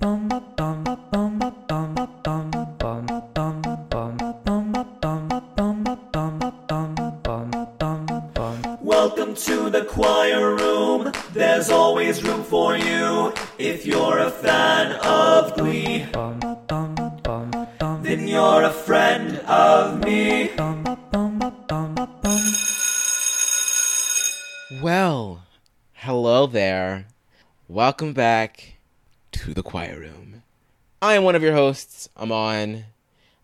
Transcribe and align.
Welcome 0.00 0.20
to 9.34 9.70
the 9.70 9.84
choir 9.88 10.54
room. 10.54 11.12
There's 11.32 11.70
always 11.70 12.22
room 12.22 12.44
for 12.44 12.76
you 12.76 13.34
if 13.58 13.84
you're 13.84 14.18
a 14.18 14.30
fan 14.30 14.92
of 15.04 15.54
Glee. 15.56 16.06
Then 18.00 18.28
you're 18.28 18.62
a 18.62 18.70
friend 18.70 19.38
of 19.38 20.04
me. 20.04 20.52
Well, 24.80 25.42
hello 25.94 26.46
there. 26.46 27.06
Welcome 27.66 28.12
back 28.12 28.77
to 29.48 29.54
the 29.54 29.62
choir 29.62 29.98
room. 29.98 30.42
I 31.00 31.14
am 31.14 31.24
one 31.24 31.34
of 31.34 31.42
your 31.42 31.54
hosts, 31.54 32.08
Amon. 32.18 32.84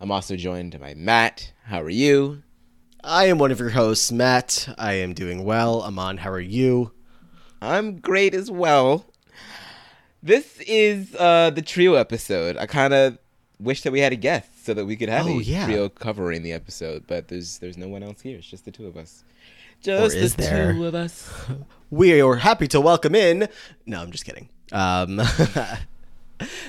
I'm 0.01 0.11
also 0.11 0.37
joined 0.37 0.79
by 0.79 0.93
Matt. 0.95 1.53
How 1.65 1.81
are 1.81 1.89
you? 1.89 2.43
I 3.03 3.27
am 3.27 3.39
one 3.39 3.51
of 3.51 3.59
your 3.59 3.71
hosts, 3.71 4.13
Matt. 4.13 4.69
I 4.77 4.95
am 4.95 5.15
doing 5.15 5.45
well. 5.45 5.81
Amon, 5.83 6.19
how 6.19 6.31
are 6.31 6.41
you? 6.41 6.93
I'm 7.63 8.01
great 8.01 8.35
as 8.35 8.51
well. 8.51 9.07
This 10.23 10.61
is 10.67 11.15
uh, 11.15 11.51
the 11.51 11.63
trio 11.63 11.95
episode. 11.95 12.59
I 12.59 12.67
kind 12.67 12.93
of 12.93 13.17
wish 13.59 13.81
that 13.83 13.93
we 13.93 14.01
had 14.01 14.13
a 14.13 14.17
guest 14.17 14.67
so 14.67 14.75
that 14.75 14.85
we 14.85 14.97
could 14.97 15.09
have 15.09 15.27
Oh, 15.27 15.39
a 15.39 15.43
yeah. 15.43 15.65
trio 15.65 15.89
covering 15.89 16.43
the 16.43 16.53
episode, 16.53 17.07
but 17.07 17.29
there's 17.29 17.59
there's 17.59 17.79
no 17.79 17.89
one 17.89 18.03
else 18.03 18.21
here. 18.21 18.37
It's 18.39 18.47
just 18.47 18.67
the 18.67 18.71
two 18.71 18.87
of 18.87 18.97
us. 18.99 19.25
Just 19.83 20.37
the 20.37 20.43
there? 20.43 20.73
two 20.75 20.87
of 20.87 20.95
us. 20.95 21.31
We 21.91 22.21
are 22.21 22.35
happy 22.37 22.67
to 22.69 22.81
welcome 22.81 23.15
in. 23.15 23.47
No, 23.87 24.01
I'm 24.01 24.11
just 24.11 24.25
kidding. 24.25 24.49
Um, 24.73 25.21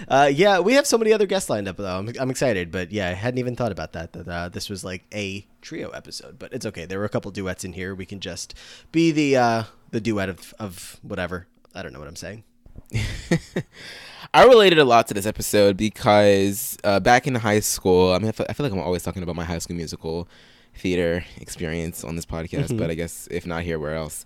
uh, 0.07 0.29
yeah, 0.33 0.59
we 0.59 0.73
have 0.73 0.85
so 0.87 0.97
many 0.97 1.13
other 1.13 1.25
guests 1.25 1.49
lined 1.49 1.67
up 1.67 1.77
though. 1.77 1.97
I'm, 1.97 2.11
I'm 2.19 2.29
excited, 2.29 2.71
but 2.71 2.91
yeah, 2.91 3.09
I 3.09 3.13
hadn't 3.13 3.37
even 3.37 3.55
thought 3.55 3.71
about 3.71 3.93
that. 3.93 4.13
That 4.13 4.27
uh, 4.27 4.49
this 4.49 4.69
was 4.69 4.83
like 4.83 5.03
a 5.13 5.45
trio 5.61 5.89
episode, 5.89 6.39
but 6.39 6.53
it's 6.53 6.65
okay. 6.65 6.85
There 6.85 6.99
were 6.99 7.05
a 7.05 7.09
couple 7.09 7.31
duets 7.31 7.63
in 7.63 7.73
here. 7.73 7.95
We 7.95 8.05
can 8.05 8.19
just 8.19 8.55
be 8.91 9.11
the 9.11 9.37
uh, 9.37 9.63
the 9.91 10.01
duet 10.01 10.29
of 10.29 10.53
of 10.59 10.99
whatever. 11.01 11.47
I 11.73 11.83
don't 11.83 11.93
know 11.93 11.99
what 11.99 12.07
I'm 12.07 12.15
saying. 12.15 12.43
I 14.33 14.45
related 14.45 14.79
a 14.79 14.85
lot 14.85 15.07
to 15.07 15.13
this 15.13 15.25
episode 15.25 15.77
because 15.77 16.77
uh, 16.83 16.99
back 16.99 17.27
in 17.27 17.35
high 17.35 17.61
school, 17.61 18.11
I 18.11 18.19
mean, 18.19 18.27
I 18.29 18.31
feel, 18.31 18.45
I 18.49 18.53
feel 18.53 18.65
like 18.65 18.73
I'm 18.73 18.79
always 18.79 19.03
talking 19.03 19.23
about 19.23 19.35
my 19.35 19.45
high 19.45 19.59
school 19.59 19.75
musical 19.75 20.27
theater 20.75 21.23
experience 21.37 22.03
on 22.03 22.15
this 22.15 22.25
podcast, 22.25 22.77
but 22.77 22.89
I 22.89 22.95
guess 22.95 23.27
if 23.31 23.45
not 23.45 23.63
here, 23.63 23.79
where 23.79 23.95
else? 23.95 24.25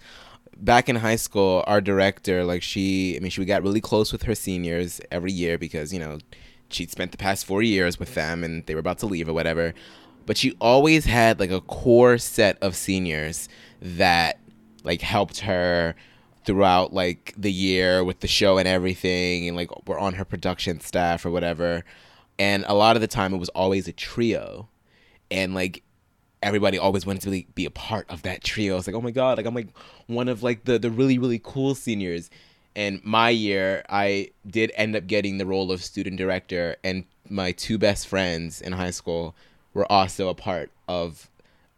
Back 0.60 0.90
in 0.90 0.98
high 0.98 1.16
school, 1.16 1.64
our 1.68 1.82
director, 1.82 2.44
like 2.44 2.62
she, 2.62 3.16
I 3.16 3.20
mean, 3.20 3.32
she 3.32 3.44
got 3.46 3.64
really 3.64 3.82
close 3.82 4.12
with 4.12 4.24
her 4.24 4.36
seniors 4.36 5.00
every 5.10 5.32
year 5.32 5.58
because 5.58 5.94
you 5.94 6.00
know 6.00 6.20
she'd 6.70 6.92
spent 6.92 7.12
the 7.12 7.18
past 7.18 7.46
four 7.46 7.62
years 7.62 7.98
with 7.98 8.14
them 8.14 8.44
and 8.44 8.66
they 8.66 8.76
were 8.76 8.80
about 8.80 9.00
to 9.00 9.06
leave 9.06 9.30
or 9.30 9.34
whatever. 9.34 9.74
But 10.26 10.38
she 10.38 10.56
always 10.60 11.06
had 11.06 11.40
like 11.40 11.52
a 11.52 11.62
core 11.62 12.18
set 12.18 12.58
of 12.62 12.76
seniors 12.76 13.50
that 13.82 14.40
like 14.84 15.02
helped 15.02 15.40
her 15.40 15.96
throughout 16.46 16.94
like 16.94 17.34
the 17.38 17.52
year 17.52 18.04
with 18.04 18.20
the 18.22 18.28
show 18.28 18.58
and 18.58 18.68
everything 18.68 19.48
and 19.48 19.58
like 19.58 19.88
were 19.88 20.00
on 20.00 20.14
her 20.14 20.26
production 20.26 20.80
staff 20.80 21.26
or 21.26 21.32
whatever 21.32 21.84
and 22.38 22.64
a 22.68 22.74
lot 22.74 22.96
of 22.96 23.02
the 23.02 23.08
time 23.08 23.34
it 23.34 23.38
was 23.38 23.50
always 23.50 23.88
a 23.88 23.94
trio 23.94 24.68
and 25.30 25.54
like 25.54 25.84
everybody 26.42 26.78
always 26.78 27.06
wanted 27.06 27.22
to 27.24 27.30
like, 27.30 27.54
be 27.56 27.66
a 27.66 27.72
part 27.72 28.10
of 28.10 28.22
that 28.24 28.44
trio. 28.44 28.78
It's 28.78 28.88
like 28.88 28.96
oh 28.96 29.02
my 29.02 29.12
god 29.12 29.38
like 29.38 29.46
i'm 29.46 29.56
like 29.56 29.70
one 30.08 30.28
of 30.28 30.44
like 30.44 30.66
the 30.66 30.80
the 30.80 30.92
really 30.92 31.18
really 31.18 31.40
cool 31.44 31.76
seniors. 31.76 32.30
And 32.76 33.04
my 33.04 33.30
year 33.30 33.84
i 33.90 34.32
did 34.48 34.72
end 34.76 34.96
up 34.96 35.08
getting 35.08 35.38
the 35.38 35.46
role 35.46 35.72
of 35.72 35.84
student 35.84 36.18
director 36.18 36.76
and 36.84 37.06
my 37.30 37.52
two 37.52 37.78
best 37.78 38.08
friends 38.08 38.62
in 38.62 38.74
high 38.74 38.92
school 38.92 39.36
were 39.74 39.90
also 39.92 40.30
a 40.30 40.36
part 40.36 40.72
of 40.88 41.30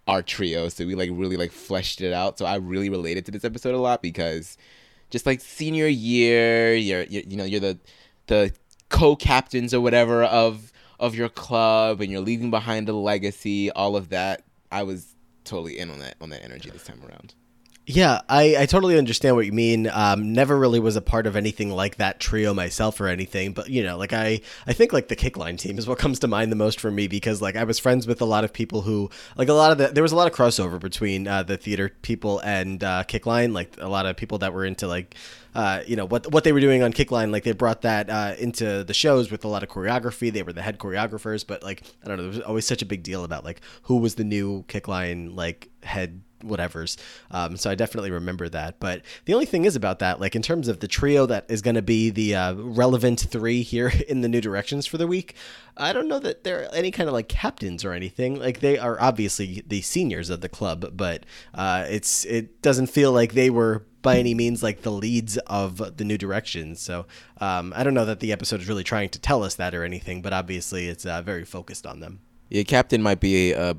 our 0.07 0.21
trio. 0.21 0.67
So 0.69 0.85
we 0.85 0.95
like 0.95 1.09
really 1.13 1.37
like 1.37 1.51
fleshed 1.51 2.01
it 2.01 2.13
out. 2.13 2.37
So 2.37 2.45
i 2.45 2.55
really 2.55 2.89
related 2.89 3.25
to 3.25 3.31
this 3.31 3.45
episode 3.45 3.75
a 3.75 3.79
lot 3.79 4.01
because 4.01 4.57
just 5.09 5.25
like 5.25 5.41
senior 5.41 5.87
year 5.87 6.73
you're, 6.75 7.03
you're 7.03 7.23
you 7.23 7.37
know 7.37 7.43
you're 7.43 7.59
the 7.59 7.77
the 8.27 8.53
co-captains 8.89 9.73
or 9.73 9.81
whatever 9.81 10.23
of 10.23 10.71
of 10.99 11.15
your 11.15 11.29
club 11.29 11.99
and 11.99 12.11
you're 12.11 12.21
leaving 12.21 12.51
behind 12.51 12.87
a 12.87 12.93
legacy 12.93 13.71
all 13.71 13.95
of 13.95 14.09
that 14.09 14.43
i 14.71 14.83
was 14.83 15.15
totally 15.43 15.77
in 15.77 15.89
on 15.89 15.99
that 15.99 16.15
on 16.21 16.29
that 16.29 16.43
energy 16.43 16.69
this 16.69 16.83
time 16.83 17.01
around 17.07 17.33
Yeah, 17.87 18.21
I, 18.29 18.55
I 18.59 18.65
totally 18.67 18.95
understand 18.97 19.35
what 19.35 19.47
you 19.47 19.51
mean. 19.51 19.89
Um, 19.91 20.33
never 20.33 20.57
really 20.57 20.79
was 20.79 20.95
a 20.95 21.01
part 21.01 21.25
of 21.25 21.35
anything 21.35 21.71
like 21.71 21.95
that 21.95 22.19
trio 22.19 22.53
myself 22.53 23.01
or 23.01 23.07
anything, 23.07 23.53
but 23.53 23.69
you 23.69 23.83
know, 23.83 23.97
like 23.97 24.13
I, 24.13 24.41
I 24.67 24.73
think 24.73 24.93
like 24.93 25.07
the 25.07 25.15
kickline 25.15 25.57
team 25.57 25.79
is 25.79 25.87
what 25.87 25.97
comes 25.97 26.19
to 26.19 26.27
mind 26.27 26.51
the 26.51 26.55
most 26.55 26.79
for 26.79 26.91
me 26.91 27.07
because 27.07 27.41
like 27.41 27.55
I 27.55 27.63
was 27.63 27.79
friends 27.79 28.05
with 28.05 28.21
a 28.21 28.25
lot 28.25 28.43
of 28.43 28.53
people 28.53 28.81
who 28.81 29.09
like 29.35 29.49
a 29.49 29.53
lot 29.53 29.71
of 29.71 29.79
the 29.79 29.87
there 29.87 30.03
was 30.03 30.11
a 30.11 30.15
lot 30.15 30.27
of 30.27 30.33
crossover 30.33 30.79
between 30.79 31.27
uh, 31.27 31.41
the 31.41 31.57
theater 31.57 31.89
people 32.03 32.39
and 32.39 32.83
uh, 32.83 33.03
kickline. 33.07 33.51
Like 33.51 33.75
a 33.79 33.89
lot 33.89 34.05
of 34.05 34.15
people 34.15 34.37
that 34.37 34.53
were 34.53 34.63
into 34.63 34.87
like 34.87 35.15
uh, 35.55 35.81
you 35.87 35.95
know 35.95 36.05
what 36.05 36.31
what 36.31 36.43
they 36.43 36.51
were 36.53 36.61
doing 36.61 36.83
on 36.83 36.93
Kickline. 36.93 37.31
Like 37.31 37.43
they 37.43 37.51
brought 37.51 37.81
that 37.81 38.09
uh, 38.09 38.35
into 38.37 38.83
the 38.83 38.93
shows 38.93 39.31
with 39.31 39.43
a 39.43 39.47
lot 39.47 39.63
of 39.63 39.69
choreography. 39.69 40.31
They 40.31 40.43
were 40.43 40.53
the 40.53 40.61
head 40.61 40.77
choreographers, 40.77 41.45
but 41.45 41.63
like 41.63 41.83
I 42.03 42.07
don't 42.07 42.17
know, 42.17 42.23
there 42.23 42.37
was 42.37 42.41
always 42.41 42.65
such 42.65 42.83
a 42.83 42.85
big 42.85 43.01
deal 43.01 43.23
about 43.23 43.43
like 43.43 43.59
who 43.83 43.97
was 43.97 44.15
the 44.15 44.23
new 44.23 44.63
Kickline 44.67 45.35
like 45.35 45.69
head 45.83 46.21
whatever's. 46.43 46.97
Um, 47.29 47.57
so 47.57 47.69
I 47.69 47.75
definitely 47.75 48.11
remember 48.11 48.49
that. 48.49 48.79
But 48.79 49.01
the 49.25 49.33
only 49.33 49.45
thing 49.45 49.65
is 49.65 49.75
about 49.75 49.99
that, 49.99 50.19
like 50.19 50.35
in 50.35 50.41
terms 50.41 50.67
of 50.67 50.79
the 50.79 50.87
trio 50.87 51.25
that 51.25 51.45
is 51.49 51.61
going 51.61 51.75
to 51.75 51.81
be 51.81 52.09
the 52.09 52.35
uh, 52.35 52.53
relevant 52.55 53.19
three 53.19 53.61
here 53.61 53.91
in 54.07 54.21
the 54.21 54.29
new 54.29 54.41
directions 54.41 54.85
for 54.85 54.97
the 54.97 55.07
week, 55.07 55.35
I 55.77 55.93
don't 55.93 56.07
know 56.07 56.19
that 56.19 56.43
they're 56.43 56.73
any 56.73 56.91
kind 56.91 57.07
of 57.07 57.13
like 57.13 57.27
captains 57.27 57.85
or 57.85 57.93
anything. 57.93 58.39
Like 58.39 58.59
they 58.59 58.77
are 58.77 58.99
obviously 59.01 59.63
the 59.65 59.81
seniors 59.81 60.29
of 60.29 60.41
the 60.41 60.49
club, 60.49 60.91
but 60.95 61.25
uh, 61.53 61.85
it's 61.89 62.25
it 62.25 62.61
doesn't 62.61 62.87
feel 62.87 63.11
like 63.11 63.33
they 63.33 63.49
were 63.49 63.85
by 64.01 64.17
any 64.17 64.33
means 64.33 64.63
like 64.63 64.81
the 64.81 64.91
leads 64.91 65.37
of 65.39 65.97
the 65.97 66.03
new 66.03 66.17
directions. 66.17 66.79
So 66.79 67.05
um, 67.39 67.73
I 67.75 67.83
don't 67.83 67.93
know 67.93 68.05
that 68.05 68.19
the 68.19 68.31
episode 68.31 68.59
is 68.61 68.67
really 68.67 68.83
trying 68.83 69.09
to 69.09 69.19
tell 69.19 69.43
us 69.43 69.55
that 69.55 69.75
or 69.75 69.83
anything, 69.83 70.21
but 70.21 70.33
obviously 70.33 70.87
it's 70.87 71.05
uh, 71.05 71.21
very 71.21 71.45
focused 71.45 71.85
on 71.85 71.99
them. 71.99 72.19
yeah 72.49 72.63
captain 72.63 73.01
might 73.01 73.19
be 73.19 73.53
a 73.53 73.77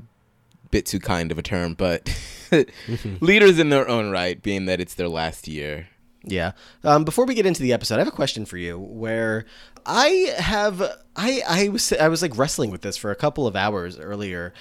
bit 0.73 0.85
too 0.87 0.99
kind 0.99 1.31
of 1.31 1.37
a 1.37 1.43
term 1.43 1.75
but 1.75 2.09
leaders 3.21 3.59
in 3.59 3.69
their 3.69 3.87
own 3.87 4.09
right 4.09 4.41
being 4.41 4.65
that 4.65 4.81
it's 4.81 4.95
their 4.95 5.07
last 5.07 5.47
year 5.47 5.87
Yeah. 6.25 6.53
Um, 6.85 7.03
before 7.03 7.25
we 7.25 7.35
get 7.35 7.45
into 7.45 7.61
the 7.61 7.73
episode, 7.73 7.95
I 7.95 7.99
have 7.99 8.07
a 8.07 8.11
question 8.11 8.45
for 8.45 8.55
you. 8.57 8.79
Where 8.79 9.43
I 9.85 10.33
have, 10.37 10.81
I 11.17 11.41
I 11.45 11.67
was 11.67 11.91
I 11.91 12.07
was 12.07 12.21
like 12.21 12.37
wrestling 12.37 12.71
with 12.71 12.81
this 12.81 12.95
for 12.95 13.11
a 13.11 13.15
couple 13.15 13.45
of 13.45 13.57
hours 13.57 13.99
earlier. 13.99 14.53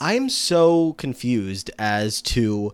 I'm 0.00 0.30
so 0.30 0.94
confused 0.94 1.70
as 1.78 2.22
to 2.22 2.72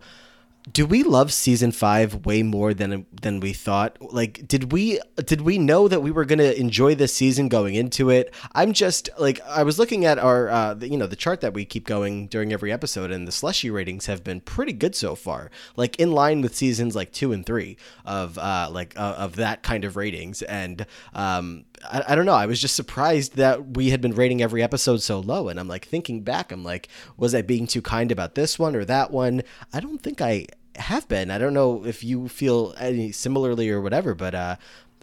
do 0.70 0.84
we 0.84 1.04
love 1.04 1.32
season 1.32 1.70
five 1.70 2.26
way 2.26 2.42
more 2.42 2.74
than 2.74 3.06
than 3.22 3.38
we 3.38 3.52
thought 3.52 3.96
like 4.12 4.46
did 4.48 4.72
we 4.72 5.00
did 5.24 5.40
we 5.42 5.58
know 5.58 5.86
that 5.86 6.02
we 6.02 6.10
were 6.10 6.24
to 6.24 6.58
enjoy 6.58 6.92
this 6.94 7.14
season 7.14 7.48
going 7.48 7.76
into 7.76 8.10
it 8.10 8.34
i'm 8.52 8.72
just 8.72 9.08
like 9.16 9.40
i 9.46 9.62
was 9.62 9.78
looking 9.78 10.04
at 10.04 10.18
our 10.18 10.48
uh 10.48 10.74
the, 10.74 10.88
you 10.88 10.98
know 10.98 11.06
the 11.06 11.14
chart 11.14 11.40
that 11.40 11.54
we 11.54 11.64
keep 11.64 11.86
going 11.86 12.26
during 12.26 12.52
every 12.52 12.72
episode 12.72 13.12
and 13.12 13.28
the 13.28 13.32
slushy 13.32 13.70
ratings 13.70 14.06
have 14.06 14.24
been 14.24 14.40
pretty 14.40 14.72
good 14.72 14.94
so 14.96 15.14
far 15.14 15.50
like 15.76 15.94
in 16.00 16.10
line 16.10 16.40
with 16.40 16.56
seasons 16.56 16.96
like 16.96 17.12
two 17.12 17.32
and 17.32 17.46
three 17.46 17.76
of 18.04 18.36
uh 18.38 18.68
like 18.70 18.98
uh, 18.98 19.14
of 19.18 19.36
that 19.36 19.62
kind 19.62 19.84
of 19.84 19.96
ratings 19.96 20.42
and 20.42 20.84
um 21.14 21.64
I, 21.84 22.02
I 22.08 22.14
don't 22.14 22.26
know. 22.26 22.34
I 22.34 22.46
was 22.46 22.60
just 22.60 22.76
surprised 22.76 23.36
that 23.36 23.76
we 23.76 23.90
had 23.90 24.00
been 24.00 24.14
rating 24.14 24.42
every 24.42 24.62
episode 24.62 25.02
so 25.02 25.20
low. 25.20 25.48
And 25.48 25.58
I'm 25.58 25.68
like 25.68 25.86
thinking 25.86 26.22
back, 26.22 26.52
I'm 26.52 26.64
like, 26.64 26.88
was 27.16 27.34
I 27.34 27.42
being 27.42 27.66
too 27.66 27.82
kind 27.82 28.10
about 28.10 28.34
this 28.34 28.58
one 28.58 28.74
or 28.74 28.84
that 28.86 29.10
one? 29.10 29.42
I 29.72 29.80
don't 29.80 30.02
think 30.02 30.20
I 30.20 30.46
have 30.78 31.08
been. 31.08 31.30
I 31.30 31.38
don't 31.38 31.54
know 31.54 31.84
if 31.84 32.04
you 32.04 32.28
feel 32.28 32.74
any 32.78 33.12
similarly 33.12 33.70
or 33.70 33.80
whatever, 33.80 34.14
but 34.14 34.34
uh, 34.34 34.56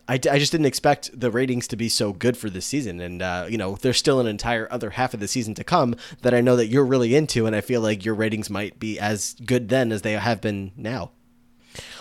I, 0.08 0.16
I 0.16 0.18
just 0.40 0.52
didn't 0.52 0.66
expect 0.66 1.18
the 1.18 1.32
ratings 1.32 1.68
to 1.68 1.76
be 1.76 1.90
so 1.90 2.12
good 2.12 2.36
for 2.36 2.50
this 2.50 2.66
season. 2.66 3.00
And, 3.00 3.22
uh, 3.22 3.48
you 3.50 3.58
know, 3.58 3.76
there's 3.76 3.98
still 3.98 4.20
an 4.20 4.28
entire 4.28 4.68
other 4.70 4.92
half 4.92 5.14
of 5.14 5.20
the 5.20 5.28
season 5.28 5.54
to 5.56 5.64
come 5.64 5.96
that 6.22 6.34
I 6.34 6.42
know 6.42 6.56
that 6.56 6.68
you're 6.68 6.86
really 6.86 7.16
into. 7.16 7.46
And 7.46 7.56
I 7.56 7.62
feel 7.62 7.82
like 7.82 8.04
your 8.04 8.16
ratings 8.16 8.50
might 8.50 8.80
be 8.80 9.00
as 9.00 9.36
good 9.46 9.70
then 9.70 9.92
as 9.92 10.02
they 10.02 10.14
have 10.14 10.42
been 10.42 10.72
now. 10.76 11.12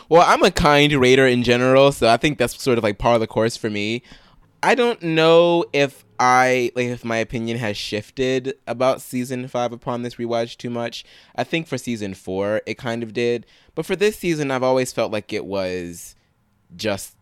Well, 0.08 0.24
I'm 0.26 0.42
a 0.42 0.50
kind 0.50 0.92
rater 0.92 1.26
in 1.26 1.42
general, 1.42 1.92
so 1.92 2.08
I 2.08 2.16
think 2.16 2.38
that's 2.38 2.60
sort 2.60 2.76
of 2.76 2.84
like 2.84 2.98
part 2.98 3.14
of 3.14 3.20
the 3.20 3.26
course 3.26 3.56
for 3.56 3.70
me. 3.70 4.02
I 4.62 4.74
don't 4.74 5.02
know 5.02 5.64
if 5.72 6.04
I 6.20 6.70
like 6.76 6.86
if 6.86 7.04
my 7.04 7.16
opinion 7.16 7.58
has 7.58 7.76
shifted 7.76 8.54
about 8.66 9.00
season 9.00 9.48
five 9.48 9.72
upon 9.72 10.02
this 10.02 10.14
rewatch 10.16 10.56
too 10.56 10.70
much. 10.70 11.04
I 11.34 11.42
think 11.44 11.66
for 11.66 11.76
season 11.76 12.14
four 12.14 12.62
it 12.66 12.78
kind 12.78 13.02
of 13.02 13.12
did, 13.12 13.44
but 13.74 13.84
for 13.86 13.96
this 13.96 14.16
season 14.18 14.50
I've 14.50 14.62
always 14.62 14.92
felt 14.92 15.12
like 15.12 15.32
it 15.32 15.44
was 15.44 16.14
just. 16.76 17.16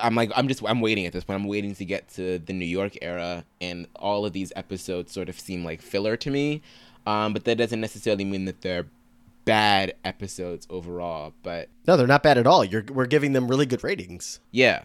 I'm 0.00 0.16
like 0.16 0.32
I'm 0.34 0.48
just 0.48 0.64
I'm 0.66 0.80
waiting 0.80 1.06
at 1.06 1.12
this 1.12 1.22
point. 1.22 1.40
I'm 1.40 1.46
waiting 1.46 1.74
to 1.76 1.84
get 1.84 2.08
to 2.14 2.40
the 2.40 2.52
New 2.52 2.64
York 2.64 2.98
era, 3.02 3.44
and 3.60 3.86
all 3.94 4.26
of 4.26 4.32
these 4.32 4.52
episodes 4.56 5.12
sort 5.12 5.28
of 5.28 5.38
seem 5.38 5.64
like 5.64 5.80
filler 5.80 6.16
to 6.16 6.30
me. 6.30 6.62
Um, 7.06 7.32
but 7.32 7.44
that 7.44 7.56
doesn't 7.56 7.80
necessarily 7.80 8.24
mean 8.24 8.46
that 8.46 8.62
they're 8.62 8.86
bad 9.44 9.94
episodes 10.04 10.66
overall. 10.70 11.34
But 11.44 11.68
No, 11.86 11.96
they're 11.96 12.08
not 12.08 12.24
bad 12.24 12.36
at 12.36 12.48
all. 12.48 12.64
You're, 12.64 12.84
we're 12.92 13.06
giving 13.06 13.32
them 13.32 13.46
really 13.48 13.64
good 13.66 13.82
ratings. 13.84 14.40
yeah. 14.50 14.82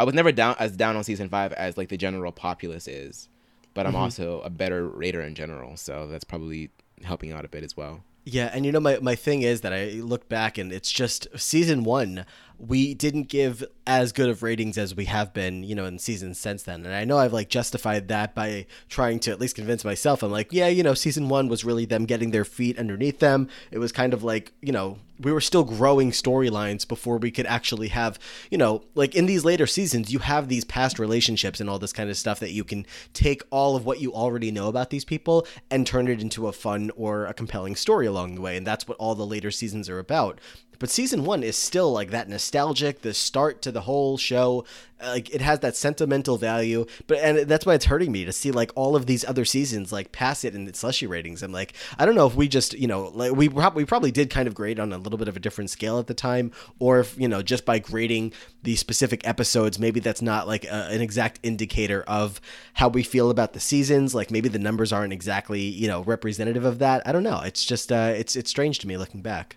I 0.00 0.04
was 0.04 0.14
never 0.14 0.32
down 0.32 0.56
as 0.58 0.78
down 0.78 0.96
on 0.96 1.04
season 1.04 1.28
five 1.28 1.52
as 1.52 1.76
like 1.76 1.90
the 1.90 1.98
general 1.98 2.32
populace 2.32 2.88
is, 2.88 3.28
but 3.74 3.86
I'm 3.86 3.92
mm-hmm. 3.92 4.04
also 4.04 4.40
a 4.40 4.48
better 4.48 4.88
rater 4.88 5.20
in 5.20 5.34
general, 5.34 5.76
so 5.76 6.06
that's 6.06 6.24
probably 6.24 6.70
helping 7.04 7.32
out 7.32 7.44
a 7.44 7.48
bit 7.48 7.62
as 7.64 7.76
well. 7.76 8.02
Yeah, 8.24 8.50
and 8.50 8.64
you 8.64 8.72
know 8.72 8.80
my 8.80 8.98
my 9.00 9.14
thing 9.14 9.42
is 9.42 9.60
that 9.60 9.74
I 9.74 10.00
look 10.00 10.26
back 10.26 10.56
and 10.56 10.72
it's 10.72 10.90
just 10.90 11.28
season 11.36 11.84
1 11.84 12.24
we 12.60 12.92
didn't 12.92 13.24
give 13.24 13.64
as 13.86 14.12
good 14.12 14.28
of 14.28 14.42
ratings 14.42 14.76
as 14.76 14.94
we 14.94 15.06
have 15.06 15.32
been, 15.32 15.64
you 15.64 15.74
know, 15.74 15.86
in 15.86 15.98
seasons 15.98 16.38
since 16.38 16.62
then. 16.64 16.84
And 16.84 16.94
I 16.94 17.04
know 17.04 17.16
I've 17.16 17.32
like 17.32 17.48
justified 17.48 18.08
that 18.08 18.34
by 18.34 18.66
trying 18.90 19.18
to 19.20 19.30
at 19.30 19.40
least 19.40 19.56
convince 19.56 19.82
myself. 19.82 20.22
I'm 20.22 20.30
like, 20.30 20.52
yeah, 20.52 20.68
you 20.68 20.82
know, 20.82 20.92
season 20.92 21.30
1 21.30 21.48
was 21.48 21.64
really 21.64 21.86
them 21.86 22.04
getting 22.04 22.32
their 22.32 22.44
feet 22.44 22.78
underneath 22.78 23.18
them. 23.18 23.48
It 23.70 23.78
was 23.78 23.92
kind 23.92 24.12
of 24.12 24.22
like, 24.22 24.52
you 24.60 24.72
know, 24.72 24.98
we 25.20 25.32
were 25.32 25.40
still 25.40 25.64
growing 25.64 26.10
storylines 26.10 26.86
before 26.86 27.18
we 27.18 27.30
could 27.30 27.46
actually 27.46 27.88
have, 27.88 28.18
you 28.50 28.58
know, 28.58 28.82
like 28.94 29.14
in 29.14 29.26
these 29.26 29.44
later 29.44 29.66
seasons, 29.66 30.12
you 30.12 30.18
have 30.20 30.48
these 30.48 30.64
past 30.64 30.98
relationships 30.98 31.60
and 31.60 31.68
all 31.68 31.78
this 31.78 31.92
kind 31.92 32.10
of 32.10 32.16
stuff 32.16 32.40
that 32.40 32.52
you 32.52 32.64
can 32.64 32.86
take 33.12 33.42
all 33.50 33.76
of 33.76 33.84
what 33.84 34.00
you 34.00 34.12
already 34.12 34.50
know 34.50 34.68
about 34.68 34.90
these 34.90 35.04
people 35.04 35.46
and 35.70 35.86
turn 35.86 36.08
it 36.08 36.20
into 36.20 36.48
a 36.48 36.52
fun 36.52 36.90
or 36.96 37.26
a 37.26 37.34
compelling 37.34 37.76
story 37.76 38.06
along 38.06 38.34
the 38.34 38.40
way. 38.40 38.56
And 38.56 38.66
that's 38.66 38.88
what 38.88 38.96
all 38.98 39.14
the 39.14 39.26
later 39.26 39.50
seasons 39.50 39.88
are 39.88 39.98
about. 39.98 40.40
But 40.80 40.88
season 40.88 41.26
one 41.26 41.42
is 41.42 41.56
still 41.56 41.92
like 41.92 42.10
that 42.10 42.28
nostalgic, 42.28 43.02
the 43.02 43.12
start 43.12 43.60
to 43.62 43.70
the 43.70 43.82
whole 43.82 44.16
show. 44.16 44.64
Like 44.98 45.32
it 45.32 45.42
has 45.42 45.60
that 45.60 45.76
sentimental 45.76 46.38
value, 46.38 46.86
but 47.06 47.18
and 47.18 47.38
that's 47.40 47.64
why 47.64 47.74
it's 47.74 47.84
hurting 47.84 48.10
me 48.10 48.24
to 48.24 48.32
see 48.32 48.50
like 48.50 48.70
all 48.74 48.96
of 48.96 49.06
these 49.06 49.24
other 49.24 49.44
seasons 49.44 49.92
like 49.92 50.12
pass 50.12 50.42
it 50.42 50.54
in 50.54 50.66
its 50.66 50.80
slushy 50.80 51.06
ratings. 51.06 51.42
I'm 51.42 51.52
like, 51.52 51.74
I 51.98 52.06
don't 52.06 52.14
know 52.14 52.26
if 52.26 52.34
we 52.34 52.48
just 52.48 52.72
you 52.72 52.86
know 52.86 53.10
like 53.14 53.32
we 53.32 53.48
probably 53.48 53.82
we 53.82 53.86
probably 53.86 54.10
did 54.10 54.30
kind 54.30 54.48
of 54.48 54.54
grade 54.54 54.80
on 54.80 54.92
a 54.92 54.98
little 54.98 55.18
bit 55.18 55.28
of 55.28 55.36
a 55.36 55.40
different 55.40 55.68
scale 55.68 55.98
at 55.98 56.06
the 56.06 56.14
time, 56.14 56.50
or 56.78 57.00
if 57.00 57.18
you 57.18 57.28
know 57.28 57.42
just 57.42 57.66
by 57.66 57.78
grading 57.78 58.32
the 58.62 58.76
specific 58.76 59.26
episodes, 59.26 59.78
maybe 59.78 60.00
that's 60.00 60.22
not 60.22 60.46
like 60.48 60.64
a, 60.64 60.88
an 60.90 61.02
exact 61.02 61.40
indicator 61.42 62.02
of 62.06 62.40
how 62.74 62.88
we 62.88 63.02
feel 63.02 63.30
about 63.30 63.52
the 63.52 63.60
seasons. 63.60 64.14
Like 64.14 64.30
maybe 64.30 64.48
the 64.48 64.58
numbers 64.58 64.92
aren't 64.92 65.12
exactly 65.12 65.60
you 65.60 65.88
know 65.88 66.02
representative 66.04 66.64
of 66.64 66.78
that. 66.78 67.06
I 67.06 67.12
don't 67.12 67.22
know. 67.22 67.40
It's 67.40 67.66
just 67.66 67.92
uh, 67.92 68.12
it's 68.16 68.34
it's 68.34 68.50
strange 68.50 68.78
to 68.80 68.86
me 68.86 68.96
looking 68.96 69.20
back. 69.20 69.56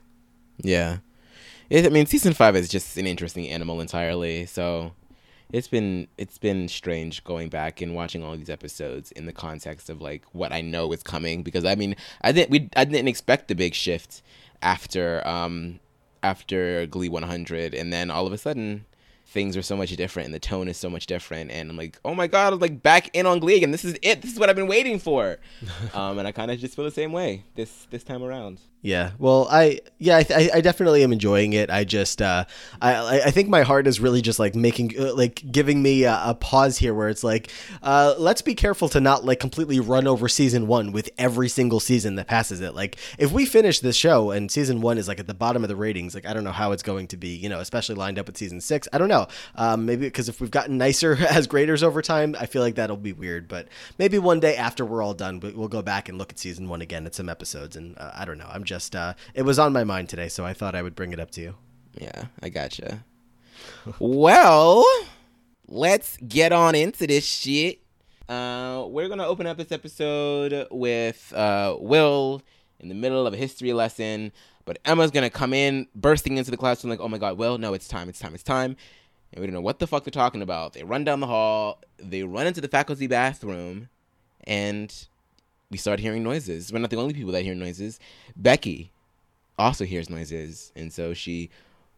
Yeah. 0.57 0.97
It, 1.69 1.85
I 1.85 1.89
mean, 1.89 2.05
season 2.05 2.33
five 2.33 2.55
is 2.55 2.69
just 2.69 2.97
an 2.97 3.07
interesting 3.07 3.47
animal 3.47 3.81
entirely. 3.81 4.45
So 4.45 4.93
it's 5.53 5.67
been 5.67 6.07
it's 6.17 6.37
been 6.37 6.67
strange 6.67 7.23
going 7.23 7.47
back 7.47 7.79
and 7.79 7.95
watching 7.95 8.23
all 8.23 8.35
these 8.35 8.49
episodes 8.49 9.11
in 9.11 9.25
the 9.25 9.31
context 9.31 9.89
of 9.89 10.01
like 10.01 10.23
what 10.33 10.51
I 10.51 10.61
know 10.61 10.91
is 10.91 11.03
coming 11.03 11.43
because 11.43 11.63
I 11.63 11.75
mean 11.75 11.95
I 12.21 12.31
didn't 12.31 12.49
we 12.49 12.69
I 12.75 12.83
didn't 12.85 13.07
expect 13.07 13.47
the 13.47 13.55
big 13.55 13.75
shift 13.75 14.23
after 14.63 15.25
um 15.27 15.79
after 16.23 16.87
Glee 16.87 17.07
100 17.07 17.75
and 17.75 17.93
then 17.93 18.09
all 18.09 18.25
of 18.25 18.33
a 18.33 18.37
sudden 18.37 18.85
things 19.33 19.57
are 19.57 19.61
so 19.61 19.75
much 19.75 19.89
different 19.95 20.25
and 20.27 20.33
the 20.33 20.39
tone 20.39 20.67
is 20.67 20.77
so 20.77 20.89
much 20.89 21.07
different. 21.07 21.51
And 21.51 21.69
I'm 21.69 21.77
like 21.77 21.99
oh 22.05 22.15
my 22.15 22.27
god 22.27 22.47
I 22.47 22.49
was 22.51 22.61
like 22.61 22.81
back 22.81 23.09
in 23.13 23.25
on 23.25 23.39
Glee 23.39 23.63
and 23.63 23.73
this 23.73 23.83
is 23.83 23.97
it. 24.01 24.21
This 24.21 24.31
is 24.31 24.39
what 24.39 24.49
I've 24.49 24.55
been 24.55 24.67
waiting 24.67 24.99
for. 24.99 25.37
Um 25.93 26.17
and 26.19 26.27
I 26.27 26.31
kind 26.31 26.49
of 26.51 26.59
just 26.59 26.75
feel 26.75 26.85
the 26.85 26.91
same 26.91 27.11
way 27.11 27.43
this 27.55 27.87
this 27.89 28.03
time 28.03 28.23
around. 28.23 28.59
Yeah, 28.83 29.11
well, 29.17 29.47
I 29.49 29.79
yeah, 29.97 30.17
I, 30.17 30.23
th- 30.23 30.51
I 30.53 30.59
definitely 30.59 31.03
am 31.05 31.13
enjoying 31.13 31.53
it. 31.53 31.69
I 31.69 31.85
just 31.85 32.21
uh, 32.21 32.43
I 32.81 33.21
I 33.21 33.31
think 33.31 33.47
my 33.47 33.61
heart 33.61 33.87
is 33.87 34.01
really 34.01 34.21
just 34.21 34.39
like 34.39 34.55
making 34.55 34.99
uh, 34.99 35.13
like 35.13 35.41
giving 35.49 35.81
me 35.81 36.03
a, 36.03 36.21
a 36.25 36.35
pause 36.35 36.77
here, 36.77 36.93
where 36.93 37.07
it's 37.07 37.23
like, 37.23 37.49
uh, 37.81 38.15
let's 38.17 38.41
be 38.41 38.53
careful 38.53 38.89
to 38.89 38.99
not 38.99 39.23
like 39.23 39.39
completely 39.39 39.79
run 39.79 40.05
over 40.05 40.27
season 40.27 40.67
one 40.67 40.91
with 40.91 41.09
every 41.17 41.47
single 41.47 41.79
season 41.79 42.15
that 42.15 42.27
passes 42.27 42.59
it. 42.59 42.75
Like 42.75 42.97
if 43.17 43.31
we 43.31 43.45
finish 43.45 43.79
this 43.79 43.95
show 43.95 44.31
and 44.31 44.51
season 44.51 44.81
one 44.81 44.97
is 44.97 45.07
like 45.07 45.21
at 45.21 45.27
the 45.27 45.33
bottom 45.33 45.63
of 45.63 45.69
the 45.69 45.77
ratings, 45.77 46.13
like 46.13 46.25
I 46.25 46.33
don't 46.33 46.43
know 46.43 46.51
how 46.51 46.73
it's 46.73 46.83
going 46.83 47.07
to 47.07 47.15
be, 47.15 47.29
you 47.37 47.47
know, 47.47 47.61
especially 47.61 47.95
lined 47.95 48.19
up 48.19 48.25
with 48.27 48.35
season 48.35 48.59
six. 48.59 48.89
I 48.91 48.97
don't 48.97 49.07
know, 49.07 49.22
um, 49.55 49.85
maybe 49.85 50.05
because 50.05 50.29
if 50.29 50.39
we've 50.41 50.51
gotten 50.51 50.77
nicer 50.77 51.17
as 51.29 51.47
graders 51.47 51.83
over 51.83 52.01
time, 52.01 52.35
I 52.39 52.45
feel 52.45 52.61
like 52.61 52.75
that'll 52.75 52.97
be 52.97 53.13
weird. 53.13 53.47
But 53.47 53.67
maybe 53.97 54.17
one 54.19 54.39
day 54.39 54.55
after 54.55 54.85
we're 54.85 55.01
all 55.03 55.13
done, 55.13 55.39
we- 55.39 55.51
we'll 55.51 55.67
go 55.67 55.81
back 55.81 56.09
and 56.09 56.17
look 56.17 56.31
at 56.31 56.39
season 56.39 56.67
one 56.69 56.81
again 56.81 57.05
at 57.05 57.15
some 57.15 57.29
episodes, 57.29 57.75
and 57.75 57.97
uh, 57.97 58.11
I 58.15 58.25
don't 58.25 58.37
know. 58.37 58.49
I'm 58.51 58.63
just 58.63 58.95
uh, 58.95 59.13
it 59.33 59.43
was 59.43 59.59
on 59.59 59.73
my 59.73 59.83
mind 59.83 60.09
today, 60.09 60.27
so 60.29 60.45
I 60.45 60.53
thought 60.53 60.75
I 60.75 60.81
would 60.81 60.95
bring 60.95 61.13
it 61.13 61.19
up 61.19 61.31
to 61.31 61.41
you. 61.41 61.55
Yeah, 61.99 62.25
I 62.41 62.49
gotcha. 62.49 63.03
well, 63.99 64.85
let's 65.67 66.17
get 66.17 66.51
on 66.51 66.75
into 66.75 67.07
this 67.07 67.25
shit. 67.25 67.79
Uh, 68.29 68.85
we're 68.87 69.09
gonna 69.09 69.25
open 69.27 69.45
up 69.45 69.57
this 69.57 69.71
episode 69.71 70.67
with 70.71 71.31
uh, 71.35 71.75
Will 71.79 72.41
in 72.79 72.89
the 72.89 72.95
middle 72.95 73.27
of 73.27 73.33
a 73.33 73.37
history 73.37 73.73
lesson, 73.73 74.31
but 74.65 74.79
Emma's 74.85 75.11
gonna 75.11 75.29
come 75.29 75.53
in, 75.53 75.87
bursting 75.93 76.37
into 76.37 76.49
the 76.49 76.57
classroom 76.57 76.89
like, 76.89 77.01
"Oh 77.01 77.07
my 77.09 77.17
God, 77.17 77.37
Will, 77.37 77.57
no, 77.57 77.73
it's 77.73 77.87
time, 77.87 78.07
it's 78.09 78.19
time, 78.19 78.33
it's 78.33 78.43
time." 78.43 78.75
And 79.33 79.41
we 79.41 79.47
don't 79.47 79.55
know 79.55 79.61
what 79.61 79.79
the 79.79 79.87
fuck 79.87 80.03
they're 80.03 80.11
talking 80.11 80.43
about. 80.43 80.73
They 80.73 80.83
run 80.83 81.03
down 81.03 81.19
the 81.19 81.27
hall, 81.27 81.81
they 81.97 82.23
run 82.23 82.45
into 82.45 82.61
the 82.61 82.67
faculty 82.67 83.07
bathroom, 83.07 83.89
and 84.45 85.07
we 85.71 85.77
start 85.77 85.99
hearing 85.99 86.21
noises. 86.21 86.71
We're 86.71 86.79
not 86.79 86.91
the 86.91 86.97
only 86.97 87.15
people 87.15 87.31
that 87.31 87.43
hear 87.43 87.55
noises. 87.55 87.99
Becky 88.35 88.91
also 89.57 89.85
hears 89.85 90.07
noises, 90.07 90.71
and 90.75 90.93
so 90.93 91.15
she 91.15 91.49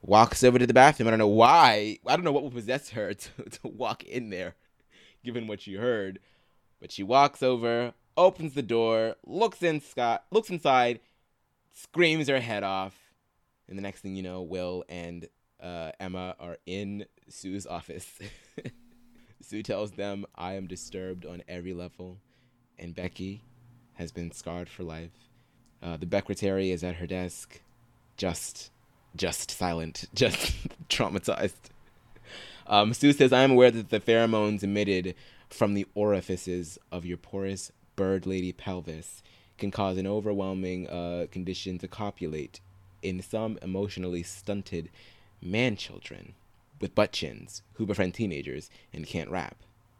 walks 0.01 0.45
over 0.45 0.57
to 0.57 0.65
the 0.65 0.73
bathroom. 0.73 1.07
I 1.07 1.11
don't 1.11 1.19
know 1.19 1.27
why. 1.27 1.99
I 2.07 2.15
don't 2.15 2.23
know 2.23 2.31
what 2.31 2.43
would 2.43 2.53
possess 2.53 2.91
her 2.91 3.13
to, 3.13 3.29
to 3.43 3.67
walk 3.67 4.03
in 4.03 4.29
there, 4.29 4.55
given 5.23 5.45
what 5.45 5.59
she 5.59 5.73
heard. 5.73 6.19
But 6.79 6.91
she 6.91 7.03
walks 7.03 7.43
over, 7.43 7.93
opens 8.15 8.53
the 8.53 8.61
door, 8.61 9.15
looks 9.25 9.61
in 9.61 9.81
Scott, 9.81 10.23
looks 10.31 10.49
inside, 10.49 11.01
screams 11.73 12.29
her 12.29 12.39
head 12.39 12.63
off, 12.63 12.95
and 13.67 13.77
the 13.77 13.81
next 13.81 13.99
thing 13.99 14.15
you 14.15 14.23
know, 14.23 14.41
Will 14.41 14.85
and 14.87 15.27
uh, 15.61 15.91
Emma 15.99 16.35
are 16.39 16.57
in 16.65 17.05
Sue's 17.29 17.65
office. 17.65 18.19
Sue 19.41 19.63
tells 19.63 19.91
them, 19.91 20.25
"I 20.35 20.53
am 20.53 20.67
disturbed 20.67 21.25
on 21.25 21.43
every 21.47 21.73
level," 21.73 22.17
and 22.79 22.95
Becky 22.95 23.41
has 23.95 24.11
been 24.11 24.31
scarred 24.31 24.69
for 24.69 24.83
life. 24.83 25.29
Uh, 25.81 25.97
the 25.97 26.05
Becretary 26.05 26.71
is 26.71 26.83
at 26.83 26.95
her 26.95 27.07
desk, 27.07 27.61
just, 28.17 28.71
just 29.15 29.51
silent, 29.51 30.05
just 30.13 30.53
traumatized. 30.89 31.69
Um, 32.67 32.93
Sue 32.93 33.13
says, 33.13 33.31
I 33.31 33.43
am 33.43 33.51
aware 33.51 33.71
that 33.71 33.89
the 33.89 33.99
pheromones 33.99 34.63
emitted 34.63 35.15
from 35.49 35.75
the 35.75 35.85
orifices 35.93 36.79
of 36.91 37.05
your 37.05 37.17
porous 37.17 37.71
bird 37.95 38.25
lady 38.25 38.51
pelvis 38.51 39.21
can 39.57 39.71
cause 39.71 39.97
an 39.97 40.07
overwhelming 40.07 40.87
uh, 40.87 41.27
condition 41.31 41.77
to 41.79 41.87
copulate 41.87 42.59
in 43.01 43.21
some 43.21 43.57
emotionally 43.61 44.23
stunted 44.23 44.89
man 45.41 45.75
children 45.75 46.33
with 46.85 46.93
butt 46.93 47.11
chins 47.11 47.63
who 47.73 47.85
befriend 47.87 48.13
teenagers 48.13 48.69
and 48.93 49.07
can't 49.07 49.31
rap. 49.31 49.55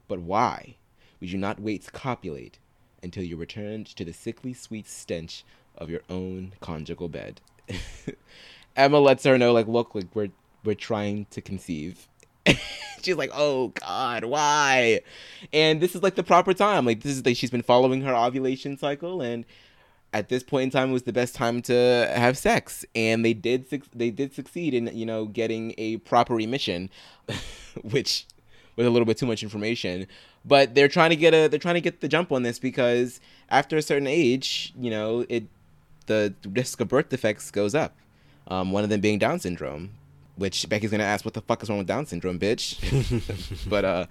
But 0.08 0.20
why 0.20 0.76
would 1.20 1.32
you 1.32 1.40
not 1.40 1.60
wait 1.60 1.82
to 1.86 1.92
copulate 1.92 2.60
until 3.02 3.24
you 3.24 3.38
returned 3.38 3.88
to 3.88 4.06
the 4.06 4.14
sickly 4.14 4.54
sweet 4.54 4.88
stench 4.88 5.44
of 5.76 5.90
your 5.90 6.02
own 6.12 6.54
conjugal 6.60 7.10
bed? 7.10 7.42
Emma 8.76 9.00
lets 9.00 9.24
her 9.24 9.36
know, 9.40 9.52
like, 9.52 9.68
look, 9.68 9.96
like 9.96 10.16
we're 10.16 10.30
we're 10.64 10.76
trying 10.76 11.26
to 11.32 11.42
conceive. 11.42 12.08
she's 13.02 13.16
like, 13.16 13.32
"Oh 13.34 13.70
God, 13.70 14.26
why?" 14.26 15.02
And 15.52 15.82
this 15.82 15.96
is 15.96 16.04
like 16.04 16.14
the 16.14 16.24
proper 16.24 16.54
time. 16.54 16.86
Like 16.86 17.02
this 17.02 17.14
is 17.14 17.26
like 17.26 17.36
she's 17.36 17.50
been 17.50 17.64
following 17.64 18.02
her 18.02 18.14
ovulation 18.14 18.78
cycle, 18.78 19.22
and 19.22 19.44
at 20.14 20.30
this 20.30 20.44
point 20.44 20.64
in 20.64 20.70
time, 20.70 20.90
it 20.90 20.94
was 20.94 21.04
the 21.04 21.14
best 21.14 21.36
time 21.36 21.62
to 21.64 22.12
have 22.16 22.38
sex. 22.38 22.86
And 22.96 23.26
they 23.26 23.34
did 23.34 23.70
suc 23.70 23.82
they 23.94 24.10
did 24.10 24.34
succeed 24.34 24.74
in 24.74 24.90
you 24.94 25.06
know 25.06 25.26
getting 25.26 25.74
a 25.78 25.98
proper 25.98 26.40
emission, 26.40 26.90
which 27.82 28.26
was 28.76 28.88
a 28.88 28.90
little 28.90 29.06
bit 29.06 29.18
too 29.18 29.26
much 29.26 29.44
information. 29.44 30.08
But 30.44 30.76
they're 30.76 30.88
trying 30.88 31.10
to 31.10 31.16
get 31.16 31.34
a 31.34 31.48
they're 31.48 31.60
trying 31.60 31.76
to 31.76 31.82
get 31.82 32.02
the 32.02 32.08
jump 32.08 32.32
on 32.32 32.44
this 32.44 32.60
because 32.60 33.20
after 33.50 33.78
a 33.78 33.82
certain 33.82 34.08
age, 34.08 34.74
you 34.80 34.90
know, 34.90 35.26
it 35.30 35.46
the 36.06 36.34
risk 36.48 36.80
of 36.82 36.88
birth 36.88 37.10
defects 37.10 37.52
goes 37.52 37.76
up. 37.76 37.96
Um, 38.48 38.72
one 38.72 38.84
of 38.84 38.90
them 38.90 39.02
being 39.02 39.18
Down 39.18 39.40
syndrome, 39.40 39.92
which 40.36 40.70
Becky's 40.70 40.92
gonna 40.92 41.04
ask, 41.04 41.26
"What 41.26 41.34
the 41.34 41.42
fuck 41.42 41.64
is 41.64 41.70
wrong 41.70 41.80
with 41.80 41.88
Down 41.88 42.06
syndrome, 42.06 42.40
bitch?" 42.40 42.80
but 43.70 43.86
uh, 43.86 44.06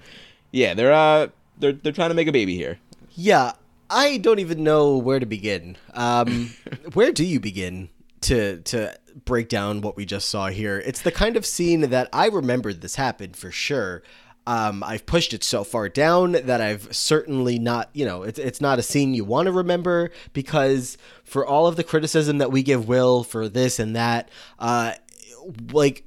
yeah, 0.51 0.75
they're 0.75 0.93
uh, 0.93 1.29
they're 1.59 1.73
they're 1.73 1.93
trying 1.93 2.11
to 2.11 2.15
make 2.15 2.29
a 2.29 2.33
baby 2.33 2.57
here. 2.57 2.79
Yeah, 3.17 3.53
I 3.95 4.17
don't 4.17 4.41
even 4.41 4.65
know 4.65 4.99
where 4.99 5.21
to 5.21 5.27
begin. 5.27 5.77
Um, 5.95 6.53
where 6.95 7.13
do 7.13 7.25
you 7.25 7.39
begin 7.39 7.91
to 8.23 8.61
to 8.63 8.99
break 9.25 9.49
down 9.49 9.83
what 9.83 9.97
we 9.97 10.05
just 10.05 10.29
saw 10.29 10.49
here? 10.49 10.83
It's 10.85 11.03
the 11.03 11.13
kind 11.13 11.37
of 11.37 11.47
scene 11.47 11.83
that 11.83 12.09
I 12.13 12.27
remembered 12.27 12.81
this 12.81 12.97
happened 12.97 13.37
for 13.37 13.53
sure. 13.53 14.03
Um, 14.49 14.83
I've 14.83 15.07
pushed 15.07 15.33
it 15.33 15.45
so 15.45 15.63
far 15.63 15.89
down 15.89 16.33
that 16.33 16.61
I've 16.61 16.95
certainly 16.95 17.59
not, 17.59 17.89
you 17.95 18.05
know, 18.05 18.25
it's, 18.25 18.39
it's 18.39 18.61
not 18.61 18.79
a 18.79 18.83
scene 18.83 19.15
you 19.15 19.25
want 19.25 19.47
to 19.47 19.53
remember 19.53 20.11
because 20.35 20.99
for 21.23 21.47
all 21.47 21.67
of 21.67 21.77
the 21.77 21.85
criticism 21.85 22.39
that 22.39 22.53
we 22.53 22.63
give 22.63 22.87
Will 22.87 23.25
for 23.25 23.49
this 23.49 23.79
and 23.79 23.97
that, 23.97 24.29
uh, 24.59 24.93
like 25.73 26.05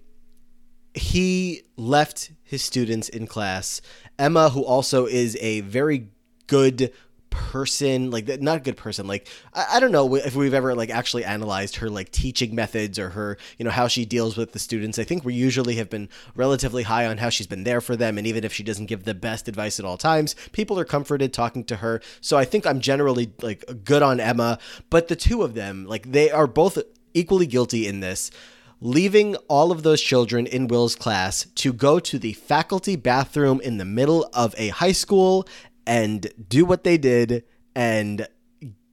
he 0.94 1.64
left 1.78 2.32
his 2.44 2.62
students 2.62 3.10
in 3.10 3.26
class. 3.26 3.82
Emma, 4.20 4.50
who 4.50 4.64
also 4.64 5.08
is 5.08 5.36
a 5.42 5.62
very 5.62 6.10
good 6.46 6.92
person, 7.38 8.12
like 8.12 8.42
not 8.42 8.58
a 8.58 8.60
good 8.60 8.78
person. 8.78 9.08
Like 9.08 9.28
I, 9.54 9.66
I 9.74 9.80
don't 9.80 9.92
know 9.92 10.16
if 10.16 10.36
we've 10.36 10.54
ever 10.54 10.76
like 10.76 10.90
actually 10.90 11.24
analyzed 11.24 11.78
her 11.78 11.90
like 11.90 12.12
teaching 12.12 12.56
methods 12.56 12.98
or 13.00 13.12
her, 13.12 13.38
you 13.58 13.66
know, 13.66 13.72
how 13.72 13.88
she 13.88 14.06
deals 14.06 14.36
with 14.36 14.52
the 14.52 14.60
students. 14.60 15.00
I 15.00 15.04
think 15.04 15.24
we 15.24 15.34
usually 15.34 15.76
have 15.76 15.90
been 15.90 16.10
relatively 16.36 16.84
high 16.84 17.06
on 17.06 17.18
how 17.18 17.30
she's 17.30 17.48
been 17.48 17.64
there 17.64 17.82
for 17.82 17.96
them, 17.96 18.18
and 18.18 18.26
even 18.26 18.44
if 18.44 18.54
she 18.54 18.64
doesn't 18.64 18.88
give 18.88 19.04
the 19.04 19.14
best 19.14 19.48
advice 19.48 19.80
at 19.80 19.86
all 19.86 19.98
times, 19.98 20.36
people 20.52 20.80
are 20.80 20.86
comforted 20.86 21.32
talking 21.32 21.64
to 21.66 21.78
her. 21.78 22.02
So 22.20 22.38
I 22.38 22.46
think 22.46 22.66
I'm 22.66 22.80
generally 22.80 23.32
like 23.42 23.64
good 23.86 24.02
on 24.02 24.20
Emma, 24.20 24.60
but 24.90 25.08
the 25.08 25.16
two 25.16 25.44
of 25.44 25.54
them, 25.54 25.86
like 25.86 26.12
they 26.12 26.32
are 26.32 26.48
both 26.48 26.80
equally 27.14 27.48
guilty 27.48 27.88
in 27.88 28.00
this 28.00 28.32
leaving 28.80 29.36
all 29.48 29.72
of 29.72 29.84
those 29.84 30.02
children 30.02 30.46
in 30.46 30.68
Will's 30.68 30.96
class 30.96 31.48
to 31.56 31.74
go 31.74 32.00
to 32.00 32.20
the 32.20 32.34
faculty 32.34 32.96
bathroom 32.96 33.60
in 33.62 33.78
the 33.78 33.86
middle 33.86 34.30
of 34.34 34.54
a 34.58 34.70
high 34.70 34.92
school 34.92 35.48
and 35.88 36.32
do 36.50 36.66
what 36.66 36.84
they 36.84 36.98
did 36.98 37.46
and 37.74 38.28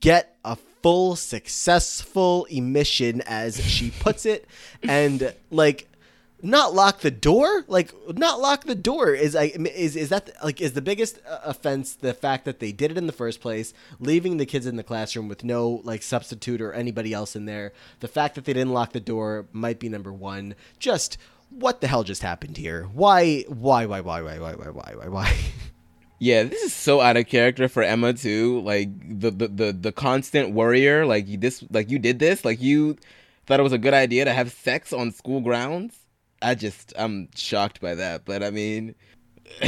get 0.00 0.38
a 0.44 0.56
full 0.56 1.16
successful 1.16 2.46
emission 2.46 3.20
as 3.22 3.62
she 3.62 3.90
puts 3.90 4.24
it. 4.24 4.46
And 4.82 5.34
like 5.50 5.88
not 6.40 6.74
lock 6.74 7.00
the 7.00 7.10
door? 7.10 7.64
Like 7.66 7.92
not 8.16 8.38
lock 8.38 8.64
the 8.64 8.74
door 8.74 9.12
is 9.12 9.34
i 9.34 9.44
is 9.74 9.96
is 9.96 10.10
that 10.10 10.30
like 10.44 10.60
is 10.60 10.74
the 10.74 10.82
biggest 10.82 11.18
uh, 11.28 11.38
offense 11.44 11.94
the 11.94 12.12
fact 12.12 12.44
that 12.44 12.60
they 12.60 12.70
did 12.70 12.90
it 12.90 12.98
in 12.98 13.06
the 13.06 13.12
first 13.12 13.40
place 13.40 13.72
leaving 13.98 14.36
the 14.36 14.44
kids 14.44 14.66
in 14.66 14.76
the 14.76 14.82
classroom 14.82 15.26
with 15.26 15.42
no 15.42 15.80
like 15.84 16.02
substitute 16.02 16.60
or 16.60 16.72
anybody 16.72 17.12
else 17.12 17.34
in 17.34 17.46
there. 17.46 17.72
The 18.00 18.08
fact 18.08 18.36
that 18.36 18.44
they 18.44 18.52
didn't 18.52 18.74
lock 18.74 18.92
the 18.92 19.00
door 19.00 19.46
might 19.52 19.80
be 19.80 19.88
number 19.88 20.12
one. 20.12 20.54
Just 20.78 21.18
what 21.50 21.80
the 21.80 21.88
hell 21.88 22.04
just 22.04 22.22
happened 22.22 22.56
here? 22.56 22.84
Why 22.92 23.40
why 23.48 23.86
why 23.86 24.00
why 24.00 24.22
why 24.22 24.38
why 24.38 24.54
why 24.54 24.70
why 24.70 24.94
why? 24.94 25.08
why 25.08 25.36
Yeah, 26.18 26.44
this 26.44 26.62
is 26.62 26.72
so 26.72 27.00
out 27.00 27.16
of 27.16 27.26
character 27.26 27.68
for 27.68 27.82
Emma 27.82 28.12
too. 28.12 28.60
Like 28.60 28.88
the 29.20 29.30
the 29.30 29.48
the, 29.48 29.72
the 29.72 29.92
constant 29.92 30.52
worrier. 30.52 31.04
Like 31.06 31.26
you 31.28 31.36
this 31.38 31.64
like 31.70 31.90
you 31.90 31.98
did 31.98 32.18
this. 32.18 32.44
Like 32.44 32.60
you 32.60 32.96
thought 33.46 33.60
it 33.60 33.64
was 33.64 33.72
a 33.72 33.78
good 33.78 33.94
idea 33.94 34.24
to 34.24 34.32
have 34.32 34.52
sex 34.52 34.92
on 34.92 35.12
school 35.12 35.40
grounds. 35.40 35.96
I 36.40 36.54
just 36.54 36.92
I'm 36.96 37.28
shocked 37.34 37.80
by 37.80 37.94
that. 37.96 38.24
But 38.24 38.42
I 38.42 38.50
mean, 38.50 38.94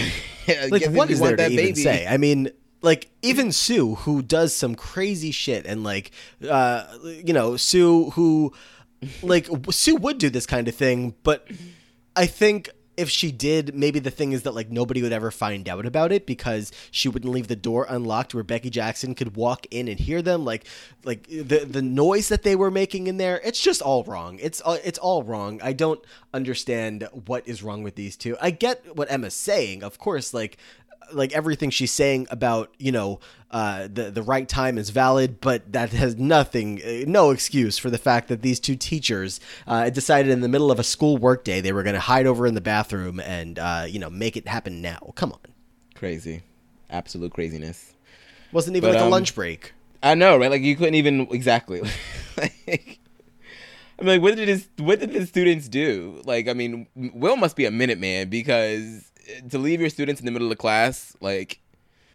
like 0.70 0.86
what 0.86 1.10
is 1.10 1.20
there 1.20 1.36
to 1.36 1.48
even 1.48 1.74
say 1.74 2.06
i 2.06 2.16
mean 2.16 2.50
like 2.82 3.10
even 3.22 3.52
sue 3.52 3.94
who 3.96 4.22
does 4.22 4.54
some 4.54 4.74
crazy 4.74 5.30
shit 5.30 5.66
and 5.66 5.82
like 5.84 6.10
uh 6.48 6.84
you 7.04 7.32
know 7.32 7.56
sue 7.56 8.10
who 8.10 8.52
like 9.22 9.48
sue 9.70 9.96
would 9.96 10.18
do 10.18 10.30
this 10.30 10.46
kind 10.46 10.68
of 10.68 10.74
thing 10.74 11.14
but 11.22 11.46
i 12.14 12.26
think 12.26 12.70
if 12.96 13.10
she 13.10 13.32
did 13.32 13.74
maybe 13.74 13.98
the 13.98 14.10
thing 14.10 14.32
is 14.32 14.42
that 14.42 14.54
like 14.54 14.70
nobody 14.70 15.02
would 15.02 15.12
ever 15.12 15.30
find 15.30 15.68
out 15.68 15.86
about 15.86 16.12
it 16.12 16.26
because 16.26 16.72
she 16.90 17.08
wouldn't 17.08 17.32
leave 17.32 17.48
the 17.48 17.56
door 17.56 17.86
unlocked 17.88 18.34
where 18.34 18.44
becky 18.44 18.70
jackson 18.70 19.14
could 19.14 19.36
walk 19.36 19.66
in 19.70 19.88
and 19.88 20.00
hear 20.00 20.22
them. 20.22 20.44
Like 20.44 20.66
like 21.04 21.26
the 21.28 21.66
the 21.68 21.82
noise 21.82 22.28
that 22.28 22.42
they 22.42 22.56
were 22.56 22.70
making 22.70 23.06
in 23.06 23.16
there 23.16 23.40
it's 23.44 23.60
just 23.60 23.82
all 23.82 24.04
wrong. 24.04 24.38
It's 24.40 24.60
all 24.60 24.78
it's 24.84 24.98
all 24.98 25.22
wrong. 25.22 25.60
I 25.62 25.72
don't 25.72 26.00
understand 26.32 27.08
what 27.26 27.46
is 27.46 27.62
wrong 27.62 27.82
with 27.82 27.94
these 27.94 28.16
two. 28.16 28.36
I 28.40 28.50
get 28.50 28.96
what 28.96 29.10
emma's 29.10 29.34
saying 29.34 29.82
of 29.82 29.98
course 29.98 30.32
like 30.34 30.58
like 31.12 31.32
everything 31.32 31.70
she's 31.70 31.92
saying 31.92 32.26
about 32.30 32.74
you 32.78 32.92
know 32.92 33.20
uh, 33.50 33.88
the 33.92 34.10
the 34.10 34.22
right 34.22 34.48
time 34.48 34.76
is 34.76 34.90
valid, 34.90 35.40
but 35.40 35.72
that 35.72 35.90
has 35.90 36.16
nothing, 36.16 36.82
uh, 36.82 37.04
no 37.06 37.30
excuse 37.30 37.78
for 37.78 37.90
the 37.90 37.98
fact 37.98 38.28
that 38.28 38.42
these 38.42 38.58
two 38.60 38.76
teachers 38.76 39.40
uh, 39.66 39.88
decided 39.90 40.30
in 40.32 40.40
the 40.40 40.48
middle 40.48 40.70
of 40.70 40.78
a 40.78 40.84
school 40.84 41.16
workday 41.16 41.60
they 41.60 41.72
were 41.72 41.82
going 41.82 41.94
to 41.94 42.00
hide 42.00 42.26
over 42.26 42.46
in 42.46 42.54
the 42.54 42.60
bathroom 42.60 43.20
and 43.20 43.58
uh, 43.58 43.86
you 43.88 43.98
know 43.98 44.10
make 44.10 44.36
it 44.36 44.48
happen 44.48 44.82
now. 44.82 45.12
Come 45.14 45.32
on, 45.32 45.38
Crazy, 45.94 46.42
absolute 46.90 47.32
craziness. 47.32 47.94
wasn't 48.52 48.76
even 48.76 48.90
But, 48.90 48.94
like 48.94 49.02
a 49.02 49.06
um, 49.06 49.10
lunch 49.10 49.34
break. 49.34 49.72
I 50.02 50.14
know, 50.14 50.36
right? 50.36 50.50
Like 50.50 50.62
you 50.62 50.76
couldn't 50.76 50.94
even 50.94 51.28
exactly. 51.30 51.80
like, 52.36 52.98
I'm 53.98 54.06
like, 54.06 54.20
what 54.20 54.36
did 54.36 54.48
his 54.48 54.68
what 54.78 55.00
did 55.00 55.12
the 55.12 55.24
students 55.26 55.68
do? 55.68 56.20
Like, 56.24 56.48
I 56.48 56.52
mean, 56.52 56.86
Will 56.94 57.36
must 57.36 57.56
be 57.56 57.64
a 57.64 57.70
minute 57.70 57.98
man 57.98 58.28
because 58.28 59.10
to 59.50 59.58
leave 59.58 59.80
your 59.80 59.90
students 59.90 60.20
in 60.20 60.26
the 60.26 60.32
middle 60.32 60.50
of 60.50 60.58
class, 60.58 61.16
like, 61.20 61.60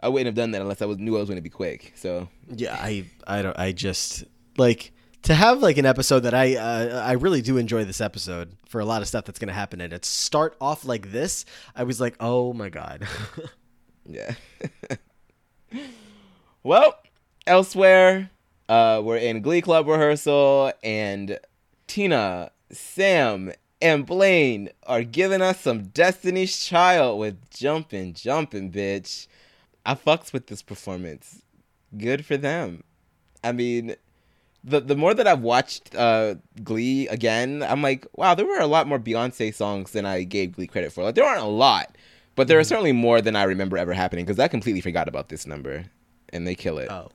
I 0.02 0.10
wouldn't 0.10 0.26
have 0.28 0.36
done 0.36 0.52
that 0.52 0.62
unless 0.62 0.82
I 0.82 0.86
was 0.86 0.98
knew 0.98 1.16
I 1.16 1.20
was 1.20 1.30
going 1.30 1.38
to 1.38 1.44
be 1.44 1.50
quick. 1.50 1.94
So 1.96 2.28
Yeah, 2.50 2.76
I 2.80 3.06
I 3.28 3.42
don't 3.42 3.58
I 3.58 3.72
just 3.72 4.24
like 4.58 4.92
to 5.24 5.36
have 5.36 5.62
like 5.62 5.78
an 5.78 5.86
episode 5.86 6.22
that 6.22 6.34
I 6.34 6.56
uh, 6.56 7.04
I 7.06 7.14
really 7.14 7.42
do 7.42 7.58
enjoy 7.58 7.86
this 7.86 8.02
episode 8.02 8.58
for 8.68 8.82
a 8.82 8.86
lot 8.86 9.02
of 9.02 9.08
stuff 9.08 9.26
that's 9.26 9.40
going 9.40 9.50
to 9.50 9.54
happen 9.54 9.80
in 9.82 9.94
it. 9.94 10.06
Start 10.06 10.56
off 10.60 10.86
like 10.86 11.12
this, 11.12 11.46
I 11.76 11.84
was 11.84 12.02
like, 12.02 12.16
oh 12.20 12.54
my 12.54 12.70
god. 12.70 13.08
yeah. 14.06 14.34
well, 16.64 16.96
elsewhere, 17.46 18.32
uh, 18.68 19.02
we're 19.04 19.18
in 19.18 19.42
Glee 19.42 19.62
Club 19.62 19.88
rehearsal, 19.88 20.74
and 20.84 21.40
Tina, 21.86 22.52
Sam, 22.72 23.52
and 23.82 24.06
Blaine 24.06 24.70
are 24.86 25.04
giving 25.04 25.42
us 25.42 25.60
some 25.62 25.84
Destiny's 25.84 26.66
Child 26.66 27.20
with 27.20 27.50
jumping, 27.50 28.14
jumping, 28.14 28.72
bitch. 28.72 29.28
I 29.86 29.96
fucks 29.96 30.32
with 30.32 30.48
this 30.48 30.62
performance. 30.62 31.42
Good 31.98 32.26
for 32.26 32.38
them. 32.38 32.84
I 33.44 33.52
mean, 33.52 33.96
the 34.64 34.80
the 34.80 34.96
more 34.96 35.14
that 35.14 35.28
I've 35.28 35.42
watched 35.42 35.96
uh, 35.96 36.36
Glee 36.64 37.08
again, 37.08 37.64
I'm 37.64 37.82
like, 37.82 38.06
wow, 38.16 38.36
there 38.36 38.46
were 38.46 38.60
a 38.60 38.68
lot 38.68 38.88
more 38.88 39.00
Beyonce 39.00 39.54
songs 39.54 39.92
than 39.92 40.06
I 40.06 40.24
gave 40.24 40.54
Glee 40.54 40.68
credit 40.68 40.94
for. 40.94 41.04
Like, 41.04 41.16
there 41.16 41.26
aren't 41.26 41.42
a 41.42 41.48
lot, 41.48 41.96
but 42.36 42.48
there 42.48 42.60
are 42.60 42.64
certainly 42.64 42.92
more 42.92 43.22
than 43.22 43.36
I 43.36 43.44
remember 43.44 43.78
ever 43.78 43.94
happening 43.94 44.26
because 44.26 44.40
I 44.40 44.48
completely 44.48 44.82
forgot 44.82 45.08
about 45.08 45.30
this 45.30 45.48
number, 45.48 45.86
and 46.30 46.46
they 46.46 46.56
kill 46.56 46.78
it. 46.78 46.90
Oh. 46.92 47.10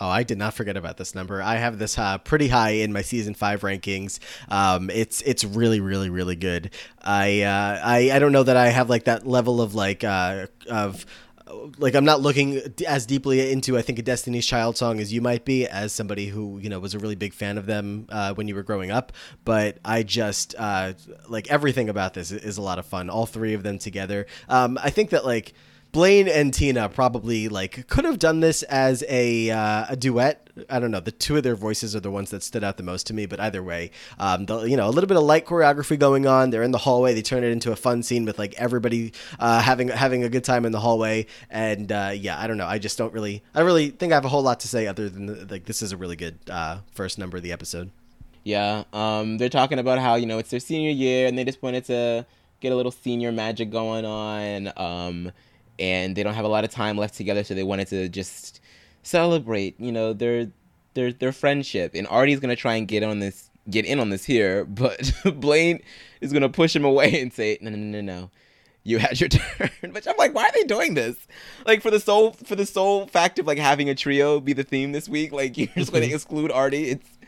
Oh, 0.00 0.08
I 0.08 0.22
did 0.22 0.38
not 0.38 0.54
forget 0.54 0.76
about 0.76 0.96
this 0.96 1.14
number. 1.14 1.42
I 1.42 1.56
have 1.56 1.78
this 1.78 1.98
uh, 1.98 2.18
pretty 2.18 2.48
high 2.48 2.70
in 2.70 2.92
my 2.92 3.02
season 3.02 3.34
five 3.34 3.60
rankings. 3.60 4.18
Um, 4.48 4.90
it's 4.90 5.20
it's 5.22 5.44
really 5.44 5.80
really 5.80 6.10
really 6.10 6.36
good. 6.36 6.70
I 7.00 7.42
uh, 7.42 7.80
I 7.84 8.10
I 8.12 8.18
don't 8.18 8.32
know 8.32 8.42
that 8.42 8.56
I 8.56 8.68
have 8.68 8.88
like 8.90 9.04
that 9.04 9.26
level 9.26 9.60
of 9.60 9.74
like 9.74 10.02
uh, 10.02 10.46
of 10.68 11.06
like 11.78 11.94
I'm 11.94 12.04
not 12.04 12.20
looking 12.20 12.60
as 12.86 13.06
deeply 13.06 13.52
into 13.52 13.76
I 13.76 13.82
think 13.82 13.98
a 13.98 14.02
Destiny's 14.02 14.46
Child 14.46 14.76
song 14.76 15.00
as 15.00 15.12
you 15.12 15.20
might 15.20 15.44
be 15.44 15.66
as 15.66 15.92
somebody 15.92 16.26
who 16.26 16.58
you 16.58 16.68
know 16.68 16.80
was 16.80 16.94
a 16.94 16.98
really 16.98 17.14
big 17.14 17.34
fan 17.34 17.58
of 17.58 17.66
them 17.66 18.06
uh, 18.08 18.34
when 18.34 18.48
you 18.48 18.54
were 18.54 18.62
growing 18.62 18.90
up. 18.90 19.12
But 19.44 19.78
I 19.84 20.02
just 20.02 20.54
uh, 20.58 20.94
like 21.28 21.50
everything 21.50 21.88
about 21.88 22.14
this 22.14 22.32
is 22.32 22.58
a 22.58 22.62
lot 22.62 22.78
of 22.78 22.86
fun. 22.86 23.10
All 23.10 23.26
three 23.26 23.54
of 23.54 23.62
them 23.62 23.78
together. 23.78 24.26
Um, 24.48 24.78
I 24.82 24.90
think 24.90 25.10
that 25.10 25.24
like. 25.24 25.52
Blaine 25.92 26.26
and 26.26 26.54
Tina 26.54 26.88
probably 26.88 27.48
like 27.48 27.86
could 27.86 28.06
have 28.06 28.18
done 28.18 28.40
this 28.40 28.62
as 28.62 29.04
a 29.10 29.50
uh, 29.50 29.86
a 29.90 29.96
duet. 29.96 30.48
I 30.70 30.80
don't 30.80 30.90
know. 30.90 31.00
The 31.00 31.12
two 31.12 31.36
of 31.36 31.42
their 31.42 31.54
voices 31.54 31.94
are 31.94 32.00
the 32.00 32.10
ones 32.10 32.30
that 32.30 32.42
stood 32.42 32.64
out 32.64 32.78
the 32.78 32.82
most 32.82 33.06
to 33.08 33.14
me. 33.14 33.26
But 33.26 33.40
either 33.40 33.62
way, 33.62 33.90
um, 34.18 34.46
the, 34.46 34.62
you 34.62 34.76
know, 34.76 34.88
a 34.88 34.90
little 34.90 35.06
bit 35.06 35.18
of 35.18 35.22
light 35.22 35.44
choreography 35.44 35.98
going 35.98 36.26
on. 36.26 36.48
They're 36.48 36.62
in 36.62 36.70
the 36.70 36.78
hallway. 36.78 37.12
They 37.12 37.20
turn 37.20 37.44
it 37.44 37.52
into 37.52 37.72
a 37.72 37.76
fun 37.76 38.02
scene 38.02 38.24
with 38.24 38.38
like 38.38 38.54
everybody 38.54 39.12
uh, 39.38 39.60
having 39.60 39.88
having 39.88 40.24
a 40.24 40.30
good 40.30 40.44
time 40.44 40.64
in 40.64 40.72
the 40.72 40.80
hallway. 40.80 41.26
And 41.50 41.92
uh, 41.92 42.12
yeah, 42.14 42.40
I 42.40 42.46
don't 42.46 42.56
know. 42.56 42.66
I 42.66 42.78
just 42.78 42.96
don't 42.96 43.12
really. 43.12 43.42
I 43.54 43.60
really 43.60 43.90
think 43.90 44.12
I 44.12 44.16
have 44.16 44.24
a 44.24 44.30
whole 44.30 44.42
lot 44.42 44.60
to 44.60 44.68
say 44.68 44.86
other 44.86 45.10
than 45.10 45.26
the, 45.26 45.46
like 45.50 45.66
this 45.66 45.82
is 45.82 45.92
a 45.92 45.98
really 45.98 46.16
good 46.16 46.38
uh, 46.48 46.78
first 46.92 47.18
number 47.18 47.36
of 47.36 47.42
the 47.42 47.52
episode. 47.52 47.90
Yeah, 48.44 48.84
um, 48.94 49.36
they're 49.36 49.50
talking 49.50 49.78
about 49.78 49.98
how 49.98 50.14
you 50.14 50.24
know 50.24 50.38
it's 50.38 50.50
their 50.50 50.60
senior 50.60 50.90
year 50.90 51.28
and 51.28 51.36
they 51.36 51.44
just 51.44 51.62
wanted 51.62 51.84
to 51.84 52.26
get 52.60 52.72
a 52.72 52.76
little 52.76 52.92
senior 52.92 53.30
magic 53.30 53.70
going 53.70 54.06
on. 54.06 54.72
Um, 54.76 55.32
and 55.82 56.14
they 56.14 56.22
don't 56.22 56.34
have 56.34 56.44
a 56.44 56.48
lot 56.48 56.62
of 56.62 56.70
time 56.70 56.96
left 56.96 57.14
together, 57.14 57.42
so 57.42 57.54
they 57.54 57.64
wanted 57.64 57.88
to 57.88 58.08
just 58.08 58.60
celebrate, 59.02 59.78
you 59.80 59.90
know, 59.90 60.12
their 60.12 60.46
their 60.94 61.12
their 61.12 61.32
friendship. 61.32 61.90
And 61.94 62.06
Artie's 62.06 62.38
gonna 62.38 62.54
try 62.54 62.76
and 62.76 62.86
get 62.86 63.02
on 63.02 63.18
this, 63.18 63.50
get 63.68 63.84
in 63.84 63.98
on 63.98 64.10
this 64.10 64.24
here, 64.24 64.64
but 64.64 65.12
Blaine 65.34 65.82
is 66.20 66.32
gonna 66.32 66.48
push 66.48 66.74
him 66.74 66.84
away 66.84 67.20
and 67.20 67.32
say, 67.32 67.58
no, 67.60 67.70
no, 67.70 67.76
no, 67.76 68.00
no, 68.00 68.00
no. 68.00 68.30
You 68.84 68.98
had 68.98 69.20
your 69.20 69.28
turn, 69.28 69.92
which 69.92 70.06
I'm 70.06 70.16
like, 70.16 70.34
why 70.34 70.44
are 70.44 70.52
they 70.52 70.64
doing 70.64 70.94
this? 70.94 71.16
Like 71.66 71.82
for 71.82 71.90
the 71.90 72.00
sole 72.00 72.32
for 72.32 72.54
the 72.54 72.66
sole 72.66 73.08
fact 73.08 73.40
of 73.40 73.46
like 73.48 73.58
having 73.58 73.90
a 73.90 73.94
trio 73.96 74.38
be 74.38 74.52
the 74.52 74.64
theme 74.64 74.92
this 74.92 75.08
week, 75.08 75.32
like 75.32 75.58
you're 75.58 75.68
just 75.74 75.92
going 75.92 76.08
to 76.08 76.14
exclude 76.14 76.52
Artie. 76.52 76.90
It's 76.90 77.18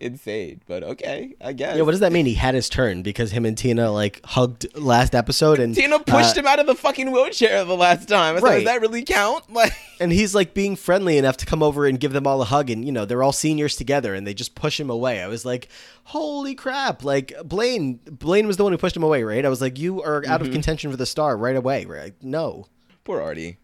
insane, 0.00 0.60
but 0.66 0.82
okay, 0.82 1.34
I 1.40 1.52
guess. 1.52 1.76
Yeah, 1.76 1.82
what 1.82 1.90
does 1.92 2.00
that 2.00 2.12
mean? 2.12 2.26
He 2.26 2.34
had 2.34 2.54
his 2.54 2.68
turn 2.68 3.02
because 3.02 3.30
him 3.32 3.44
and 3.44 3.56
Tina 3.56 3.90
like 3.90 4.20
hugged 4.24 4.66
last 4.76 5.14
episode, 5.14 5.58
and 5.58 5.74
Tina 5.74 5.98
pushed 5.98 6.36
uh, 6.36 6.40
him 6.40 6.46
out 6.46 6.58
of 6.58 6.66
the 6.66 6.74
fucking 6.74 7.12
wheelchair 7.12 7.64
the 7.64 7.76
last 7.76 8.08
time. 8.08 8.36
I 8.36 8.40
Right. 8.40 8.54
does 8.56 8.64
that 8.64 8.80
really 8.80 9.02
count? 9.04 9.44
Like, 9.52 9.72
and 10.00 10.12
he's 10.12 10.34
like 10.34 10.54
being 10.54 10.76
friendly 10.76 11.18
enough 11.18 11.36
to 11.38 11.46
come 11.46 11.62
over 11.62 11.84
and 11.86 11.98
give 11.98 12.12
them 12.12 12.26
all 12.26 12.40
a 12.40 12.44
hug 12.44 12.70
and 12.70 12.84
you 12.84 12.92
know 12.92 13.04
they're 13.04 13.22
all 13.22 13.32
seniors 13.32 13.74
together 13.76 14.14
and 14.14 14.24
they 14.26 14.32
just 14.32 14.54
push 14.54 14.78
him 14.78 14.88
away 14.90 15.20
i 15.20 15.26
was 15.26 15.44
like 15.44 15.68
holy 16.04 16.54
crap 16.54 17.02
like 17.02 17.32
blaine 17.44 17.98
blaine 18.06 18.46
was 18.46 18.56
the 18.56 18.62
one 18.62 18.72
who 18.72 18.78
pushed 18.78 18.96
him 18.96 19.02
away 19.02 19.24
right 19.24 19.44
i 19.44 19.48
was 19.48 19.60
like 19.60 19.76
you 19.76 20.00
are 20.02 20.18
out 20.28 20.38
Mm-hmm. 20.40 20.44
of 20.46 20.52
contention 20.52 20.90
for 20.92 20.96
the 20.96 21.06
star 21.06 21.36
right 21.36 21.56
away 21.56 21.84
right 21.86 22.14
no 22.22 22.68
poor 23.02 23.20
Artie. 23.20 23.58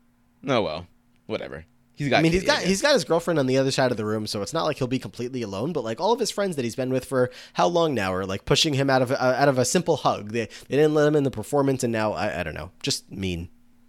Oh 0.49 0.63
well, 0.63 0.87
whatever. 1.27 1.67
He's 1.97 2.09
got. 2.09 2.19
i 2.19 2.23
mean 2.23 2.33
he's 2.33 2.43
got 2.45 2.63
he's 2.63 2.83
got 2.83 2.93
his 2.93 3.05
girlfriend 3.05 3.39
on 3.39 3.47
the 3.47 3.57
other 3.57 3.71
side 3.71 3.91
of 3.91 3.97
the 3.97 4.05
room 4.05 4.27
so 4.27 4.43
it's 4.43 4.53
not 4.53 4.65
like 4.65 4.79
he'll 4.79 4.89
be 4.89 4.99
completely 4.99 5.43
alone 5.43 5.73
but 5.73 5.85
like 5.85 6.01
all 6.01 6.13
of 6.13 6.19
his 6.19 6.31
friends 6.31 6.57
that 6.57 6.65
he's 6.65 6.75
been 6.75 6.91
with 6.91 7.05
for 7.05 7.31
how 7.53 7.67
long 7.69 7.95
now 7.95 8.13
are 8.13 8.27
like 8.27 8.45
pushing 8.45 8.75
him 8.75 8.91
out 8.91 9.01
of 9.01 9.13
uh, 9.13 9.15
out 9.15 9.49
of 9.49 9.59
a 9.59 9.65
simple 9.65 9.97
hug 9.99 10.33
they, 10.33 10.49
they 10.69 10.77
didn't 10.77 10.95
let 10.95 11.07
him 11.07 11.15
in 11.15 11.23
the 11.23 11.31
performance 11.31 11.85
and 11.85 11.93
now 11.93 12.13
I, 12.13 12.41
I 12.41 12.43
don't 12.43 12.55
know 12.55 12.71
just 12.83 13.11
mean 13.13 13.49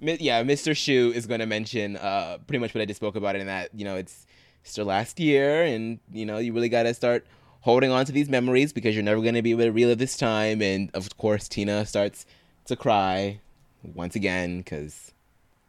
Mi- 0.00 0.16
yeah, 0.20 0.42
Mr. 0.44 0.72
Schue 0.72 1.12
is 1.12 1.26
going 1.26 1.40
to 1.40 1.46
mention 1.46 1.96
uh, 1.96 2.38
pretty 2.46 2.60
much 2.60 2.74
what 2.74 2.80
I 2.80 2.84
just 2.84 2.98
spoke 2.98 3.16
about 3.16 3.34
in 3.34 3.46
that, 3.48 3.70
you 3.74 3.84
know, 3.84 3.96
it's 3.96 4.26
still 4.62 4.84
last 4.84 5.18
year 5.18 5.64
and, 5.64 5.98
you 6.12 6.24
know, 6.24 6.38
you 6.38 6.52
really 6.52 6.68
got 6.68 6.84
to 6.84 6.94
start 6.94 7.26
holding 7.62 7.90
on 7.90 8.04
to 8.04 8.12
these 8.12 8.28
memories 8.28 8.72
because 8.72 8.94
you're 8.94 9.02
never 9.02 9.20
going 9.20 9.34
to 9.34 9.42
be 9.42 9.50
able 9.50 9.64
to 9.64 9.72
relive 9.72 9.98
this 9.98 10.16
time. 10.16 10.62
And 10.62 10.90
of 10.94 11.16
course, 11.16 11.48
Tina 11.48 11.84
starts 11.84 12.26
to 12.66 12.76
cry 12.76 13.40
once 13.82 14.14
again 14.14 14.58
because 14.58 15.12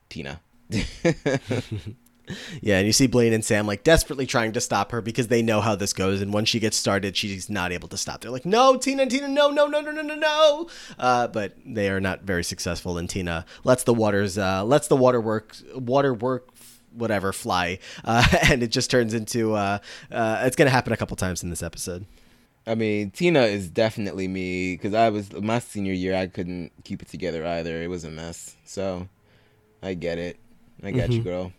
Tina. 0.09 0.41
Yeah, 2.61 2.77
and 2.77 2.85
you 2.85 2.93
see 2.93 3.07
Blaine 3.07 3.33
and 3.33 3.43
Sam 3.43 3.65
like 3.65 3.83
desperately 3.83 4.25
trying 4.25 4.51
to 4.53 4.61
stop 4.61 4.91
her 4.91 5.01
because 5.01 5.27
they 5.27 5.41
know 5.41 5.61
how 5.61 5.75
this 5.75 5.93
goes, 5.93 6.21
and 6.21 6.33
once 6.33 6.49
she 6.49 6.59
gets 6.59 6.77
started, 6.77 7.15
she's 7.17 7.49
not 7.49 7.71
able 7.71 7.88
to 7.89 7.97
stop. 7.97 8.21
They're 8.21 8.31
like, 8.31 8.45
"No, 8.45 8.77
Tina, 8.77 9.07
Tina, 9.07 9.27
no, 9.27 9.49
no, 9.49 9.67
no, 9.67 9.81
no, 9.81 9.91
no, 9.91 10.01
no, 10.01 10.15
no!" 10.15 10.69
Uh, 10.97 11.27
but 11.27 11.57
they 11.65 11.89
are 11.89 11.99
not 11.99 12.21
very 12.21 12.43
successful, 12.43 12.97
and 12.97 13.09
Tina 13.09 13.45
lets 13.63 13.83
the 13.83 13.93
waters, 13.93 14.38
uh, 14.38 14.63
lets 14.63 14.88
the 14.88 14.95
water 14.95 15.19
work, 15.19 15.55
water 15.73 16.13
work, 16.13 16.49
whatever, 16.93 17.33
fly, 17.33 17.79
uh, 18.05 18.25
and 18.43 18.63
it 18.63 18.71
just 18.71 18.91
turns 18.91 19.13
into. 19.13 19.53
Uh, 19.53 19.79
uh, 20.11 20.41
it's 20.43 20.55
gonna 20.55 20.69
happen 20.69 20.93
a 20.93 20.97
couple 20.97 21.15
times 21.15 21.43
in 21.43 21.49
this 21.49 21.63
episode. 21.63 22.05
I 22.67 22.75
mean, 22.75 23.09
Tina 23.09 23.43
is 23.43 23.69
definitely 23.69 24.27
me 24.27 24.75
because 24.75 24.93
I 24.93 25.09
was 25.09 25.33
my 25.33 25.59
senior 25.59 25.93
year. 25.93 26.15
I 26.15 26.27
couldn't 26.27 26.71
keep 26.83 27.01
it 27.01 27.07
together 27.07 27.45
either. 27.45 27.81
It 27.81 27.88
was 27.88 28.03
a 28.03 28.11
mess. 28.11 28.55
So 28.65 29.07
I 29.81 29.95
get 29.95 30.19
it. 30.19 30.38
I 30.83 30.91
got 30.91 31.12
you, 31.12 31.21
girl. 31.21 31.51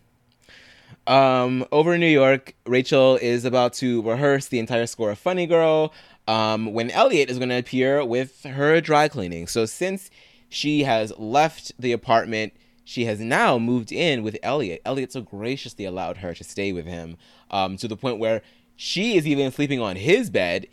Um, 1.07 1.65
over 1.71 1.95
in 1.95 1.99
New 1.99 2.07
York, 2.07 2.55
Rachel 2.65 3.17
is 3.17 3.45
about 3.45 3.73
to 3.73 4.01
rehearse 4.03 4.47
the 4.47 4.59
entire 4.59 4.85
score 4.85 5.11
of 5.11 5.19
Funny 5.19 5.47
Girl. 5.47 5.93
Um, 6.27 6.73
when 6.73 6.91
Elliot 6.91 7.29
is 7.29 7.37
going 7.37 7.49
to 7.49 7.57
appear 7.57 8.05
with 8.05 8.43
her 8.43 8.79
dry 8.79 9.07
cleaning. 9.07 9.47
So 9.47 9.65
since 9.65 10.11
she 10.49 10.83
has 10.83 11.11
left 11.17 11.71
the 11.79 11.91
apartment, 11.91 12.53
she 12.83 13.05
has 13.05 13.19
now 13.19 13.57
moved 13.57 13.91
in 13.91 14.23
with 14.23 14.37
Elliot. 14.43 14.81
Elliot 14.85 15.11
so 15.11 15.21
graciously 15.21 15.85
allowed 15.85 16.17
her 16.17 16.33
to 16.33 16.43
stay 16.43 16.71
with 16.71 16.85
him 16.85 17.17
um, 17.49 17.77
to 17.77 17.87
the 17.87 17.97
point 17.97 18.19
where 18.19 18.41
she 18.75 19.17
is 19.17 19.27
even 19.27 19.51
sleeping 19.51 19.79
on 19.81 19.95
his 19.95 20.29
bed. 20.29 20.67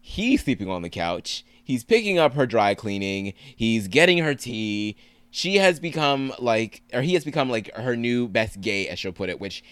He's 0.00 0.44
sleeping 0.44 0.70
on 0.70 0.82
the 0.82 0.90
couch. 0.90 1.44
He's 1.62 1.82
picking 1.84 2.18
up 2.18 2.34
her 2.34 2.46
dry 2.46 2.74
cleaning. 2.74 3.34
He's 3.56 3.88
getting 3.88 4.18
her 4.18 4.34
tea. 4.34 4.96
She 5.34 5.56
has 5.56 5.80
become 5.80 6.32
like, 6.38 6.82
or 6.92 7.02
he 7.02 7.14
has 7.14 7.24
become 7.24 7.50
like 7.50 7.74
her 7.74 7.96
new 7.96 8.28
best 8.28 8.60
gay, 8.60 8.86
as 8.86 9.00
she'll 9.00 9.10
put 9.10 9.30
it, 9.30 9.40
which 9.40 9.64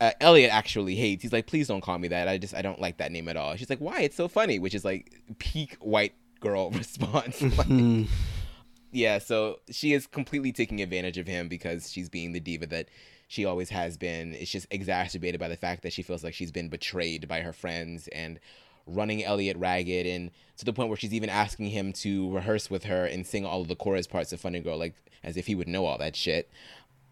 uh, 0.00 0.10
Elliot 0.20 0.52
actually 0.52 0.96
hates. 0.96 1.22
He's 1.22 1.32
like, 1.32 1.46
please 1.46 1.68
don't 1.68 1.80
call 1.80 1.96
me 1.96 2.08
that. 2.08 2.26
I 2.26 2.38
just, 2.38 2.56
I 2.56 2.60
don't 2.60 2.80
like 2.80 2.96
that 2.96 3.12
name 3.12 3.28
at 3.28 3.36
all. 3.36 3.54
She's 3.54 3.70
like, 3.70 3.78
why? 3.78 4.00
It's 4.00 4.16
so 4.16 4.26
funny, 4.26 4.58
which 4.58 4.74
is 4.74 4.84
like 4.84 5.12
peak 5.38 5.76
white 5.78 6.14
girl 6.40 6.70
response. 6.72 7.40
Like, 7.40 8.08
yeah, 8.90 9.18
so 9.18 9.60
she 9.70 9.92
is 9.92 10.08
completely 10.08 10.50
taking 10.50 10.82
advantage 10.82 11.18
of 11.18 11.28
him 11.28 11.46
because 11.46 11.92
she's 11.92 12.08
being 12.08 12.32
the 12.32 12.40
diva 12.40 12.66
that 12.66 12.88
she 13.28 13.44
always 13.44 13.70
has 13.70 13.96
been. 13.96 14.34
It's 14.34 14.50
just 14.50 14.66
exacerbated 14.72 15.38
by 15.38 15.46
the 15.46 15.56
fact 15.56 15.84
that 15.84 15.92
she 15.92 16.02
feels 16.02 16.24
like 16.24 16.34
she's 16.34 16.50
been 16.50 16.68
betrayed 16.68 17.28
by 17.28 17.42
her 17.42 17.52
friends 17.52 18.08
and 18.08 18.40
running 18.86 19.24
Elliot 19.24 19.56
ragged 19.56 20.06
and 20.06 20.30
to 20.56 20.64
the 20.64 20.72
point 20.72 20.88
where 20.88 20.96
she's 20.96 21.12
even 21.12 21.28
asking 21.28 21.66
him 21.66 21.92
to 21.92 22.30
rehearse 22.32 22.70
with 22.70 22.84
her 22.84 23.04
and 23.04 23.26
sing 23.26 23.44
all 23.44 23.60
of 23.60 23.68
the 23.68 23.76
chorus 23.76 24.06
parts 24.06 24.32
of 24.32 24.40
Funny 24.40 24.60
Girl 24.60 24.78
like 24.78 24.94
as 25.22 25.36
if 25.36 25.46
he 25.46 25.54
would 25.54 25.68
know 25.68 25.84
all 25.86 25.98
that 25.98 26.16
shit. 26.16 26.50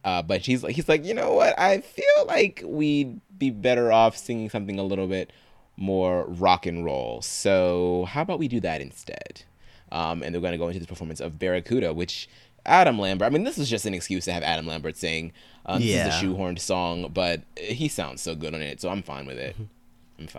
Uh, 0.05 0.23
but 0.23 0.45
she's 0.45 0.63
like 0.63 0.75
he's 0.77 0.89
like, 0.89 1.05
"You 1.05 1.15
know 1.15 1.33
what? 1.33 1.59
I 1.59 1.81
feel 1.81 2.27
like 2.27 2.63
we'd 2.65 3.21
be 3.39 3.51
better 3.51 3.91
off 3.91 4.17
singing 4.17 4.51
something 4.51 4.79
a 4.79 4.83
little 4.85 5.07
bit 5.07 5.33
more 5.77 6.27
rock 6.27 6.67
and 6.67 6.85
roll. 6.85 7.23
So, 7.23 8.05
how 8.11 8.21
about 8.23 8.39
we 8.39 8.47
do 8.49 8.61
that 8.61 8.81
instead?" 8.83 9.43
Um, 9.91 10.23
and 10.23 10.35
they're 10.35 10.43
going 10.43 10.53
to 10.53 10.59
go 10.59 10.69
into 10.69 10.79
this 10.79 10.89
performance 10.89 11.21
of 11.21 11.39
Barracuda, 11.39 11.95
which 11.95 12.29
Adam 12.67 12.99
Lambert. 12.99 13.27
I 13.27 13.31
mean, 13.31 13.45
this 13.45 13.57
is 13.59 13.71
just 13.71 13.87
an 13.87 13.95
excuse 13.95 14.25
to 14.27 14.33
have 14.33 14.43
Adam 14.43 14.67
Lambert 14.67 14.97
sing. 14.97 15.33
Um, 15.67 15.81
Yeah. 15.81 16.05
This 16.05 16.17
is 16.17 16.23
a 16.23 16.27
shoehorned 16.27 16.59
song, 16.59 17.11
but 17.13 17.43
he 17.57 17.89
sounds 17.89 18.21
so 18.21 18.35
good 18.35 18.55
on 18.55 18.61
it, 18.61 18.81
so 18.83 18.91
I'm 18.91 19.03
fine 19.03 19.27
with 19.27 19.39
it. 19.39 19.57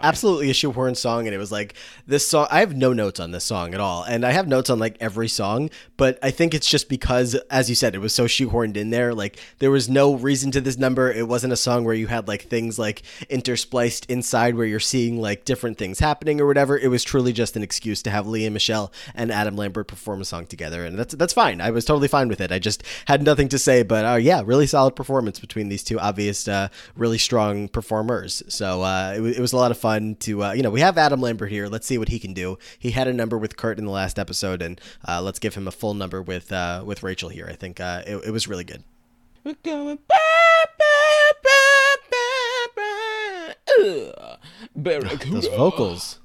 Absolutely 0.01 0.49
a 0.49 0.53
shoehorn 0.53 0.95
song 0.95 1.27
and 1.27 1.35
it 1.35 1.37
was 1.37 1.51
like 1.51 1.75
this 2.07 2.27
song 2.27 2.47
i 2.49 2.59
have 2.59 2.75
no 2.75 2.93
notes 2.93 3.19
on 3.19 3.31
this 3.31 3.43
song 3.43 3.73
at 3.73 3.79
all 3.79 4.03
and 4.03 4.25
i 4.25 4.31
have 4.31 4.47
notes 4.47 4.69
on 4.69 4.79
like 4.79 4.97
every 4.99 5.27
song 5.27 5.69
but 5.97 6.17
i 6.23 6.31
think 6.31 6.53
it's 6.53 6.67
just 6.67 6.87
because 6.87 7.35
as 7.49 7.69
you 7.69 7.75
said 7.75 7.93
it 7.93 7.99
was 7.99 8.13
so 8.13 8.25
shoehorned 8.25 8.77
in 8.77 8.89
there 8.89 9.13
like 9.13 9.39
there 9.59 9.71
was 9.71 9.89
no 9.89 10.15
reason 10.15 10.51
to 10.51 10.61
this 10.61 10.77
number. 10.77 11.11
It 11.11 11.27
wasn't 11.27 11.53
a 11.53 11.57
song 11.57 11.85
where 11.85 11.93
you 11.93 12.07
had 12.07 12.27
like 12.27 12.43
things 12.43 12.77
like 12.77 13.03
interspliced 13.29 14.09
inside 14.09 14.55
where 14.55 14.65
you're 14.65 14.79
seeing 14.79 15.21
like 15.21 15.45
different 15.45 15.77
things 15.77 15.99
happening 15.99 16.41
or 16.41 16.47
whatever. 16.47 16.77
It 16.77 16.89
was 16.89 17.03
truly 17.03 17.33
just 17.33 17.55
an 17.55 17.63
excuse 17.63 18.01
to 18.03 18.09
have 18.09 18.27
Lea 18.27 18.49
Michele 18.49 18.91
and 19.13 19.31
adam 19.31 19.55
lambert 19.55 19.87
perform 19.87 20.21
a 20.21 20.25
song 20.25 20.45
together 20.45 20.85
and 20.85 20.97
that's 20.97 21.15
that's 21.15 21.33
fine. 21.33 21.61
I 21.61 21.71
was 21.71 21.85
totally 21.85 22.07
fine 22.07 22.27
with 22.27 22.41
it. 22.41 22.51
I 22.51 22.59
just 22.59 22.83
had 23.05 23.23
nothing 23.23 23.47
to 23.49 23.59
say 23.59 23.83
but 23.83 24.05
uh, 24.05 24.15
yeah 24.15 24.41
really 24.45 24.67
solid 24.67 24.95
performance 24.95 25.39
between 25.39 25.69
these 25.69 25.83
two 25.83 25.99
obvious 25.99 26.47
uh, 26.47 26.67
really 26.95 27.17
strong 27.17 27.67
performers. 27.67 28.43
So 28.47 28.81
uh, 28.81 29.13
it, 29.17 29.37
it 29.37 29.39
was 29.39 29.53
a 29.53 29.57
lot 29.57 29.64
of 29.71 29.77
fun 29.77 30.15
to 30.15 30.43
uh, 30.43 30.51
you 30.53 30.61
know 30.61 30.69
we 30.69 30.79
have 30.81 30.97
adam 30.97 31.21
lambert 31.21 31.49
here 31.51 31.67
let's 31.67 31.85
see 31.85 31.97
what 31.97 32.09
he 32.09 32.19
can 32.19 32.33
do 32.33 32.57
he 32.77 32.91
had 32.91 33.07
a 33.07 33.13
number 33.13 33.37
with 33.37 33.57
kurt 33.57 33.77
in 33.79 33.85
the 33.85 33.91
last 33.91 34.17
episode 34.19 34.61
and 34.61 34.79
uh, 35.07 35.21
let's 35.21 35.39
give 35.39 35.55
him 35.55 35.67
a 35.67 35.71
full 35.71 35.93
number 35.93 36.21
with 36.21 36.51
uh, 36.51 36.81
with 36.85 37.03
rachel 37.03 37.29
here 37.29 37.47
i 37.49 37.53
think 37.55 37.79
uh, 37.79 38.01
it, 38.05 38.17
it 38.25 38.31
was 38.31 38.47
really 38.47 38.63
good 38.63 38.83
We're 39.43 39.55
going. 39.63 39.99
Ba, 40.07 40.15
ba, 40.77 40.93
ba, 41.43 41.59
ba, 42.11 42.67
ba. 42.75 43.55
Ugh. 43.79 44.39
Barracuda. 44.75 45.25
those 45.31 45.47
vocals 45.47 46.19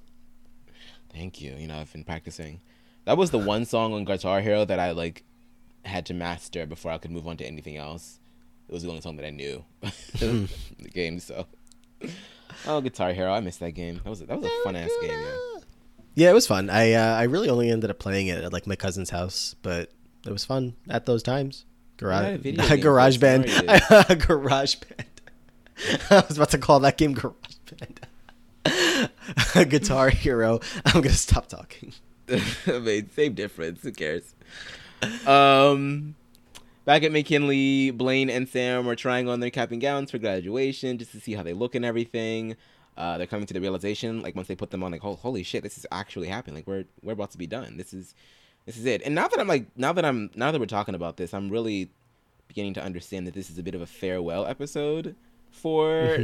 Thank 1.13 1.41
you. 1.41 1.55
You 1.59 1.67
know, 1.67 1.77
I've 1.79 1.93
been 1.93 2.05
practicing. 2.05 2.61
That 3.05 3.19
was 3.19 3.31
the 3.31 3.39
one 3.39 3.65
song 3.65 3.93
on 3.93 4.05
Guitar 4.05 4.41
Hero 4.41 4.65
that 4.65 4.79
I 4.79 4.93
like 4.93 5.25
had 5.85 6.07
to 6.07 6.15
master 6.15 6.67
before 6.67 6.93
I 6.93 6.99
could 6.99 7.11
move 7.11 7.27
on 7.27 7.37
to 7.39 7.45
anything 7.47 7.77
else. 7.77 8.21
It 8.69 8.73
was 8.73 8.85
the 8.85 8.89
only 8.89 9.01
song 9.01 9.17
that 9.17 9.27
I 9.27 9.31
knew 9.31 9.65
in 10.21 10.49
the 10.79 10.89
game. 10.89 11.19
So, 11.19 11.47
oh, 12.67 12.81
Guitar 12.81 13.13
Hero, 13.13 13.33
I 13.33 13.41
missed 13.41 13.61
that 13.61 13.73
game. 13.73 14.01
That 14.05 14.11
was 14.11 14.21
that 14.21 14.39
was 14.39 14.47
a 14.47 14.65
fun 14.65 14.77
ass 14.77 14.91
game. 15.03 15.11
Yeah. 15.11 15.61
yeah 16.15 16.31
it 16.31 16.35
was 16.35 16.47
fun 16.47 16.69
i 16.71 16.93
uh, 16.93 17.15
i 17.15 17.23
really 17.23 17.49
only 17.49 17.71
ended 17.71 17.91
up 17.91 17.99
playing 17.99 18.27
it 18.27 18.43
at 18.43 18.53
like 18.53 18.67
my 18.67 18.77
cousin's 18.77 19.11
house 19.11 19.55
but 19.63 19.91
it 20.27 20.33
was 20.33 20.45
fun 20.45 20.75
at 20.89 21.07
those 21.07 21.23
times 21.23 21.65
garage 21.97 22.39
video 22.41 22.77
garage 22.83 23.17
band 23.19 23.47
garage 24.27 24.75
band 24.89 25.07
i 26.11 26.25
was 26.29 26.37
about 26.37 26.51
to 26.51 26.59
call 26.59 26.81
that 26.81 26.99
game 26.99 27.15
garage 27.15 27.35
band 28.65 29.11
guitar 29.71 30.11
hero 30.11 30.59
i'm 30.87 31.01
gonna 31.01 31.11
stop 31.11 31.47
talking 31.47 31.93
I 32.67 32.79
mean, 32.79 33.11
same 33.11 33.35
difference. 33.35 33.83
Who 33.83 33.93
cares? 33.93 34.35
Um, 35.27 36.15
back 36.91 37.05
at 37.05 37.13
McKinley, 37.13 37.93
Blaine 37.93 38.29
and 38.29 38.49
Sam 38.49 38.89
are 38.89 38.97
trying 38.97 39.29
on 39.29 39.39
their 39.39 39.51
cap 39.51 39.71
and 39.71 39.81
gowns 39.81 40.11
for 40.11 40.19
graduation 40.19 40.99
just 40.99 41.13
to 41.13 41.21
see 41.21 41.35
how 41.35 41.45
they 41.45 41.53
look 41.53 41.77
and 41.77 41.85
everything. 41.85 42.57
Uh, 42.97 43.17
they're 43.17 43.29
coming 43.29 43.47
to 43.47 43.55
the 43.55 43.61
realization, 43.61 44.23
like 44.23 44.35
once 44.35 44.49
they 44.49 44.57
put 44.57 44.71
them 44.71 44.83
on, 44.83 44.91
like, 44.91 45.01
"Hol- 45.01 45.15
holy 45.15 45.45
shit, 45.45 45.63
this 45.63 45.79
is 45.79 45.87
actually 45.93 46.27
happening. 46.27 46.57
Like, 46.57 46.67
we're 46.67 46.87
we're 47.01 47.13
about 47.13 47.31
to 47.31 47.39
be 47.39 47.47
done. 47.47 47.77
This 47.77 47.95
is 47.95 48.17
this 48.67 48.77
is 48.77 48.87
it. 48.87 49.03
And 49.05 49.15
now 49.15 49.29
that 49.29 49.39
I'm 49.39 49.47
like, 49.47 49.67
now 49.77 49.93
that 49.93 50.05
I'm 50.05 50.31
now 50.35 50.51
that 50.51 50.59
we're 50.59 50.67
talking 50.67 50.97
about 50.97 51.17
this, 51.17 51.33
I'm 51.33 51.49
really 51.49 51.93
beginning 52.49 52.75
to 52.75 52.83
understand 52.83 53.25
that 53.29 53.35
this 53.35 53.51
is 53.51 53.57
a 53.57 53.63
bit 53.63 53.77
of 53.77 53.83
a 53.83 53.87
farewell 53.87 54.45
episode 54.45 55.15
for, 55.53 56.19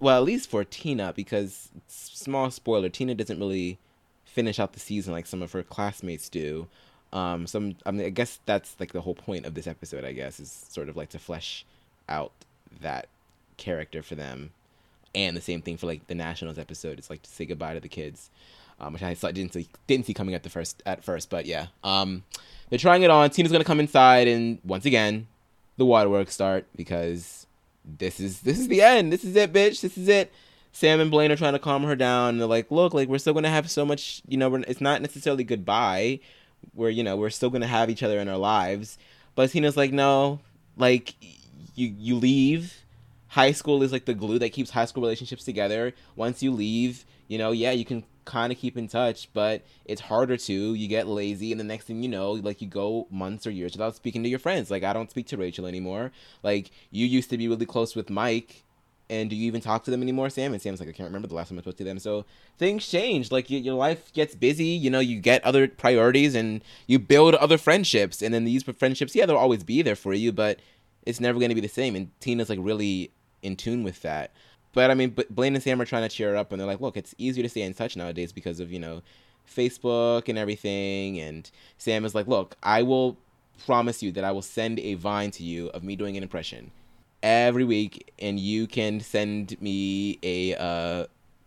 well, 0.00 0.16
at 0.16 0.24
least 0.24 0.50
for 0.50 0.64
Tina, 0.64 1.12
because 1.12 1.68
small 1.86 2.50
spoiler, 2.50 2.88
Tina 2.88 3.14
doesn't 3.14 3.38
really 3.38 3.78
finish 4.24 4.58
out 4.58 4.72
the 4.72 4.80
season 4.80 5.12
like 5.12 5.26
some 5.26 5.40
of 5.40 5.52
her 5.52 5.62
classmates 5.62 6.28
do. 6.28 6.66
Um, 7.14 7.46
some 7.46 7.76
I 7.86 7.92
mean, 7.92 8.06
I 8.06 8.10
guess 8.10 8.40
that's 8.44 8.74
like 8.78 8.92
the 8.92 9.00
whole 9.00 9.14
point 9.14 9.46
of 9.46 9.54
this 9.54 9.66
episode. 9.66 10.04
I 10.04 10.12
guess 10.12 10.40
is 10.40 10.50
sort 10.68 10.88
of 10.88 10.96
like 10.96 11.10
to 11.10 11.18
flesh 11.18 11.64
out 12.08 12.32
that 12.80 13.06
character 13.56 14.02
for 14.02 14.16
them, 14.16 14.50
and 15.14 15.36
the 15.36 15.40
same 15.40 15.62
thing 15.62 15.76
for 15.76 15.86
like 15.86 16.06
the 16.08 16.14
Nationals 16.14 16.58
episode. 16.58 16.98
It's 16.98 17.08
like 17.10 17.22
to 17.22 17.30
say 17.30 17.46
goodbye 17.46 17.74
to 17.74 17.80
the 17.80 17.88
kids, 17.88 18.30
um, 18.80 18.92
which 18.92 19.02
I 19.02 19.14
didn't 19.14 19.52
see 19.52 19.68
didn't 19.86 20.06
see 20.06 20.14
coming 20.14 20.34
at 20.34 20.42
the 20.42 20.50
first 20.50 20.82
at 20.84 21.04
first, 21.04 21.30
but 21.30 21.46
yeah. 21.46 21.68
Um, 21.84 22.24
they're 22.68 22.78
trying 22.80 23.04
it 23.04 23.10
on. 23.10 23.30
Tina's 23.30 23.52
gonna 23.52 23.62
come 23.62 23.80
inside, 23.80 24.26
and 24.26 24.58
once 24.64 24.84
again, 24.84 25.28
the 25.76 25.84
waterworks 25.84 26.34
start 26.34 26.66
because 26.74 27.46
this 27.84 28.18
is 28.18 28.40
this 28.40 28.58
is 28.58 28.68
the 28.68 28.82
end. 28.82 29.12
This 29.12 29.24
is 29.24 29.36
it, 29.36 29.52
bitch. 29.52 29.80
This 29.82 29.96
is 29.96 30.08
it. 30.08 30.32
Sam 30.72 30.98
and 30.98 31.12
Blaine 31.12 31.30
are 31.30 31.36
trying 31.36 31.52
to 31.52 31.60
calm 31.60 31.84
her 31.84 31.94
down. 31.94 32.30
And 32.30 32.40
they're 32.40 32.48
like, 32.48 32.68
look, 32.72 32.92
like 32.92 33.08
we're 33.08 33.18
still 33.18 33.34
gonna 33.34 33.50
have 33.50 33.70
so 33.70 33.86
much. 33.86 34.22
You 34.26 34.36
know, 34.36 34.54
it's 34.56 34.80
not 34.80 35.00
necessarily 35.00 35.44
goodbye. 35.44 36.18
We're 36.74 36.90
you 36.90 37.02
know 37.02 37.16
we're 37.16 37.30
still 37.30 37.50
gonna 37.50 37.66
have 37.66 37.90
each 37.90 38.02
other 38.02 38.18
in 38.18 38.28
our 38.28 38.38
lives. 38.38 38.98
But 39.34 39.50
Tina's 39.50 39.76
like, 39.76 39.92
no, 39.92 40.40
like 40.76 41.14
you 41.74 41.94
you 41.98 42.16
leave. 42.16 42.80
High 43.28 43.52
school 43.52 43.82
is 43.82 43.90
like 43.90 44.04
the 44.04 44.14
glue 44.14 44.38
that 44.38 44.50
keeps 44.50 44.70
high 44.70 44.84
school 44.84 45.02
relationships 45.02 45.44
together. 45.44 45.92
Once 46.14 46.42
you 46.42 46.52
leave, 46.52 47.04
you 47.26 47.36
know, 47.36 47.50
yeah, 47.50 47.72
you 47.72 47.84
can 47.84 48.04
kind 48.24 48.52
of 48.52 48.58
keep 48.58 48.76
in 48.76 48.88
touch, 48.88 49.28
but 49.32 49.62
it's 49.84 50.00
harder 50.00 50.36
to. 50.36 50.74
You 50.74 50.88
get 50.88 51.06
lazy, 51.06 51.52
and 51.52 51.60
the 51.60 51.64
next 51.64 51.84
thing 51.84 52.02
you 52.02 52.08
know, 52.08 52.32
like 52.32 52.60
you 52.62 52.68
go 52.68 53.06
months 53.10 53.46
or 53.46 53.50
years 53.50 53.72
without 53.72 53.96
speaking 53.96 54.22
to 54.22 54.28
your 54.28 54.38
friends. 54.38 54.70
Like 54.70 54.84
I 54.84 54.92
don't 54.92 55.10
speak 55.10 55.26
to 55.28 55.36
Rachel 55.36 55.66
anymore. 55.66 56.12
Like 56.42 56.70
you 56.90 57.06
used 57.06 57.30
to 57.30 57.38
be 57.38 57.48
really 57.48 57.66
close 57.66 57.94
with 57.94 58.10
Mike, 58.10 58.63
and 59.10 59.28
do 59.28 59.36
you 59.36 59.46
even 59.46 59.60
talk 59.60 59.84
to 59.84 59.90
them 59.90 60.02
anymore, 60.02 60.30
Sam? 60.30 60.52
And 60.52 60.62
Sam's 60.62 60.80
like, 60.80 60.88
I 60.88 60.92
can't 60.92 61.08
remember 61.08 61.28
the 61.28 61.34
last 61.34 61.50
time 61.50 61.58
I 61.58 61.60
spoke 61.62 61.76
to 61.76 61.84
them. 61.84 61.98
So 61.98 62.24
things 62.58 62.88
change. 62.88 63.30
Like 63.30 63.50
y- 63.50 63.56
your 63.56 63.74
life 63.74 64.12
gets 64.14 64.34
busy. 64.34 64.64
You 64.64 64.88
know, 64.90 65.00
you 65.00 65.20
get 65.20 65.44
other 65.44 65.68
priorities 65.68 66.34
and 66.34 66.64
you 66.86 66.98
build 66.98 67.34
other 67.34 67.58
friendships. 67.58 68.22
And 68.22 68.32
then 68.32 68.44
these 68.44 68.62
friendships, 68.62 69.14
yeah, 69.14 69.26
they'll 69.26 69.36
always 69.36 69.62
be 69.62 69.82
there 69.82 69.96
for 69.96 70.14
you, 70.14 70.32
but 70.32 70.58
it's 71.04 71.20
never 71.20 71.38
going 71.38 71.50
to 71.50 71.54
be 71.54 71.60
the 71.60 71.68
same. 71.68 71.94
And 71.94 72.18
Tina's 72.20 72.48
like 72.48 72.58
really 72.62 73.10
in 73.42 73.56
tune 73.56 73.84
with 73.84 74.00
that. 74.02 74.32
But 74.72 74.90
I 74.90 74.94
mean, 74.94 75.10
but 75.10 75.32
Blaine 75.32 75.54
and 75.54 75.62
Sam 75.62 75.80
are 75.80 75.84
trying 75.84 76.08
to 76.08 76.14
cheer 76.14 76.30
her 76.30 76.36
up, 76.36 76.50
and 76.50 76.60
they're 76.60 76.66
like, 76.66 76.80
look, 76.80 76.96
it's 76.96 77.14
easier 77.16 77.44
to 77.44 77.48
stay 77.48 77.62
in 77.62 77.74
touch 77.74 77.96
nowadays 77.96 78.32
because 78.32 78.58
of 78.58 78.72
you 78.72 78.80
know 78.80 79.02
Facebook 79.48 80.28
and 80.28 80.36
everything. 80.36 81.20
And 81.20 81.48
Sam 81.78 82.04
is 82.04 82.14
like, 82.14 82.26
look, 82.26 82.56
I 82.62 82.82
will 82.82 83.16
promise 83.66 84.02
you 84.02 84.10
that 84.12 84.24
I 84.24 84.32
will 84.32 84.42
send 84.42 84.80
a 84.80 84.94
vine 84.94 85.30
to 85.32 85.44
you 85.44 85.68
of 85.68 85.84
me 85.84 85.94
doing 85.94 86.16
an 86.16 86.24
impression 86.24 86.72
every 87.24 87.64
week, 87.64 88.12
and 88.18 88.38
you 88.38 88.66
can 88.66 89.00
send 89.00 89.60
me 89.60 90.18
a 90.22 90.54
uh, 90.54 91.06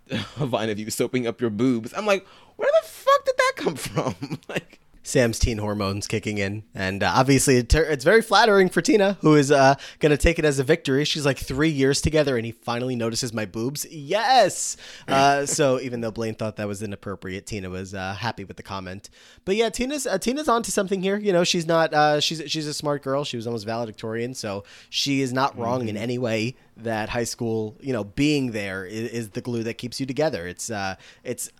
a 0.11 0.45
vine 0.45 0.69
of 0.69 0.79
you 0.79 0.89
soaping 0.89 1.27
up 1.27 1.39
your 1.39 1.51
boobs. 1.51 1.93
I'm 1.95 2.05
like, 2.05 2.25
where 2.57 2.69
the 2.81 2.87
fuck 2.87 3.25
did 3.25 3.35
that 3.37 3.53
come 3.55 3.75
from? 3.75 4.39
like. 4.49 4.79
Sam's 5.07 5.39
teen 5.39 5.57
hormones 5.59 6.05
kicking 6.05 6.37
in, 6.37 6.63
and 6.75 7.01
uh, 7.01 7.13
obviously 7.15 7.55
it 7.55 7.69
ter- 7.69 7.83
it's 7.83 8.03
very 8.03 8.21
flattering 8.21 8.67
for 8.67 8.81
Tina, 8.81 9.17
who 9.21 9.35
is 9.35 9.51
uh, 9.51 9.75
going 9.99 10.09
to 10.09 10.17
take 10.17 10.37
it 10.37 10.43
as 10.43 10.59
a 10.59 10.65
victory. 10.65 11.05
She's 11.05 11.25
like 11.25 11.37
three 11.37 11.69
years 11.69 12.01
together, 12.01 12.35
and 12.35 12.45
he 12.45 12.51
finally 12.51 12.93
notices 12.93 13.31
my 13.33 13.45
boobs. 13.45 13.85
Yes. 13.89 14.75
Uh, 15.07 15.45
so 15.45 15.79
even 15.79 16.01
though 16.01 16.11
Blaine 16.11 16.35
thought 16.35 16.57
that 16.57 16.67
was 16.67 16.83
inappropriate, 16.83 17.45
Tina 17.45 17.69
was 17.69 17.93
uh, 17.93 18.15
happy 18.15 18.43
with 18.43 18.57
the 18.57 18.63
comment. 18.63 19.09
But 19.45 19.55
yeah, 19.55 19.69
Tina's 19.69 20.05
uh, 20.05 20.17
Tina's 20.17 20.49
onto 20.49 20.71
something 20.71 21.01
here. 21.01 21.17
You 21.17 21.31
know, 21.31 21.45
she's 21.45 21.65
not 21.65 21.93
uh, 21.93 22.19
she's 22.19 22.43
she's 22.51 22.67
a 22.67 22.73
smart 22.73 23.01
girl. 23.01 23.23
She 23.23 23.37
was 23.37 23.47
almost 23.47 23.65
valedictorian, 23.65 24.33
so 24.33 24.65
she 24.89 25.21
is 25.21 25.31
not 25.31 25.57
wrong 25.57 25.77
Mm-hmm. 25.79 25.89
in 25.89 25.97
any 25.97 26.17
way 26.17 26.55
that 26.83 27.09
high 27.09 27.23
school, 27.23 27.75
you 27.79 27.93
know, 27.93 28.03
being 28.03 28.51
there 28.51 28.85
is, 28.85 29.09
is 29.09 29.29
the 29.29 29.41
glue 29.41 29.63
that 29.63 29.75
keeps 29.75 29.99
you 29.99 30.05
together. 30.05 30.47
It's 30.47 30.69
uh, 30.69 30.95
it's 31.23 31.51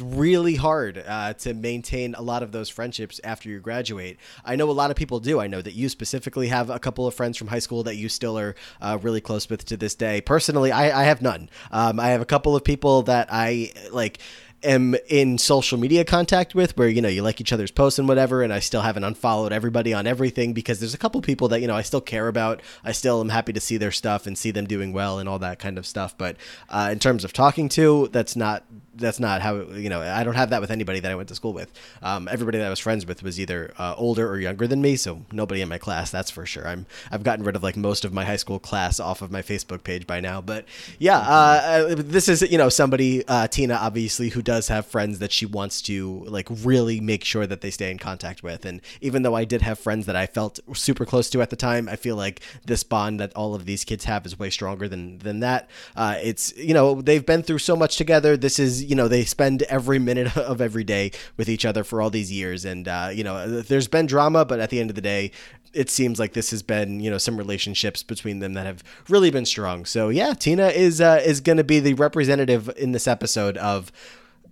really 0.00 0.54
hard 0.54 1.02
uh, 1.06 1.34
to 1.34 1.54
maintain 1.54 2.14
a 2.14 2.22
lot 2.22 2.42
of 2.42 2.52
those 2.52 2.68
friendships 2.68 3.20
after 3.24 3.48
you 3.48 3.58
graduate. 3.58 4.18
I 4.44 4.56
know 4.56 4.70
a 4.70 4.72
lot 4.72 4.90
of 4.90 4.96
people 4.96 5.20
do. 5.20 5.40
I 5.40 5.46
know 5.46 5.62
that 5.62 5.74
you 5.74 5.88
specifically 5.88 6.48
have 6.48 6.70
a 6.70 6.78
couple 6.78 7.06
of 7.06 7.14
friends 7.14 7.36
from 7.36 7.48
high 7.48 7.58
school 7.58 7.82
that 7.84 7.96
you 7.96 8.08
still 8.08 8.38
are 8.38 8.54
uh, 8.80 8.98
really 9.02 9.20
close 9.20 9.48
with 9.48 9.64
to 9.66 9.76
this 9.76 9.94
day. 9.94 10.20
Personally, 10.20 10.72
I, 10.72 11.02
I 11.02 11.04
have 11.04 11.22
none. 11.22 11.48
Um, 11.70 11.98
I 11.98 12.08
have 12.08 12.20
a 12.20 12.26
couple 12.26 12.54
of 12.54 12.64
people 12.64 13.02
that 13.02 13.28
I 13.30 13.72
like 13.90 14.18
am 14.62 14.94
in 15.08 15.38
social 15.38 15.78
media 15.78 16.04
contact 16.04 16.54
with 16.54 16.76
where 16.76 16.88
you 16.88 17.02
know 17.02 17.08
you 17.08 17.22
like 17.22 17.40
each 17.40 17.52
other's 17.52 17.70
posts 17.70 17.98
and 17.98 18.08
whatever 18.08 18.42
and 18.42 18.52
i 18.52 18.58
still 18.58 18.82
haven't 18.82 19.04
unfollowed 19.04 19.52
everybody 19.52 19.92
on 19.92 20.06
everything 20.06 20.52
because 20.52 20.80
there's 20.80 20.94
a 20.94 20.98
couple 20.98 21.20
people 21.20 21.48
that 21.48 21.60
you 21.60 21.66
know 21.66 21.74
i 21.74 21.82
still 21.82 22.00
care 22.00 22.28
about. 22.28 22.62
I 22.84 22.92
still 22.92 23.20
am 23.20 23.28
happy 23.28 23.52
to 23.52 23.60
see 23.60 23.76
their 23.76 23.92
stuff 23.92 24.26
and 24.26 24.36
see 24.36 24.50
them 24.50 24.66
doing 24.66 24.92
well 24.92 25.18
and 25.18 25.28
all 25.28 25.38
that 25.40 25.58
kind 25.58 25.78
of 25.78 25.86
stuff. 25.86 26.16
But 26.16 26.36
uh, 26.68 26.88
in 26.92 26.98
terms 26.98 27.24
of 27.24 27.32
talking 27.32 27.68
to 27.70 28.08
that's 28.12 28.36
not 28.36 28.64
that's 28.96 29.20
not 29.20 29.40
how 29.40 29.56
you 29.56 29.88
know 29.88 30.00
i 30.00 30.24
don't 30.24 30.34
have 30.34 30.50
that 30.50 30.60
with 30.60 30.70
anybody 30.70 31.00
that 31.00 31.10
i 31.10 31.14
went 31.14 31.28
to 31.28 31.34
school 31.34 31.52
with. 31.52 31.72
Um, 32.02 32.28
everybody 32.28 32.58
that 32.58 32.66
i 32.66 32.70
was 32.70 32.80
friends 32.80 33.06
with 33.06 33.22
was 33.22 33.38
either 33.40 33.72
uh, 33.78 33.94
older 33.96 34.28
or 34.28 34.38
younger 34.38 34.66
than 34.66 34.80
me 34.80 34.96
so 34.96 35.22
nobody 35.32 35.60
in 35.60 35.68
my 35.68 35.78
class 35.78 36.10
that's 36.10 36.30
for 36.30 36.46
sure. 36.46 36.66
I'm 36.66 36.86
i've 37.10 37.22
gotten 37.22 37.44
rid 37.44 37.56
of 37.56 37.62
like 37.62 37.76
most 37.76 38.04
of 38.04 38.12
my 38.12 38.24
high 38.24 38.36
school 38.36 38.58
class 38.58 39.00
off 39.00 39.22
of 39.22 39.30
my 39.30 39.42
facebook 39.42 39.84
page 39.84 40.06
by 40.06 40.20
now 40.20 40.40
but 40.40 40.64
yeah 40.98 41.18
uh, 41.18 41.88
uh, 41.90 41.94
this 41.96 42.28
is 42.28 42.42
you 42.42 42.58
know 42.58 42.68
somebody 42.68 43.26
uh, 43.28 43.46
tina 43.48 43.74
obviously 43.74 44.30
who 44.30 44.42
does 44.42 44.68
have 44.68 44.86
friends 44.86 45.18
that 45.18 45.32
she 45.32 45.46
wants 45.46 45.82
to 45.82 46.24
like 46.26 46.46
really 46.50 47.00
make 47.00 47.24
sure 47.24 47.46
that 47.46 47.60
they 47.60 47.70
stay 47.70 47.90
in 47.90 47.98
contact 47.98 48.42
with 48.42 48.64
and 48.64 48.80
even 49.00 49.22
though 49.22 49.34
i 49.34 49.44
did 49.44 49.62
have 49.62 49.78
friends 49.78 50.06
that 50.06 50.16
i 50.16 50.26
felt 50.26 50.58
super 50.74 51.04
close 51.04 51.30
to 51.30 51.40
at 51.42 51.50
the 51.50 51.56
time 51.56 51.88
i 51.88 51.96
feel 51.96 52.16
like 52.16 52.40
this 52.64 52.82
bond 52.82 53.20
that 53.20 53.32
all 53.34 53.54
of 53.54 53.64
these 53.64 53.84
kids 53.84 54.04
have 54.04 54.24
is 54.26 54.38
way 54.38 54.50
stronger 54.50 54.88
than 54.88 55.18
than 55.18 55.40
that. 55.40 55.68
Uh, 55.94 56.16
it's 56.22 56.56
you 56.56 56.74
know 56.74 57.00
they've 57.00 57.26
been 57.26 57.42
through 57.42 57.58
so 57.58 57.76
much 57.76 57.96
together. 57.96 58.36
This 58.36 58.58
is 58.58 58.84
you 58.88 58.94
know 58.94 59.08
they 59.08 59.24
spend 59.24 59.62
every 59.62 59.98
minute 59.98 60.36
of 60.36 60.60
every 60.60 60.84
day 60.84 61.10
with 61.36 61.48
each 61.48 61.64
other 61.64 61.84
for 61.84 62.00
all 62.00 62.10
these 62.10 62.32
years. 62.32 62.64
And 62.64 62.88
uh, 62.88 63.10
you 63.12 63.24
know 63.24 63.60
there's 63.60 63.88
been 63.88 64.06
drama 64.06 64.44
but 64.44 64.60
at 64.60 64.70
the 64.70 64.80
end 64.80 64.90
of 64.90 64.96
the 64.96 65.02
day 65.02 65.30
it 65.72 65.90
seems 65.90 66.18
like 66.18 66.32
this 66.32 66.50
has 66.50 66.62
been 66.62 67.00
you 67.00 67.10
know 67.10 67.18
some 67.18 67.36
relationships 67.36 68.02
between 68.02 68.38
them 68.38 68.54
that 68.54 68.66
have 68.66 68.82
really 69.08 69.30
been 69.30 69.46
strong. 69.46 69.84
So 69.84 70.08
yeah 70.08 70.34
tina 70.34 70.68
is 70.68 71.00
uh, 71.00 71.20
is 71.24 71.40
going 71.40 71.58
to 71.58 71.64
be 71.64 71.80
the 71.80 71.94
representative 71.94 72.70
in 72.76 72.92
this 72.92 73.06
episode 73.06 73.56
of 73.58 73.92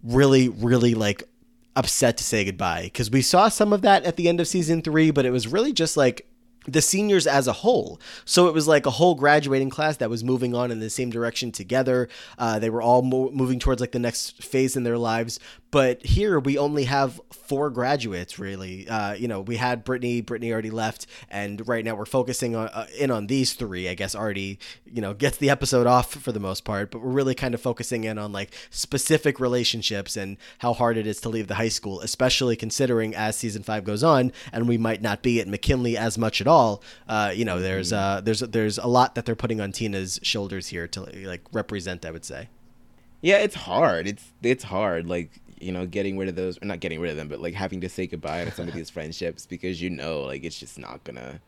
really 0.02 0.48
really 0.48 0.94
like 0.94 1.24
upset 1.76 2.16
to 2.18 2.24
say 2.24 2.44
goodbye. 2.44 2.84
Because 2.84 3.10
we 3.10 3.22
saw 3.22 3.48
some 3.48 3.72
of 3.72 3.82
that 3.82 4.04
at 4.04 4.16
the 4.16 4.28
end 4.28 4.40
of 4.40 4.48
season 4.48 4.82
three 4.82 5.10
but 5.10 5.24
it 5.24 5.30
was 5.30 5.48
really 5.48 5.72
just 5.72 5.96
like 5.96 6.26
the 6.66 6.82
seniors 6.82 7.26
as 7.26 7.46
a 7.46 7.52
whole. 7.52 8.00
So 8.24 8.48
it 8.48 8.54
was 8.54 8.68
like 8.68 8.86
a 8.86 8.90
whole 8.90 9.14
graduating 9.14 9.70
class 9.70 9.96
that 9.98 10.10
was 10.10 10.24
moving 10.24 10.54
on 10.54 10.70
in 10.70 10.80
the 10.80 10.90
same 10.90 11.10
direction 11.10 11.52
together. 11.52 12.08
Uh, 12.38 12.58
they 12.58 12.70
were 12.70 12.82
all 12.82 13.02
mo- 13.02 13.30
moving 13.30 13.58
towards 13.58 13.80
like 13.80 13.92
the 13.92 13.98
next 13.98 14.42
phase 14.42 14.76
in 14.76 14.84
their 14.84 14.98
lives. 14.98 15.38
But 15.74 16.06
here 16.06 16.38
we 16.38 16.56
only 16.56 16.84
have 16.84 17.20
four 17.32 17.68
graduates, 17.68 18.38
really. 18.38 18.88
Uh, 18.88 19.14
you 19.14 19.26
know, 19.26 19.40
we 19.40 19.56
had 19.56 19.82
Brittany. 19.82 20.20
Brittany 20.20 20.52
Artie 20.52 20.70
left, 20.70 21.08
and 21.28 21.66
right 21.66 21.84
now 21.84 21.96
we're 21.96 22.04
focusing 22.04 22.54
on 22.54 22.68
uh, 22.68 22.86
in 22.96 23.10
on 23.10 23.26
these 23.26 23.54
three. 23.54 23.88
I 23.88 23.94
guess 23.94 24.14
already, 24.14 24.60
you 24.86 25.02
know, 25.02 25.14
gets 25.14 25.38
the 25.38 25.50
episode 25.50 25.88
off 25.88 26.12
for 26.12 26.30
the 26.30 26.38
most 26.38 26.64
part. 26.64 26.92
But 26.92 27.00
we're 27.00 27.10
really 27.10 27.34
kind 27.34 27.54
of 27.54 27.60
focusing 27.60 28.04
in 28.04 28.18
on 28.18 28.30
like 28.30 28.54
specific 28.70 29.40
relationships 29.40 30.16
and 30.16 30.36
how 30.58 30.74
hard 30.74 30.96
it 30.96 31.08
is 31.08 31.20
to 31.22 31.28
leave 31.28 31.48
the 31.48 31.56
high 31.56 31.66
school, 31.66 32.00
especially 32.02 32.54
considering 32.54 33.12
as 33.12 33.36
season 33.36 33.64
five 33.64 33.82
goes 33.82 34.04
on, 34.04 34.30
and 34.52 34.68
we 34.68 34.78
might 34.78 35.02
not 35.02 35.24
be 35.24 35.40
at 35.40 35.48
McKinley 35.48 35.96
as 35.96 36.16
much 36.16 36.40
at 36.40 36.46
all. 36.46 36.84
Uh, 37.08 37.32
you 37.34 37.44
know, 37.44 37.58
there's 37.58 37.92
uh, 37.92 38.20
there's 38.22 38.38
there's 38.38 38.78
a 38.78 38.86
lot 38.86 39.16
that 39.16 39.26
they're 39.26 39.34
putting 39.34 39.60
on 39.60 39.72
Tina's 39.72 40.20
shoulders 40.22 40.68
here 40.68 40.86
to 40.86 41.00
like 41.26 41.42
represent. 41.52 42.06
I 42.06 42.12
would 42.12 42.24
say. 42.24 42.48
Yeah, 43.24 43.38
it's 43.38 43.54
hard. 43.54 44.06
It's 44.06 44.32
it's 44.42 44.64
hard. 44.64 45.08
Like 45.08 45.30
you 45.60 45.72
know, 45.72 45.86
getting 45.86 46.18
rid 46.18 46.28
of 46.28 46.36
those, 46.36 46.60
or 46.60 46.66
not 46.66 46.80
getting 46.80 47.00
rid 47.00 47.10
of 47.10 47.16
them, 47.16 47.28
but 47.28 47.40
like 47.40 47.54
having 47.54 47.80
to 47.82 47.88
say 47.88 48.06
goodbye 48.06 48.44
to 48.44 48.50
some 48.50 48.68
of 48.68 48.74
these 48.74 48.90
friendships 48.90 49.46
because 49.46 49.80
you 49.80 49.90
know, 49.90 50.22
like 50.22 50.44
it's 50.44 50.58
just 50.58 50.78
not 50.78 51.02
gonna. 51.04 51.40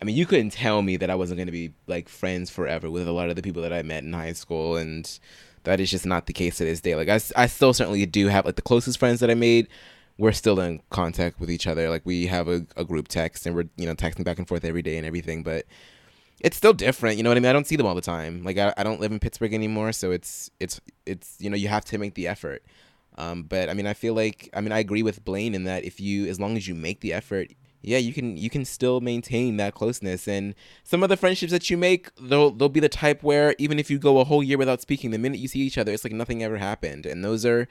I 0.00 0.04
mean, 0.04 0.14
you 0.14 0.26
couldn't 0.26 0.50
tell 0.50 0.82
me 0.82 0.96
that 0.96 1.10
I 1.10 1.16
wasn't 1.16 1.38
gonna 1.38 1.52
be 1.52 1.72
like 1.86 2.08
friends 2.08 2.50
forever 2.50 2.90
with 2.90 3.08
a 3.08 3.12
lot 3.12 3.30
of 3.30 3.36
the 3.36 3.42
people 3.42 3.62
that 3.62 3.72
I 3.72 3.82
met 3.82 4.04
in 4.04 4.12
high 4.12 4.32
school, 4.32 4.76
and 4.76 5.18
that 5.64 5.80
is 5.80 5.90
just 5.90 6.06
not 6.06 6.26
the 6.26 6.32
case 6.32 6.56
to 6.58 6.64
this 6.64 6.80
day. 6.80 6.94
Like 6.94 7.08
I, 7.08 7.20
I 7.36 7.46
still 7.46 7.72
certainly 7.72 8.04
do 8.06 8.28
have 8.28 8.44
like 8.44 8.56
the 8.56 8.62
closest 8.62 8.98
friends 8.98 9.20
that 9.20 9.30
I 9.30 9.34
made. 9.34 9.68
We're 10.16 10.32
still 10.32 10.58
in 10.60 10.80
contact 10.90 11.38
with 11.38 11.50
each 11.50 11.66
other. 11.66 11.88
Like 11.90 12.02
we 12.04 12.26
have 12.26 12.48
a, 12.48 12.66
a 12.76 12.84
group 12.84 13.08
text, 13.08 13.46
and 13.46 13.54
we're 13.54 13.68
you 13.76 13.86
know 13.86 13.94
texting 13.94 14.24
back 14.24 14.38
and 14.38 14.48
forth 14.48 14.64
every 14.64 14.82
day 14.82 14.96
and 14.96 15.06
everything, 15.06 15.42
but 15.42 15.66
it's 16.40 16.56
still 16.56 16.72
different. 16.72 17.16
You 17.16 17.22
know 17.22 17.30
what 17.30 17.36
I 17.36 17.40
mean? 17.40 17.50
I 17.50 17.52
don't 17.52 17.66
see 17.66 17.76
them 17.76 17.86
all 17.86 17.94
the 17.94 18.00
time. 18.00 18.44
Like 18.44 18.58
I, 18.58 18.72
I 18.76 18.84
don't 18.84 19.00
live 19.00 19.12
in 19.12 19.18
Pittsburgh 19.18 19.54
anymore, 19.54 19.92
so 19.92 20.10
it's 20.10 20.50
it's 20.60 20.80
it's 21.06 21.36
you 21.38 21.50
know 21.50 21.56
you 21.56 21.68
have 21.68 21.84
to 21.86 21.98
make 21.98 22.14
the 22.14 22.28
effort. 22.28 22.62
Um, 23.18 23.42
but 23.42 23.68
I 23.68 23.74
mean, 23.74 23.86
I 23.86 23.94
feel 23.94 24.14
like 24.14 24.48
I 24.54 24.60
mean 24.60 24.72
I 24.72 24.78
agree 24.78 25.02
with 25.02 25.24
Blaine 25.24 25.54
in 25.54 25.64
that 25.64 25.84
if 25.84 26.00
you 26.00 26.26
as 26.26 26.38
long 26.38 26.56
as 26.56 26.68
you 26.68 26.74
make 26.74 27.00
the 27.00 27.12
effort, 27.12 27.48
yeah, 27.82 27.98
you 27.98 28.12
can 28.12 28.36
you 28.36 28.48
can 28.48 28.64
still 28.64 29.00
maintain 29.00 29.56
that 29.56 29.74
closeness. 29.74 30.28
And 30.28 30.54
some 30.84 31.02
of 31.02 31.08
the 31.08 31.16
friendships 31.16 31.52
that 31.52 31.68
you 31.68 31.76
make, 31.76 32.14
they'll 32.16 32.52
they'll 32.52 32.68
be 32.68 32.80
the 32.80 32.88
type 32.88 33.22
where 33.22 33.56
even 33.58 33.78
if 33.78 33.90
you 33.90 33.98
go 33.98 34.18
a 34.20 34.24
whole 34.24 34.42
year 34.42 34.56
without 34.56 34.80
speaking, 34.80 35.10
the 35.10 35.18
minute 35.18 35.40
you 35.40 35.48
see 35.48 35.60
each 35.60 35.76
other, 35.76 35.92
it's 35.92 36.04
like 36.04 36.12
nothing 36.12 36.42
ever 36.44 36.58
happened. 36.58 37.06
And 37.06 37.24
those 37.24 37.44
are 37.44 37.66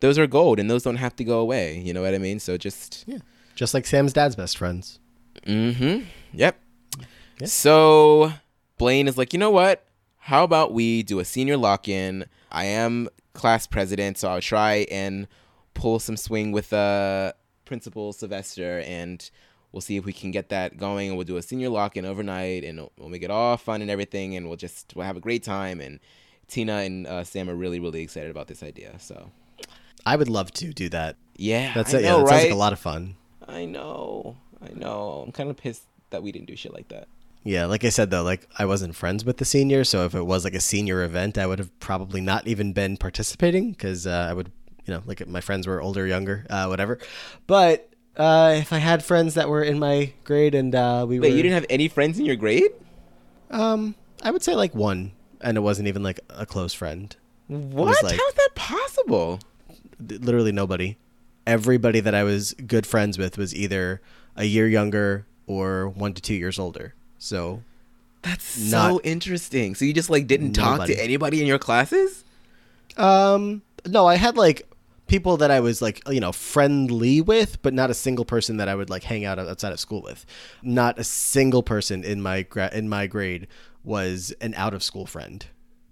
those 0.00 0.18
are 0.18 0.26
gold, 0.26 0.58
and 0.58 0.68
those 0.68 0.82
don't 0.82 0.96
have 0.96 1.14
to 1.16 1.24
go 1.24 1.38
away. 1.38 1.78
You 1.78 1.94
know 1.94 2.02
what 2.02 2.14
I 2.14 2.18
mean? 2.18 2.40
So 2.40 2.56
just 2.56 3.04
Yeah. 3.06 3.18
Just 3.54 3.74
like 3.74 3.86
Sam's 3.86 4.12
dad's 4.12 4.36
best 4.36 4.58
friends. 4.58 5.00
Mm-hmm. 5.44 6.04
Yep. 6.32 6.60
Yeah. 7.40 7.46
So 7.46 8.32
Blaine 8.78 9.08
is 9.08 9.18
like, 9.18 9.32
you 9.32 9.38
know 9.38 9.50
what? 9.50 9.84
How 10.18 10.44
about 10.44 10.72
we 10.72 11.02
do 11.02 11.18
a 11.18 11.24
senior 11.24 11.56
lock-in? 11.56 12.26
I 12.52 12.66
am 12.66 13.08
class 13.38 13.66
president, 13.66 14.18
so 14.18 14.28
I'll 14.28 14.40
try 14.40 14.86
and 14.90 15.28
pull 15.74 15.98
some 16.00 16.16
swing 16.16 16.50
with 16.52 16.72
uh 16.72 17.32
principal 17.64 18.12
Sylvester 18.12 18.80
and 18.80 19.30
we'll 19.70 19.80
see 19.82 19.96
if 19.96 20.04
we 20.04 20.12
can 20.12 20.30
get 20.30 20.48
that 20.48 20.76
going 20.78 21.08
and 21.08 21.16
we'll 21.16 21.26
do 21.26 21.36
a 21.36 21.42
senior 21.42 21.68
lock-in 21.68 22.04
overnight 22.04 22.64
and 22.64 22.78
when 22.80 22.88
we'll 22.98 23.08
make 23.10 23.22
it 23.22 23.30
all 23.30 23.56
fun 23.58 23.82
and 23.82 23.90
everything 23.90 24.34
and 24.34 24.48
we'll 24.48 24.56
just 24.56 24.92
we'll 24.96 25.06
have 25.06 25.16
a 25.16 25.20
great 25.20 25.42
time 25.44 25.78
and 25.80 26.00
Tina 26.48 26.76
and 26.78 27.06
uh, 27.06 27.22
Sam 27.24 27.48
are 27.48 27.54
really 27.54 27.78
really 27.78 28.00
excited 28.02 28.30
about 28.30 28.48
this 28.48 28.62
idea. 28.62 28.98
So 28.98 29.30
I 30.06 30.16
would 30.16 30.28
love 30.28 30.50
to 30.54 30.72
do 30.72 30.88
that. 30.88 31.16
yeah, 31.36 31.72
That's 31.74 31.94
I 31.94 31.98
it. 31.98 32.02
know, 32.02 32.08
yeah, 32.08 32.16
that 32.16 32.22
right? 32.22 32.30
sounds 32.30 32.42
like 32.44 32.52
a 32.52 32.56
lot 32.56 32.72
of 32.72 32.78
fun. 32.80 33.14
I 33.46 33.64
know, 33.66 34.36
I 34.62 34.70
know. 34.74 35.22
I'm 35.26 35.32
kind 35.32 35.50
of 35.50 35.56
pissed 35.56 35.84
that 36.10 36.22
we 36.22 36.32
didn't 36.32 36.46
do 36.48 36.56
shit 36.56 36.72
like 36.72 36.88
that. 36.88 37.06
Yeah, 37.48 37.64
like 37.64 37.82
I 37.82 37.88
said 37.88 38.10
though, 38.10 38.22
like 38.22 38.46
I 38.58 38.66
wasn't 38.66 38.94
friends 38.94 39.24
with 39.24 39.38
the 39.38 39.46
seniors, 39.46 39.88
so 39.88 40.04
if 40.04 40.14
it 40.14 40.20
was 40.26 40.44
like 40.44 40.52
a 40.52 40.60
senior 40.60 41.02
event, 41.02 41.38
I 41.38 41.46
would 41.46 41.58
have 41.58 41.76
probably 41.80 42.20
not 42.20 42.46
even 42.46 42.74
been 42.74 42.98
participating 42.98 43.70
because 43.70 44.06
uh, 44.06 44.26
I 44.28 44.34
would, 44.34 44.52
you 44.84 44.92
know, 44.92 45.02
like 45.06 45.26
my 45.26 45.40
friends 45.40 45.66
were 45.66 45.80
older, 45.80 46.06
younger, 46.06 46.44
uh, 46.50 46.66
whatever. 46.66 46.98
But 47.46 47.88
uh, 48.18 48.56
if 48.58 48.70
I 48.70 48.76
had 48.76 49.02
friends 49.02 49.32
that 49.32 49.48
were 49.48 49.62
in 49.62 49.78
my 49.78 50.12
grade 50.24 50.54
and 50.54 50.74
uh, 50.74 51.06
we 51.08 51.18
Wait, 51.18 51.30
were, 51.30 51.36
you 51.38 51.42
didn't 51.42 51.54
have 51.54 51.64
any 51.70 51.88
friends 51.88 52.18
in 52.18 52.26
your 52.26 52.36
grade? 52.36 52.70
um, 53.50 53.94
I 54.22 54.30
would 54.30 54.42
say 54.42 54.54
like 54.54 54.74
one, 54.74 55.12
and 55.40 55.56
it 55.56 55.60
wasn't 55.60 55.88
even 55.88 56.02
like 56.02 56.20
a 56.28 56.44
close 56.44 56.74
friend. 56.74 57.16
What? 57.46 58.02
like- 58.04 58.20
How's 58.20 58.34
that 58.34 58.50
possible? 58.56 59.40
Literally 59.98 60.52
nobody. 60.52 60.98
Everybody 61.46 62.00
that 62.00 62.14
I 62.14 62.24
was 62.24 62.52
good 62.52 62.86
friends 62.86 63.16
with 63.16 63.38
was 63.38 63.54
either 63.54 64.02
a 64.36 64.44
year 64.44 64.68
younger 64.68 65.26
or 65.46 65.88
one 65.88 66.12
to 66.12 66.20
two 66.20 66.34
years 66.34 66.58
older. 66.58 66.92
So 67.18 67.62
That's 68.22 68.44
so 68.44 69.00
interesting. 69.04 69.74
So 69.74 69.84
you 69.84 69.92
just 69.92 70.10
like 70.10 70.26
didn't 70.26 70.52
talk 70.52 70.78
Nobody. 70.78 70.94
to 70.94 71.02
anybody 71.02 71.40
in 71.40 71.46
your 71.46 71.58
classes? 71.58 72.24
Um, 72.96 73.62
no, 73.86 74.06
I 74.06 74.16
had 74.16 74.36
like 74.36 74.68
people 75.06 75.38
that 75.38 75.50
I 75.50 75.60
was 75.60 75.80
like 75.80 76.02
you 76.08 76.20
know 76.20 76.32
friendly 76.32 77.20
with, 77.20 77.60
but 77.62 77.74
not 77.74 77.90
a 77.90 77.94
single 77.94 78.24
person 78.24 78.56
that 78.58 78.68
I 78.68 78.74
would 78.74 78.90
like 78.90 79.04
hang 79.04 79.24
out 79.24 79.38
outside 79.38 79.72
of 79.72 79.80
school 79.80 80.02
with. 80.02 80.24
Not 80.62 80.98
a 80.98 81.04
single 81.04 81.62
person 81.62 82.04
in 82.04 82.20
my 82.22 82.42
gra- 82.42 82.70
in 82.72 82.88
my 82.88 83.06
grade 83.06 83.46
was 83.84 84.32
an 84.40 84.54
out 84.54 84.74
of 84.74 84.82
school 84.82 85.06
friend. 85.06 85.46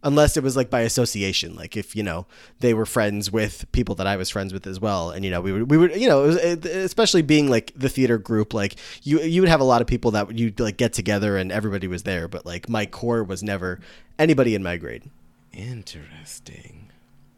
Unless 0.06 0.36
it 0.36 0.44
was 0.44 0.56
like 0.56 0.70
by 0.70 0.82
association, 0.82 1.56
like 1.56 1.76
if 1.76 1.96
you 1.96 2.04
know 2.04 2.26
they 2.60 2.72
were 2.72 2.86
friends 2.86 3.32
with 3.32 3.70
people 3.72 3.96
that 3.96 4.06
I 4.06 4.16
was 4.16 4.30
friends 4.30 4.52
with 4.52 4.64
as 4.66 4.78
well, 4.78 5.10
and 5.10 5.24
you 5.24 5.32
know 5.32 5.40
we 5.40 5.50
would 5.50 5.68
we 5.68 5.76
would 5.76 6.00
you 6.00 6.08
know 6.08 6.22
it 6.22 6.26
was, 6.28 6.36
it, 6.36 6.64
especially 6.64 7.22
being 7.22 7.50
like 7.50 7.72
the 7.74 7.88
theater 7.88 8.16
group, 8.16 8.54
like 8.54 8.76
you 9.02 9.20
you 9.20 9.42
would 9.42 9.48
have 9.48 9.60
a 9.60 9.64
lot 9.64 9.80
of 9.80 9.88
people 9.88 10.12
that 10.12 10.38
you'd 10.38 10.60
like 10.60 10.76
get 10.76 10.92
together 10.92 11.36
and 11.36 11.50
everybody 11.50 11.88
was 11.88 12.04
there, 12.04 12.28
but 12.28 12.46
like 12.46 12.68
my 12.68 12.86
core 12.86 13.24
was 13.24 13.42
never 13.42 13.80
anybody 14.18 14.54
in 14.54 14.62
my 14.62 14.76
grade. 14.76 15.10
Interesting. 15.52 16.90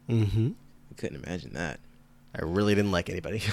Mm-hmm. 0.07 0.49
I 0.91 0.93
couldn't 0.95 1.23
imagine 1.25 1.53
that. 1.53 1.79
I 2.35 2.43
really 2.43 2.75
didn't 2.75 2.91
like 2.91 3.09
anybody. 3.09 3.41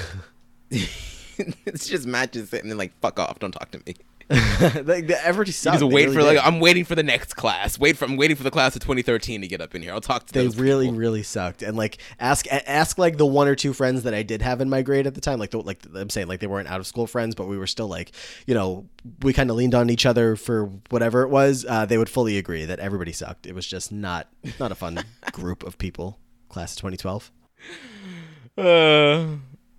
it's 0.70 1.88
just 1.88 2.06
matches 2.06 2.50
sitting 2.50 2.68
there 2.68 2.76
like 2.78 2.92
fuck 3.00 3.18
off, 3.18 3.38
don't 3.38 3.52
talk 3.52 3.70
to 3.70 3.78
me. 3.86 3.96
like 4.30 5.06
the 5.06 5.42
You 5.46 5.52
sucked. 5.52 5.78
just 5.80 5.92
wait 5.92 6.06
really 6.08 6.14
for 6.16 6.22
like. 6.24 6.38
I'm 6.44 6.58
waiting 6.58 6.84
for 6.84 6.96
the 6.96 7.02
next 7.04 7.34
class. 7.34 7.78
Wait 7.78 7.96
for 7.96 8.06
I'm 8.06 8.16
waiting 8.16 8.36
for 8.36 8.42
the 8.42 8.50
class 8.50 8.74
of 8.74 8.82
2013 8.82 9.40
to 9.42 9.46
get 9.46 9.60
up 9.60 9.74
in 9.76 9.82
here. 9.82 9.92
I'll 9.92 10.00
talk 10.00 10.26
to 10.26 10.32
They 10.32 10.48
really, 10.48 10.86
people. 10.86 10.98
really 10.98 11.22
sucked. 11.22 11.62
And 11.62 11.76
like 11.76 11.98
ask 12.18 12.44
ask 12.50 12.98
like 12.98 13.18
the 13.18 13.26
one 13.26 13.46
or 13.46 13.54
two 13.54 13.72
friends 13.72 14.02
that 14.02 14.14
I 14.14 14.24
did 14.24 14.42
have 14.42 14.60
in 14.60 14.68
my 14.68 14.82
grade 14.82 15.06
at 15.06 15.14
the 15.14 15.20
time. 15.20 15.38
Like 15.38 15.50
the, 15.50 15.58
like 15.60 15.80
I'm 15.94 16.10
saying, 16.10 16.26
like 16.26 16.40
they 16.40 16.48
weren't 16.48 16.68
out 16.68 16.80
of 16.80 16.88
school 16.88 17.06
friends, 17.06 17.36
but 17.36 17.46
we 17.46 17.56
were 17.56 17.68
still 17.68 17.86
like 17.86 18.10
you 18.48 18.54
know 18.54 18.88
we 19.22 19.32
kind 19.32 19.48
of 19.48 19.54
leaned 19.56 19.76
on 19.76 19.90
each 19.90 20.04
other 20.06 20.34
for 20.34 20.66
whatever 20.90 21.22
it 21.22 21.28
was. 21.28 21.64
Uh, 21.68 21.86
they 21.86 21.96
would 21.98 22.08
fully 22.08 22.36
agree 22.36 22.64
that 22.64 22.80
everybody 22.80 23.12
sucked. 23.12 23.46
It 23.46 23.54
was 23.54 23.66
just 23.66 23.92
not 23.92 24.26
not 24.58 24.72
a 24.72 24.74
fun 24.74 25.04
group 25.32 25.62
of 25.62 25.78
people. 25.78 26.18
Class 26.48 26.72
of 26.72 26.78
2012. 26.90 27.30
Uh, 28.58 29.36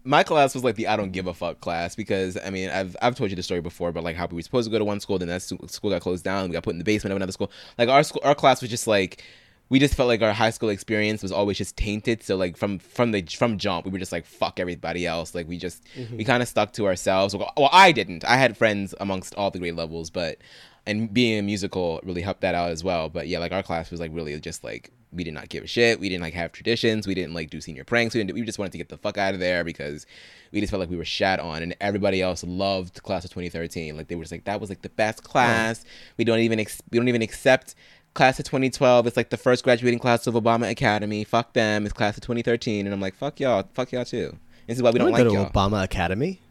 my 0.07 0.23
class 0.23 0.55
was 0.55 0.63
like 0.63 0.75
the 0.75 0.87
I 0.87 0.95
don't 0.95 1.11
give 1.11 1.27
a 1.27 1.33
fuck 1.33 1.59
class 1.59 1.95
because 1.95 2.37
I 2.43 2.49
mean 2.49 2.69
I've 2.69 2.95
I've 3.01 3.15
told 3.15 3.29
you 3.29 3.35
the 3.35 3.43
story 3.43 3.61
before, 3.61 3.91
but 3.91 4.03
like 4.03 4.15
how 4.15 4.25
we 4.27 4.35
were 4.35 4.41
supposed 4.41 4.67
to 4.67 4.71
go 4.71 4.79
to 4.79 4.85
one 4.85 5.01
school, 5.01 5.19
then 5.19 5.27
that 5.27 5.41
school 5.41 5.91
got 5.91 6.01
closed 6.01 6.23
down, 6.23 6.49
we 6.49 6.53
got 6.53 6.63
put 6.63 6.71
in 6.71 6.77
the 6.77 6.85
basement 6.85 7.11
of 7.11 7.17
another 7.17 7.33
school. 7.33 7.51
Like 7.77 7.89
our 7.89 8.03
school, 8.03 8.21
our 8.23 8.33
class 8.33 8.61
was 8.61 8.69
just 8.69 8.87
like 8.87 9.23
we 9.69 9.79
just 9.79 9.95
felt 9.95 10.07
like 10.07 10.21
our 10.21 10.31
high 10.31 10.49
school 10.49 10.69
experience 10.69 11.21
was 11.21 11.33
always 11.33 11.57
just 11.57 11.75
tainted. 11.75 12.23
So 12.23 12.37
like 12.37 12.55
from 12.55 12.79
from 12.79 13.11
the 13.11 13.21
from 13.23 13.57
jump, 13.57 13.85
we 13.85 13.91
were 13.91 13.99
just 13.99 14.13
like 14.13 14.25
fuck 14.25 14.61
everybody 14.61 15.05
else. 15.05 15.35
Like 15.35 15.47
we 15.47 15.57
just 15.57 15.83
we 15.95 16.03
mm-hmm. 16.03 16.21
kind 16.21 16.41
of 16.41 16.47
stuck 16.47 16.71
to 16.73 16.85
ourselves. 16.85 17.35
Well, 17.35 17.51
well, 17.57 17.69
I 17.73 17.91
didn't. 17.91 18.23
I 18.23 18.37
had 18.37 18.55
friends 18.55 18.95
amongst 19.01 19.35
all 19.35 19.51
the 19.51 19.59
grade 19.59 19.75
levels, 19.75 20.09
but 20.09 20.37
and 20.85 21.13
being 21.13 21.39
a 21.39 21.41
musical 21.41 21.99
really 22.03 22.21
helped 22.21 22.41
that 22.41 22.55
out 22.55 22.71
as 22.71 22.81
well. 22.81 23.09
But 23.09 23.27
yeah, 23.27 23.39
like 23.39 23.51
our 23.51 23.63
class 23.63 23.91
was 23.91 23.99
like 23.99 24.11
really 24.13 24.39
just 24.39 24.63
like 24.63 24.91
we 25.13 25.23
did 25.23 25.33
not 25.33 25.49
give 25.49 25.63
a 25.63 25.67
shit. 25.67 25.99
We 25.99 26.09
didn't 26.09 26.21
like 26.21 26.33
have 26.33 26.51
traditions. 26.51 27.07
We 27.07 27.15
didn't 27.15 27.33
like 27.33 27.49
do 27.49 27.61
senior 27.61 27.83
pranks. 27.83 28.13
We 28.13 28.23
didn't. 28.23 28.33
We 28.33 28.41
just 28.43 28.59
wanted 28.59 28.71
to 28.73 28.77
get 28.77 28.89
the 28.89 28.97
fuck 28.97 29.17
out 29.17 29.33
of 29.33 29.39
there 29.39 29.63
because 29.63 30.05
we 30.51 30.59
just 30.59 30.71
felt 30.71 30.79
like 30.79 30.89
we 30.89 30.97
were 30.97 31.05
shat 31.05 31.39
on, 31.39 31.63
and 31.63 31.75
everybody 31.79 32.21
else 32.21 32.43
loved 32.43 33.01
class 33.03 33.23
of 33.23 33.31
2013. 33.31 33.95
Like 33.95 34.07
they 34.07 34.15
were 34.15 34.23
just 34.23 34.31
like 34.31 34.45
that 34.45 34.59
was 34.59 34.69
like 34.69 34.81
the 34.81 34.89
best 34.89 35.23
class. 35.23 35.85
We 36.17 36.25
don't 36.25 36.39
even 36.39 36.59
ex- 36.59 36.81
we 36.91 36.99
don't 36.99 37.07
even 37.07 37.21
accept 37.21 37.75
class 38.13 38.39
of 38.39 38.45
2012. 38.45 39.07
It's 39.07 39.17
like 39.17 39.29
the 39.29 39.37
first 39.37 39.63
graduating 39.63 39.99
class 39.99 40.27
of 40.27 40.33
Obama 40.33 40.69
Academy. 40.69 41.23
Fuck 41.23 41.53
them. 41.53 41.85
It's 41.85 41.93
class 41.93 42.17
of 42.17 42.21
2013, 42.23 42.85
and 42.85 42.93
I'm 42.93 43.01
like 43.01 43.15
fuck 43.15 43.39
y'all. 43.39 43.67
Fuck 43.73 43.91
y'all 43.93 44.05
too. 44.05 44.37
This 44.67 44.77
is 44.77 44.83
why 44.83 44.91
we 44.91 44.99
don't 44.99 45.11
like 45.11 45.23
to 45.23 45.33
y'all. 45.33 45.49
Obama 45.49 45.83
Academy. 45.83 46.41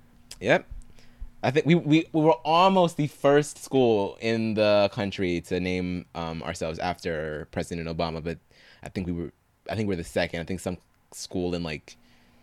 Yep. 0.41 0.67
I 1.47 1.53
think 1.53 1.65
we, 1.65 1.77
we, 1.77 2.09
we 2.13 2.21
were 2.23 2.33
almost 2.45 2.97
the 2.97 3.07
first 3.07 3.63
school 3.63 4.19
in 4.21 4.55
the 4.55 4.91
country 4.93 5.41
to 5.43 5.61
name 5.61 6.07
um, 6.17 6.43
ourselves 6.43 6.81
after 6.81 7.47
President 7.53 7.87
Obama, 7.87 8.23
but 8.23 8.39
I 8.83 8.89
think 8.89 9.07
we 9.07 9.13
were 9.13 9.31
I 9.71 9.77
think 9.77 9.89
we're 9.89 9.95
the 9.95 10.03
second. 10.03 10.41
I 10.41 10.45
think 10.45 10.59
some 10.59 10.79
school 11.13 11.55
in 11.55 11.63
like 11.63 11.97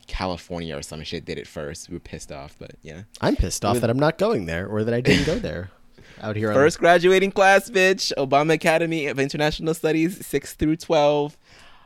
California 0.08 0.78
or 0.78 0.82
some 0.82 1.04
shit 1.04 1.26
did 1.26 1.38
it 1.38 1.48
first. 1.48 1.90
We 1.90 1.96
were 1.98 2.00
pissed 2.00 2.32
off, 2.32 2.56
but 2.58 2.72
yeah. 2.82 3.04
I'm 3.20 3.36
pissed 3.36 3.66
off 3.66 3.82
that 3.82 3.90
I'm 3.90 4.00
not 4.00 4.18
going 4.18 4.46
there 4.46 4.68
or 4.68 4.86
that 4.86 4.94
I 4.94 5.02
didn't 5.02 5.26
go 5.26 5.38
there. 5.38 5.72
Out 6.22 6.38
here, 6.38 6.50
on- 6.50 6.56
First 6.56 6.80
graduating 6.80 7.32
class, 7.32 7.70
bitch. 7.70 8.14
Obama 8.18 8.54
Academy 8.54 9.08
of 9.08 9.20
International 9.20 9.74
Studies, 9.74 10.26
6 10.26 10.54
through 10.54 10.78
12. 10.78 11.38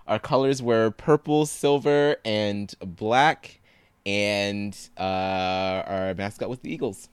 Our 0.08 0.20
colors 0.20 0.62
were 0.62 0.92
purple, 0.92 1.48
silver, 1.48 2.18
and 2.24 2.74
black. 2.80 3.60
And 4.08 4.78
uh, 4.98 5.84
our 5.86 6.14
mascot 6.16 6.50
was 6.50 6.60
the 6.60 6.74
Eagles. 6.74 7.10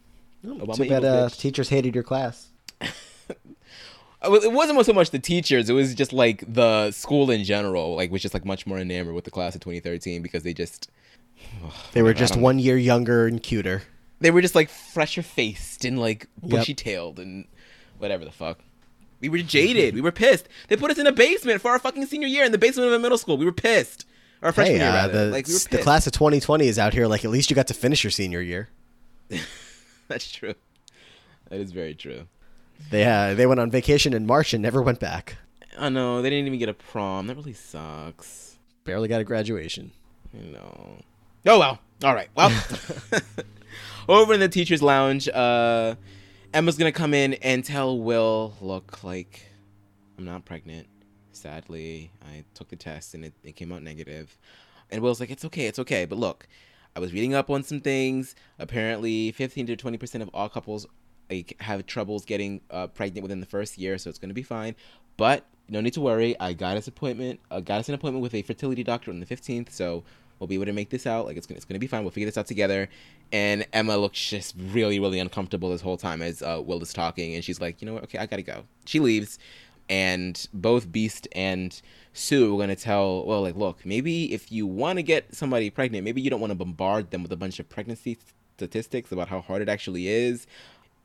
Obama 0.46 0.76
Too 0.76 0.88
bad 0.88 1.02
Eagles, 1.02 1.32
uh, 1.32 1.36
teachers 1.36 1.68
hated 1.68 1.94
your 1.94 2.04
class. 2.04 2.50
It 4.26 4.52
wasn't 4.52 4.82
so 4.86 4.94
much 4.94 5.10
the 5.10 5.18
teachers; 5.18 5.68
it 5.68 5.74
was 5.74 5.94
just 5.94 6.10
like 6.14 6.44
the 6.50 6.92
school 6.92 7.30
in 7.30 7.44
general. 7.44 7.94
Like, 7.94 8.10
was 8.10 8.22
just 8.22 8.32
like 8.32 8.46
much 8.46 8.66
more 8.66 8.78
enamored 8.78 9.14
with 9.14 9.24
the 9.24 9.30
class 9.30 9.54
of 9.54 9.60
2013 9.60 10.22
because 10.22 10.42
they 10.44 10.54
just 10.54 10.88
They 11.92 12.00
were 12.00 12.10
I 12.10 12.14
just 12.14 12.36
one 12.36 12.58
year 12.58 12.78
younger 12.78 13.26
and 13.26 13.42
cuter. 13.42 13.82
they 14.20 14.30
were 14.30 14.40
just 14.40 14.54
like 14.54 14.70
fresher 14.70 15.22
faced 15.22 15.84
and 15.84 15.98
like 15.98 16.28
bushy 16.42 16.72
tailed 16.72 17.18
and 17.18 17.46
whatever 17.98 18.24
the 18.24 18.30
fuck. 18.30 18.60
We 19.20 19.28
were 19.28 19.38
jaded. 19.42 19.94
we 19.94 20.00
were 20.00 20.12
pissed. 20.12 20.48
They 20.68 20.76
put 20.76 20.90
us 20.90 20.98
in 20.98 21.06
a 21.06 21.12
basement 21.12 21.60
for 21.60 21.70
our 21.70 21.78
fucking 21.78 22.06
senior 22.06 22.28
year 22.28 22.44
in 22.44 22.52
the 22.52 22.58
basement 22.58 22.88
of 22.88 22.94
a 22.94 22.98
middle 22.98 23.18
school. 23.18 23.36
We 23.36 23.44
were 23.44 23.52
pissed. 23.52 24.06
Our 24.44 24.52
freshman 24.52 24.76
Hey, 24.78 24.82
year, 24.84 24.90
uh, 24.92 24.94
rather. 24.94 25.24
the, 25.26 25.32
like 25.32 25.46
we 25.48 25.54
the 25.54 25.78
class 25.78 26.06
of 26.06 26.12
2020 26.12 26.68
is 26.68 26.78
out 26.78 26.92
here. 26.92 27.06
Like, 27.06 27.24
at 27.24 27.30
least 27.30 27.50
you 27.50 27.56
got 27.56 27.66
to 27.68 27.74
finish 27.74 28.04
your 28.04 28.10
senior 28.10 28.42
year. 28.42 28.68
That's 30.08 30.30
true. 30.30 30.54
That 31.48 31.60
is 31.60 31.72
very 31.72 31.94
true. 31.94 32.26
They 32.90 33.04
uh, 33.04 33.34
they 33.34 33.46
went 33.46 33.60
on 33.60 33.70
vacation 33.70 34.12
in 34.12 34.26
March 34.26 34.52
and 34.52 34.62
never 34.62 34.82
went 34.82 35.00
back. 35.00 35.36
Oh 35.78 35.88
no, 35.88 36.20
they 36.20 36.28
didn't 36.28 36.46
even 36.46 36.58
get 36.58 36.68
a 36.68 36.74
prom. 36.74 37.26
That 37.26 37.36
really 37.36 37.54
sucks. 37.54 38.56
Barely 38.84 39.08
got 39.08 39.20
a 39.20 39.24
graduation. 39.24 39.92
You 40.32 40.52
know. 40.52 40.98
Oh 41.46 41.58
well. 41.58 41.78
All 42.02 42.14
right. 42.14 42.28
Well, 42.34 42.50
over 44.08 44.34
in 44.34 44.40
the 44.40 44.48
teachers' 44.48 44.82
lounge, 44.82 45.28
uh, 45.28 45.94
Emma's 46.52 46.76
gonna 46.76 46.92
come 46.92 47.14
in 47.14 47.34
and 47.34 47.64
tell 47.64 47.98
Will, 47.98 48.54
"Look, 48.60 49.02
like, 49.04 49.46
I'm 50.18 50.24
not 50.24 50.44
pregnant. 50.44 50.86
Sadly, 51.34 52.10
I 52.22 52.44
took 52.54 52.68
the 52.68 52.76
test 52.76 53.14
and 53.14 53.24
it, 53.24 53.34
it 53.42 53.56
came 53.56 53.72
out 53.72 53.82
negative." 53.82 54.38
And 54.90 55.02
Will's 55.02 55.20
like, 55.20 55.30
"It's 55.30 55.44
okay. 55.44 55.66
It's 55.66 55.78
okay. 55.78 56.04
But 56.04 56.18
look, 56.18 56.46
I 56.96 57.00
was 57.00 57.12
reading 57.12 57.34
up 57.34 57.50
on 57.50 57.62
some 57.62 57.80
things. 57.80 58.34
Apparently, 58.58 59.32
15 59.32 59.66
to 59.66 59.76
20 59.76 59.98
percent 59.98 60.22
of 60.22 60.30
all 60.32 60.48
couples 60.48 60.86
like 61.30 61.56
have 61.60 61.86
troubles 61.86 62.24
getting 62.24 62.60
uh, 62.70 62.86
pregnant 62.88 63.22
within 63.22 63.40
the 63.40 63.46
first 63.46 63.78
year, 63.78 63.98
so 63.98 64.10
it's 64.10 64.18
gonna 64.18 64.34
be 64.34 64.42
fine. 64.42 64.74
But 65.16 65.46
no 65.68 65.80
need 65.80 65.94
to 65.94 66.00
worry. 66.00 66.38
I 66.40 66.52
got 66.52 66.76
us 66.76 66.88
appointment. 66.88 67.40
Uh, 67.50 67.60
got 67.60 67.80
us 67.80 67.88
an 67.88 67.94
appointment 67.94 68.22
with 68.22 68.34
a 68.34 68.42
fertility 68.42 68.82
doctor 68.82 69.10
on 69.10 69.20
the 69.20 69.26
15th, 69.26 69.70
so 69.70 70.04
we'll 70.38 70.48
be 70.48 70.56
able 70.56 70.66
to 70.66 70.72
make 70.72 70.90
this 70.90 71.06
out. 71.06 71.26
Like 71.26 71.36
it's 71.36 71.46
gonna, 71.46 71.56
it's 71.56 71.64
gonna 71.64 71.78
be 71.78 71.86
fine. 71.86 72.02
We'll 72.02 72.10
figure 72.10 72.26
this 72.26 72.38
out 72.38 72.46
together. 72.46 72.88
And 73.32 73.66
Emma 73.72 73.96
looks 73.96 74.20
just 74.20 74.54
really, 74.58 75.00
really 75.00 75.18
uncomfortable 75.18 75.70
this 75.70 75.80
whole 75.80 75.96
time 75.96 76.22
as 76.22 76.42
uh, 76.42 76.60
Will 76.64 76.82
is 76.82 76.92
talking, 76.92 77.34
and 77.34 77.44
she's 77.44 77.60
like, 77.60 77.80
you 77.80 77.86
know 77.86 77.94
what? 77.94 78.04
Okay, 78.04 78.18
I 78.18 78.26
gotta 78.26 78.42
go. 78.42 78.64
She 78.84 79.00
leaves, 79.00 79.38
and 79.88 80.46
both 80.52 80.90
Beast 80.90 81.28
and 81.32 81.80
Sue 82.12 82.54
are 82.54 82.58
gonna 82.58 82.76
tell 82.76 83.24
well, 83.24 83.42
like, 83.42 83.56
look, 83.56 83.84
maybe 83.84 84.32
if 84.32 84.50
you 84.50 84.66
want 84.66 84.98
to 84.98 85.02
get 85.02 85.34
somebody 85.34 85.70
pregnant, 85.70 86.04
maybe 86.04 86.20
you 86.20 86.30
don't 86.30 86.40
want 86.40 86.52
to 86.52 86.56
bombard 86.56 87.10
them 87.10 87.22
with 87.22 87.32
a 87.32 87.36
bunch 87.36 87.58
of 87.58 87.68
pregnancy 87.68 88.18
statistics 88.56 89.12
about 89.12 89.28
how 89.28 89.40
hard 89.40 89.62
it 89.62 89.68
actually 89.68 90.08
is. 90.08 90.46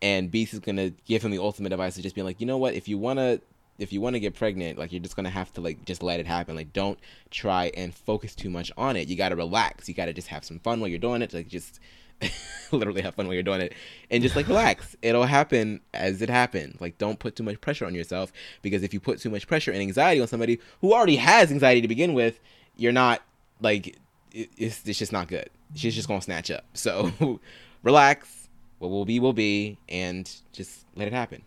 And 0.02 0.32
Beast 0.32 0.54
is 0.54 0.60
gonna 0.60 0.92
give 1.06 1.24
him 1.24 1.32
the 1.32 1.40
ultimate 1.40 1.74
advice 1.74 1.98
of 1.98 2.04
just 2.04 2.16
being 2.16 2.26
like, 2.26 2.40
you 2.40 2.48
know 2.48 2.58
what? 2.58 2.74
If 2.74 2.88
you 2.88 2.98
wanna 2.98 3.40
if 3.80 3.94
you 3.94 4.02
want 4.02 4.14
to 4.14 4.20
get 4.20 4.36
pregnant, 4.36 4.78
like 4.78 4.92
you're 4.92 5.02
just 5.02 5.16
gonna 5.16 5.30
have 5.30 5.52
to 5.54 5.62
like 5.62 5.86
just 5.86 6.04
let 6.04 6.20
it 6.20 6.28
happen. 6.28 6.56
Like 6.56 6.74
don't 6.74 7.00
try 7.32 7.72
and 7.76 7.96
focus 7.96 8.36
too 8.36 8.50
much 8.50 8.72
on 8.78 8.96
it. 8.96 9.08
You 9.08 9.16
gotta 9.16 9.36
relax. 9.36 9.88
You 9.88 9.96
gotta 9.96 10.14
just 10.14 10.28
have 10.28 10.44
some 10.44 10.60
fun 10.60 10.80
while 10.80 10.90
you're 10.90 11.00
doing 11.00 11.22
it. 11.22 11.34
Like 11.34 11.48
just 11.48 11.80
literally 12.72 13.02
have 13.02 13.16
fun 13.16 13.28
while 13.28 13.34
you're 13.34 13.44
doing 13.44 13.62
it, 13.62 13.74
and 14.10 14.22
just 14.22 14.36
like 14.36 14.48
relax. 14.48 14.96
It'll 15.02 15.26
happen 15.26 15.82
as 15.94 16.22
it 16.22 16.30
happens. 16.30 16.80
Like 16.82 16.98
don't 16.98 17.20
put 17.20 17.36
too 17.36 17.44
much 17.44 17.60
pressure 17.62 17.86
on 17.86 17.96
yourself 17.96 18.32
because 18.62 18.84
if 18.84 18.94
you 18.94 19.00
put 19.00 19.20
too 19.20 19.30
much 19.30 19.48
pressure 19.48 19.72
and 19.72 19.82
anxiety 19.82 20.22
on 20.22 20.28
somebody 20.28 20.60
who 20.82 20.94
already 20.94 21.18
has 21.18 21.52
anxiety 21.52 21.82
to 21.82 21.88
begin 21.88 22.14
with, 22.14 22.40
you're 22.76 22.92
not 22.92 23.22
like 23.62 23.98
it's 24.32 24.88
it's 24.88 25.00
just 25.00 25.12
not 25.12 25.28
good. 25.28 25.50
She's 25.76 25.96
just 25.96 26.08
gonna 26.08 26.22
snatch 26.22 26.52
up. 26.52 26.66
So 26.74 27.40
relax. 27.84 28.36
What 28.80 28.92
will 28.92 29.04
be 29.04 29.20
will 29.20 29.34
be, 29.34 29.78
and 29.90 30.32
just 30.54 30.86
let 30.96 31.08
it 31.08 31.14
happen. 31.14 31.42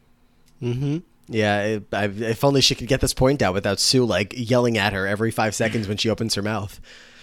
Mm-hmm. 0.62 0.98
Yeah, 1.28 1.62
it, 1.62 1.84
I, 1.90 2.04
if 2.04 2.44
only 2.44 2.60
she 2.60 2.74
could 2.74 2.88
get 2.88 3.00
this 3.00 3.14
point 3.14 3.40
out 3.40 3.54
without 3.54 3.80
Sue 3.80 4.04
like 4.04 4.34
yelling 4.36 4.76
at 4.76 4.92
her 4.92 5.06
every 5.06 5.30
five 5.30 5.54
seconds 5.54 5.88
when 5.88 5.96
she 5.96 6.10
opens 6.10 6.34
her 6.34 6.42
mouth. 6.42 6.78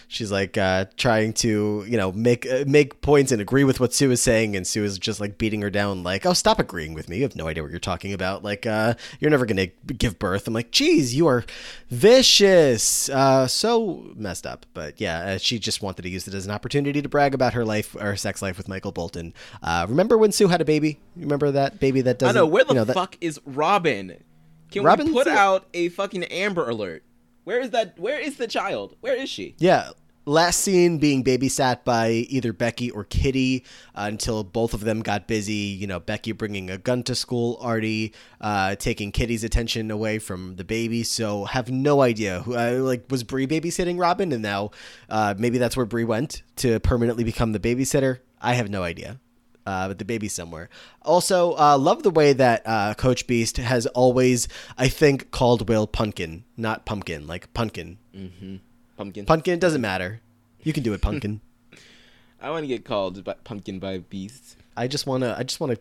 She's 0.09 0.31
like 0.31 0.57
uh, 0.57 0.85
trying 0.97 1.31
to 1.31 1.85
you 1.87 1.95
know 1.95 2.11
make 2.11 2.45
uh, 2.45 2.65
make 2.67 2.99
points 2.99 3.31
and 3.31 3.41
agree 3.41 3.63
with 3.63 3.79
what 3.79 3.93
Sue 3.93 4.11
is 4.11 4.21
saying, 4.21 4.57
and 4.57 4.67
Sue 4.67 4.83
is 4.83 4.99
just 4.99 5.21
like 5.21 5.37
beating 5.37 5.61
her 5.61 5.69
down, 5.69 6.03
like, 6.03 6.25
"Oh, 6.25 6.33
stop 6.33 6.59
agreeing 6.59 6.93
with 6.93 7.07
me. 7.07 7.17
You 7.17 7.23
have 7.23 7.35
no 7.37 7.47
idea 7.47 7.63
what 7.63 7.71
you're 7.71 7.79
talking 7.79 8.11
about. 8.11 8.43
Like, 8.43 8.65
uh, 8.65 8.95
you're 9.21 9.31
never 9.31 9.45
gonna 9.45 9.67
give 9.67 10.19
birth." 10.19 10.47
I'm 10.47 10.53
like, 10.53 10.71
"Geez, 10.71 11.15
you 11.15 11.27
are 11.27 11.45
vicious, 11.89 13.07
uh, 13.09 13.47
so 13.47 14.11
messed 14.15 14.45
up." 14.45 14.65
But 14.73 14.99
yeah, 14.99 15.19
uh, 15.19 15.37
she 15.37 15.59
just 15.59 15.81
wanted 15.81 16.01
to 16.01 16.09
use 16.09 16.27
it 16.27 16.33
as 16.33 16.45
an 16.45 16.51
opportunity 16.51 17.01
to 17.01 17.07
brag 17.07 17.33
about 17.33 17.53
her 17.53 17.63
life 17.63 17.95
or 17.95 18.15
sex 18.17 18.41
life 18.41 18.57
with 18.57 18.67
Michael 18.67 18.91
Bolton. 18.91 19.33
Uh, 19.63 19.85
remember 19.87 20.17
when 20.17 20.31
Sue 20.31 20.47
had 20.47 20.59
a 20.59 20.65
baby? 20.65 20.99
Remember 21.15 21.51
that 21.51 21.79
baby 21.79 22.01
that 22.01 22.19
doesn't? 22.19 22.35
I 22.35 22.39
know 22.39 22.47
where 22.47 22.63
the 22.63 22.73
you 22.73 22.79
know, 22.79 22.83
that- 22.85 22.93
fuck 22.95 23.15
is 23.21 23.39
Robin? 23.45 24.23
Can 24.71 24.83
we 24.83 25.11
put 25.13 25.27
out 25.27 25.65
a 25.73 25.89
fucking 25.89 26.23
Amber 26.25 26.69
Alert? 26.69 27.03
Where 27.43 27.59
is 27.59 27.71
that? 27.71 27.97
Where 27.97 28.19
is 28.19 28.37
the 28.37 28.47
child? 28.47 28.95
Where 29.01 29.15
is 29.15 29.29
she? 29.29 29.55
Yeah. 29.57 29.89
Last 30.29 30.59
scene 30.59 30.99
being 30.99 31.23
babysat 31.23 31.83
by 31.83 32.11
either 32.11 32.53
Becky 32.53 32.91
or 32.91 33.03
Kitty 33.03 33.65
uh, 33.95 34.05
until 34.09 34.43
both 34.43 34.75
of 34.75 34.81
them 34.81 35.01
got 35.01 35.27
busy. 35.27 35.53
You 35.53 35.87
know, 35.87 35.99
Becky 35.99 36.33
bringing 36.33 36.69
a 36.69 36.77
gun 36.77 37.01
to 37.05 37.15
school, 37.15 37.57
Artie 37.59 38.13
uh, 38.39 38.75
taking 38.75 39.11
Kitty's 39.11 39.43
attention 39.43 39.89
away 39.89 40.19
from 40.19 40.57
the 40.57 40.63
baby. 40.63 41.01
So 41.01 41.45
have 41.45 41.71
no 41.71 42.01
idea 42.01 42.41
who 42.41 42.55
uh, 42.55 42.73
like 42.73 43.05
was 43.09 43.23
Bree 43.23 43.47
babysitting 43.47 43.99
Robin, 43.99 44.31
and 44.31 44.43
now 44.43 44.69
uh, 45.09 45.33
maybe 45.35 45.57
that's 45.57 45.75
where 45.75 45.87
Bree 45.87 46.03
went 46.03 46.43
to 46.57 46.79
permanently 46.79 47.23
become 47.23 47.51
the 47.51 47.59
babysitter. 47.59 48.19
I 48.39 48.53
have 48.53 48.69
no 48.69 48.83
idea. 48.83 49.19
Uh, 49.65 49.87
but 49.87 49.97
the 49.97 50.05
baby's 50.05 50.33
somewhere. 50.33 50.69
Also, 51.01 51.55
uh, 51.57 51.75
love 51.75 52.03
the 52.03 52.11
way 52.11 52.33
that 52.33 52.61
uh, 52.67 52.93
Coach 52.93 53.25
Beast 53.25 53.57
has 53.57 53.87
always, 53.87 54.47
I 54.77 54.89
think, 54.89 55.31
called 55.31 55.67
Will 55.67 55.87
Pumpkin, 55.87 56.43
not 56.55 56.85
Pumpkin, 56.85 57.25
like 57.25 57.51
Pumpkin. 57.55 57.97
Pumpkin. 58.99 59.25
Pumpkin, 59.25 59.53
it 59.53 59.61
doesn't 59.61 59.79
matter. 59.79 60.19
You 60.61 60.73
can 60.73 60.83
do 60.83 60.91
it, 60.91 61.01
Pumpkin. 61.01 61.39
I 62.41 62.49
want 62.49 62.63
to 62.63 62.67
get 62.67 62.83
called 62.83 63.23
by, 63.23 63.35
Pumpkin 63.45 63.79
by 63.79 63.99
Beast. 63.99 64.57
I 64.75 64.89
just 64.89 65.07
want 65.07 65.23
to. 65.23 65.37
I 65.37 65.43
just 65.43 65.61
want 65.61 65.71
to. 65.71 65.79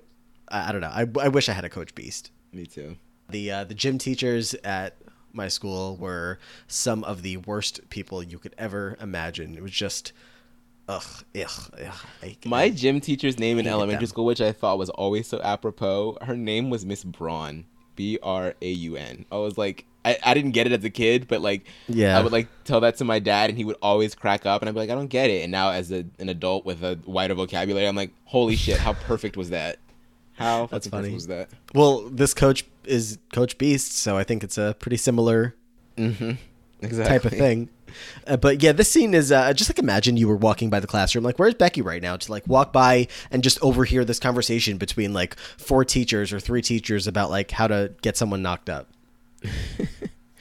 I, 0.48 0.68
I 0.68 0.72
don't 0.72 0.80
know. 0.80 0.86
I, 0.86 1.04
I 1.24 1.26
wish 1.26 1.48
I 1.48 1.52
had 1.52 1.64
a 1.64 1.68
Coach 1.68 1.96
Beast. 1.96 2.30
Me 2.52 2.64
too. 2.64 2.96
The 3.28 3.50
uh, 3.50 3.64
the 3.64 3.74
gym 3.74 3.98
teachers 3.98 4.54
at 4.62 4.94
my 5.32 5.48
school 5.48 5.96
were 5.96 6.38
some 6.68 7.02
of 7.02 7.22
the 7.22 7.38
worst 7.38 7.90
people 7.90 8.22
you 8.22 8.38
could 8.38 8.54
ever 8.56 8.96
imagine. 9.00 9.56
It 9.56 9.64
was 9.64 9.72
just, 9.72 10.12
ugh, 10.88 11.24
ugh. 11.34 11.74
ugh 11.84 11.94
I, 12.22 12.36
My 12.44 12.70
gym 12.70 13.00
teacher's 13.00 13.36
name 13.36 13.58
in 13.58 13.66
elementary 13.66 14.04
them. 14.04 14.10
school, 14.10 14.26
which 14.26 14.40
I 14.40 14.52
thought 14.52 14.78
was 14.78 14.90
always 14.90 15.26
so 15.26 15.40
apropos, 15.42 16.18
her 16.22 16.36
name 16.36 16.70
was 16.70 16.86
Miss 16.86 17.02
Braun. 17.02 17.64
B 17.96 18.16
R 18.22 18.54
A 18.62 18.70
U 18.70 18.94
N. 18.94 19.24
I 19.32 19.38
was 19.38 19.58
like, 19.58 19.86
I, 20.08 20.18
I 20.30 20.34
didn't 20.34 20.52
get 20.52 20.66
it 20.66 20.72
as 20.72 20.84
a 20.84 20.90
kid, 20.90 21.28
but 21.28 21.40
like, 21.40 21.66
Yeah. 21.88 22.18
I 22.18 22.22
would 22.22 22.32
like 22.32 22.48
tell 22.64 22.80
that 22.80 22.96
to 22.98 23.04
my 23.04 23.18
dad, 23.18 23.50
and 23.50 23.58
he 23.58 23.64
would 23.64 23.76
always 23.82 24.14
crack 24.14 24.46
up, 24.46 24.62
and 24.62 24.68
I'd 24.68 24.72
be 24.72 24.78
like, 24.80 24.90
I 24.90 24.94
don't 24.94 25.08
get 25.08 25.30
it. 25.30 25.42
And 25.42 25.52
now, 25.52 25.70
as 25.70 25.90
a, 25.92 26.04
an 26.18 26.28
adult 26.28 26.64
with 26.64 26.82
a 26.82 26.98
wider 27.06 27.34
vocabulary, 27.34 27.86
I'm 27.86 27.96
like, 27.96 28.12
holy 28.24 28.56
shit, 28.56 28.78
how 28.78 28.92
perfect 28.94 29.36
was 29.36 29.50
that? 29.50 29.78
How 30.34 30.66
That's 30.66 30.86
funny. 30.86 31.02
perfect 31.08 31.14
was 31.14 31.26
that? 31.28 31.48
well, 31.74 32.08
this 32.08 32.32
coach 32.34 32.64
is 32.84 33.18
Coach 33.32 33.58
Beast, 33.58 33.92
so 33.98 34.16
I 34.16 34.24
think 34.24 34.42
it's 34.44 34.56
a 34.58 34.76
pretty 34.78 34.96
similar 34.96 35.54
Mm-hmm. 35.96 36.32
Exactly. 36.80 37.04
type 37.18 37.24
of 37.24 37.32
thing. 37.36 37.68
Uh, 38.26 38.36
but 38.36 38.62
yeah, 38.62 38.70
this 38.70 38.88
scene 38.88 39.14
is 39.14 39.32
uh, 39.32 39.52
just 39.52 39.68
like 39.68 39.80
imagine 39.80 40.16
you 40.16 40.28
were 40.28 40.36
walking 40.36 40.70
by 40.70 40.78
the 40.78 40.86
classroom, 40.86 41.24
like 41.24 41.36
where's 41.38 41.54
Becky 41.54 41.82
right 41.82 42.00
now? 42.00 42.16
To 42.16 42.30
like 42.30 42.46
walk 42.46 42.72
by 42.72 43.08
and 43.32 43.42
just 43.42 43.58
overhear 43.62 44.04
this 44.04 44.20
conversation 44.20 44.76
between 44.78 45.12
like 45.12 45.36
four 45.56 45.84
teachers 45.84 46.32
or 46.32 46.38
three 46.38 46.62
teachers 46.62 47.08
about 47.08 47.30
like 47.30 47.50
how 47.50 47.66
to 47.66 47.92
get 48.02 48.16
someone 48.16 48.42
knocked 48.42 48.70
up. 48.70 48.86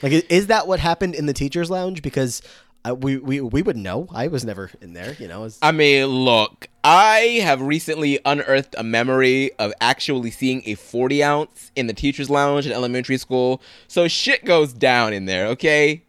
like, 0.02 0.32
is 0.32 0.48
that 0.48 0.68
what 0.68 0.80
happened 0.80 1.16
in 1.16 1.26
the 1.26 1.34
teachers' 1.34 1.70
lounge? 1.70 2.02
Because 2.02 2.42
uh, 2.88 2.96
we 2.96 3.18
we 3.18 3.42
we 3.42 3.62
would 3.62 3.78
know. 3.78 4.08
I 4.12 4.28
was 4.28 4.46
never 4.46 4.70
in 4.82 4.94
there. 4.94 5.16
You 5.20 5.28
know. 5.28 5.44
As, 5.44 5.58
I 5.62 5.72
mean, 5.72 6.06
look, 6.06 6.70
I 6.84 7.42
have 7.44 7.62
recently 7.62 8.20
unearthed 8.26 8.76
a 8.78 8.84
memory 8.84 9.52
of 9.60 9.74
actually 9.82 10.32
seeing 10.32 10.62
a 10.66 10.76
40 10.76 11.24
ounce 11.24 11.72
in 11.76 11.88
the 11.88 11.94
teacher's 11.94 12.30
lounge 12.30 12.66
in 12.66 12.72
elementary 12.72 13.18
school. 13.18 13.62
So 13.88 14.08
shit 14.08 14.46
goes 14.46 14.74
down 14.74 15.14
in 15.14 15.26
there, 15.26 15.48
okay? 15.48 16.04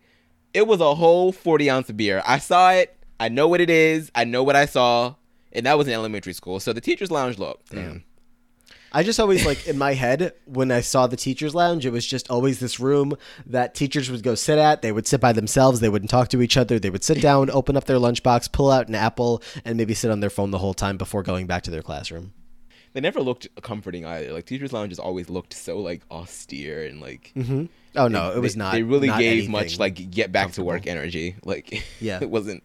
It 0.54 0.66
was 0.66 0.80
a 0.80 0.94
whole 0.94 1.32
40 1.32 1.70
ounce 1.70 1.90
of 1.90 1.96
beer. 1.96 2.22
I 2.26 2.38
saw 2.38 2.72
it. 2.72 2.96
I 3.18 3.28
know 3.28 3.48
what 3.48 3.60
it 3.60 3.70
is. 3.70 4.12
I 4.14 4.24
know 4.24 4.44
what 4.44 4.54
I 4.54 4.66
saw. 4.66 5.14
And 5.52 5.66
that 5.66 5.76
was 5.76 5.88
in 5.88 5.94
elementary 5.94 6.32
school. 6.32 6.60
So 6.60 6.72
the 6.72 6.80
teacher's 6.80 7.10
lounge, 7.10 7.38
look, 7.38 7.60
damn. 7.70 8.04
I 8.98 9.04
just 9.04 9.20
always 9.20 9.46
like 9.46 9.68
in 9.68 9.78
my 9.78 9.94
head 9.94 10.32
when 10.44 10.72
I 10.72 10.80
saw 10.80 11.06
the 11.06 11.16
teachers' 11.16 11.54
lounge, 11.54 11.86
it 11.86 11.90
was 11.90 12.04
just 12.04 12.28
always 12.30 12.58
this 12.58 12.80
room 12.80 13.16
that 13.46 13.72
teachers 13.72 14.10
would 14.10 14.24
go 14.24 14.34
sit 14.34 14.58
at. 14.58 14.82
They 14.82 14.90
would 14.90 15.06
sit 15.06 15.20
by 15.20 15.32
themselves. 15.32 15.78
They 15.78 15.88
wouldn't 15.88 16.10
talk 16.10 16.30
to 16.30 16.42
each 16.42 16.56
other. 16.56 16.80
They 16.80 16.90
would 16.90 17.04
sit 17.04 17.22
down, 17.22 17.48
open 17.52 17.76
up 17.76 17.84
their 17.84 17.98
lunchbox, 17.98 18.50
pull 18.50 18.72
out 18.72 18.88
an 18.88 18.96
apple, 18.96 19.40
and 19.64 19.76
maybe 19.76 19.94
sit 19.94 20.10
on 20.10 20.18
their 20.18 20.30
phone 20.30 20.50
the 20.50 20.58
whole 20.58 20.74
time 20.74 20.96
before 20.96 21.22
going 21.22 21.46
back 21.46 21.62
to 21.62 21.70
their 21.70 21.80
classroom. 21.80 22.32
They 22.92 23.00
never 23.00 23.20
looked 23.20 23.46
comforting 23.62 24.04
either. 24.04 24.32
Like 24.32 24.46
teacher's 24.46 24.72
lounges 24.72 24.98
always 24.98 25.30
looked 25.30 25.52
so 25.52 25.78
like 25.78 26.02
austere 26.10 26.84
and 26.84 27.00
like 27.00 27.30
Mm-hmm. 27.36 27.66
Oh 27.94 28.08
no, 28.08 28.32
it 28.32 28.40
was 28.40 28.54
they, 28.54 28.58
not. 28.58 28.72
They 28.72 28.82
really 28.82 29.06
not 29.06 29.20
gave 29.20 29.48
much 29.48 29.78
like 29.78 30.10
get 30.10 30.32
back 30.32 30.50
to 30.54 30.64
work 30.64 30.88
energy. 30.88 31.36
Like 31.44 31.84
Yeah. 32.00 32.18
it 32.20 32.30
wasn't. 32.30 32.64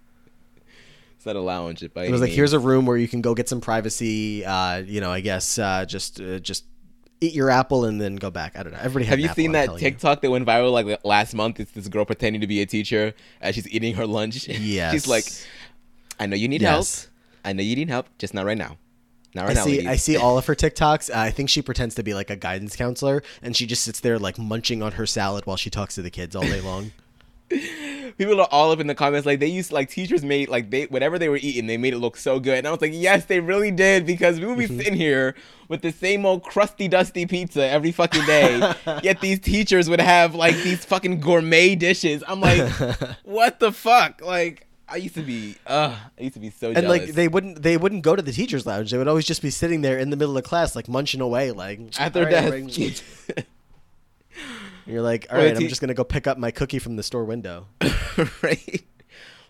It's 1.24 1.26
not 1.26 1.38
a 1.38 1.40
lounge. 1.42 1.82
It 1.84 1.96
was 1.96 2.20
like 2.20 2.32
here's 2.32 2.52
a 2.52 2.60
room 2.60 2.86
where 2.86 2.98
you 2.98 3.08
can 3.08 3.22
go 3.22 3.34
get 3.34 3.48
some 3.48 3.62
privacy. 3.62 4.44
Uh, 4.44 4.80
you 4.80 5.00
know, 5.00 5.10
I 5.10 5.22
guess 5.22 5.58
uh, 5.58 5.86
just 5.86 6.20
uh, 6.20 6.40
just 6.40 6.66
eat 7.22 7.34
your 7.34 7.50
apple 7.50 7.86
and 7.86 8.02
then 8.02 8.18
go 8.18 8.30
back. 8.30 8.58
I 8.58 8.64
don't 8.64 8.74
know. 8.74 8.80
Everybody 8.82 9.06
Have 9.06 9.20
you 9.20 9.28
apple, 9.28 9.36
seen 9.36 9.54
that 9.54 9.68
telling 9.68 9.82
you. 9.82 9.90
TikTok 9.90 10.20
that 10.20 10.30
went 10.30 10.46
viral 10.46 10.74
like 10.74 11.00
last 11.06 11.34
month? 11.34 11.62
It's 11.62 11.72
this 11.72 11.88
girl 11.88 12.04
pretending 12.04 12.42
to 12.42 12.48
be 12.48 12.60
a 12.62 12.66
teacher 12.66 13.14
as 13.40 13.56
she's 13.56 13.70
eating 13.70 13.96
her 13.96 14.06
lunch. 14.06 14.50
Yes. 14.50 14.92
she's 14.92 15.08
like, 15.08 15.24
"I 16.20 16.26
know 16.26 16.36
you 16.36 16.50
need 16.50 16.62
Yes. 16.62 17.04
help. 17.06 17.12
I 17.46 17.54
know 17.54 17.64
you 17.64 17.78
need 17.78 17.88
help, 17.90 18.08
just 18.18 18.34
not 18.34 18.46
right 18.46 18.58
now. 18.58 18.76
Not 19.34 19.44
right 19.44 19.52
I 19.52 19.54
now, 19.54 19.64
see. 19.64 19.72
ladies." 19.78 19.88
I 19.88 19.96
see 19.96 20.18
all 20.18 20.38
of 20.38 20.46
her 20.48 20.56
TikToks. 20.64 21.10
Uh, 21.10 21.20
I 21.20 21.32
think 21.32 21.50
she 21.50 21.62
pretends 21.62 21.96
to 21.96 22.04
be 22.04 22.14
like 22.14 22.32
a 22.32 22.36
guidance 22.36 22.76
counselor, 22.76 23.24
and 23.42 23.56
she 23.56 23.66
just 23.66 23.86
sits 23.86 24.02
there 24.02 24.20
like 24.20 24.38
munching 24.38 24.84
on 24.84 24.92
her 24.92 25.06
salad 25.06 25.46
while 25.46 25.56
she 25.56 25.70
talks 25.70 25.96
to 25.96 26.02
the 26.02 26.10
kids 26.12 26.36
all 26.36 26.44
day 26.44 26.60
long. 26.60 26.92
People 28.18 28.39
are 28.42 28.48
all 28.52 28.72
up 28.72 28.80
in 28.80 28.88
the 28.88 28.96
comments 28.96 29.26
like 29.26 29.39
they 29.39 29.48
used 29.48 29.72
like 29.72 29.89
teachers 29.89 30.24
made 30.24 30.50
like 30.50 30.70
they 30.70 30.86
whatever 30.86 31.18
they 31.18 31.30
were 31.30 31.38
eating 31.38 31.68
they 31.68 31.78
made 31.78 31.94
it 31.94 32.00
look 32.00 32.18
so 32.18 32.39
good. 32.39 32.58
And 32.60 32.68
I 32.68 32.72
was 32.72 32.82
like 32.82 32.92
yes 32.94 33.26
they 33.26 33.39
really 33.39 33.72
did 33.72 34.06
because 34.06 34.39
we 34.39 34.46
would 34.46 34.58
be 34.58 34.68
sitting 34.68 34.94
here 34.96 35.36
with 35.68 35.82
the 35.82 35.92
same 35.92 36.26
old 36.26 36.44
crusty 36.44 36.88
dusty 36.88 37.26
pizza 37.26 37.68
every 37.68 37.92
fucking 37.92 38.26
day 38.26 38.74
yet 39.04 39.20
these 39.22 39.39
teachers 39.39 39.89
would 39.89 40.02
have 40.02 40.36
like 40.36 40.56
these 40.58 40.86
fucking 40.86 41.20
gourmet 41.20 41.76
dishes. 41.76 42.24
I'm 42.28 42.42
like 42.42 42.70
what 43.24 43.60
the 43.60 43.72
fuck? 43.72 44.22
Like 44.22 44.68
I 44.88 44.98
used 44.98 45.16
to 45.16 45.24
be 45.24 45.56
uh 45.66 45.98
I 46.20 46.22
used 46.22 46.36
to 46.36 46.39
be 46.39 46.50
so 46.52 46.68
and 46.68 46.76
jealous. 46.78 46.88
like 46.88 47.10
they 47.13 47.28
wouldn't 47.28 47.62
they 47.63 47.78
wouldn't 47.78 48.04
go 48.04 48.16
to 48.16 48.22
the 48.22 48.32
teachers 48.32 48.66
lounge. 48.66 48.92
They 48.92 48.98
would 48.98 49.08
always 49.08 49.26
just 49.26 49.42
be 49.42 49.50
sitting 49.50 49.82
there 49.82 49.98
in 49.98 50.10
the 50.12 50.18
middle 50.18 50.38
of 50.38 50.44
class, 50.44 50.76
like 50.76 50.88
munching 50.88 51.22
away, 51.22 51.52
like 51.52 51.80
at 52.00 52.13
their 52.13 52.28
"All 52.28 52.32
right, 52.32 52.68
desk. 52.68 52.80
everybody." 52.80 53.48
And 54.86 54.93
you're 54.93 55.02
like, 55.02 55.28
all 55.30 55.38
right, 55.38 55.54
right, 55.54 55.58
I'm 55.58 55.67
just 55.67 55.82
gonna 55.82 55.93
go 55.93 56.04
pick 56.04 56.28
up 56.28 56.38
my 56.38 56.52
cookie 56.52 56.80
from 56.80 56.96
the 56.96 57.04
store 57.04 57.26
window. 57.26 57.67
right 58.41 58.84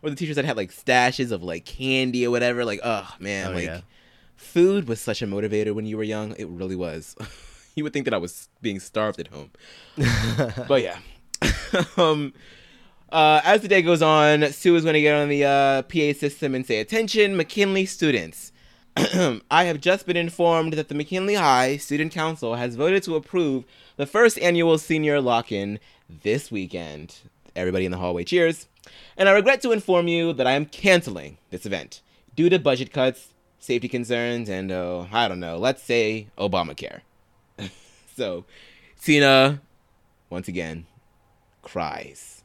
or 0.04 0.10
the 0.10 0.16
teachers 0.16 0.36
that 0.36 0.46
had 0.46 0.58
like 0.58 0.72
stashes 0.72 1.32
of 1.32 1.42
like 1.42 1.66
candy 1.66 2.28
or 2.28 2.30
whatever 2.32 2.64
like 2.66 2.82
oh 2.84 3.10
man 3.20 3.52
Oh, 3.52 3.56
like 3.56 3.66
yeah. 3.66 3.82
food 4.36 4.88
was 4.88 5.00
such 5.00 5.22
a 5.22 5.28
motivator 5.28 5.74
when 5.74 5.86
you 5.86 5.98
were 5.98 6.04
young 6.04 6.36
it 6.38 6.48
really 6.48 6.76
was 6.76 7.16
you 7.76 7.84
would 7.84 7.94
think 7.94 8.06
that 8.06 8.14
i 8.14 8.18
was 8.18 8.50
being 8.62 8.80
starved 8.80 9.20
at 9.20 9.28
home 9.30 9.52
but 10.68 10.82
yeah 10.82 10.98
um 11.98 12.34
uh, 13.12 13.42
as 13.44 13.62
the 13.62 13.68
day 13.68 13.84
goes 13.84 14.02
on, 14.02 14.52
Sue 14.52 14.76
is 14.76 14.82
going 14.84 14.96
to 14.96 15.02
get 15.02 15.14
on 15.14 15.30
the 15.30 15.46
uh, 15.46 15.84
PA 15.84 16.18
system 16.18 16.56
and 16.56 16.66
say, 16.66 16.80
Attention, 16.80 17.38
McKinley 17.38 17.86
students. 17.86 18.52
I 18.98 19.66
have 19.66 19.80
just 19.80 20.08
been 20.08 20.18
informed 20.18 20.74
that 20.74 20.88
the 20.88 20.96
McKinley 20.96 21.36
High 21.36 21.78
Student 21.78 22.12
Council 22.12 22.56
has 22.56 22.76
voted 22.76 23.04
to 23.04 23.16
approve 23.16 23.66
the 23.98 24.06
first 24.06 24.40
annual 24.40 24.78
senior 24.78 25.22
lock 25.22 25.52
in 25.52 25.80
this 26.10 26.52
weekend. 26.52 27.18
Everybody 27.56 27.86
in 27.86 27.92
the 27.92 27.98
hallway 27.98 28.24
cheers. 28.24 28.68
And 29.18 29.30
I 29.30 29.32
regret 29.34 29.62
to 29.62 29.72
inform 29.72 30.08
you 30.08 30.34
that 30.34 30.48
I 30.48 30.54
am 30.54 30.66
canceling 30.66 31.38
this 31.52 31.66
event 31.66 32.02
due 32.36 32.50
to 32.50 32.60
budget 32.60 32.92
cuts, 32.92 33.34
safety 33.60 33.88
concerns, 33.88 34.50
and, 34.50 34.72
uh, 34.72 35.06
I 35.12 35.28
don't 35.28 35.40
know, 35.40 35.58
let's 35.58 35.84
say 35.84 36.28
Obamacare. 36.38 37.02
so, 38.16 38.46
Tina, 39.02 39.62
once 40.30 40.48
again, 40.48 40.86
cries 41.62 42.44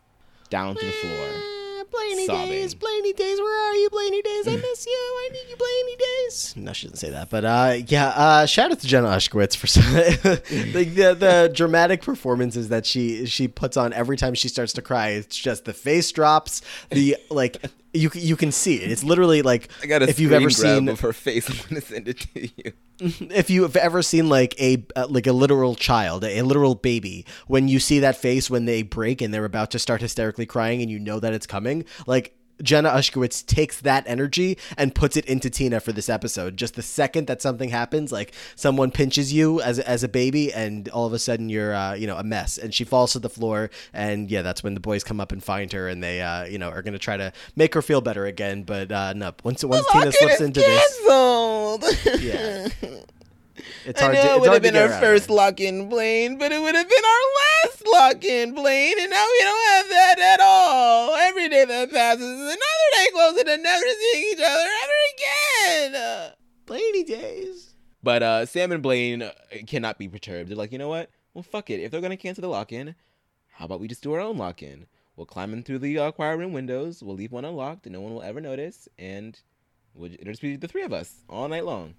down 0.51 0.77
to 0.77 0.85
the 0.85 0.93
floor. 0.93 1.58
Blaney 1.99 2.27
Sobbing. 2.27 2.49
days, 2.51 2.75
Blaney 2.75 3.13
days, 3.13 3.39
where 3.41 3.71
are 3.71 3.75
you, 3.75 3.91
Blaney 3.91 4.23
days? 4.23 4.49
I 4.49 4.57
miss 4.57 4.87
you. 4.87 4.93
I 4.93 5.29
need 5.33 5.51
you, 5.51 5.57
Blaney 5.57 5.97
days. 5.97 6.55
No, 6.57 6.73
she 6.73 6.87
didn't 6.87 6.99
say 6.99 7.11
that, 7.11 7.31
but 7.31 7.45
uh, 7.45 7.77
yeah. 7.87 8.09
Uh, 8.09 8.47
shout 8.47 8.71
out 8.71 8.81
to 8.81 8.87
Jenna 8.87 9.09
Ushkowitz 9.09 9.57
for 9.57 9.67
some, 9.67 9.93
like 9.95 10.95
the 10.95 11.17
the 11.19 11.53
dramatic 11.55 12.03
performances 12.03 12.69
that 12.69 12.87
she 12.87 13.27
she 13.27 13.49
puts 13.49 13.77
on 13.77 13.93
every 13.93 14.17
time 14.17 14.35
she 14.35 14.49
starts 14.49 14.73
to 14.75 14.83
cry. 14.83 15.09
It's 15.09 15.37
just 15.37 15.65
the 15.65 15.73
face 15.73 16.11
drops, 16.13 16.63
the 16.91 17.17
like 17.31 17.63
you 17.93 18.11
you 18.15 18.37
can 18.37 18.53
see 18.53 18.77
it. 18.77 18.91
It's 18.91 19.05
literally 19.05 19.43
like 19.43 19.69
I 19.83 19.87
got 19.87 20.03
a 20.03 20.09
if 20.09 20.21
you've 20.21 20.33
ever 20.33 20.51
seen 20.51 20.89
of 20.89 21.01
her 21.01 21.13
face. 21.13 21.49
I'm 21.51 21.69
gonna 21.69 21.81
send 21.81 22.09
it 22.09 22.21
to 22.21 22.41
you. 22.41 22.73
if 23.31 23.49
you've 23.51 23.77
ever 23.77 24.03
seen 24.03 24.29
like 24.29 24.61
a 24.61 24.85
uh, 24.97 25.07
like 25.09 25.27
a 25.27 25.33
literal 25.33 25.75
child, 25.75 26.25
a 26.25 26.43
literal 26.43 26.75
baby, 26.75 27.25
when 27.47 27.69
you 27.69 27.79
see 27.79 28.01
that 28.01 28.17
face 28.17 28.51
when 28.51 28.65
they 28.65 28.83
break 28.83 29.23
and 29.23 29.33
they're 29.33 29.45
about 29.45 29.71
to 29.73 29.79
start 29.79 30.01
hysterically 30.01 30.47
crying 30.47 30.83
and 30.83 30.91
you 30.91 30.99
know 30.99 31.21
that 31.21 31.33
it's 31.33 31.47
coming, 31.47 31.85
like 32.07 32.35
Jenna 32.63 32.91
Ushkowitz 32.91 33.45
takes 33.45 33.81
that 33.81 34.05
energy 34.07 34.59
and 34.77 34.95
puts 34.95 35.17
it 35.17 35.25
into 35.27 35.51
Tina 35.51 35.81
for 35.81 35.93
this 35.93 36.09
episode. 36.09 36.57
Just 36.57 36.75
the 36.75 36.83
second 36.83 37.27
that 37.27 37.43
something 37.43 37.69
happens, 37.71 38.13
like 38.13 38.33
someone 38.57 38.91
pinches 38.91 39.33
you 39.33 39.61
as 39.61 39.79
as 39.79 40.03
a 40.03 40.09
baby, 40.09 40.53
and 40.53 40.89
all 40.89 41.07
of 41.07 41.13
a 41.13 41.19
sudden 41.19 41.49
you're 41.49 41.75
uh, 41.75 41.95
you 41.95 42.07
know 42.07 42.17
a 42.17 42.25
mess, 42.25 42.59
and 42.59 42.75
she 42.75 42.85
falls 42.85 43.13
to 43.13 43.19
the 43.19 43.31
floor, 43.31 43.71
and 43.93 44.31
yeah, 44.31 44.43
that's 44.43 44.63
when 44.63 44.75
the 44.75 44.81
boys 44.81 45.05
come 45.05 45.21
up 45.21 45.33
and 45.33 45.43
find 45.43 45.73
her, 45.73 45.89
and 45.89 46.03
they 46.03 46.21
uh, 46.21 46.45
you 46.45 46.59
know 46.59 46.69
are 46.71 46.83
gonna 46.83 46.99
try 46.99 47.17
to 47.17 47.33
make 47.57 47.75
her 47.75 47.83
feel 47.83 48.01
better 48.01 48.27
again. 48.27 48.63
But 48.63 48.91
uh, 48.91 49.13
no, 49.15 49.35
once 49.45 49.65
once 49.65 49.87
Tina 49.93 50.13
slips 50.13 50.41
into 50.41 50.61
this, 50.61 51.01
yeah, 52.21 52.69
it's 53.85 54.01
I 54.01 54.13
know 54.13 54.23
to, 54.23 54.35
it 54.35 54.41
would 54.41 54.53
have 54.53 54.63
been 54.63 54.77
our 54.77 54.89
her 54.89 54.95
out 54.95 55.03
of 55.03 55.09
first 55.09 55.31
lock 55.31 55.61
in, 55.61 55.89
Blaine, 55.89 56.39
but 56.39 56.53
it 56.53 56.61
would 56.61 56.75
have 56.75 56.89
been 56.89 57.05
our 57.05 57.69
last 57.69 57.87
lock 57.87 58.25
in, 58.25 58.55
Blaine, 58.55 58.99
and 58.99 59.11
now 59.11 59.25
we 59.25 59.39
don't 59.45 59.67
have 59.69 59.89
that 59.89 60.19
at 60.19 60.41
all. 60.41 61.15
Every 61.15 61.49
day 61.49 61.65
that 61.65 61.91
passes 61.91 62.23
is 62.23 62.41
another 62.41 62.89
day 62.93 63.07
closer 63.13 63.45
to 63.45 63.57
never 63.57 63.85
seeing 63.87 64.33
each 64.33 64.41
other 64.45 64.69
ever 64.83 65.93
again. 65.95 66.33
Blaney 66.67 67.05
days. 67.05 67.75
But 68.03 68.23
uh, 68.23 68.47
Sam 68.47 68.73
and 68.73 68.83
Blaine 68.83 69.23
uh, 69.23 69.33
cannot 69.67 69.99
be 69.99 70.09
perturbed. 70.09 70.51
They're 70.51 70.57
like, 70.57 70.73
you 70.73 70.79
know 70.79 70.89
what? 70.89 71.11
Well, 71.35 71.43
fuck 71.43 71.71
it. 71.71 71.81
If 71.81 71.91
they're 71.91 72.01
gonna 72.01 72.17
cancel 72.17 72.43
the 72.43 72.49
lock 72.49 72.73
in, 72.73 72.95
how 73.49 73.65
about 73.65 73.81
we 73.81 73.89
just 73.89 74.03
do 74.03 74.13
our 74.13 74.21
own 74.21 74.39
lock 74.39 74.63
in? 74.63 74.87
We'll 75.17 75.27
climb 75.27 75.53
in 75.53 75.65
through 75.65 75.81
the 75.81 75.99
uh, 75.99 76.11
choir 76.13 76.37
room 76.37 76.53
windows. 76.53 77.03
We'll 77.03 77.17
leave 77.17 77.33
one 77.33 77.45
unlocked, 77.45 77.87
and 77.87 77.93
no 77.93 78.01
one 78.01 78.15
will 78.15 78.23
ever 78.23 78.41
notice. 78.41 78.89
And 79.01 79.39
we'll, 79.95 80.13
it'll 80.13 80.27
just 80.27 80.43
be 80.43 80.55
the 80.55 80.69
three 80.69 80.85
of 80.85 80.93
us 80.93 81.17
all 81.29 81.49
night 81.49 81.65
long. 81.65 81.95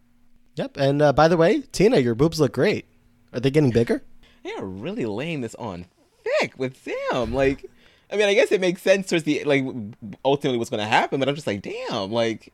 Yep. 0.56 0.78
And 0.78 1.02
uh, 1.02 1.14
by 1.14 1.28
the 1.28 1.38
way, 1.38 1.62
Tina, 1.72 2.00
your 2.00 2.16
boobs 2.16 2.40
look 2.40 2.54
great. 2.54 2.86
Are 3.34 3.40
they 3.40 3.52
getting 3.52 3.72
bigger? 3.72 4.04
They 4.44 4.52
are 4.54 4.66
really 4.66 5.06
laying 5.06 5.42
this 5.42 5.56
on 5.56 5.86
thick 6.24 6.54
with 6.58 6.78
Sam. 6.84 7.34
Like, 7.34 7.66
I 8.12 8.16
mean, 8.16 8.28
I 8.28 8.34
guess 8.34 8.52
it 8.52 8.62
makes 8.62 8.82
sense 8.82 9.08
towards 9.08 9.24
the 9.26 9.44
like 9.44 9.64
ultimately 10.26 10.58
what's 10.58 10.70
gonna 10.70 10.88
happen. 10.88 11.20
But 11.20 11.30
I'm 11.30 11.36
just 11.36 11.48
like, 11.48 11.62
damn, 11.62 12.12
like, 12.12 12.52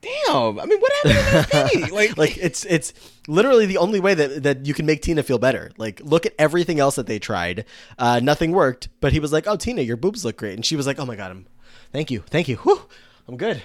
damn. 0.00 0.60
I 0.60 0.66
mean, 0.66 0.80
what 0.80 0.92
happened 0.92 1.14
in 1.14 1.24
that? 1.84 1.92
Like, 1.92 2.16
like 2.16 2.38
it's 2.38 2.64
it's 2.66 2.92
literally 3.26 3.66
the 3.66 3.78
only 3.78 4.00
way 4.00 4.14
that 4.14 4.42
that 4.44 4.66
you 4.66 4.74
can 4.74 4.86
make 4.86 5.02
Tina 5.02 5.22
feel 5.22 5.38
better. 5.38 5.70
Like 5.76 6.00
look 6.04 6.26
at 6.26 6.34
everything 6.38 6.78
else 6.80 6.96
that 6.96 7.06
they 7.06 7.18
tried, 7.18 7.64
uh, 7.98 8.20
nothing 8.22 8.52
worked. 8.52 8.88
But 9.00 9.12
he 9.12 9.20
was 9.20 9.32
like, 9.32 9.46
"Oh, 9.46 9.56
Tina, 9.56 9.82
your 9.82 9.96
boobs 9.96 10.24
look 10.24 10.36
great," 10.36 10.54
and 10.54 10.64
she 10.64 10.76
was 10.76 10.86
like, 10.86 10.98
"Oh 10.98 11.06
my 11.06 11.16
god, 11.16 11.30
I'm, 11.32 11.46
thank 11.92 12.10
you, 12.10 12.20
thank 12.30 12.48
you, 12.48 12.56
Whew, 12.56 12.82
I'm 13.28 13.36
good." 13.36 13.62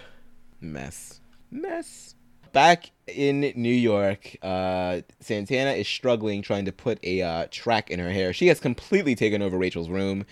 mess, 0.60 1.22
mess. 1.52 2.16
Back 2.54 2.92
in 3.08 3.54
New 3.56 3.74
York, 3.74 4.38
uh, 4.42 5.02
Santana 5.20 5.72
is 5.72 5.88
struggling 5.88 6.42
trying 6.42 6.66
to 6.66 6.72
put 6.72 7.00
a 7.04 7.22
uh, 7.22 7.48
track 7.52 7.90
in 7.90 8.00
her 8.00 8.12
hair. 8.12 8.34
She 8.34 8.48
has 8.48 8.60
completely 8.60 9.16
taken 9.16 9.42
over 9.42 9.58
Rachel's 9.58 9.90
room. 9.90 10.26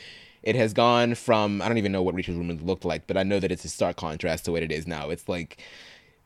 It 0.44 0.56
has 0.56 0.74
gone 0.74 1.16
from 1.16 1.62
I 1.62 1.68
don't 1.68 1.78
even 1.78 1.92
know 1.92 2.04
what 2.04 2.14
Rachel's 2.16 2.38
room 2.38 2.50
looked 2.64 2.86
like, 2.86 3.08
but 3.08 3.18
I 3.18 3.24
know 3.24 3.40
that 3.40 3.52
it's 3.52 3.66
a 3.66 3.70
stark 3.70 3.98
contrast 3.98 4.46
to 4.46 4.52
what 4.52 4.64
it 4.64 4.72
is 4.72 4.86
now. 4.86 5.10
It's 5.10 5.28
like 5.28 5.58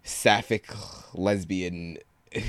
sapphic 0.03 0.65
lesbian 1.13 1.97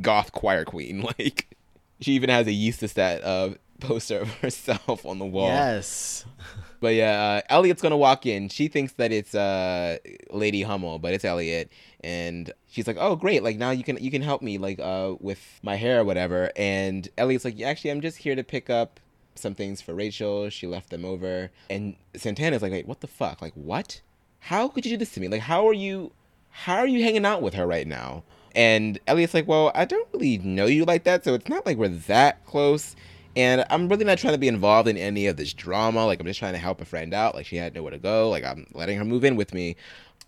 goth 0.00 0.32
choir 0.32 0.64
queen. 0.64 1.06
Like 1.18 1.56
she 2.00 2.12
even 2.12 2.30
has 2.30 2.46
a 2.46 2.50
Eustistat 2.50 3.20
uh, 3.24 3.54
poster 3.80 4.20
of 4.20 4.32
herself 4.34 5.04
on 5.04 5.18
the 5.18 5.26
wall. 5.26 5.48
Yes. 5.48 6.24
But 6.80 6.94
yeah, 6.94 7.20
uh, 7.20 7.40
Elliot's 7.50 7.82
gonna 7.82 7.96
walk 7.96 8.24
in. 8.24 8.48
She 8.48 8.68
thinks 8.68 8.94
that 8.94 9.12
it's 9.12 9.34
uh, 9.34 9.98
Lady 10.30 10.62
Hummel, 10.62 10.98
but 10.98 11.12
it's 11.12 11.24
Elliot, 11.26 11.70
and 12.02 12.50
she's 12.68 12.86
like, 12.86 12.96
"Oh, 12.98 13.16
great! 13.16 13.42
Like 13.42 13.58
now 13.58 13.70
you 13.70 13.84
can 13.84 13.98
you 14.02 14.10
can 14.10 14.22
help 14.22 14.40
me 14.40 14.56
like 14.56 14.80
uh 14.80 15.14
with 15.20 15.60
my 15.62 15.76
hair 15.76 16.00
or 16.00 16.04
whatever." 16.04 16.50
And 16.56 17.06
Elliot's 17.18 17.44
like, 17.44 17.58
yeah, 17.58 17.68
"Actually, 17.68 17.90
I'm 17.90 18.00
just 18.00 18.18
here 18.18 18.34
to 18.34 18.42
pick 18.42 18.70
up 18.70 18.98
some 19.34 19.54
things 19.54 19.82
for 19.82 19.94
Rachel. 19.94 20.48
She 20.48 20.66
left 20.66 20.88
them 20.88 21.04
over." 21.04 21.50
And 21.68 21.96
Santana's 22.16 22.62
like, 22.62 22.72
"Wait, 22.72 22.88
what 22.88 23.00
the 23.00 23.06
fuck? 23.06 23.42
Like 23.42 23.54
what? 23.54 24.00
How 24.44 24.68
could 24.68 24.86
you 24.86 24.92
do 24.92 24.96
this 24.96 25.12
to 25.12 25.20
me? 25.20 25.28
Like 25.28 25.42
how 25.42 25.68
are 25.68 25.74
you 25.74 26.12
how 26.50 26.78
are 26.78 26.86
you 26.86 27.04
hanging 27.04 27.26
out 27.26 27.42
with 27.42 27.54
her 27.54 27.66
right 27.66 27.86
now?" 27.86 28.24
And 28.54 28.98
Elliot's 29.06 29.34
like, 29.34 29.46
"Well, 29.46 29.70
I 29.74 29.84
don't 29.84 30.08
really 30.14 30.38
know 30.38 30.64
you 30.64 30.86
like 30.86 31.04
that, 31.04 31.24
so 31.24 31.34
it's 31.34 31.48
not 31.48 31.66
like 31.66 31.76
we're 31.76 31.88
that 31.88 32.44
close." 32.46 32.96
And 33.36 33.64
I'm 33.70 33.88
really 33.88 34.04
not 34.04 34.18
trying 34.18 34.34
to 34.34 34.38
be 34.38 34.48
involved 34.48 34.88
in 34.88 34.96
any 34.96 35.26
of 35.26 35.36
this 35.36 35.52
drama. 35.52 36.04
Like 36.06 36.20
I'm 36.20 36.26
just 36.26 36.38
trying 36.38 36.54
to 36.54 36.58
help 36.58 36.80
a 36.80 36.84
friend 36.84 37.14
out. 37.14 37.34
Like 37.34 37.46
she 37.46 37.56
had 37.56 37.74
nowhere 37.74 37.92
to 37.92 37.98
go. 37.98 38.28
Like 38.28 38.44
I'm 38.44 38.66
letting 38.72 38.98
her 38.98 39.04
move 39.04 39.24
in 39.24 39.36
with 39.36 39.54
me. 39.54 39.76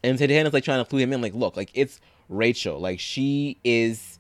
And 0.04 0.18
Santana's 0.18 0.52
like 0.52 0.64
trying 0.64 0.84
to 0.84 0.88
clue 0.88 1.00
him 1.00 1.12
in. 1.12 1.20
Like, 1.20 1.34
look, 1.34 1.56
like 1.56 1.70
it's 1.74 2.00
Rachel. 2.28 2.78
Like 2.78 3.00
she 3.00 3.58
is, 3.64 4.18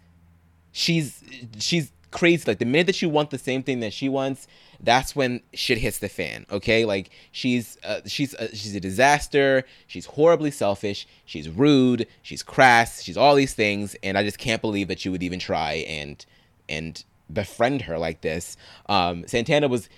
she's 0.72 1.22
she's 1.58 1.92
crazy. 2.10 2.44
Like 2.46 2.58
the 2.58 2.64
minute 2.64 2.86
that 2.86 3.02
you 3.02 3.08
want 3.08 3.30
the 3.30 3.38
same 3.38 3.62
thing 3.62 3.80
that 3.80 3.92
she 3.92 4.08
wants, 4.08 4.46
that's 4.80 5.16
when 5.16 5.40
shit 5.54 5.78
hits 5.78 5.98
the 5.98 6.08
fan. 6.08 6.46
Okay, 6.50 6.84
like 6.84 7.10
she's 7.32 7.78
uh, 7.84 8.00
she's 8.06 8.34
uh, 8.34 8.48
she's 8.52 8.74
a 8.74 8.80
disaster. 8.80 9.64
She's 9.86 10.06
horribly 10.06 10.50
selfish. 10.50 11.06
She's 11.24 11.48
rude. 11.48 12.06
She's 12.22 12.42
crass. 12.42 13.02
She's 13.02 13.16
all 13.16 13.34
these 13.34 13.54
things. 13.54 13.96
And 14.02 14.16
I 14.16 14.22
just 14.22 14.38
can't 14.38 14.62
believe 14.62 14.88
that 14.88 15.04
you 15.04 15.10
would 15.10 15.22
even 15.22 15.38
try 15.38 15.84
and 15.88 16.24
and 16.68 17.04
befriend 17.32 17.82
her 17.82 17.98
like 17.98 18.20
this. 18.20 18.56
Um, 18.86 19.26
Santana 19.26 19.68
was 19.68 19.88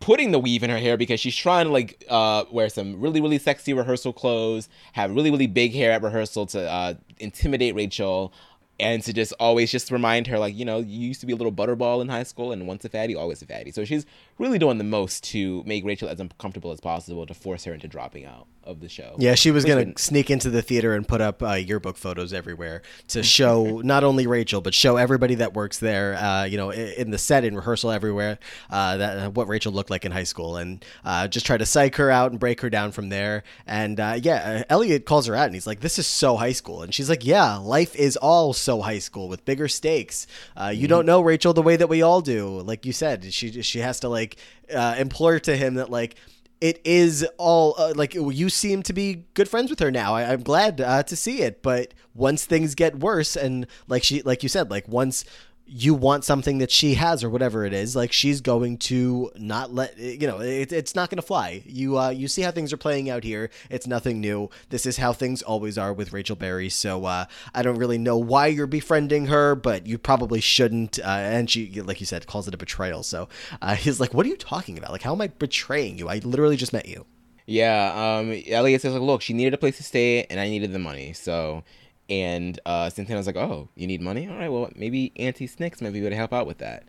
putting 0.00 0.30
the 0.30 0.38
weave 0.38 0.62
in 0.62 0.70
her 0.70 0.78
hair 0.78 0.96
because 0.96 1.20
she's 1.20 1.36
trying 1.36 1.66
to 1.66 1.72
like 1.72 2.04
uh, 2.08 2.44
wear 2.50 2.68
some 2.68 3.00
really 3.00 3.20
really 3.20 3.38
sexy 3.38 3.74
rehearsal 3.74 4.12
clothes, 4.12 4.68
have 4.92 5.14
really 5.14 5.30
really 5.30 5.46
big 5.46 5.72
hair 5.72 5.92
at 5.92 6.02
rehearsal 6.02 6.46
to 6.46 6.70
uh, 6.70 6.94
intimidate 7.18 7.74
Rachel. 7.74 8.32
And 8.80 9.02
to 9.02 9.12
just 9.12 9.32
always 9.40 9.72
just 9.72 9.90
remind 9.90 10.28
her, 10.28 10.38
like, 10.38 10.54
you 10.56 10.64
know, 10.64 10.78
you 10.78 11.08
used 11.08 11.18
to 11.18 11.26
be 11.26 11.32
a 11.32 11.36
little 11.36 11.50
butterball 11.50 12.00
in 12.00 12.08
high 12.08 12.22
school, 12.22 12.52
and 12.52 12.64
once 12.68 12.84
a 12.84 12.88
fatty, 12.88 13.16
always 13.16 13.42
a 13.42 13.46
fatty. 13.46 13.72
So 13.72 13.84
she's 13.84 14.06
really 14.38 14.58
doing 14.58 14.78
the 14.78 14.84
most 14.84 15.24
to 15.24 15.62
make 15.66 15.84
Rachel 15.84 16.08
as 16.08 16.20
uncomfortable 16.20 16.70
as 16.70 16.80
possible 16.80 17.26
to 17.26 17.34
force 17.34 17.64
her 17.64 17.74
into 17.74 17.88
dropping 17.88 18.24
out 18.24 18.46
of 18.64 18.80
the 18.80 18.88
show. 18.88 19.16
Yeah, 19.18 19.34
she 19.34 19.50
was 19.50 19.64
gonna 19.64 19.92
sneak 19.96 20.30
into 20.30 20.50
the 20.50 20.60
theater 20.60 20.94
and 20.94 21.08
put 21.08 21.20
up 21.22 21.42
uh, 21.42 21.52
yearbook 21.54 21.96
photos 21.96 22.32
everywhere 22.34 22.82
to 23.08 23.22
show 23.38 23.80
not 23.82 24.04
only 24.04 24.26
Rachel 24.26 24.60
but 24.60 24.74
show 24.74 24.96
everybody 24.98 25.36
that 25.36 25.54
works 25.54 25.78
there. 25.78 26.14
Uh, 26.16 26.44
you 26.44 26.58
know, 26.58 26.70
i- 26.70 26.74
in 26.98 27.10
the 27.10 27.16
set, 27.18 27.44
in 27.44 27.56
rehearsal, 27.56 27.90
everywhere. 27.90 28.38
Uh, 28.70 28.96
that 28.98 29.18
uh, 29.18 29.30
what 29.30 29.48
Rachel 29.48 29.72
looked 29.72 29.88
like 29.90 30.04
in 30.04 30.12
high 30.12 30.24
school, 30.24 30.56
and 30.58 30.84
uh, 31.04 31.26
just 31.28 31.46
try 31.46 31.56
to 31.56 31.64
psych 31.64 31.96
her 31.96 32.10
out 32.10 32.30
and 32.30 32.38
break 32.38 32.60
her 32.60 32.68
down 32.68 32.92
from 32.92 33.08
there. 33.08 33.42
And 33.66 33.98
uh, 33.98 34.18
yeah, 34.22 34.64
Elliot 34.68 35.06
calls 35.06 35.26
her 35.26 35.34
out, 35.34 35.46
and 35.46 35.54
he's 35.54 35.66
like, 35.66 35.80
"This 35.80 35.98
is 35.98 36.06
so 36.06 36.36
high 36.36 36.52
school," 36.52 36.82
and 36.82 36.92
she's 36.94 37.08
like, 37.08 37.24
"Yeah, 37.24 37.56
life 37.56 37.96
is 37.96 38.18
all 38.18 38.52
so 38.52 38.82
high 38.82 38.98
school 38.98 39.28
with 39.30 39.46
bigger 39.46 39.68
stakes. 39.68 40.26
Uh, 40.54 40.68
you 40.68 40.86
don't 40.88 41.06
know 41.06 41.22
Rachel 41.22 41.54
the 41.54 41.62
way 41.62 41.76
that 41.76 41.88
we 41.88 42.02
all 42.02 42.20
do. 42.20 42.60
Like 42.60 42.84
you 42.84 42.92
said, 42.92 43.32
she 43.32 43.62
she 43.62 43.78
has 43.78 43.98
to 44.00 44.08
like 44.10 44.27
uh, 44.74 44.96
implore 44.98 45.38
to 45.40 45.56
him 45.56 45.74
that 45.74 45.90
like." 45.90 46.16
it 46.60 46.80
is 46.84 47.24
all 47.36 47.76
uh, 47.78 47.92
like 47.94 48.14
you 48.14 48.48
seem 48.48 48.82
to 48.82 48.92
be 48.92 49.24
good 49.34 49.48
friends 49.48 49.70
with 49.70 49.78
her 49.78 49.90
now. 49.90 50.14
I, 50.14 50.32
I'm 50.32 50.42
glad 50.42 50.80
uh, 50.80 51.04
to 51.04 51.14
see 51.14 51.42
it, 51.42 51.62
but 51.62 51.94
once 52.14 52.44
things 52.44 52.74
get 52.74 52.98
worse, 52.98 53.36
and 53.36 53.66
like 53.86 54.02
she, 54.02 54.22
like 54.22 54.42
you 54.42 54.48
said, 54.48 54.70
like 54.70 54.88
once 54.88 55.24
you 55.68 55.92
want 55.94 56.24
something 56.24 56.58
that 56.58 56.70
she 56.70 56.94
has 56.94 57.22
or 57.22 57.28
whatever 57.28 57.64
it 57.64 57.74
is, 57.74 57.94
like 57.94 58.12
she's 58.12 58.40
going 58.40 58.78
to 58.78 59.30
not 59.36 59.72
let 59.72 59.98
you 59.98 60.26
know. 60.26 60.40
It, 60.40 60.72
it's 60.72 60.94
not 60.94 61.10
going 61.10 61.16
to 61.16 61.22
fly. 61.22 61.62
You 61.66 61.98
uh, 61.98 62.08
you 62.08 62.26
see 62.26 62.42
how 62.42 62.50
things 62.50 62.72
are 62.72 62.78
playing 62.78 63.10
out 63.10 63.22
here. 63.22 63.50
It's 63.68 63.86
nothing 63.86 64.20
new. 64.20 64.48
This 64.70 64.86
is 64.86 64.96
how 64.96 65.12
things 65.12 65.42
always 65.42 65.76
are 65.76 65.92
with 65.92 66.12
Rachel 66.12 66.36
Berry. 66.36 66.70
So 66.70 67.04
uh, 67.04 67.26
I 67.54 67.62
don't 67.62 67.76
really 67.76 67.98
know 67.98 68.16
why 68.16 68.46
you're 68.46 68.66
befriending 68.66 69.26
her, 69.26 69.54
but 69.54 69.86
you 69.86 69.98
probably 69.98 70.40
shouldn't. 70.40 70.98
Uh, 70.98 71.02
and 71.08 71.50
she, 71.50 71.82
like 71.82 72.00
you 72.00 72.06
said, 72.06 72.26
calls 72.26 72.48
it 72.48 72.54
a 72.54 72.58
betrayal. 72.58 73.02
So 73.02 73.28
uh, 73.60 73.74
he's 73.76 74.00
like, 74.00 74.14
"What 74.14 74.24
are 74.24 74.30
you 74.30 74.36
talking 74.36 74.78
about? 74.78 74.92
Like, 74.92 75.02
how 75.02 75.12
am 75.12 75.20
I 75.20 75.28
betraying 75.28 75.98
you? 75.98 76.08
I 76.08 76.18
literally 76.18 76.56
just 76.56 76.72
met 76.72 76.88
you." 76.88 77.04
Yeah, 77.50 78.18
um, 78.18 78.42
Elliot 78.46 78.82
says 78.82 78.92
like, 78.92 79.00
look, 79.00 79.22
she 79.22 79.32
needed 79.32 79.54
a 79.54 79.56
place 79.56 79.78
to 79.78 79.82
stay, 79.82 80.24
and 80.24 80.38
I 80.38 80.50
needed 80.50 80.70
the 80.72 80.78
money. 80.78 81.14
So, 81.14 81.64
and 82.08 82.58
uh, 82.64 82.90
Santana's 82.90 83.26
like, 83.26 83.36
oh, 83.36 83.68
you 83.74 83.86
need 83.86 84.00
money? 84.00 84.28
All 84.28 84.36
right, 84.36 84.50
well, 84.50 84.70
maybe 84.74 85.12
Auntie 85.16 85.48
Snix 85.48 85.82
might 85.82 85.92
be 85.92 86.00
able 86.00 86.10
to 86.10 86.16
help 86.16 86.32
out 86.32 86.46
with 86.46 86.58
that. 86.58 86.84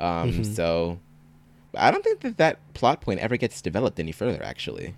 Um, 0.00 0.44
so, 0.44 0.98
I 1.76 1.90
don't 1.90 2.02
think 2.02 2.20
that 2.20 2.38
that 2.38 2.74
plot 2.74 3.00
point 3.00 3.20
ever 3.20 3.36
gets 3.36 3.60
developed 3.62 4.00
any 4.00 4.12
further. 4.12 4.42
Actually, 4.42 4.94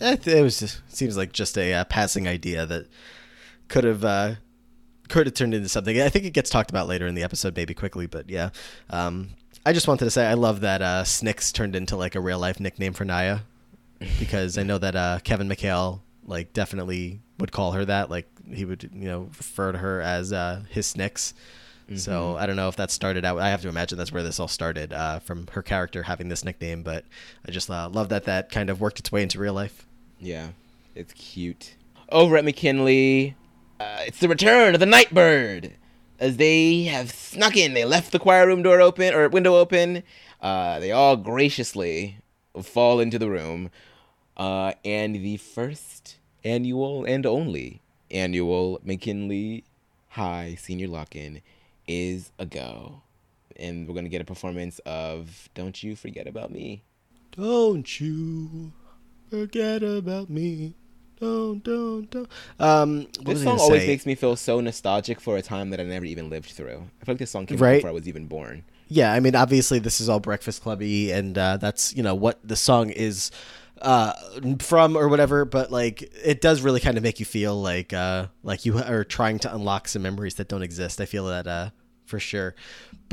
It, 0.00 0.26
it 0.26 0.42
was 0.42 0.60
just, 0.60 0.82
seems 0.88 1.16
like 1.16 1.32
just 1.32 1.58
a 1.58 1.72
uh, 1.74 1.84
passing 1.84 2.26
idea 2.26 2.66
that 2.66 2.86
could 3.68 3.84
have 3.84 4.04
uh, 4.04 4.34
could 5.08 5.26
have 5.26 5.34
turned 5.34 5.54
into 5.54 5.68
something. 5.68 6.00
I 6.00 6.08
think 6.08 6.24
it 6.24 6.32
gets 6.32 6.50
talked 6.50 6.70
about 6.70 6.88
later 6.88 7.06
in 7.06 7.14
the 7.14 7.22
episode, 7.22 7.56
maybe 7.56 7.74
quickly, 7.74 8.06
but 8.06 8.28
yeah. 8.30 8.50
Um, 8.90 9.30
I 9.66 9.72
just 9.72 9.88
wanted 9.88 10.04
to 10.04 10.10
say 10.10 10.26
I 10.26 10.34
love 10.34 10.60
that 10.60 10.82
uh, 10.82 11.02
Snix 11.04 11.52
turned 11.52 11.74
into 11.74 11.96
like 11.96 12.14
a 12.14 12.20
real 12.20 12.38
life 12.38 12.60
nickname 12.60 12.92
for 12.92 13.04
Naya 13.04 13.40
because 14.18 14.58
I 14.58 14.62
know 14.62 14.78
that 14.78 14.94
uh, 14.94 15.18
Kevin 15.24 15.48
McHale 15.48 16.00
like 16.26 16.52
definitely 16.52 17.20
would 17.38 17.52
call 17.52 17.72
her 17.72 17.84
that. 17.84 18.10
Like 18.10 18.28
he 18.52 18.64
would 18.64 18.90
you 18.94 19.08
know 19.08 19.30
refer 19.36 19.72
to 19.72 19.78
her 19.78 20.00
as 20.00 20.32
uh, 20.32 20.62
his 20.70 20.92
Snix. 20.92 21.32
So 21.96 22.36
I 22.38 22.46
don't 22.46 22.56
know 22.56 22.68
if 22.68 22.76
that 22.76 22.90
started 22.90 23.26
out. 23.26 23.38
I 23.38 23.50
have 23.50 23.60
to 23.60 23.68
imagine 23.68 23.98
that's 23.98 24.10
where 24.10 24.22
this 24.22 24.40
all 24.40 24.48
started 24.48 24.94
uh, 24.94 25.18
from 25.18 25.46
her 25.48 25.60
character 25.60 26.04
having 26.04 26.28
this 26.30 26.42
nickname. 26.42 26.82
But 26.82 27.04
I 27.46 27.50
just 27.50 27.68
uh, 27.68 27.90
love 27.90 28.08
that 28.08 28.24
that 28.24 28.50
kind 28.50 28.70
of 28.70 28.80
worked 28.80 28.98
its 29.00 29.12
way 29.12 29.22
into 29.22 29.38
real 29.38 29.52
life. 29.52 29.86
yeah, 30.18 30.48
it's 30.94 31.12
cute. 31.12 31.74
Over 32.08 32.38
at 32.38 32.44
McKinley, 32.46 33.36
uh, 33.78 33.98
it's 34.06 34.18
the 34.18 34.28
return 34.28 34.72
of 34.72 34.80
the 34.80 34.86
Nightbird. 34.86 35.74
As 36.18 36.38
they 36.38 36.84
have 36.84 37.10
snuck 37.12 37.54
in, 37.54 37.74
they 37.74 37.84
left 37.84 38.12
the 38.12 38.18
choir 38.18 38.46
room 38.46 38.62
door 38.62 38.80
open 38.80 39.12
or 39.12 39.28
window 39.28 39.56
open. 39.56 40.02
Uh, 40.40 40.78
they 40.78 40.90
all 40.90 41.18
graciously 41.18 42.16
fall 42.62 42.98
into 42.98 43.18
the 43.18 43.28
room. 43.28 43.70
Uh, 44.36 44.72
and 44.84 45.14
the 45.16 45.36
first 45.36 46.16
annual 46.44 47.04
and 47.04 47.24
only 47.26 47.80
annual 48.10 48.80
McKinley 48.84 49.64
High 50.10 50.56
Senior 50.60 50.88
Lock-In 50.88 51.40
is 51.88 52.30
a 52.38 52.46
go, 52.46 53.02
and 53.56 53.86
we're 53.88 53.94
gonna 53.94 54.08
get 54.08 54.20
a 54.20 54.24
performance 54.24 54.78
of 54.86 55.48
"Don't 55.54 55.82
You 55.82 55.96
Forget 55.96 56.26
About 56.26 56.50
Me." 56.52 56.82
Don't 57.32 58.00
you 58.00 58.72
forget 59.28 59.82
about 59.82 60.30
me. 60.30 60.74
Don't, 61.20 61.62
don't, 61.64 62.10
don't. 62.10 62.28
Um, 62.60 63.06
This 63.24 63.42
song 63.42 63.58
always 63.58 63.82
say? 63.82 63.86
makes 63.88 64.04
me 64.06 64.14
feel 64.14 64.36
so 64.36 64.60
nostalgic 64.60 65.20
for 65.20 65.36
a 65.36 65.42
time 65.42 65.70
that 65.70 65.80
I 65.80 65.84
never 65.84 66.04
even 66.04 66.28
lived 66.28 66.50
through. 66.50 66.82
I 67.00 67.04
feel 67.04 67.14
like 67.14 67.18
this 67.18 67.30
song 67.30 67.46
came 67.46 67.56
Right. 67.58 67.76
before 67.76 67.90
I 67.90 67.92
was 67.92 68.06
even 68.08 68.26
born. 68.26 68.64
Yeah, 68.88 69.12
I 69.12 69.20
mean, 69.20 69.34
obviously, 69.34 69.78
this 69.78 70.00
is 70.00 70.08
all 70.08 70.20
Breakfast 70.20 70.62
Clubby, 70.62 71.10
and 71.10 71.36
uh, 71.38 71.56
that's 71.56 71.96
you 71.96 72.02
know 72.02 72.14
what 72.14 72.38
the 72.46 72.56
song 72.56 72.90
is 72.90 73.30
uh, 73.80 74.12
from 74.60 74.96
or 74.96 75.08
whatever. 75.08 75.44
But 75.44 75.70
like, 75.70 76.02
it 76.24 76.40
does 76.40 76.62
really 76.62 76.80
kind 76.80 76.96
of 76.96 77.02
make 77.02 77.20
you 77.20 77.26
feel 77.26 77.60
like 77.60 77.92
uh, 77.92 78.26
like 78.42 78.64
you 78.64 78.78
are 78.78 79.04
trying 79.04 79.38
to 79.40 79.54
unlock 79.54 79.88
some 79.88 80.02
memories 80.02 80.34
that 80.34 80.48
don't 80.48 80.62
exist. 80.62 81.00
I 81.00 81.06
feel 81.06 81.26
that 81.26 81.46
uh, 81.46 81.70
for 82.06 82.18
sure. 82.18 82.54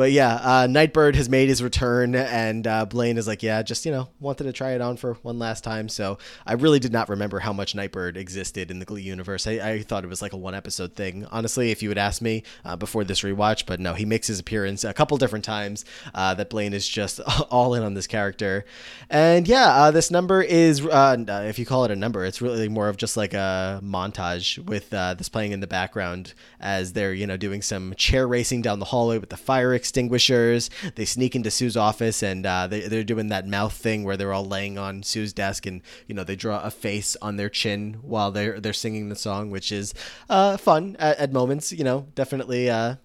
But 0.02 0.14
yeah, 0.14 0.34
uh, 0.42 0.66
Nightbird 0.66 1.16
has 1.16 1.30
made 1.30 1.48
his 1.48 1.62
return, 1.62 2.16
and 2.16 2.66
uh, 2.66 2.88
Blaine 2.88 3.20
is 3.20 3.28
like, 3.28 3.44
yeah, 3.44 3.62
just 3.62 3.86
you 3.86 3.92
know, 3.92 4.10
wanted 4.20 4.46
to 4.46 4.52
try 4.52 4.72
it 4.72 4.82
on 4.82 4.98
for 4.98 5.14
one 5.22 5.38
last 5.38 5.64
time. 5.64 5.90
So 5.90 6.18
I 6.44 6.54
really 6.54 6.80
did 6.80 6.92
not 6.92 7.08
remember 7.08 7.38
how 7.38 7.54
much 7.54 7.76
Nightbird 7.76 8.18
existed 8.18 8.72
in 8.72 8.80
the 8.80 8.86
Glee 8.86 9.04
universe. 9.04 9.46
I, 9.46 9.52
I 9.52 9.82
thought 9.84 10.04
it 10.04 10.08
was 10.08 10.20
like 10.20 10.34
a 10.34 10.38
one 10.38 10.56
episode 10.56 10.96
thing, 10.96 11.28
honestly. 11.30 11.70
If 11.70 11.84
you 11.84 11.90
had 11.90 12.00
asked 12.00 12.24
me 12.24 12.42
uh, 12.66 12.76
before 12.78 13.04
this 13.04 13.22
rewatch, 13.22 13.68
but 13.68 13.80
no, 13.80 13.94
he 13.94 14.06
makes 14.06 14.26
his 14.26 14.40
appearance 14.40 14.84
a 14.84 14.92
couple 14.92 15.18
different 15.18 15.46
times. 15.46 15.86
Uh, 16.16 16.34
that 16.34 16.50
Blaine 16.50 16.74
is 16.74 16.90
just 16.90 17.20
all 17.52 17.76
in 17.76 17.84
on 17.84 17.94
this 17.94 18.08
character, 18.08 18.66
and 19.08 19.48
yeah, 19.48 19.68
uh, 19.68 19.92
this 19.92 20.10
number 20.10 20.42
is, 20.42 20.84
uh, 20.84 21.16
if 21.48 21.60
you 21.60 21.66
call 21.68 21.86
it 21.86 21.92
a 21.92 21.96
number, 21.96 22.26
it's 22.26 22.42
really 22.42 22.70
more 22.70 22.90
of 22.90 22.98
just 22.98 23.18
like 23.18 23.36
a 23.36 23.80
montage 23.84 24.58
with 24.66 24.90
this 24.90 25.30
playing 25.30 25.52
in 25.52 25.60
the 25.60 25.68
background 25.68 26.34
as 26.60 26.94
they're 26.94 27.14
you 27.14 27.28
know 27.28 27.38
doing 27.38 27.62
some 27.62 27.94
chair 27.98 28.28
racing 28.28 28.64
down 28.64 28.80
the 28.80 28.86
hallway 28.86 29.20
with 29.20 29.30
the 29.30 29.38
fire 29.38 29.76
extinguishers. 29.92 30.70
They 30.96 31.04
sneak 31.04 31.36
into 31.36 31.52
Sue's 31.52 31.76
office 31.76 32.24
and 32.24 32.46
uh, 32.46 32.68
they, 32.68 32.82
they're 32.82 33.04
doing 33.04 33.28
that 33.28 33.46
mouth 33.46 33.74
thing 33.74 34.06
where 34.06 34.16
they're 34.16 34.32
all 34.32 34.46
laying 34.46 34.78
on 34.78 35.04
Sue's 35.04 35.34
desk 35.34 35.66
and 35.66 35.82
you 36.08 36.16
know 36.16 36.24
they 36.24 36.38
draw 36.38 36.62
a 36.62 36.72
face 36.72 37.18
on 37.22 37.36
their 37.36 37.50
chin 37.50 37.98
while 38.02 38.32
they're 38.32 38.62
they're 38.62 38.72
singing 38.72 39.10
the 39.10 39.18
song, 39.18 39.52
which 39.52 39.70
is 39.70 39.94
uh, 40.30 40.56
fun 40.56 40.96
at, 40.98 41.18
at 41.18 41.34
moments. 41.34 41.74
You 41.74 41.84
know, 41.84 42.08
definitely. 42.16 42.70
Uh, 42.70 42.96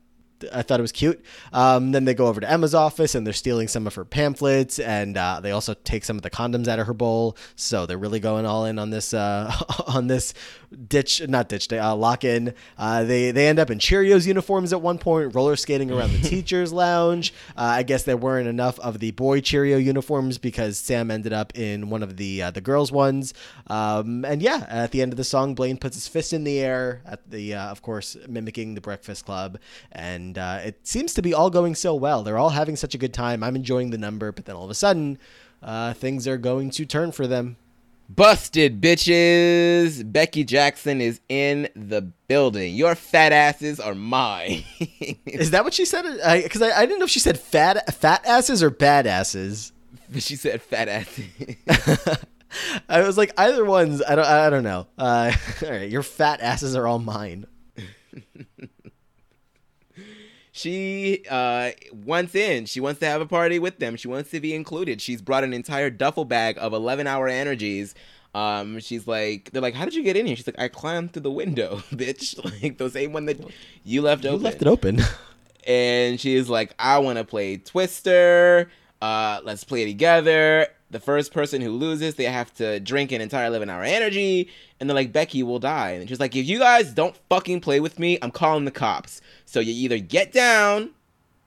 I 0.52 0.62
thought 0.62 0.80
it 0.80 0.82
was 0.82 0.92
cute. 0.92 1.24
Um, 1.52 1.92
then 1.92 2.04
they 2.04 2.14
go 2.14 2.26
over 2.26 2.40
to 2.40 2.50
Emma's 2.50 2.74
office 2.74 3.14
and 3.14 3.26
they're 3.26 3.32
stealing 3.32 3.68
some 3.68 3.86
of 3.86 3.94
her 3.94 4.04
pamphlets, 4.04 4.78
and 4.78 5.16
uh, 5.16 5.40
they 5.40 5.50
also 5.50 5.74
take 5.74 6.04
some 6.04 6.16
of 6.16 6.22
the 6.22 6.30
condoms 6.30 6.68
out 6.68 6.78
of 6.78 6.86
her 6.86 6.94
bowl. 6.94 7.36
So 7.56 7.86
they're 7.86 7.98
really 7.98 8.20
going 8.20 8.44
all 8.44 8.66
in 8.66 8.78
on 8.78 8.90
this 8.90 9.14
uh, 9.14 9.52
on 9.86 10.06
this 10.06 10.34
ditch, 10.88 11.26
not 11.28 11.48
ditch 11.48 11.68
day, 11.68 11.78
uh, 11.78 11.94
lock 11.94 12.24
in. 12.24 12.54
Uh, 12.78 13.04
they 13.04 13.30
they 13.30 13.48
end 13.48 13.58
up 13.58 13.70
in 13.70 13.78
Cheerios 13.78 14.26
uniforms 14.26 14.72
at 14.72 14.80
one 14.80 14.98
point, 14.98 15.34
roller 15.34 15.56
skating 15.56 15.90
around 15.90 16.12
the 16.12 16.18
teachers' 16.28 16.72
lounge. 16.72 17.32
Uh, 17.56 17.62
I 17.62 17.82
guess 17.82 18.04
there 18.04 18.16
weren't 18.16 18.48
enough 18.48 18.78
of 18.80 18.98
the 18.98 19.10
boy 19.12 19.40
Cheerio 19.40 19.78
uniforms 19.78 20.38
because 20.38 20.78
Sam 20.78 21.10
ended 21.10 21.32
up 21.32 21.56
in 21.56 21.90
one 21.90 22.02
of 22.02 22.16
the 22.16 22.42
uh, 22.42 22.50
the 22.50 22.60
girls' 22.60 22.92
ones. 22.92 23.34
Um, 23.68 24.24
and 24.24 24.42
yeah, 24.42 24.66
at 24.68 24.92
the 24.92 25.02
end 25.02 25.12
of 25.12 25.16
the 25.16 25.24
song, 25.24 25.54
Blaine 25.54 25.76
puts 25.76 25.96
his 25.96 26.08
fist 26.08 26.32
in 26.32 26.44
the 26.44 26.60
air 26.60 27.02
at 27.06 27.30
the, 27.30 27.54
uh, 27.54 27.68
of 27.68 27.82
course, 27.82 28.16
mimicking 28.28 28.74
the 28.74 28.80
Breakfast 28.80 29.24
Club, 29.24 29.58
and 29.92 30.38
uh, 30.38 30.60
it 30.64 30.86
seems 30.86 31.14
to 31.14 31.22
be 31.22 31.34
all 31.34 31.50
going 31.50 31.74
so 31.74 31.94
well. 31.94 32.22
They're 32.22 32.38
all 32.38 32.50
having 32.50 32.76
such 32.76 32.94
a 32.94 32.98
good 32.98 33.14
time. 33.14 33.42
I'm 33.42 33.56
enjoying 33.56 33.90
the 33.90 33.98
number, 33.98 34.32
but 34.32 34.44
then 34.44 34.56
all 34.56 34.64
of 34.64 34.70
a 34.70 34.74
sudden, 34.74 35.18
uh, 35.62 35.94
things 35.94 36.28
are 36.28 36.38
going 36.38 36.70
to 36.70 36.84
turn 36.84 37.12
for 37.12 37.26
them. 37.26 37.56
Busted, 38.08 38.80
bitches. 38.80 40.10
Becky 40.10 40.44
Jackson 40.44 41.00
is 41.00 41.20
in 41.28 41.68
the 41.74 42.02
building. 42.28 42.74
Your 42.74 42.94
fat 42.94 43.32
asses 43.32 43.80
are 43.80 43.94
mine. 43.94 44.64
Is 45.26 45.50
that 45.50 45.64
what 45.64 45.74
she 45.74 45.84
said? 45.84 46.04
Because 46.42 46.62
I, 46.62 46.70
I, 46.70 46.86
didn't 46.86 47.00
know 47.00 47.04
if 47.04 47.10
she 47.10 47.18
said 47.18 47.38
fat 47.38 47.92
fat 47.94 48.24
asses 48.24 48.62
or 48.62 48.70
bad 48.70 49.06
asses. 49.06 49.72
she 50.18 50.36
said 50.36 50.62
fat 50.62 50.88
asses. 50.88 51.26
I 52.88 53.02
was 53.02 53.18
like 53.18 53.32
either 53.36 53.64
one's. 53.64 54.02
I 54.02 54.14
don't. 54.14 54.26
I 54.26 54.50
don't 54.50 54.64
know. 54.64 54.86
Uh, 54.96 55.32
all 55.64 55.70
right, 55.70 55.90
your 55.90 56.02
fat 56.02 56.40
asses 56.40 56.76
are 56.76 56.86
all 56.86 56.98
mine. 56.98 57.46
She 60.56 61.22
uh 61.30 61.70
wants 61.92 62.34
in. 62.34 62.64
She 62.66 62.80
wants 62.80 63.00
to 63.00 63.06
have 63.06 63.20
a 63.20 63.26
party 63.26 63.58
with 63.58 63.78
them. 63.78 63.96
She 63.96 64.08
wants 64.08 64.30
to 64.30 64.40
be 64.40 64.54
included. 64.54 65.00
She's 65.02 65.20
brought 65.20 65.44
an 65.44 65.52
entire 65.52 65.90
duffel 65.90 66.24
bag 66.24 66.56
of 66.58 66.72
11 66.72 67.06
hour 67.06 67.28
energies. 67.28 67.94
Um 68.34 68.80
she's 68.80 69.06
like 69.06 69.50
they're 69.52 69.62
like 69.62 69.74
how 69.74 69.84
did 69.84 69.94
you 69.94 70.02
get 70.02 70.16
in 70.16 70.26
here? 70.26 70.34
She's 70.36 70.46
like 70.46 70.58
i 70.58 70.68
climbed 70.68 71.12
through 71.12 71.22
the 71.22 71.30
window 71.30 71.76
bitch. 71.92 72.38
Like 72.62 72.78
the 72.78 72.88
same 72.90 73.12
one 73.12 73.26
that 73.26 73.38
you 73.84 74.00
left 74.02 74.24
You 74.24 74.30
open. 74.30 74.42
left 74.42 74.62
it 74.62 74.68
open. 74.68 75.00
and 75.66 76.18
she's 76.20 76.48
like 76.48 76.74
i 76.78 76.98
want 76.98 77.18
to 77.18 77.24
play 77.24 77.58
twister. 77.58 78.70
Uh 79.02 79.40
let's 79.44 79.62
play 79.64 79.84
together 79.84 80.68
the 80.96 81.04
first 81.04 81.30
person 81.30 81.60
who 81.60 81.70
loses 81.72 82.14
they 82.14 82.24
have 82.24 82.54
to 82.54 82.80
drink 82.80 83.12
an 83.12 83.20
entire 83.20 83.48
11 83.48 83.68
hour 83.68 83.82
energy 83.82 84.48
and 84.80 84.88
they're 84.88 84.94
like 84.94 85.12
becky 85.12 85.42
will 85.42 85.58
die. 85.58 85.90
And 85.90 86.08
she's 86.08 86.18
like 86.18 86.34
if 86.34 86.46
you 86.46 86.58
guys 86.58 86.90
don't 86.92 87.14
fucking 87.28 87.60
play 87.60 87.80
with 87.80 87.98
me 87.98 88.18
i'm 88.22 88.30
calling 88.30 88.64
the 88.64 88.70
cops. 88.70 89.20
So 89.44 89.60
you 89.60 89.74
either 89.74 89.98
get 89.98 90.32
down 90.32 90.92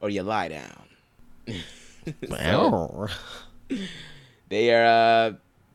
or 0.01 0.09
you 0.09 0.21
lie 0.23 0.49
down. 0.49 0.83
Wow. 2.27 3.07
they 4.47 4.73
are 4.73 4.85
uh, 4.85 5.33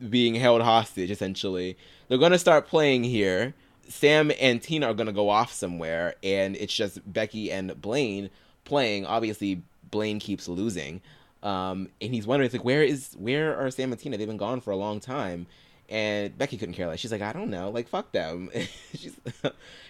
being 0.09 0.35
held 0.35 0.61
hostage 0.61 1.11
essentially. 1.11 1.77
They're 2.07 2.17
gonna 2.17 2.39
start 2.39 2.67
playing 2.67 3.03
here. 3.03 3.53
Sam 3.89 4.31
and 4.39 4.61
tina 4.61 4.87
are 4.87 4.93
gonna 4.93 5.13
go 5.13 5.29
off 5.29 5.51
somewhere 5.51 6.15
and 6.23 6.55
it's 6.55 6.73
just 6.73 6.99
becky 7.11 7.51
and 7.51 7.79
blaine 7.81 8.29
playing. 8.63 9.05
Obviously 9.05 9.61
blaine 9.91 10.19
keeps 10.19 10.47
losing 10.47 11.01
um, 11.45 11.87
and 12.01 12.13
he's 12.13 12.27
wondering 12.27 12.45
it's 12.45 12.53
like 12.55 12.65
where 12.65 12.83
is 12.83 13.13
where 13.17 13.57
are 13.57 13.69
sam 13.71 13.91
and 13.91 14.01
tina 14.01 14.17
they've 14.17 14.27
been 14.27 14.35
gone 14.37 14.59
for 14.59 14.71
a 14.71 14.75
long 14.75 14.99
time 14.99 15.45
and 15.87 16.37
becky 16.37 16.57
couldn't 16.57 16.73
care 16.75 16.87
less 16.87 16.99
she's 16.99 17.11
like 17.11 17.21
i 17.21 17.31
don't 17.31 17.49
know 17.49 17.69
like 17.69 17.87
fuck 17.87 18.11
them 18.11 18.49
she's 18.95 19.13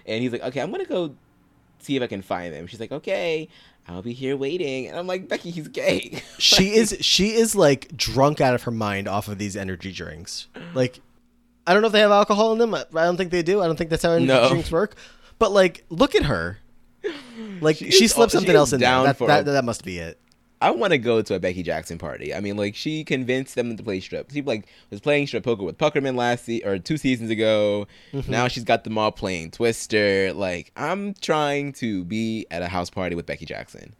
and 0.05 0.21
he's 0.21 0.31
like 0.31 0.43
okay 0.43 0.59
i'm 0.61 0.69
gonna 0.69 0.85
go 0.85 1.15
see 1.79 1.95
if 1.95 2.03
i 2.03 2.07
can 2.07 2.21
find 2.21 2.53
them 2.53 2.67
she's 2.67 2.79
like 2.79 2.91
okay 2.91 3.47
i'll 3.87 4.01
be 4.01 4.11
here 4.13 4.35
waiting 4.35 4.87
and 4.87 4.97
i'm 4.97 5.07
like 5.07 5.27
becky 5.29 5.51
he's 5.51 5.67
gay 5.69 6.21
she 6.37 6.75
is 6.75 6.97
she 7.01 7.35
is 7.35 7.55
like 7.55 7.95
drunk 7.95 8.41
out 8.41 8.53
of 8.53 8.63
her 8.63 8.71
mind 8.71 9.07
off 9.07 9.27
of 9.27 9.37
these 9.37 9.55
energy 9.55 9.91
drinks. 9.91 10.47
Like 10.73 10.99
I 11.67 11.73
don't 11.73 11.81
know 11.81 11.87
if 11.87 11.93
they 11.93 11.99
have 12.01 12.11
alcohol 12.11 12.51
in 12.53 12.59
them. 12.59 12.73
I 12.75 12.81
I 12.93 13.05
don't 13.05 13.17
think 13.17 13.31
they 13.31 13.41
do. 13.41 13.61
I 13.61 13.65
don't 13.67 13.75
think 13.75 13.89
that's 13.89 14.03
how 14.03 14.11
energy 14.11 14.27
No. 14.27 14.49
drinks 14.49 14.71
work. 14.71 14.95
But 15.39 15.51
like 15.51 15.83
look 15.89 16.13
at 16.15 16.23
her. 16.23 16.59
Like 17.61 17.75
She's 17.77 17.93
she 17.95 18.07
slipped 18.07 18.31
something 18.33 18.49
she's 18.49 18.55
else 18.55 18.73
in 18.73 18.81
there. 18.81 19.03
That, 19.03 19.17
that, 19.19 19.45
that 19.45 19.65
must 19.65 19.83
be 19.83 19.97
it. 19.99 20.19
I 20.61 20.71
want 20.71 20.91
to 20.91 20.97
go 20.97 21.21
to 21.21 21.35
a 21.35 21.39
Becky 21.39 21.63
Jackson 21.63 21.97
party. 21.97 22.33
I 22.33 22.39
mean, 22.39 22.57
like 22.57 22.75
she 22.75 23.03
convinced 23.03 23.55
them 23.55 23.75
to 23.75 23.83
play 23.83 23.99
strip. 23.99 24.31
She 24.31 24.41
like 24.41 24.67
was 24.89 24.99
playing 24.99 25.27
strip 25.27 25.43
poker 25.43 25.63
with 25.63 25.77
Puckerman 25.77 26.15
last 26.15 26.45
se- 26.45 26.61
or 26.63 26.79
two 26.79 26.97
seasons 26.97 27.29
ago. 27.29 27.87
Mm-hmm. 28.13 28.31
Now 28.31 28.47
she's 28.47 28.63
got 28.63 28.83
them 28.83 28.97
all 28.97 29.11
playing 29.11 29.51
Twister. 29.51 30.33
Like 30.33 30.71
I'm 30.75 31.13
trying 31.15 31.73
to 31.73 32.03
be 32.05 32.45
at 32.49 32.61
a 32.61 32.67
house 32.67 32.89
party 32.89 33.15
with 33.15 33.25
Becky 33.25 33.45
Jackson. 33.45 33.93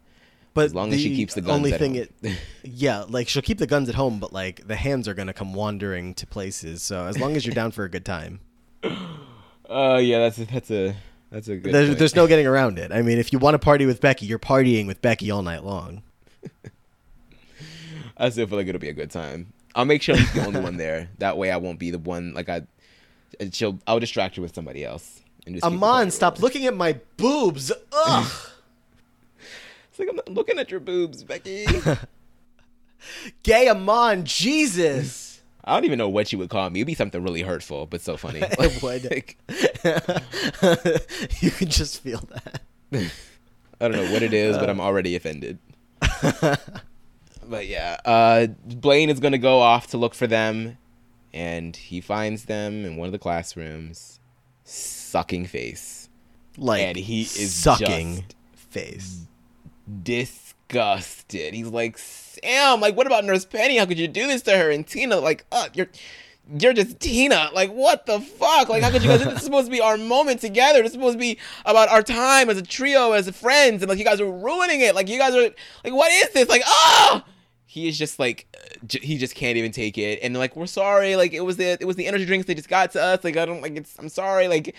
But 0.54 0.64
As 0.64 0.74
long 0.74 0.90
as 0.94 1.00
she 1.02 1.14
keeps 1.14 1.34
the 1.34 1.42
guns 1.42 1.54
only 1.54 1.72
at 1.74 1.78
thing 1.78 1.96
home. 1.96 2.08
it 2.22 2.38
Yeah, 2.64 3.04
like 3.06 3.28
she'll 3.28 3.42
keep 3.42 3.58
the 3.58 3.66
guns 3.66 3.90
at 3.90 3.94
home, 3.94 4.18
but 4.18 4.32
like 4.32 4.66
the 4.66 4.76
hands 4.76 5.06
are 5.06 5.12
gonna 5.14 5.34
come 5.34 5.52
wandering 5.52 6.14
to 6.14 6.26
places. 6.26 6.82
So 6.82 7.04
as 7.04 7.18
long 7.18 7.36
as 7.36 7.44
you're 7.44 7.54
down 7.54 7.72
for 7.72 7.84
a 7.84 7.90
good 7.90 8.04
time. 8.04 8.40
Oh 9.68 9.96
yeah, 9.96 10.20
that's 10.20 10.38
a, 10.38 10.44
that's 10.44 10.70
a 10.70 10.96
that's 11.30 11.48
a 11.48 11.56
good. 11.56 11.74
There's, 11.74 11.96
there's 11.96 12.14
no 12.14 12.26
getting 12.26 12.46
around 12.46 12.78
it. 12.78 12.92
I 12.92 13.02
mean, 13.02 13.18
if 13.18 13.32
you 13.32 13.38
want 13.38 13.54
to 13.54 13.58
party 13.58 13.84
with 13.84 14.00
Becky, 14.00 14.26
you're 14.26 14.38
partying 14.38 14.86
with 14.86 15.02
Becky 15.02 15.30
all 15.30 15.42
night 15.42 15.64
long. 15.64 16.02
I 18.16 18.28
still 18.30 18.46
feel 18.46 18.58
like 18.58 18.66
it'll 18.66 18.80
be 18.80 18.88
a 18.88 18.94
good 18.94 19.10
time. 19.10 19.52
I'll 19.74 19.84
make 19.84 20.02
sure 20.02 20.16
I'm 20.16 20.26
the 20.34 20.46
only 20.46 20.60
one 20.60 20.76
there. 20.76 21.10
That 21.18 21.36
way, 21.36 21.50
I 21.50 21.58
won't 21.58 21.78
be 21.78 21.90
the 21.90 21.98
one. 21.98 22.34
Like 22.34 22.48
I, 22.48 22.62
she'll. 23.52 23.78
I'll 23.86 24.00
distract 24.00 24.36
her 24.36 24.42
with 24.42 24.54
somebody 24.54 24.84
else. 24.84 25.22
And 25.44 25.54
just 25.54 25.64
keep 25.64 25.72
Amon, 25.72 26.10
stop 26.10 26.40
looking 26.40 26.66
at 26.66 26.74
my 26.74 26.98
boobs. 27.16 27.72
Ugh. 27.92 28.32
It's 29.88 30.00
like 30.00 30.10
I'm 30.10 30.16
not 30.16 30.28
looking 30.28 30.58
at 30.58 30.70
your 30.70 30.80
boobs, 30.80 31.24
Becky. 31.24 31.64
Gay 33.42 33.66
Amon, 33.66 34.24
Jesus. 34.24 35.40
I 35.64 35.74
don't 35.74 35.86
even 35.86 35.98
know 35.98 36.10
what 36.10 36.32
you 36.32 36.38
would 36.38 36.50
call 36.50 36.68
me. 36.68 36.80
It'd 36.80 36.86
be 36.86 36.94
something 36.94 37.22
really 37.22 37.40
hurtful, 37.40 37.86
but 37.86 38.02
so 38.02 38.18
funny. 38.18 38.40
It 38.42 38.82
would. 38.82 39.04
Like, 39.10 39.38
you 41.40 41.50
can 41.50 41.68
just 41.68 42.02
feel 42.02 42.20
that. 42.28 42.60
I 43.80 43.88
don't 43.88 43.92
know 43.92 44.12
what 44.12 44.22
it 44.22 44.32
is, 44.32 44.56
but 44.58 44.70
I'm 44.70 44.80
uh, 44.80 44.84
already 44.84 45.16
offended. 45.16 45.58
but 47.48 47.66
yeah, 47.66 47.98
uh, 48.04 48.46
Blaine 48.66 49.10
is 49.10 49.20
gonna 49.20 49.38
go 49.38 49.60
off 49.60 49.88
to 49.88 49.96
look 49.98 50.14
for 50.14 50.26
them, 50.26 50.78
and 51.32 51.74
he 51.76 52.00
finds 52.00 52.44
them 52.46 52.84
in 52.84 52.96
one 52.96 53.06
of 53.06 53.12
the 53.12 53.18
classrooms, 53.18 54.20
sucking 54.64 55.46
face, 55.46 56.08
Like 56.56 56.82
and 56.82 56.96
he 56.96 57.22
is 57.22 57.54
sucking 57.54 58.24
face. 58.54 59.26
disgusted. 60.02 61.54
He's 61.54 61.68
like, 61.68 61.98
Sam, 61.98 62.80
like, 62.80 62.96
what 62.96 63.06
about 63.06 63.24
Nurse 63.24 63.44
Penny? 63.44 63.76
How 63.76 63.86
could 63.86 63.98
you 63.98 64.08
do 64.08 64.26
this 64.26 64.42
to 64.42 64.56
her? 64.56 64.70
And 64.70 64.86
Tina, 64.86 65.16
like, 65.18 65.44
uh, 65.52 65.68
you're 65.74 65.88
you're 66.58 66.72
just 66.72 67.00
Tina. 67.00 67.50
Like, 67.52 67.70
what 67.70 68.06
the 68.06 68.20
fuck? 68.20 68.68
Like, 68.68 68.82
how 68.82 68.90
could 68.90 69.02
you 69.02 69.08
guys? 69.08 69.24
this 69.24 69.38
is 69.38 69.42
supposed 69.42 69.66
to 69.66 69.70
be 69.70 69.80
our 69.80 69.96
moment 69.96 70.40
together. 70.40 70.80
This 70.82 70.90
is 70.90 70.94
supposed 70.94 71.14
to 71.14 71.18
be 71.18 71.38
about 71.64 71.88
our 71.88 72.02
time 72.02 72.48
as 72.50 72.58
a 72.58 72.62
trio, 72.62 73.12
as 73.12 73.28
friends, 73.30 73.82
and 73.82 73.88
like 73.88 73.98
you 73.98 74.04
guys 74.04 74.20
are 74.20 74.30
ruining 74.30 74.80
it. 74.80 74.94
Like, 74.94 75.08
you 75.08 75.18
guys 75.18 75.34
are 75.34 75.42
like, 75.42 75.94
what 75.94 76.12
is 76.12 76.30
this? 76.30 76.48
Like, 76.48 76.62
ah. 76.66 77.24
He 77.68 77.88
is 77.88 77.98
just 77.98 78.18
like, 78.18 78.46
j- 78.86 79.00
he 79.00 79.18
just 79.18 79.34
can't 79.34 79.58
even 79.58 79.70
take 79.70 79.98
it, 79.98 80.20
and 80.22 80.34
like, 80.34 80.56
we're 80.56 80.66
sorry. 80.66 81.14
Like, 81.16 81.34
it 81.34 81.40
was 81.40 81.58
the 81.58 81.76
it 81.78 81.84
was 81.84 81.96
the 81.96 82.06
energy 82.06 82.24
drinks 82.24 82.46
that 82.46 82.54
just 82.54 82.70
got 82.70 82.92
to 82.92 83.02
us. 83.02 83.22
Like, 83.22 83.36
I 83.36 83.44
don't 83.44 83.60
like 83.60 83.76
it's. 83.76 83.98
I'm 83.98 84.08
sorry. 84.08 84.48
Like, 84.48 84.74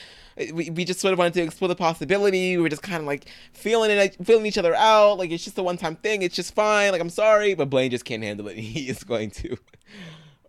we, 0.52 0.72
we 0.72 0.84
just 0.84 1.00
sort 1.00 1.12
of 1.14 1.20
wanted 1.20 1.34
to 1.36 1.42
explore 1.44 1.68
the 1.68 1.76
possibility. 1.76 2.56
We 2.56 2.64
were 2.64 2.70
just 2.70 2.82
kind 2.82 3.02
of 3.02 3.06
like 3.06 3.28
feeling 3.54 3.92
it, 3.92 3.98
like, 3.98 4.26
feeling 4.26 4.48
each 4.48 4.58
other 4.58 4.74
out. 4.74 5.20
Like, 5.20 5.30
it's 5.30 5.44
just 5.44 5.60
a 5.60 5.64
one 5.64 5.78
time 5.78 5.96
thing. 5.98 6.24
It's 6.24 6.36
just 6.36 6.56
fine. 6.56 6.92
Like, 6.92 7.02
I'm 7.02 7.10
sorry, 7.12 7.54
but 7.54 7.70
Blaine 7.70 7.92
just 7.92 8.06
can't 8.06 8.24
handle 8.24 8.48
it. 8.48 8.58
He 8.68 8.90
is 8.90 9.04
going 9.04 9.30
to 9.32 9.58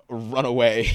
run 0.09 0.45
away. 0.45 0.91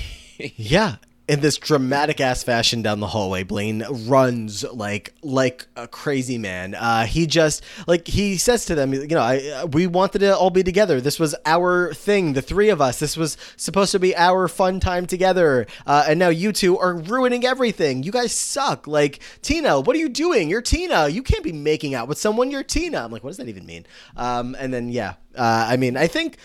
Yeah. 0.58 0.96
In 1.26 1.40
this 1.40 1.56
dramatic 1.58 2.20
ass 2.20 2.44
fashion 2.44 2.82
down 2.82 3.00
the 3.00 3.08
hallway, 3.08 3.44
Blaine 3.44 3.86
runs 4.08 4.66
like 4.74 5.14
like 5.22 5.68
a 5.78 5.88
crazy 5.88 6.38
man. 6.38 6.76
Uh, 6.76 7.06
he 7.06 7.28
just 7.28 7.64
like 7.88 8.08
he 8.08 8.36
says 8.36 8.66
to 8.66 8.76
them, 8.76 8.94
you 8.94 9.08
know, 9.08 9.22
I 9.22 9.64
we 9.64 9.88
wanted 9.88 10.20
to 10.20 10.36
all 10.36 10.50
be 10.50 10.64
together. 10.64 11.00
This 11.00 11.22
was 11.22 11.34
our 11.46 11.94
thing, 11.94 12.34
the 12.34 12.42
three 12.42 12.68
of 12.70 12.82
us. 12.82 13.00
This 13.00 13.16
was 13.16 13.38
supposed 13.56 13.94
to 13.94 14.00
be 14.00 14.14
our 14.18 14.50
fun 14.50 14.82
time 14.82 15.06
together. 15.06 15.66
Uh, 15.86 16.04
and 16.10 16.20
now 16.20 16.28
you 16.28 16.52
two 16.52 16.78
are 16.78 16.94
ruining 16.94 17.46
everything. 17.46 18.04
You 18.04 18.12
guys 18.12 18.34
suck. 18.34 18.86
Like 18.86 19.20
Tina, 19.42 19.80
what 19.80 19.96
are 19.96 20.00
you 20.00 20.10
doing? 20.10 20.50
You're 20.50 20.62
Tina. 20.62 21.08
You 21.08 21.24
can't 21.24 21.44
be 21.44 21.54
making 21.54 21.96
out 21.96 22.10
with 22.10 22.18
someone. 22.18 22.52
You're 22.52 22.64
Tina. 22.64 23.02
I'm 23.02 23.12
like, 23.12 23.24
what 23.24 23.30
does 23.30 23.38
that 23.38 23.48
even 23.48 23.66
mean? 23.66 23.86
Um, 24.18 24.58
and 24.60 24.74
then 24.74 24.90
yeah, 24.90 25.14
uh, 25.36 25.68
I 25.70 25.78
mean, 25.78 25.96
I 25.96 26.08
think 26.08 26.38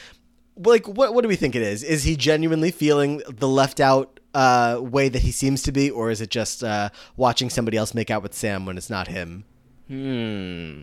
like 0.58 0.86
what 0.86 1.14
what 1.14 1.22
do 1.22 1.28
we 1.28 1.36
think 1.36 1.54
it 1.54 1.62
is? 1.62 1.82
Is 1.82 2.04
he 2.04 2.16
genuinely 2.16 2.70
feeling 2.70 3.22
the 3.28 3.48
left 3.48 3.80
out 3.80 4.20
uh, 4.34 4.78
way 4.80 5.08
that 5.08 5.22
he 5.22 5.30
seems 5.32 5.62
to 5.64 5.72
be, 5.72 5.90
or 5.90 6.10
is 6.10 6.20
it 6.20 6.30
just 6.30 6.62
uh, 6.62 6.90
watching 7.16 7.50
somebody 7.50 7.76
else 7.76 7.94
make 7.94 8.10
out 8.10 8.22
with 8.22 8.34
Sam 8.34 8.66
when 8.66 8.76
it's 8.76 8.90
not 8.90 9.08
him? 9.08 9.44
Hmm. 9.88 10.80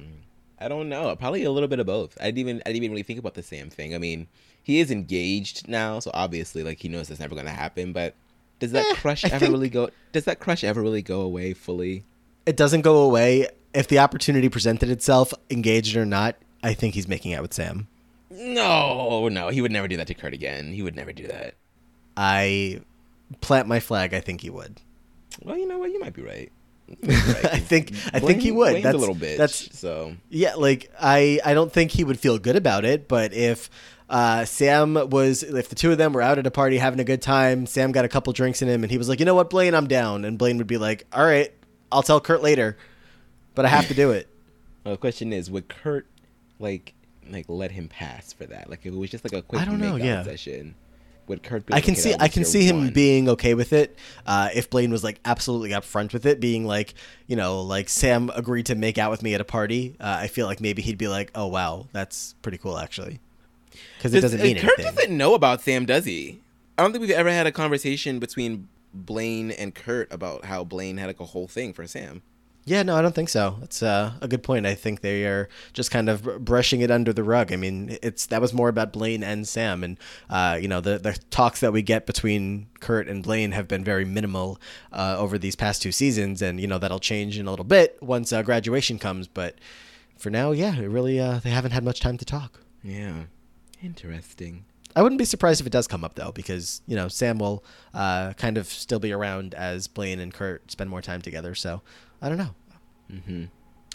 I 0.58 0.68
don't 0.68 0.90
know. 0.90 1.16
Probably 1.16 1.44
a 1.44 1.52
little 1.52 1.68
bit 1.70 1.80
of 1.80 1.86
both. 1.86 2.18
I 2.20 2.26
didn't 2.26 2.38
even 2.40 2.58
I 2.66 2.70
didn't 2.70 2.78
even 2.84 2.92
really 2.92 3.04
think 3.04 3.20
about 3.20 3.34
the 3.36 3.44
Sam 3.44 3.70
thing. 3.70 3.94
I 3.94 3.98
mean, 3.98 4.28
he 4.64 4.80
is 4.80 4.90
engaged 4.92 5.68
now, 5.68 6.00
so 6.00 6.12
obviously, 6.14 6.64
like 6.64 6.80
he 6.80 6.88
knows 6.90 7.08
that's 7.08 7.20
never 7.20 7.36
going 7.36 7.46
to 7.48 7.52
happen. 7.52 7.94
But 7.94 8.16
does 8.60 8.72
that 8.72 8.86
Eh, 8.86 8.96
crush 8.96 9.26
I 9.26 9.28
ever 9.30 9.40
think- 9.40 9.52
really 9.52 9.70
go? 9.70 9.90
Does 10.12 10.24
that 10.26 10.40
crush 10.40 10.64
ever 10.64 10.82
really 10.82 11.02
go 11.02 11.22
away 11.22 11.54
fully? 11.54 12.06
It 12.46 12.56
doesn't 12.58 12.82
go 12.82 12.98
away 13.04 13.48
if 13.74 13.88
the 13.88 14.00
opportunity 14.00 14.48
presented 14.50 14.90
itself, 14.90 15.34
engaged 15.50 15.96
or 15.98 16.06
not. 16.06 16.36
I 16.64 16.74
think 16.74 16.96
he's 16.96 17.08
making 17.08 17.34
out 17.34 17.42
with 17.42 17.54
Sam. 17.54 17.88
No, 18.38 19.30
no, 19.30 19.50
he 19.50 19.62
would 19.62 19.72
never 19.72 19.88
do 19.88 19.98
that 19.98 20.08
to 20.08 20.14
Kurt 20.14 20.34
again. 20.34 20.74
He 20.74 20.82
would 20.82 20.96
never 20.96 21.14
do 21.14 21.28
that. 21.28 21.56
I 22.18 22.82
plant 23.42 23.68
my 23.68 23.80
flag. 23.80 24.14
I 24.14 24.20
think 24.20 24.42
he 24.42 24.50
would. 24.50 24.82
Well, 25.42 25.58
you 25.58 25.68
know 25.68 25.78
what? 25.78 25.92
You 25.92 26.00
might 26.00 26.14
be 26.14 26.22
right. 26.22 26.52
You 26.88 26.98
might 27.02 27.10
be 27.10 27.16
right. 27.34 27.46
I 27.46 27.60
think 27.60 27.94
I 28.14 28.20
think 28.20 28.42
he 28.42 28.52
would. 28.52 28.84
That's 28.84 28.96
a 28.96 28.98
little 28.98 29.16
bit. 29.16 29.38
That's 29.38 29.78
so 29.78 30.16
Yeah, 30.30 30.56
like 30.56 30.92
I 31.00 31.40
I 31.44 31.54
don't 31.54 31.72
think 31.72 31.92
he 31.92 32.04
would 32.04 32.20
feel 32.20 32.38
good 32.38 32.56
about 32.56 32.86
it, 32.86 33.08
but 33.08 33.34
if 33.34 33.70
uh, 34.10 34.46
Sam 34.46 35.10
was 35.10 35.44
if 35.44 35.70
the 35.70 35.76
two 35.76 35.92
of 35.92 35.98
them 35.98 36.14
were 36.14 36.22
out 36.22 36.38
at 36.38 36.46
a 36.46 36.52
party 36.52 36.78
having 36.78 37.00
a 37.00 37.04
good 37.04 37.22
time, 37.22 37.66
Sam 37.66 37.92
got 37.92 38.06
a 38.06 38.10
couple 38.10 38.34
drinks 38.34 38.62
in 38.62 38.68
him 38.68 38.84
and 38.84 38.92
he 38.92 38.98
was 38.98 39.10
like, 39.10 39.20
"You 39.20 39.26
know 39.26 39.36
what, 39.36 39.50
Blaine, 39.50 39.74
I'm 39.74 39.88
down." 39.88 40.26
And 40.26 40.38
Blaine 40.38 40.58
would 40.58 40.68
be 40.68 40.78
like, 40.78 41.06
"All 41.12 41.26
right, 41.26 41.52
I'll 41.92 42.04
tell 42.04 42.22
Kurt 42.22 42.44
later, 42.44 42.78
but 43.56 43.66
I 43.66 43.70
have 43.70 43.88
to 43.88 43.94
do 43.94 44.12
it." 44.12 44.28
well, 44.84 44.94
the 44.94 45.00
question 45.00 45.34
is, 45.34 45.50
would 45.50 45.68
Kurt 45.70 46.08
like 46.60 46.94
like 47.30 47.46
let 47.48 47.72
him 47.72 47.88
pass 47.88 48.34
for 48.34 48.46
that? 48.46 48.70
Like 48.70 48.80
if 48.86 48.94
it 48.94 48.98
was 48.98 49.10
just 49.10 49.24
like 49.24 49.34
a 49.34 49.42
quick 49.42 49.62
I 49.62 49.66
don't 49.66 49.80
know, 49.80 49.96
yeah. 49.96 50.24
session, 50.24 50.76
would 51.28 51.42
Kurt? 51.44 51.66
Be 51.66 51.74
I 51.74 51.82
can 51.82 51.96
see 51.96 52.14
I 52.20 52.28
can 52.28 52.46
see 52.46 52.66
him 52.66 52.78
one." 52.78 52.90
being 52.94 53.30
okay 53.30 53.54
with 53.54 53.74
it 53.74 53.98
uh, 54.28 54.50
if 54.54 54.70
Blaine 54.70 54.92
was 54.92 55.04
like 55.04 55.20
absolutely 55.26 55.70
upfront 55.72 56.14
with 56.14 56.26
it, 56.26 56.40
being 56.40 56.66
like, 56.66 56.94
you 57.28 57.36
know, 57.36 57.62
like 57.62 57.90
Sam 57.90 58.30
agreed 58.36 58.68
to 58.68 58.76
make 58.76 58.98
out 58.98 59.12
with 59.12 59.24
me 59.24 59.34
at 59.34 59.42
a 59.42 59.46
party. 59.46 59.96
Uh, 60.00 60.18
I 60.22 60.28
feel 60.28 60.46
like 60.46 60.62
maybe 60.62 60.82
he'd 60.82 60.98
be 60.98 61.08
like, 61.08 61.32
"Oh 61.36 61.48
wow, 61.48 61.88
that's 61.94 62.36
pretty 62.42 62.58
cool 62.58 62.78
actually," 62.78 63.20
because 63.98 64.14
it 64.14 64.22
Does- 64.22 64.32
doesn't 64.32 64.42
mean 64.42 64.58
uh, 64.58 64.62
Kurt 64.62 64.80
anything. 64.80 64.96
doesn't 64.96 65.18
know 65.18 65.34
about 65.34 65.62
Sam, 65.62 65.86
does 65.86 66.06
he? 66.06 66.42
I 66.78 66.84
don't 66.84 66.92
think 66.92 67.02
we've 67.02 67.12
ever 67.12 67.32
had 67.32 67.48
a 67.48 67.52
conversation 67.52 68.20
between 68.20 68.68
Blaine 68.94 69.50
and 69.52 69.74
Kurt 69.74 70.12
about 70.14 70.46
how 70.46 70.64
Blaine 70.64 70.98
had 70.98 71.08
like 71.08 71.20
a 71.20 71.26
whole 71.26 71.48
thing 71.48 71.74
for 71.74 71.88
Sam. 71.88 72.22
Yeah, 72.68 72.82
no, 72.82 72.96
I 72.96 73.04
don't 73.04 73.14
think 73.14 73.30
so. 73.30 73.58
That's 73.60 73.84
uh, 73.84 74.14
a 74.22 74.28
good 74.28 74.42
point. 74.42 74.66
I 74.66 74.74
think 74.74 75.02
they 75.02 75.26
are 75.26 75.48
just 75.74 75.92
kind 75.92 76.10
of 76.10 76.44
brushing 76.44 76.82
it 76.82 76.90
under 76.90 77.14
the 77.14 77.24
rug. 77.24 77.54
I 77.54 77.58
mean, 77.58 77.96
it's 78.02 78.26
that 78.28 78.42
was 78.42 78.54
more 78.54 78.70
about 78.70 78.92
Blaine 78.92 79.24
and 79.24 79.48
Sam, 79.48 79.84
and 79.84 80.00
uh, 80.32 80.58
you 80.60 80.68
know, 80.68 80.82
the 80.82 80.98
the 80.98 81.14
talks 81.30 81.60
that 81.60 81.72
we 81.72 81.84
get 81.84 82.08
between 82.08 82.66
Kurt 82.80 83.08
and 83.08 83.22
Blaine 83.22 83.52
have 83.52 83.68
been 83.68 83.84
very 83.84 84.04
minimal 84.04 84.60
uh, 84.92 85.16
over 85.20 85.38
these 85.38 85.56
past 85.56 85.84
two 85.84 85.92
seasons, 85.92 86.42
and 86.42 86.60
you 86.60 86.66
know 86.66 86.80
that'll 86.80 87.00
change 87.00 87.38
in 87.38 87.46
a 87.46 87.52
little 87.52 87.66
bit 87.66 88.02
once 88.02 88.34
uh, 88.34 88.42
graduation 88.42 88.98
comes. 88.98 89.28
But 89.28 89.60
for 90.18 90.32
now, 90.32 90.52
yeah, 90.52 90.76
it 90.76 90.88
really 90.88 91.20
uh, 91.20 91.40
they 91.44 91.52
haven't 91.52 91.72
had 91.72 91.84
much 91.84 92.00
time 92.00 92.18
to 92.18 92.26
talk. 92.26 92.62
Yeah, 92.82 93.26
interesting. 93.84 94.66
I 94.96 95.02
wouldn't 95.02 95.20
be 95.20 95.26
surprised 95.26 95.60
if 95.60 95.68
it 95.68 95.74
does 95.74 95.88
come 95.88 96.06
up 96.06 96.16
though, 96.16 96.32
because 96.32 96.82
you 96.88 96.96
know 96.96 97.10
Sam 97.10 97.38
will 97.38 97.64
uh, 97.94 98.34
kind 98.34 98.58
of 98.58 98.66
still 98.68 99.00
be 99.00 99.12
around 99.12 99.54
as 99.54 99.88
Blaine 99.88 100.20
and 100.20 100.34
Kurt 100.34 100.72
spend 100.72 100.90
more 100.90 101.02
time 101.02 101.22
together. 101.22 101.54
So 101.54 101.82
I 102.22 102.30
don't 102.30 102.38
know. 102.38 102.56
Mm-hmm. 103.12 103.46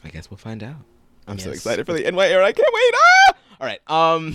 I 0.04 0.08
guess 0.08 0.30
we'll 0.30 0.38
find 0.38 0.62
out. 0.62 0.76
I'm 1.26 1.38
so 1.38 1.50
excited 1.50 1.86
for 1.86 1.92
the 1.92 2.10
NY 2.10 2.28
era. 2.28 2.44
I 2.44 2.52
can't 2.52 2.72
wait. 2.72 2.94
Ah! 2.94 3.34
All 3.60 3.66
right. 3.66 3.80
Um. 3.86 4.34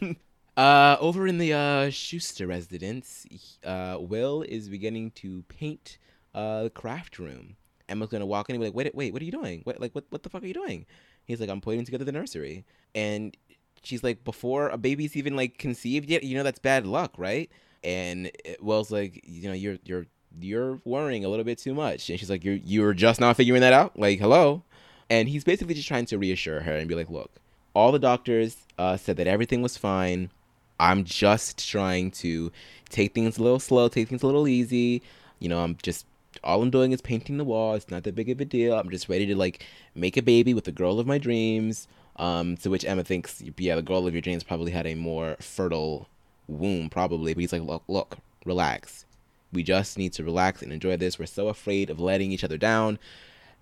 uh, 0.56 0.96
over 1.00 1.26
in 1.26 1.38
the 1.38 1.52
uh, 1.52 1.86
Schuester 1.88 2.46
residence, 2.46 3.26
uh, 3.64 3.98
Will 4.00 4.42
is 4.42 4.68
beginning 4.68 5.10
to 5.12 5.42
paint 5.48 5.98
uh, 6.34 6.64
the 6.64 6.70
craft 6.70 7.18
room. 7.18 7.56
Emma's 7.88 8.08
gonna 8.08 8.26
walk 8.26 8.48
in 8.48 8.56
and 8.56 8.60
be 8.60 8.66
like, 8.66 8.74
"Wait, 8.74 8.94
wait, 8.94 9.12
what 9.12 9.22
are 9.22 9.24
you 9.24 9.32
doing? 9.32 9.60
What, 9.64 9.80
like, 9.80 9.94
what, 9.94 10.04
what 10.10 10.22
the 10.22 10.28
fuck 10.28 10.42
are 10.42 10.46
you 10.46 10.54
doing?" 10.54 10.86
He's 11.24 11.40
like, 11.40 11.48
"I'm 11.48 11.60
putting 11.60 11.84
together 11.84 12.04
the 12.04 12.12
nursery," 12.12 12.64
and 12.94 13.36
she's 13.82 14.02
like, 14.02 14.24
"Before 14.24 14.68
a 14.68 14.78
baby's 14.78 15.16
even 15.16 15.36
like 15.36 15.58
conceived 15.58 16.08
yet, 16.08 16.22
you 16.22 16.36
know 16.36 16.42
that's 16.42 16.58
bad 16.58 16.86
luck, 16.86 17.14
right?" 17.16 17.50
And 17.84 18.30
uh, 18.46 18.52
Will's 18.60 18.90
like, 18.90 19.20
"You 19.24 19.48
know, 19.48 19.54
you're 19.54 19.78
you're 19.84 20.06
you're 20.40 20.80
worrying 20.84 21.24
a 21.24 21.28
little 21.28 21.44
bit 21.44 21.58
too 21.58 21.74
much," 21.74 22.10
and 22.10 22.18
she's 22.18 22.30
like, 22.30 22.44
"You're 22.44 22.54
you're 22.56 22.94
just 22.94 23.20
not 23.20 23.36
figuring 23.36 23.60
that 23.62 23.72
out? 23.72 23.98
Like, 23.98 24.18
hello?" 24.18 24.62
And 25.08 25.28
he's 25.28 25.44
basically 25.44 25.74
just 25.74 25.88
trying 25.88 26.06
to 26.06 26.18
reassure 26.18 26.60
her 26.60 26.76
and 26.76 26.88
be 26.88 26.94
like, 26.94 27.10
"Look, 27.10 27.30
all 27.74 27.92
the 27.92 27.98
doctors 27.98 28.56
uh, 28.78 28.96
said 28.96 29.16
that 29.18 29.26
everything 29.26 29.62
was 29.62 29.76
fine. 29.76 30.30
I'm 30.78 31.04
just 31.04 31.68
trying 31.68 32.10
to 32.12 32.52
take 32.88 33.14
things 33.14 33.38
a 33.38 33.42
little 33.42 33.58
slow, 33.58 33.88
take 33.88 34.08
things 34.08 34.22
a 34.22 34.26
little 34.26 34.48
easy. 34.48 35.02
You 35.38 35.48
know, 35.48 35.62
I'm 35.62 35.76
just 35.82 36.06
all 36.44 36.62
I'm 36.62 36.70
doing 36.70 36.92
is 36.92 37.00
painting 37.00 37.38
the 37.38 37.44
wall. 37.44 37.74
It's 37.74 37.90
not 37.90 38.04
that 38.04 38.14
big 38.14 38.28
of 38.30 38.40
a 38.40 38.44
deal. 38.44 38.78
I'm 38.78 38.90
just 38.90 39.08
ready 39.08 39.26
to 39.26 39.36
like 39.36 39.64
make 39.94 40.16
a 40.16 40.22
baby 40.22 40.54
with 40.54 40.64
the 40.64 40.72
girl 40.72 41.00
of 41.00 41.06
my 41.06 41.18
dreams. 41.18 41.88
Um, 42.18 42.56
to 42.58 42.70
which 42.70 42.84
Emma 42.84 43.04
thinks, 43.04 43.42
yeah, 43.58 43.76
the 43.76 43.82
girl 43.82 44.06
of 44.06 44.14
your 44.14 44.22
dreams 44.22 44.42
probably 44.42 44.72
had 44.72 44.86
a 44.86 44.94
more 44.94 45.36
fertile 45.38 46.08
womb, 46.48 46.88
probably. 46.88 47.34
But 47.34 47.40
he's 47.42 47.52
like, 47.52 47.62
look, 47.62 47.82
look, 47.88 48.18
relax. 48.44 49.04
We 49.52 49.62
just 49.62 49.96
need 49.96 50.12
to 50.14 50.24
relax 50.24 50.62
and 50.62 50.72
enjoy 50.72 50.96
this. 50.96 51.18
We're 51.18 51.26
so 51.26 51.48
afraid 51.48 51.90
of 51.90 52.00
letting 52.00 52.32
each 52.32 52.44
other 52.44 52.58
down 52.58 52.98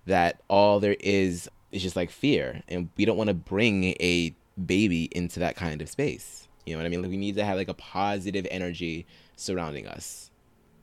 that 0.05 0.41
all 0.47 0.79
there 0.79 0.97
is 0.99 1.49
is 1.71 1.81
just 1.81 1.95
like 1.95 2.09
fear, 2.09 2.61
and 2.67 2.89
we 2.95 3.05
don't 3.05 3.17
want 3.17 3.27
to 3.27 3.33
bring 3.33 3.95
a 3.99 4.35
baby 4.65 5.09
into 5.11 5.39
that 5.39 5.55
kind 5.55 5.81
of 5.81 5.89
space. 5.89 6.47
You 6.65 6.73
know 6.73 6.79
what 6.79 6.85
I 6.85 6.89
mean? 6.89 7.01
Like 7.01 7.11
we 7.11 7.17
need 7.17 7.35
to 7.35 7.45
have 7.45 7.57
like 7.57 7.67
a 7.67 7.73
positive 7.73 8.47
energy 8.49 9.05
surrounding 9.35 9.87
us. 9.87 10.31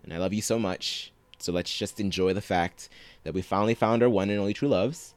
And 0.04 0.12
I 0.12 0.18
love 0.18 0.32
you 0.32 0.42
so 0.42 0.58
much. 0.58 1.12
So 1.38 1.52
let's 1.52 1.76
just 1.76 1.98
enjoy 1.98 2.32
the 2.34 2.40
fact 2.40 2.88
that 3.24 3.34
we 3.34 3.42
finally 3.42 3.74
found 3.74 4.02
our 4.02 4.08
one 4.08 4.30
and 4.30 4.38
only 4.38 4.54
true 4.54 4.68
loves, 4.68 5.14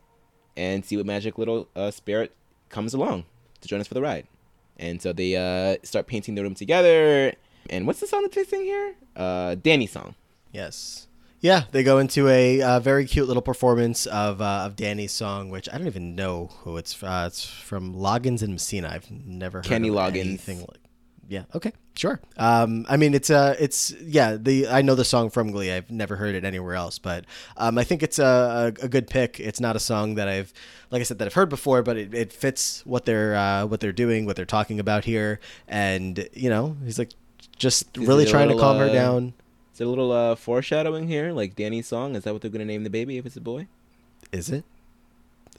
and 0.58 0.84
see 0.86 0.98
what 0.98 1.06
magic 1.06 1.38
little 1.38 1.68
uh, 1.76 1.92
spirit 1.92 2.34
comes 2.70 2.94
along 2.94 3.26
to 3.62 3.68
join 3.68 3.82
us 3.82 3.88
for 3.88 3.94
the 3.94 4.02
ride. 4.02 4.28
And 4.78 5.02
so 5.02 5.14
they 5.14 5.36
uh, 5.36 5.78
start 5.84 6.08
painting 6.08 6.36
the 6.36 6.44
room 6.44 6.56
together. 6.56 7.34
And 7.70 7.88
what's 7.88 8.00
the 8.00 8.08
song 8.08 8.24
that 8.24 8.32
they 8.32 8.44
sing 8.44 8.62
here? 8.62 8.96
Uh, 9.16 9.56
Danny's 9.56 9.92
song. 9.92 10.16
Yes. 10.52 11.08
Yeah, 11.42 11.66
they 11.72 11.84
go 11.84 12.00
into 12.00 12.28
a 12.28 12.62
uh, 12.62 12.80
very 12.80 13.06
cute 13.06 13.28
little 13.28 13.42
performance 13.44 14.08
of 14.08 14.42
uh, 14.42 14.64
of 14.66 14.76
Danny's 14.76 15.12
song, 15.12 15.50
which 15.50 15.70
I 15.72 15.78
don't 15.78 15.86
even 15.86 16.16
know 16.16 16.50
who 16.64 16.78
it's. 16.78 17.04
Uh, 17.04 17.26
it's 17.28 17.46
from 17.46 17.94
Loggins 17.94 18.42
and 18.42 18.54
Messina. 18.54 18.90
I've 18.92 19.12
never 19.12 19.60
heard 19.60 19.66
Kenny 19.66 19.90
of 19.90 19.96
Loggins. 19.96 20.22
anything 20.22 20.60
like. 20.62 20.80
Yeah. 21.28 21.44
Okay. 21.54 21.72
Sure. 21.96 22.20
Um. 22.38 22.86
I 22.90 22.98
mean, 22.98 23.14
it's 23.14 23.30
uh, 23.30 23.56
it's 23.60 23.92
yeah. 24.02 24.38
The 24.38 24.68
I 24.70 24.82
know 24.82 24.96
the 24.96 25.06
song 25.06 25.30
from 25.30 25.52
Glee. 25.52 25.72
I've 25.72 25.92
never 25.92 26.16
heard 26.16 26.34
it 26.34 26.46
anywhere 26.46 26.74
else, 26.74 26.98
but 26.98 27.26
um, 27.58 27.78
I 27.78 27.84
think 27.84 28.02
it's 28.02 28.18
a, 28.18 28.74
a, 28.82 28.86
a 28.86 28.90
good 28.90 29.08
pick. 29.08 29.40
It's 29.40 29.60
not 29.60 29.76
a 29.76 29.80
song 29.80 30.16
that 30.16 30.28
I've, 30.28 30.52
like 30.90 31.00
I 31.02 31.04
said, 31.04 31.20
that 31.20 31.26
I've 31.28 31.34
heard 31.34 31.50
before, 31.50 31.84
but 31.84 31.96
it, 31.96 32.14
it 32.14 32.34
fits 32.34 32.84
what 32.86 33.06
they're 33.06 33.36
uh, 33.36 33.66
what 33.66 33.82
they're 33.82 33.92
doing, 33.92 34.26
what 34.26 34.36
they're 34.36 34.46
talking 34.46 34.80
about 34.80 35.06
here, 35.06 35.40
and 35.68 36.28
you 36.34 36.50
know, 36.50 36.76
he's 36.84 36.98
like 36.98 37.12
just 37.56 37.98
Is 37.98 38.08
really 38.08 38.24
it 38.26 38.30
trying 38.30 38.50
to 38.50 38.56
little, 38.56 38.70
calm 38.70 38.78
her 38.80 38.90
uh, 38.90 38.94
down. 38.94 39.34
Is 39.74 39.80
there 39.80 39.88
a 39.88 39.90
little 39.90 40.12
uh, 40.12 40.36
foreshadowing 40.36 41.08
here? 41.08 41.32
Like 41.32 41.56
Danny's 41.56 41.88
song? 41.88 42.16
Is 42.16 42.24
that 42.24 42.34
what 42.34 42.42
they're 42.42 42.52
going 42.52 42.60
to 42.60 42.66
name 42.66 42.84
the 42.84 42.90
baby 42.90 43.18
if 43.18 43.26
it's 43.26 43.36
a 43.36 43.42
boy? 43.42 43.68
Is 44.32 44.50
it? 44.50 44.64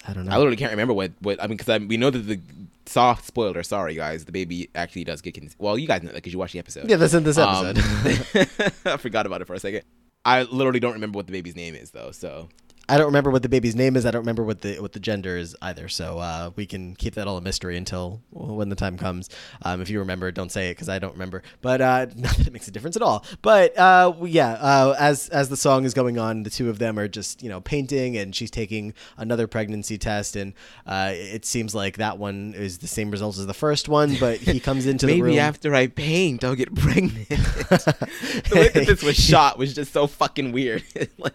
I 0.07 0.13
don't 0.13 0.27
know. 0.27 0.33
I 0.33 0.37
literally 0.37 0.57
can't 0.57 0.71
remember 0.71 0.93
what 0.95 1.13
what 1.21 1.43
I 1.43 1.47
mean 1.47 1.57
because 1.57 1.81
we 1.81 1.97
know 1.97 2.11
that 2.11 2.19
the 2.19 2.41
soft 2.85 3.25
spoiler. 3.27 3.63
Sorry 3.63 3.95
guys, 3.95 4.25
the 4.27 4.33
baby 4.33 4.69
actually 4.75 5.05
does 5.05 5.21
get 5.23 5.35
con- 5.35 5.51
well. 5.59 5.79
You 5.79 5.87
guys 5.87 6.03
know 6.03 6.09
that 6.09 6.17
because 6.17 6.33
you 6.33 6.39
watched 6.39 6.53
the 6.53 6.59
episode. 6.59 6.89
yeah, 6.89 6.97
that's 6.97 7.15
in 7.15 7.25
this 7.25 7.39
Um, 7.39 7.67
episode. 7.67 8.73
I 8.85 8.97
forgot 8.99 9.27
about 9.27 9.41
it 9.41 9.47
for 9.47 9.55
a 9.55 9.59
second. 9.61 9.83
I 10.25 10.43
literally 10.43 10.81
don't 10.81 10.93
remember 10.93 11.17
what 11.17 11.27
the 11.27 11.33
baby's 11.33 11.57
name 11.57 11.75
is 11.75 11.91
though. 11.93 12.11
So 12.11 12.49
I 12.89 12.97
don't 12.99 13.07
remember 13.07 13.30
what 13.30 13.43
the 13.43 13.49
baby's 13.49 13.74
name 13.74 13.97
is. 13.97 14.07
I 14.07 14.11
don't 14.12 14.22
remember 14.22 14.45
what 14.45 14.61
the 14.61 14.78
what 14.78 14.93
the 14.93 15.01
gender 15.01 15.37
is 15.37 15.57
either. 15.61 15.89
So 15.89 16.18
uh, 16.18 16.51
we 16.55 16.66
can 16.66 16.95
keep 16.95 17.14
that 17.14 17.26
all 17.26 17.37
a 17.37 17.41
mystery 17.41 17.76
until 17.76 18.22
when 18.30 18.68
the 18.68 18.76
time 18.76 18.97
comes. 18.97 19.28
Um, 19.62 19.80
if 19.80 19.91
you 19.91 19.99
remember, 19.99 20.30
don't 20.30 20.53
say 20.53 20.68
it 20.70 20.72
because 20.72 20.89
I 20.89 20.99
don't 20.99 21.12
remember. 21.12 21.43
But 21.62 21.80
uh, 21.80 22.07
not 22.16 22.37
that 22.37 22.47
it 22.47 22.53
makes 22.53 22.68
a 22.68 22.70
difference 22.70 22.95
at 22.97 23.03
all. 23.03 23.24
But 23.43 23.76
uh, 23.76 24.12
yeah, 24.22 24.53
uh, 24.53 24.95
as 24.99 25.28
as 25.30 25.49
the 25.49 25.57
song 25.57 25.84
is 25.84 25.95
going 25.95 26.18
on, 26.18 26.45
the 26.45 26.51
two 26.51 26.70
of 26.70 26.78
them 26.78 26.99
are 26.99 27.09
just 27.09 27.43
you 27.43 27.49
know 27.49 27.61
painting, 27.61 28.16
and 28.16 28.34
she's 28.34 28.51
taking 28.51 28.95
another 29.16 29.49
pregnancy 29.49 29.99
test, 29.99 30.37
and 30.37 30.55
uh, 30.87 31.11
it 31.12 31.45
seems 31.45 31.74
like 31.74 31.97
that 31.97 32.18
one 32.18 32.55
is 32.57 32.78
the 32.78 32.89
same 32.89 33.11
results 33.11 33.39
as 33.39 33.47
the 33.47 33.55
first 33.55 33.89
one. 33.89 34.16
But 34.20 34.39
he 34.39 34.61
comes 34.61 34.87
into 34.87 35.07
the 35.07 35.14
room. 35.20 35.30
maybe 35.32 35.41
after 35.41 35.74
I 35.74 35.89
paint, 35.89 36.45
I'll 36.45 36.55
get 36.55 36.72
pregnant. 36.76 37.28
the 37.28 38.53
way 38.53 38.68
that 38.68 38.87
this 38.87 39.03
was 39.03 39.16
shot 39.16 39.59
was 39.59 39.74
just 39.74 39.93
so 39.93 40.07
fucking 40.07 40.53
weird. 40.53 40.84
Like, 41.18 41.34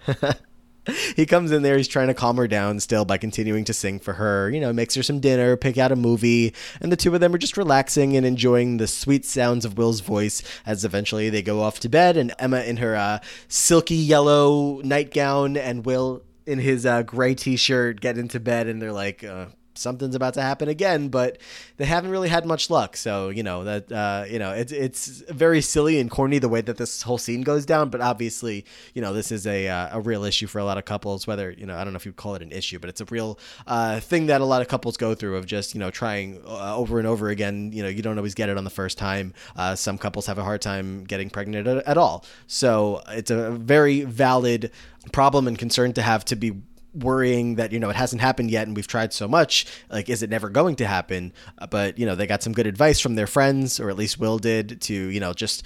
he 1.16 1.26
comes 1.26 1.52
in 1.52 1.62
there 1.62 1.78
he's 1.78 1.88
trying 1.88 2.08
to 2.08 2.14
calm 2.14 2.38
her 2.38 2.48
down 2.48 2.80
still 2.80 3.06
by 3.06 3.18
continuing 3.18 3.64
to 3.64 3.74
sing 3.74 4.00
for 4.00 4.14
her 4.14 4.50
you 4.50 4.60
know 4.60 4.74
makes 4.74 4.96
her 4.96 5.04
some 5.04 5.20
dinner 5.20 5.56
pick 5.56 5.78
out 5.78 5.92
a 5.92 5.96
movie 5.96 6.54
and 6.80 6.92
the 6.92 6.96
two 6.96 7.14
of 7.14 7.20
them 7.20 7.34
are 7.34 7.38
just 7.38 7.58
relaxing 7.58 8.16
and 8.16 8.26
enjoying 8.26 8.78
the 8.78 8.88
sweet 8.88 9.26
sounds 9.26 9.66
of 9.66 9.78
will's 9.78 10.02
voice 10.02 10.42
as 10.66 10.84
eventually 10.84 11.30
they 11.30 11.42
go 11.42 11.62
off 11.62 11.80
to 11.80 11.90
bed 11.90 12.18
and 12.18 12.34
emma 12.40 12.62
in 12.62 12.78
her 12.78 12.96
uh, 12.96 13.20
silky 13.48 13.96
yellow 13.96 14.82
nightgown 14.82 15.56
and 15.56 15.86
will 15.86 16.24
in 16.46 16.60
his 16.60 16.86
uh, 16.86 17.04
gray 17.04 17.36
t-shirt 17.36 18.02
get 18.02 18.18
into 18.18 18.40
bed 18.40 18.68
and 18.68 18.82
they're 18.82 18.92
like 18.92 19.24
uh, 19.24 19.46
something's 19.74 20.16
about 20.16 20.34
to 20.36 20.42
happen 20.42 20.70
again, 20.70 21.10
but 21.10 21.38
they 21.78 21.86
haven't 21.86 22.12
really 22.12 22.30
had 22.30 22.46
much 22.46 22.70
luck. 22.70 22.98
So 22.98 23.30
you 23.30 23.44
know 23.44 23.64
that 23.64 23.92
uh, 23.92 24.26
you 24.30 24.40
know 24.40 24.52
it's 24.52 24.72
it's 24.72 25.08
very 25.30 25.62
silly 25.62 26.00
and 26.00 26.10
corny 26.10 26.40
the 26.40 26.50
way 26.50 26.62
that 26.62 26.78
this 26.78 27.02
whole 27.02 27.18
scene 27.18 27.42
goes 27.42 27.66
down. 27.66 27.90
But 27.90 28.02
obviously, 28.02 28.66
you 28.94 29.02
know 29.02 29.14
this 29.14 29.32
is 29.32 29.48
a 29.48 29.68
uh, 29.68 29.98
a 29.98 30.02
real 30.02 30.24
issue 30.24 30.48
for 30.48 30.60
a 30.60 30.64
lot 30.64 30.78
of 30.78 30.86
couples. 30.86 31.28
Whether 31.28 31.52
you 31.52 31.66
know 31.66 31.76
I 31.76 31.84
don't 31.84 31.94
know 31.94 31.98
if 31.98 32.06
you 32.06 32.14
call 32.14 32.36
it 32.36 32.42
an 32.42 32.52
issue, 32.52 32.80
but 32.80 32.90
it's 32.90 33.02
a 33.02 33.06
real 33.06 33.40
uh, 33.68 34.00
thing 34.00 34.28
that 34.28 34.42
a 34.42 34.46
lot 34.46 34.62
of 34.62 34.68
couples 34.68 34.98
go 34.98 35.16
through 35.16 35.38
of 35.38 35.46
just 35.46 35.74
you 35.74 35.80
know 35.80 35.92
trying 35.92 36.42
uh, 36.46 36.76
over 36.76 37.00
and 37.00 37.08
over 37.08 37.30
again. 37.30 37.72
You 37.74 37.84
know 37.84 37.90
you 37.90 38.02
don't 38.02 38.18
always 38.18 38.36
get 38.36 38.50
it 38.50 38.58
on 38.58 38.64
the 38.64 38.70
first 38.70 38.98
time. 38.98 39.34
Uh, 39.56 39.76
some 39.76 39.98
couples 39.98 40.26
have 40.28 40.38
a 40.38 40.44
hard 40.44 40.62
time 40.62 41.04
getting 41.04 41.30
pregnant 41.30 41.68
at, 41.68 41.86
at 41.86 41.98
all. 41.98 42.26
So 42.48 43.02
it's 43.10 43.32
a 43.32 43.52
very 43.52 44.02
valid 44.02 44.72
problem 45.12 45.48
and 45.48 45.58
concern 45.58 45.94
to 45.94 46.02
have 46.02 46.24
to 46.26 46.36
be 46.36 46.62
worrying 46.94 47.56
that 47.56 47.72
you 47.72 47.80
know 47.80 47.90
it 47.90 47.96
hasn't 47.96 48.22
happened 48.22 48.52
yet 48.52 48.68
and 48.68 48.76
we've 48.76 48.88
tried 48.88 49.14
so 49.14 49.28
much 49.28 49.66
like 49.90 50.10
is 50.10 50.24
it 50.24 50.30
never 50.30 50.50
going 50.50 50.76
to 50.78 50.86
happen? 50.86 51.34
Uh, 51.58 51.68
but 51.68 51.98
you 51.98 52.06
know 52.06 52.16
they 52.16 52.28
got 52.28 52.44
some 52.44 52.54
good 52.54 52.68
advice 52.68 53.00
from 53.00 53.16
their 53.16 53.28
friends 53.28 53.80
or 53.80 53.90
at 53.90 53.98
least 53.98 54.20
will 54.20 54.38
did 54.38 54.82
to 54.82 54.94
you 54.94 55.20
know 55.20 55.34
just 55.34 55.66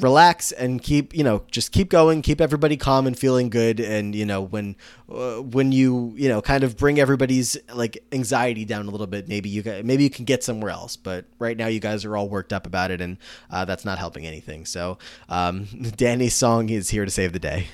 relax 0.00 0.52
and 0.52 0.82
keep 0.82 1.14
you 1.14 1.24
know 1.24 1.42
just 1.50 1.72
keep 1.72 1.88
going 1.88 2.20
keep 2.20 2.40
everybody 2.40 2.76
calm 2.76 3.06
and 3.06 3.18
feeling 3.18 3.48
good. 3.48 3.80
And 3.80 4.14
you 4.14 4.26
know 4.26 4.42
when 4.42 4.76
uh, 5.10 5.36
when 5.36 5.72
you 5.72 6.12
you 6.16 6.28
know 6.28 6.42
kind 6.42 6.64
of 6.64 6.76
bring 6.76 7.00
everybody's 7.00 7.56
like 7.72 8.04
anxiety 8.12 8.64
down 8.64 8.86
a 8.86 8.90
little 8.90 9.06
bit 9.06 9.28
maybe 9.28 9.48
you 9.48 9.62
ca- 9.62 9.82
maybe 9.82 10.02
you 10.04 10.10
can 10.10 10.24
get 10.24 10.44
somewhere 10.44 10.70
else. 10.70 10.96
But 10.96 11.26
right 11.38 11.56
now 11.56 11.68
you 11.68 11.80
guys 11.80 12.04
are 12.04 12.16
all 12.16 12.28
worked 12.28 12.52
up 12.52 12.66
about 12.66 12.90
it 12.90 13.00
and 13.00 13.16
uh, 13.50 13.64
that's 13.64 13.84
not 13.84 13.98
helping 13.98 14.26
anything. 14.26 14.66
So 14.66 14.98
um, 15.28 15.64
danny's 15.96 16.34
song 16.34 16.68
is 16.68 16.90
here 16.90 17.04
to 17.04 17.10
save 17.10 17.32
the 17.32 17.38
day 17.38 17.68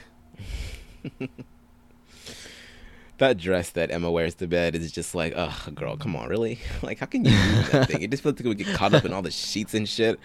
that 3.22 3.38
dress 3.38 3.70
that 3.70 3.90
Emma 3.90 4.10
wears 4.10 4.34
to 4.36 4.46
bed 4.46 4.74
is 4.74 4.92
just 4.92 5.14
like, 5.14 5.32
ugh, 5.34 5.74
girl, 5.74 5.96
come 5.96 6.14
on, 6.14 6.28
really? 6.28 6.58
Like, 6.82 6.98
how 6.98 7.06
can 7.06 7.24
you 7.24 7.30
use 7.32 7.70
that 7.70 7.88
thing? 7.88 8.02
It 8.02 8.10
just 8.10 8.22
feels 8.22 8.36
like 8.36 8.44
we 8.44 8.54
get 8.54 8.74
caught 8.76 8.92
up 8.94 9.04
in 9.04 9.12
all 9.12 9.22
the 9.22 9.30
sheets 9.30 9.74
and 9.74 9.88
shit. 9.88 10.18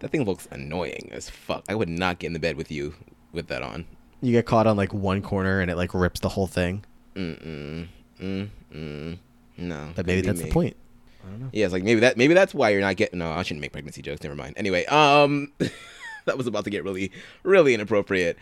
That 0.00 0.10
thing 0.10 0.24
looks 0.24 0.46
annoying 0.50 1.08
as 1.12 1.30
fuck. 1.30 1.64
I 1.68 1.74
would 1.74 1.88
not 1.88 2.18
get 2.18 2.26
in 2.28 2.32
the 2.34 2.38
bed 2.40 2.56
with 2.56 2.70
you 2.70 2.94
with 3.32 3.46
that 3.48 3.62
on. 3.62 3.86
you 4.20 4.32
get 4.32 4.46
caught 4.46 4.66
on 4.66 4.76
like 4.76 4.92
one 4.92 5.22
corner 5.22 5.60
and 5.60 5.70
it 5.70 5.76
like 5.76 5.92
rips 5.94 6.20
the 6.20 6.28
whole 6.28 6.46
thing 6.46 6.84
Mm-mm. 7.14 7.88
Mm-mm. 8.20 9.18
No. 9.56 9.88
but 9.94 10.06
maybe 10.06 10.20
that's 10.22 10.40
the 10.40 10.46
me. 10.46 10.50
point 10.52 10.76
Yeah, 11.52 11.64
it's 11.66 11.72
like 11.72 11.82
maybe 11.84 12.00
that 12.00 12.16
maybe 12.16 12.34
that's 12.34 12.52
why 12.54 12.70
you're 12.70 12.80
not 12.80 12.96
getting. 12.96 13.18
No, 13.20 13.30
I 13.32 13.42
shouldn't 13.42 13.60
make 13.60 13.72
pregnancy 13.72 14.02
jokes. 14.02 14.22
Never 14.22 14.34
mind. 14.36 14.54
Anyway, 14.56 14.84
um, 14.86 15.52
that 16.26 16.36
was 16.36 16.46
about 16.46 16.64
to 16.64 16.70
get 16.70 16.84
really, 16.84 17.10
really 17.44 17.72
inappropriate. 17.74 18.36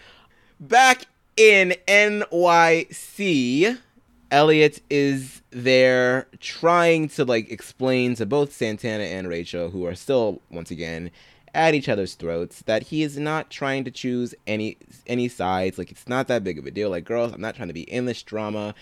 Back 0.60 1.06
in 1.36 1.74
NYC, 1.86 3.78
Elliot 4.30 4.80
is 4.90 5.42
there 5.50 6.26
trying 6.40 7.08
to 7.08 7.24
like 7.24 7.50
explain 7.50 8.14
to 8.16 8.26
both 8.26 8.52
Santana 8.52 9.04
and 9.04 9.28
Rachel, 9.28 9.70
who 9.70 9.86
are 9.86 9.94
still 9.94 10.40
once 10.50 10.70
again 10.70 11.10
at 11.54 11.74
each 11.74 11.88
other's 11.88 12.14
throats, 12.14 12.62
that 12.62 12.84
he 12.84 13.02
is 13.02 13.18
not 13.18 13.50
trying 13.50 13.84
to 13.84 13.90
choose 13.90 14.34
any 14.46 14.78
any 15.06 15.28
sides. 15.28 15.78
Like 15.78 15.90
it's 15.90 16.08
not 16.08 16.28
that 16.28 16.44
big 16.44 16.58
of 16.58 16.66
a 16.66 16.70
deal. 16.70 16.90
Like 16.90 17.04
girls, 17.04 17.32
I'm 17.32 17.40
not 17.40 17.54
trying 17.54 17.68
to 17.68 17.74
be 17.74 17.82
in 17.82 18.06
this 18.06 18.22
drama. 18.22 18.74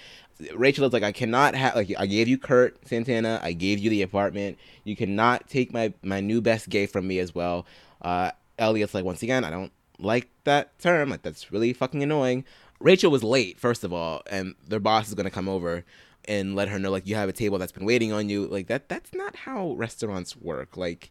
Rachel 0.55 0.87
is 0.87 0.93
like, 0.93 1.03
I 1.03 1.13
cannot 1.13 1.55
have 1.55 1.75
like 1.75 1.93
I 1.99 2.07
gave 2.07 2.29
you 2.29 2.39
Kurt 2.39 2.87
Santana, 2.87 3.41
I 3.43 3.53
gave 3.53 3.79
you 3.79 3.91
the 3.91 4.03
apartment. 4.03 4.59
You 4.85 4.97
cannot 4.97 5.49
take 5.49 5.73
my 5.73 5.93
my 6.03 6.21
new 6.21 6.41
best 6.41 6.69
gay 6.69 6.87
from 6.87 7.07
me 7.07 7.19
as 7.19 7.35
well. 7.35 7.67
Uh, 8.01 8.31
Elliot's 8.59 8.95
like, 8.95 9.05
once 9.05 9.23
again, 9.23 9.45
I 9.45 9.51
don't 9.51 9.73
like 10.03 10.29
that 10.45 10.79
term. 10.79 11.11
Like 11.11 11.23
that's 11.23 11.53
really 11.53 11.73
fucking 11.73 12.03
annoying. 12.03 12.45
Rachel 12.81 13.11
was 13.11 13.23
late, 13.23 13.59
first 13.59 13.85
of 13.85 13.93
all, 13.93 14.23
and 14.31 14.55
their 14.67 14.81
boss 14.81 15.09
is 15.09 15.15
gonna 15.15 15.31
come 15.31 15.49
over 15.49 15.85
and 16.27 16.55
let 16.55 16.69
her 16.69 16.79
know 16.79 16.91
like 16.91 17.07
you 17.07 17.15
have 17.15 17.29
a 17.29 17.33
table 17.33 17.59
that's 17.59 17.73
been 17.73 17.85
waiting 17.85 18.13
on 18.13 18.29
you. 18.29 18.47
Like 18.47 18.67
that 18.69 18.89
that's 18.89 19.15
not 19.15 19.37
how 19.37 19.73
restaurants 19.73 20.37
work. 20.37 20.77
Like 20.77 21.11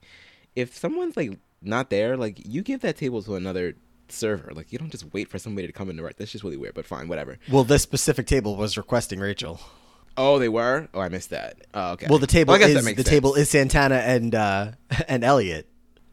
if 0.56 0.76
someone's 0.78 1.16
like 1.18 1.38
not 1.62 1.90
there, 1.90 2.18
like 2.18 2.46
you 2.46 2.62
give 2.62 2.82
that 2.82 2.98
table 2.98 3.22
to 3.24 3.36
another 3.36 3.76
server. 4.08 4.52
Like 4.54 4.72
you 4.72 4.80
don't 4.80 4.90
just 4.92 5.14
wait 5.14 5.30
for 5.30 5.38
somebody 5.38 5.68
to 5.68 5.74
come 5.74 5.90
in 5.90 5.98
to 5.98 6.04
work. 6.04 6.18
That's 6.18 6.32
just 6.32 6.44
really 6.44 6.58
weird, 6.58 6.74
but 6.74 6.86
fine, 6.86 7.08
whatever. 7.08 7.38
well 7.52 7.64
this 7.64 7.82
specific 7.84 8.26
table 8.28 8.56
was 8.56 8.78
requesting 8.78 9.20
rachel 9.20 9.60
Oh, 10.18 10.38
they 10.38 10.50
were? 10.50 10.90
Oh, 10.94 11.00
I 11.00 11.08
missed 11.08 11.30
that. 11.30 11.58
Oh, 11.74 11.92
okay. 11.94 12.08
well 12.10 12.20
the 12.20 12.28
table 12.28 12.58
guess 12.58 12.70
is 12.72 12.84
the 12.84 12.94
sense. 12.96 13.08
table 13.10 13.36
is 13.36 13.50
santana 13.50 13.96
and 13.98 14.34
uh 14.36 14.72
and 15.08 15.24
elliot 15.24 15.68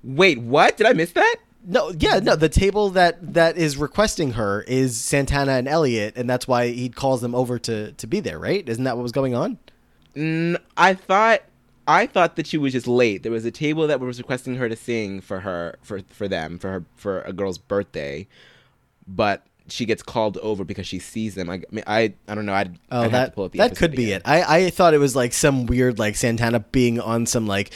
Wait, 0.04 0.38
what? 0.38 0.76
Did 0.76 0.86
I 0.86 0.92
miss 0.92 1.10
that? 1.12 1.36
No 1.66 1.92
yeah 1.98 2.18
no 2.20 2.36
the 2.36 2.48
table 2.48 2.90
that 2.90 3.18
that 3.34 3.56
is 3.58 3.76
requesting 3.76 4.32
her 4.32 4.62
is 4.68 4.96
santana 4.96 5.52
and 5.52 5.66
elliot 5.68 6.14
and 6.16 6.30
that's 6.30 6.46
why 6.48 6.68
he 6.68 6.88
calls 6.88 7.20
them 7.20 7.34
over 7.34 7.58
to 7.58 7.92
to 7.92 8.06
be 8.06 8.20
there 8.20 8.38
right 8.38 8.68
isn't 8.68 8.84
that 8.84 8.96
what 8.96 9.02
was 9.02 9.12
going 9.12 9.34
on 9.34 9.58
Mm, 10.14 10.56
I 10.78 10.94
thought 10.94 11.42
I 11.86 12.06
thought 12.06 12.36
that 12.36 12.46
she 12.46 12.56
was 12.56 12.72
just 12.72 12.86
late. 12.88 13.22
There 13.22 13.30
was 13.30 13.44
a 13.44 13.50
table 13.50 13.86
that 13.86 14.00
was 14.00 14.16
requesting 14.16 14.54
her 14.56 14.66
to 14.66 14.74
sing 14.74 15.20
for 15.20 15.40
her 15.40 15.76
for 15.82 16.00
for 16.08 16.26
them 16.26 16.58
for 16.58 16.70
her 16.70 16.84
for 16.96 17.20
a 17.20 17.34
girl's 17.34 17.58
birthday, 17.58 18.26
but 19.06 19.44
she 19.68 19.84
gets 19.84 20.02
called 20.02 20.38
over 20.38 20.64
because 20.64 20.86
she 20.86 20.98
sees 20.98 21.34
them. 21.34 21.50
I, 21.50 21.56
I 21.56 21.60
mean, 21.70 21.84
I 21.86 22.14
I 22.26 22.34
don't 22.34 22.46
know. 22.46 22.54
I'd, 22.54 22.78
Oh, 22.90 23.02
I'd 23.02 23.02
have 23.02 23.10
to 23.10 23.12
that 23.12 23.34
pull 23.34 23.44
up 23.44 23.52
the 23.52 23.58
that 23.58 23.76
could 23.76 23.90
be 23.92 24.04
again. 24.12 24.22
it. 24.24 24.28
I 24.28 24.58
I 24.66 24.70
thought 24.70 24.94
it 24.94 24.98
was 24.98 25.14
like 25.14 25.34
some 25.34 25.66
weird 25.66 25.98
like 25.98 26.16
Santana 26.16 26.60
being 26.60 26.98
on 26.98 27.26
some 27.26 27.46
like 27.46 27.72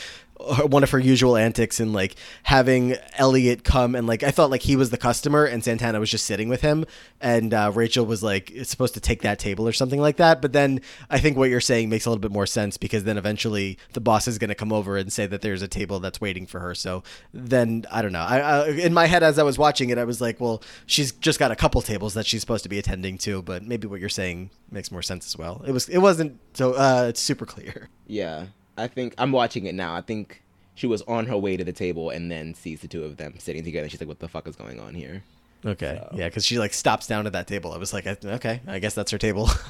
one 0.69 0.83
of 0.83 0.91
her 0.91 0.99
usual 0.99 1.37
antics 1.37 1.81
and 1.81 1.93
like 1.93 2.17
having 2.45 2.97
Elliot 3.15 3.65
come 3.65 3.95
and 3.95 4.07
like 4.07 4.23
I 4.23 4.31
thought 4.31 4.51
like 4.51 4.63
he 4.63 4.77
was 4.77 4.91
the 4.91 4.97
customer 4.97 5.45
and 5.45 5.63
Santana 5.63 6.01
was 6.01 6.11
just 6.11 6.27
sitting 6.27 6.49
with 6.49 6.61
him 6.61 6.85
and 7.21 7.53
uh, 7.53 7.71
Rachel 7.75 8.07
was 8.07 8.23
like 8.23 8.51
it's 8.51 8.71
supposed 8.71 8.95
to 8.95 9.01
take 9.01 9.23
that 9.23 9.39
table 9.39 9.67
or 9.67 9.73
something 9.73 10.01
like 10.01 10.17
that. 10.17 10.41
But 10.41 10.53
then 10.53 10.81
I 11.09 11.19
think 11.19 11.37
what 11.37 11.51
you're 11.51 11.61
saying 11.61 11.89
makes 11.89 12.07
a 12.07 12.11
little 12.11 12.21
bit 12.21 12.33
more 12.33 12.47
sense 12.47 12.77
because 12.77 13.05
then 13.05 13.19
eventually 13.19 13.79
the 13.93 14.01
boss 14.01 14.27
is 14.27 14.39
going 14.39 14.49
to 14.49 14.55
come 14.55 14.73
over 14.73 14.97
and 14.97 15.13
say 15.13 15.27
that 15.27 15.43
there's 15.43 15.63
a 15.63 15.69
table 15.69 16.01
that's 16.01 16.21
waiting 16.21 16.47
for 16.47 16.61
her. 16.61 16.75
So 16.75 17.03
then 17.33 17.85
I 17.91 18.03
don't 18.03 18.13
know. 18.13 18.21
I, 18.21 18.39
I 18.39 18.69
in 18.69 18.95
my 18.95 19.07
head 19.07 19.23
as 19.23 19.39
I 19.39 19.43
was 19.43 19.59
watching 19.59 19.91
it, 19.91 19.99
I 19.99 20.05
was 20.05 20.21
like, 20.21 20.41
well, 20.41 20.63
she's 20.87 21.13
just 21.13 21.39
got 21.39 21.51
a 21.51 21.57
couple 21.57 21.83
tables 21.83 22.15
that 22.15 22.27
she's 22.27 22.41
supposed 22.41 22.63
to 22.63 22.69
be 22.69 22.79
attending 22.79 23.19
to. 23.19 23.43
But 23.43 23.63
maybe 23.65 23.87
what 23.87 24.01
you're 24.01 24.09
saying 24.09 24.51
makes 24.71 24.91
more 24.91 25.03
sense 25.03 25.27
as 25.27 25.37
well. 25.37 25.63
It 25.67 25.73
was 25.73 25.89
it 25.89 25.99
wasn't 25.99 26.41
so 26.55 26.73
uh, 26.73 27.07
it's 27.09 27.21
super 27.21 27.47
clear. 27.47 27.89
Yeah, 28.07 28.47
I 28.77 28.87
think 28.87 29.15
I'm 29.19 29.33
watching 29.33 29.67
it 29.67 29.75
now. 29.75 29.95
I 29.95 30.01
think 30.01 30.43
she 30.75 30.87
was 30.87 31.03
on 31.03 31.27
her 31.27 31.37
way 31.37 31.57
to 31.57 31.65
the 31.65 31.73
table 31.73 32.11
and 32.11 32.31
then 32.31 32.55
sees 32.55 32.81
the 32.81 32.89
two 32.89 33.05
of 33.05 33.17
them 33.17 33.35
sitting 33.39 33.65
together. 33.65 33.89
She's 33.89 34.01
like, 34.01 34.09
"What 34.09 34.19
the 34.21 34.29
fuck 34.29 34.47
is 34.49 34.57
going 34.57 34.81
on 34.81 34.95
here?" 34.95 35.23
Okay, 35.67 36.03
yeah, 36.15 36.29
because 36.29 36.47
she 36.47 36.59
like 36.59 36.73
stops 36.73 37.07
down 37.07 37.27
at 37.27 37.35
that 37.35 37.47
table. 37.47 37.73
I 37.73 37.77
was 37.77 37.93
like, 37.93 38.07
okay, 38.07 38.63
I 38.67 38.79
guess 38.79 38.95
that's 38.95 39.11
her 39.11 39.19
table. 39.19 39.49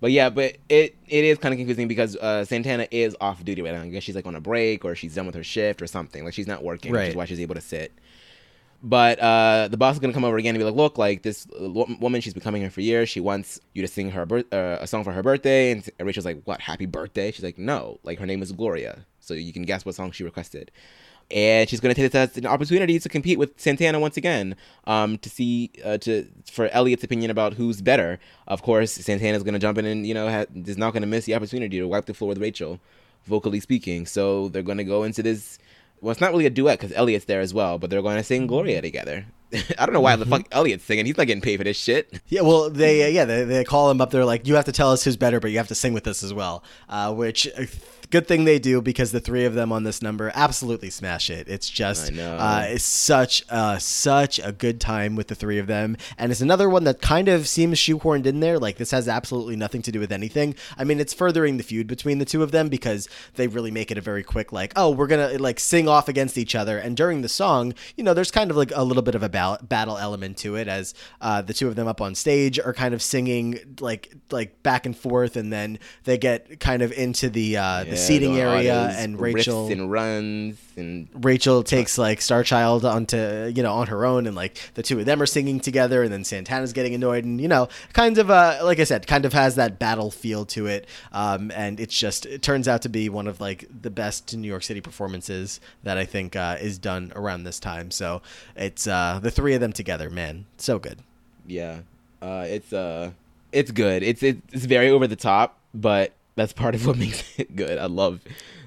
But 0.00 0.12
yeah, 0.12 0.28
but 0.28 0.56
it 0.68 0.96
it 1.08 1.24
is 1.24 1.38
kind 1.38 1.54
of 1.54 1.58
confusing 1.58 1.88
because 1.88 2.14
uh, 2.16 2.44
Santana 2.44 2.86
is 2.90 3.16
off 3.22 3.42
duty 3.42 3.62
right 3.62 3.72
now. 3.72 3.80
I 3.80 3.88
guess 3.88 4.02
she's 4.02 4.14
like 4.16 4.26
on 4.26 4.34
a 4.34 4.40
break 4.40 4.84
or 4.84 4.94
she's 4.94 5.14
done 5.14 5.24
with 5.24 5.34
her 5.34 5.44
shift 5.44 5.80
or 5.80 5.86
something. 5.86 6.24
Like 6.26 6.34
she's 6.34 6.46
not 6.48 6.62
working, 6.62 6.92
which 6.92 7.00
is 7.00 7.08
Right. 7.08 7.16
why 7.16 7.24
she's 7.24 7.40
able 7.40 7.54
to 7.54 7.62
sit. 7.62 7.90
But 8.86 9.18
uh, 9.18 9.68
the 9.68 9.78
boss 9.78 9.94
is 9.94 9.98
gonna 9.98 10.12
come 10.12 10.24
over 10.24 10.36
again 10.36 10.54
and 10.54 10.60
be 10.60 10.64
like, 10.64 10.74
"Look, 10.74 10.98
like 10.98 11.22
this 11.22 11.46
woman, 11.58 12.20
she's 12.20 12.34
been 12.34 12.42
coming 12.42 12.60
here 12.60 12.70
for 12.70 12.82
years. 12.82 13.08
She 13.08 13.18
wants 13.18 13.58
you 13.72 13.80
to 13.80 13.88
sing 13.88 14.10
her 14.10 14.26
uh, 14.52 14.78
a 14.80 14.86
song 14.86 15.04
for 15.04 15.12
her 15.12 15.22
birthday." 15.22 15.70
And 15.70 15.90
Rachel's 15.98 16.26
like, 16.26 16.42
"What? 16.44 16.60
Happy 16.60 16.84
birthday?" 16.84 17.32
She's 17.32 17.42
like, 17.42 17.56
"No, 17.56 17.98
like 18.02 18.18
her 18.18 18.26
name 18.26 18.42
is 18.42 18.52
Gloria. 18.52 19.06
So 19.20 19.32
you 19.32 19.54
can 19.54 19.62
guess 19.62 19.86
what 19.86 19.94
song 19.94 20.10
she 20.10 20.22
requested. 20.22 20.70
And 21.30 21.66
she's 21.66 21.80
going 21.80 21.94
to 21.94 21.98
take 21.98 22.12
this 22.12 22.30
as 22.30 22.36
an 22.36 22.44
opportunity 22.44 22.98
to 22.98 23.08
compete 23.08 23.38
with 23.38 23.58
Santana 23.58 23.98
once 23.98 24.18
again, 24.18 24.56
um, 24.86 25.16
to 25.18 25.30
see 25.30 25.70
uh, 25.82 25.96
to 25.98 26.26
for 26.52 26.68
Elliot's 26.68 27.02
opinion 27.02 27.30
about 27.30 27.54
who's 27.54 27.80
better. 27.80 28.18
Of 28.46 28.60
course, 28.60 28.92
Santana's 28.92 29.42
going 29.42 29.54
to 29.54 29.58
jump 29.58 29.78
in 29.78 29.86
and 29.86 30.06
you 30.06 30.12
know 30.12 30.28
ha- 30.28 30.44
is 30.54 30.76
not 30.76 30.92
going 30.92 31.00
to 31.00 31.06
miss 31.06 31.24
the 31.24 31.34
opportunity 31.34 31.78
to 31.78 31.88
wipe 31.88 32.04
the 32.04 32.12
floor 32.12 32.28
with 32.28 32.38
Rachel, 32.38 32.78
vocally 33.24 33.60
speaking. 33.60 34.04
So 34.04 34.48
they're 34.48 34.62
going 34.62 34.78
to 34.78 34.84
go 34.84 35.04
into 35.04 35.22
this. 35.22 35.58
Well, 36.04 36.12
it's 36.12 36.20
not 36.20 36.32
really 36.32 36.44
a 36.44 36.50
duet 36.50 36.78
because 36.78 36.94
Elliot's 36.94 37.24
there 37.24 37.40
as 37.40 37.54
well, 37.54 37.78
but 37.78 37.88
they're 37.88 38.02
going 38.02 38.18
to 38.18 38.22
sing 38.22 38.46
Gloria 38.46 38.82
together. 38.82 39.24
I 39.78 39.86
don't 39.86 39.94
know 39.94 40.02
why 40.02 40.16
the 40.16 40.26
fuck 40.26 40.46
Elliot's 40.52 40.84
singing. 40.84 41.06
He's 41.06 41.16
not 41.16 41.26
getting 41.26 41.40
paid 41.40 41.56
for 41.56 41.64
this 41.64 41.78
shit. 41.78 42.20
Yeah, 42.28 42.42
well, 42.42 42.68
they 42.68 43.04
uh, 43.04 43.08
yeah 43.08 43.24
they, 43.24 43.44
they 43.44 43.64
call 43.64 43.90
him 43.90 44.02
up. 44.02 44.10
They're 44.10 44.26
like, 44.26 44.46
you 44.46 44.54
have 44.56 44.66
to 44.66 44.72
tell 44.72 44.92
us 44.92 45.02
who's 45.02 45.16
better, 45.16 45.40
but 45.40 45.50
you 45.50 45.56
have 45.56 45.68
to 45.68 45.74
sing 45.74 45.94
with 45.94 46.06
us 46.06 46.22
as 46.22 46.34
well. 46.34 46.62
Uh, 46.90 47.14
which 47.14 47.48
good 48.14 48.28
thing 48.28 48.44
they 48.44 48.60
do 48.60 48.80
because 48.80 49.10
the 49.10 49.18
three 49.18 49.44
of 49.44 49.54
them 49.54 49.72
on 49.72 49.82
this 49.82 50.00
number 50.00 50.30
absolutely 50.36 50.88
smash 50.88 51.30
it. 51.30 51.48
It's 51.48 51.68
just 51.68 52.12
Uh, 52.38 52.64
it's 52.74 52.84
such 52.84 53.42
uh, 53.50 53.76
such 53.78 54.38
a 54.38 54.52
good 54.52 54.80
time 54.80 55.16
with 55.16 55.26
the 55.26 55.34
three 55.34 55.58
of 55.58 55.66
them, 55.66 55.96
and 56.16 56.30
it's 56.30 56.40
another 56.40 56.68
one 56.70 56.84
that 56.84 57.00
kind 57.02 57.28
of 57.28 57.48
seems 57.48 57.76
shoehorned 57.78 58.26
in 58.26 58.38
there. 58.38 58.56
Like 58.60 58.76
this 58.76 58.92
has 58.92 59.08
absolutely 59.08 59.56
nothing 59.56 59.82
to 59.82 59.90
do 59.90 59.98
with 59.98 60.12
anything. 60.12 60.54
I 60.78 60.84
mean, 60.84 61.00
it's 61.00 61.12
furthering 61.12 61.56
the 61.56 61.64
feud 61.64 61.88
between 61.88 62.18
the 62.18 62.24
two 62.24 62.42
of 62.44 62.52
them 62.52 62.68
because 62.68 63.08
they 63.34 63.48
really 63.48 63.72
make 63.72 63.90
it 63.90 63.98
a 63.98 64.00
very 64.00 64.22
quick 64.22 64.52
like, 64.52 64.72
oh, 64.76 64.90
we're 64.90 65.08
gonna 65.08 65.36
like 65.38 65.58
sing 65.58 65.88
off 65.88 66.08
against 66.08 66.38
each 66.38 66.54
other, 66.54 66.78
and 66.78 66.96
during 66.96 67.22
the 67.22 67.28
song, 67.28 67.74
you 67.96 68.04
know, 68.04 68.14
there's 68.14 68.30
kind 68.30 68.48
of 68.52 68.56
like 68.56 68.70
a 68.76 68.84
little 68.84 69.02
bit 69.02 69.16
of 69.16 69.24
a 69.24 69.28
ba- 69.28 69.58
battle 69.62 69.98
element 69.98 70.36
to 70.38 70.54
it 70.54 70.68
as 70.68 70.94
uh, 71.20 71.42
the 71.42 71.52
two 71.52 71.66
of 71.66 71.74
them 71.74 71.88
up 71.88 72.00
on 72.00 72.14
stage 72.14 72.60
are 72.60 72.74
kind 72.74 72.94
of 72.94 73.02
singing 73.02 73.58
like 73.80 74.14
like 74.30 74.62
back 74.62 74.86
and 74.86 74.96
forth, 74.96 75.34
and 75.34 75.52
then 75.52 75.80
they 76.04 76.16
get 76.16 76.60
kind 76.60 76.80
of 76.80 76.92
into 76.92 77.28
the 77.28 77.56
uh, 77.56 77.82
the 77.82 77.90
Yeah, 77.90 78.03
seating 78.06 78.38
area, 78.38 78.94
and 78.96 79.20
Rachel 79.20 79.68
and 79.68 79.90
runs 79.90 80.58
and 80.76 81.08
Rachel 81.14 81.62
takes 81.62 81.98
like 81.98 82.20
Starchild 82.20 82.84
onto 82.84 83.52
you 83.54 83.62
know 83.62 83.74
on 83.74 83.86
her 83.88 84.04
own, 84.04 84.26
and 84.26 84.36
like 84.36 84.58
the 84.74 84.82
two 84.82 84.98
of 84.98 85.06
them 85.06 85.20
are 85.22 85.26
singing 85.26 85.60
together, 85.60 86.02
and 86.02 86.12
then 86.12 86.24
Santana's 86.24 86.72
getting 86.72 86.94
annoyed, 86.94 87.24
and 87.24 87.40
you 87.40 87.48
know, 87.48 87.68
kind 87.92 88.18
of 88.18 88.30
uh, 88.30 88.60
like 88.62 88.80
I 88.80 88.84
said, 88.84 89.06
kind 89.06 89.24
of 89.24 89.32
has 89.32 89.54
that 89.56 89.78
battle 89.78 90.10
feel 90.10 90.44
to 90.46 90.66
it, 90.66 90.86
um, 91.12 91.50
and 91.54 91.80
it's 91.80 91.96
just 91.96 92.26
it 92.26 92.42
turns 92.42 92.68
out 92.68 92.82
to 92.82 92.88
be 92.88 93.08
one 93.08 93.26
of 93.26 93.40
like 93.40 93.66
the 93.82 93.90
best 93.90 94.36
New 94.36 94.48
York 94.48 94.62
City 94.62 94.80
performances 94.80 95.60
that 95.82 95.98
I 95.98 96.04
think 96.04 96.36
uh, 96.36 96.56
is 96.60 96.78
done 96.78 97.12
around 97.14 97.44
this 97.44 97.60
time. 97.60 97.90
So 97.90 98.22
it's 98.56 98.86
uh, 98.86 99.20
the 99.22 99.30
three 99.30 99.54
of 99.54 99.60
them 99.60 99.72
together, 99.72 100.10
man, 100.10 100.46
so 100.56 100.78
good. 100.78 101.00
yeah, 101.46 101.80
uh, 102.22 102.44
it's 102.48 102.72
uh, 102.72 103.10
it's 103.52 103.70
good. 103.70 104.02
It's 104.02 104.22
it's 104.22 104.64
very 104.64 104.90
over 104.90 105.06
the 105.06 105.16
top, 105.16 105.58
but 105.72 106.12
that's 106.36 106.52
part 106.52 106.74
of 106.74 106.86
what 106.86 106.96
makes 106.98 107.38
it 107.38 107.54
good. 107.56 107.78
I 107.78 107.86
love 107.86 108.20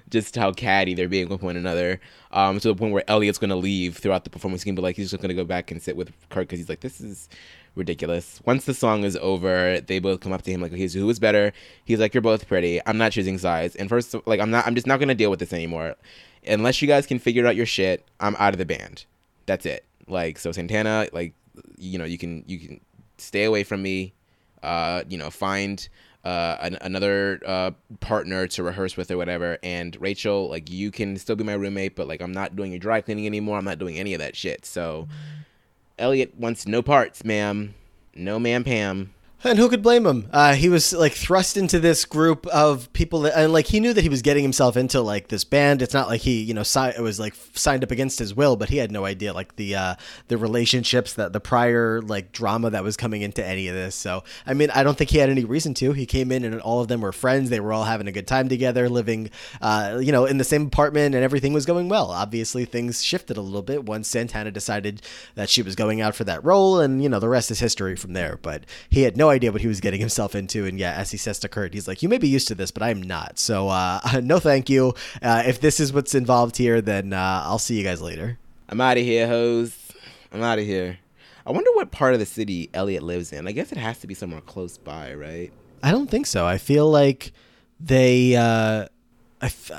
just 0.09 0.35
how 0.35 0.51
catty 0.51 0.93
they're 0.93 1.09
being 1.09 1.29
with 1.29 1.41
one 1.41 1.57
another. 1.57 1.99
Um, 2.31 2.59
to 2.59 2.69
the 2.69 2.75
point 2.75 2.93
where 2.93 3.03
Elliot's 3.09 3.37
gonna 3.37 3.55
leave 3.55 3.97
throughout 3.97 4.23
the 4.23 4.29
performance. 4.29 4.63
He 4.63 4.71
but 4.71 4.81
like, 4.81 4.95
he's 4.95 5.11
just 5.11 5.21
gonna 5.21 5.33
go 5.33 5.43
back 5.43 5.71
and 5.71 5.81
sit 5.81 5.97
with 5.97 6.11
Kurt 6.29 6.47
because 6.47 6.59
he's 6.59 6.69
like, 6.69 6.81
this 6.81 7.01
is 7.01 7.29
ridiculous. 7.75 8.41
Once 8.45 8.65
the 8.65 8.73
song 8.73 9.03
is 9.03 9.15
over, 9.17 9.79
they 9.81 9.99
both 9.99 10.19
come 10.19 10.33
up 10.33 10.41
to 10.43 10.51
him 10.51 10.61
like, 10.61 10.73
okay, 10.73 10.87
so 10.87 10.99
who 10.99 11.09
is 11.09 11.19
better? 11.19 11.53
He's 11.85 11.99
like, 11.99 12.13
you're 12.13 12.21
both 12.21 12.47
pretty. 12.47 12.81
I'm 12.85 12.97
not 12.97 13.11
choosing 13.11 13.37
sides. 13.37 13.75
And 13.75 13.89
first, 13.89 14.15
like, 14.25 14.39
I'm 14.39 14.51
not. 14.51 14.65
I'm 14.67 14.75
just 14.75 14.87
not 14.87 14.99
gonna 14.99 15.15
deal 15.15 15.29
with 15.29 15.39
this 15.39 15.53
anymore. 15.53 15.95
Unless 16.47 16.81
you 16.81 16.87
guys 16.87 17.05
can 17.05 17.19
figure 17.19 17.45
out 17.45 17.55
your 17.55 17.65
shit, 17.65 18.05
I'm 18.19 18.35
out 18.37 18.53
of 18.53 18.57
the 18.57 18.65
band. 18.65 19.05
That's 19.45 19.65
it. 19.65 19.85
Like, 20.07 20.37
so 20.37 20.51
Santana, 20.51 21.07
like, 21.11 21.33
you 21.77 21.97
know, 21.97 22.05
you 22.05 22.17
can 22.17 22.43
you 22.47 22.59
can 22.59 22.79
stay 23.17 23.43
away 23.43 23.63
from 23.63 23.81
me. 23.81 24.13
Uh, 24.63 25.03
you 25.07 25.17
know, 25.17 25.29
find 25.29 25.87
uh, 26.27 26.57
an, 26.59 26.77
another 26.81 27.39
uh, 27.45 27.71
partner 28.01 28.47
to 28.47 28.61
rehearse 28.61 28.97
with 28.97 29.09
or 29.09 29.15
whatever. 29.15 29.57
And 29.63 29.95
Rachel, 30.01 30.49
like, 30.49 30.69
you 30.69 30.91
can 30.91 31.15
still 31.15 31.37
be 31.37 31.45
my 31.45 31.53
roommate, 31.53 31.95
but 31.95 32.05
like, 32.05 32.21
I'm 32.21 32.33
not 32.33 32.57
doing 32.57 32.73
your 32.73 32.79
dry 32.79 32.99
cleaning 32.99 33.25
anymore. 33.25 33.57
I'm 33.57 33.63
not 33.63 33.79
doing 33.79 33.97
any 33.97 34.13
of 34.13 34.19
that 34.19 34.35
shit. 34.35 34.65
So, 34.65 35.07
Elliot 35.97 36.35
wants 36.37 36.67
no 36.67 36.81
parts, 36.81 37.23
ma'am. 37.23 37.75
No, 38.13 38.39
ma'am, 38.39 38.65
Pam. 38.65 39.13
And 39.43 39.59
who 39.59 39.69
could 39.69 39.83
blame 39.83 40.07
him? 40.07 40.27
Uh, 40.33 40.55
he 40.55 40.67
was 40.67 40.93
like 40.93 41.13
thrust 41.13 41.57
into 41.57 41.79
this 41.79 42.05
group 42.05 42.47
of 42.47 42.91
people 42.93 43.21
that, 43.21 43.37
and 43.37 43.53
like 43.53 43.67
he 43.67 43.79
knew 43.79 43.93
that 43.93 44.01
he 44.01 44.09
was 44.09 44.23
getting 44.23 44.41
himself 44.41 44.75
into 44.75 44.99
like 44.99 45.27
this 45.27 45.43
band. 45.43 45.83
It's 45.83 45.93
not 45.93 46.07
like 46.07 46.21
he, 46.21 46.41
you 46.41 46.55
know, 46.55 46.63
si- 46.63 46.93
it 46.97 47.01
was 47.01 47.19
like 47.19 47.35
signed 47.53 47.83
up 47.83 47.91
against 47.91 48.17
his 48.17 48.33
will, 48.33 48.55
but 48.55 48.69
he 48.69 48.77
had 48.77 48.91
no 48.91 49.05
idea 49.05 49.33
like 49.33 49.55
the 49.55 49.75
uh, 49.75 49.95
the 50.27 50.39
relationships 50.39 51.13
that 51.13 51.33
the 51.33 51.39
prior 51.39 52.01
like 52.01 52.31
drama 52.31 52.71
that 52.71 52.83
was 52.83 52.97
coming 52.97 53.21
into 53.21 53.45
any 53.45 53.67
of 53.67 53.75
this. 53.75 53.93
So 53.93 54.23
I 54.47 54.55
mean, 54.55 54.71
I 54.71 54.81
don't 54.81 54.97
think 54.97 55.11
he 55.11 55.19
had 55.19 55.29
any 55.29 55.45
reason 55.45 55.75
to. 55.75 55.91
He 55.91 56.07
came 56.07 56.31
in 56.31 56.43
and 56.43 56.59
all 56.59 56.81
of 56.81 56.87
them 56.87 57.01
were 57.01 57.11
friends. 57.11 57.51
They 57.51 57.59
were 57.59 57.73
all 57.73 57.83
having 57.83 58.07
a 58.07 58.11
good 58.11 58.27
time 58.27 58.49
together, 58.49 58.89
living, 58.89 59.29
uh, 59.61 59.99
you 60.01 60.11
know, 60.11 60.25
in 60.25 60.39
the 60.39 60.43
same 60.43 60.65
apartment, 60.65 61.13
and 61.13 61.23
everything 61.23 61.53
was 61.53 61.67
going 61.67 61.89
well. 61.89 62.09
Obviously, 62.09 62.65
things 62.65 63.03
shifted 63.03 63.37
a 63.37 63.41
little 63.41 63.61
bit 63.61 63.85
once 63.85 64.07
Santana 64.07 64.49
decided 64.49 65.03
that 65.35 65.47
she 65.47 65.61
was 65.61 65.75
going 65.75 66.01
out 66.01 66.15
for 66.15 66.23
that 66.23 66.43
role, 66.43 66.79
and 66.79 67.03
you 67.03 67.07
know, 67.09 67.19
the 67.19 67.29
rest 67.29 67.51
is 67.51 67.59
history 67.59 67.95
from 67.95 68.13
there. 68.13 68.39
But 68.41 68.63
he 68.89 69.03
had 69.03 69.15
no 69.15 69.26
idea 69.29 69.51
what 69.51 69.61
he 69.61 69.67
was 69.67 69.79
getting 69.79 69.99
himself 69.99 70.35
into. 70.35 70.65
And 70.65 70.79
yeah, 70.79 70.93
as 70.93 71.11
he 71.11 71.17
says 71.17 71.39
to 71.39 71.49
Kurt, 71.49 71.73
he's 71.73 71.87
like, 71.87 72.01
"You 72.01 72.09
may 72.09 72.17
be 72.17 72.27
used 72.27 72.47
to 72.49 72.55
this, 72.55 72.71
but 72.71 72.83
I'm 72.83 73.01
not. 73.01 73.39
So 73.39 73.69
uh, 73.69 73.99
no, 74.23 74.39
thank 74.39 74.69
you. 74.69 74.93
Uh, 75.21 75.43
if 75.45 75.59
this 75.59 75.79
is 75.79 75.93
what's 75.93 76.15
involved 76.15 76.57
here, 76.57 76.81
then 76.81 77.13
uh, 77.13 77.43
I'll 77.45 77.59
see 77.59 77.77
you 77.77 77.83
guys 77.83 78.01
later." 78.01 78.37
I'm 78.69 78.81
out 78.81 78.97
of 78.97 79.03
here, 79.03 79.27
hoes. 79.27 79.77
I'm 80.31 80.43
out 80.43 80.59
of 80.59 80.65
here. 80.65 80.99
I 81.45 81.51
wonder 81.51 81.71
what 81.73 81.91
part 81.91 82.13
of 82.13 82.19
the 82.19 82.25
city 82.25 82.69
Elliot 82.73 83.03
lives 83.03 83.31
in. 83.31 83.47
I 83.47 83.53
guess 83.53 83.71
it 83.71 83.77
has 83.77 83.99
to 83.99 84.07
be 84.07 84.13
somewhere 84.13 84.41
close 84.41 84.77
by, 84.77 85.13
right? 85.13 85.53
I 85.81 85.91
don't 85.91 86.09
think 86.09 86.25
so. 86.25 86.45
I 86.45 86.57
feel 86.57 86.89
like 86.89 87.31
they. 87.79 88.35
Uh, 88.35 88.87
I, 89.41 89.45
f- 89.45 89.71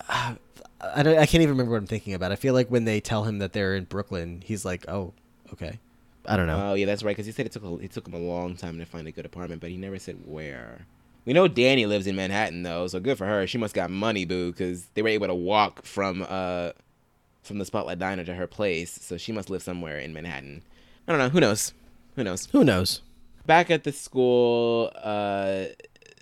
I, 0.81 1.03
don't, 1.03 1.19
I 1.19 1.27
can't 1.27 1.43
even 1.43 1.51
remember 1.51 1.73
what 1.73 1.79
I'm 1.79 1.87
thinking 1.87 2.15
about. 2.15 2.33
I 2.33 2.37
feel 2.37 2.55
like 2.55 2.69
when 2.71 2.85
they 2.85 3.01
tell 3.01 3.25
him 3.25 3.41
that 3.41 3.53
they're 3.53 3.77
in 3.77 3.85
Brooklyn, 3.85 4.43
he's 4.45 4.65
like, 4.65 4.89
"Oh, 4.89 5.13
okay." 5.53 5.79
I 6.29 6.37
don't 6.37 6.47
know. 6.47 6.71
Oh 6.71 6.75
yeah, 6.75 6.87
that's 6.87 7.03
right. 7.03 7.17
Because 7.17 7.27
he 7.27 7.33
said 7.33 7.47
it 7.47 7.53
took 7.53 7.65
a, 7.65 7.75
it 7.77 7.91
took 7.91 8.07
him 8.07 8.15
a 8.15 8.19
long 8.19 8.55
time 8.55 8.79
to 8.79 8.85
find 8.85 9.09
a 9.09 9.13
good 9.13 9.27
apartment, 9.27 9.61
but 9.61 9.71
he 9.71 9.77
never 9.77 9.99
said 9.99 10.21
where. 10.25 10.87
We 11.25 11.33
know 11.33 11.49
Dani 11.49 11.87
lives 11.89 12.07
in 12.07 12.17
Manhattan 12.17 12.63
though, 12.63 12.87
so 12.87 13.01
good 13.01 13.19
for 13.19 13.27
her. 13.27 13.47
She 13.47 13.59
must 13.59 13.75
got 13.75 13.91
money, 13.91 14.25
boo, 14.25 14.53
because 14.53 14.87
they 14.95 15.03
were 15.03 15.09
able 15.09 15.27
to 15.27 15.35
walk 15.35 15.85
from 15.85 16.25
uh 16.29 16.73
from 17.43 17.59
the 17.59 17.65
Spotlight 17.65 17.99
Diner 17.99 18.25
to 18.25 18.35
her 18.35 18.47
place, 18.47 18.93
so 18.93 19.17
she 19.17 19.33
must 19.33 19.49
live 19.49 19.63
somewhere 19.63 19.99
in 19.99 20.13
Manhattan. 20.13 20.63
I 21.07 21.13
don't 21.13 21.19
know. 21.19 21.31
Who 21.31 21.41
knows? 21.41 21.73
Who 22.17 22.25
knows? 22.25 22.47
Who 22.53 22.63
knows? 22.63 23.01
Back 23.47 23.71
at 23.71 23.85
the 23.85 23.93
school, 23.93 24.93
uh, 25.03 25.65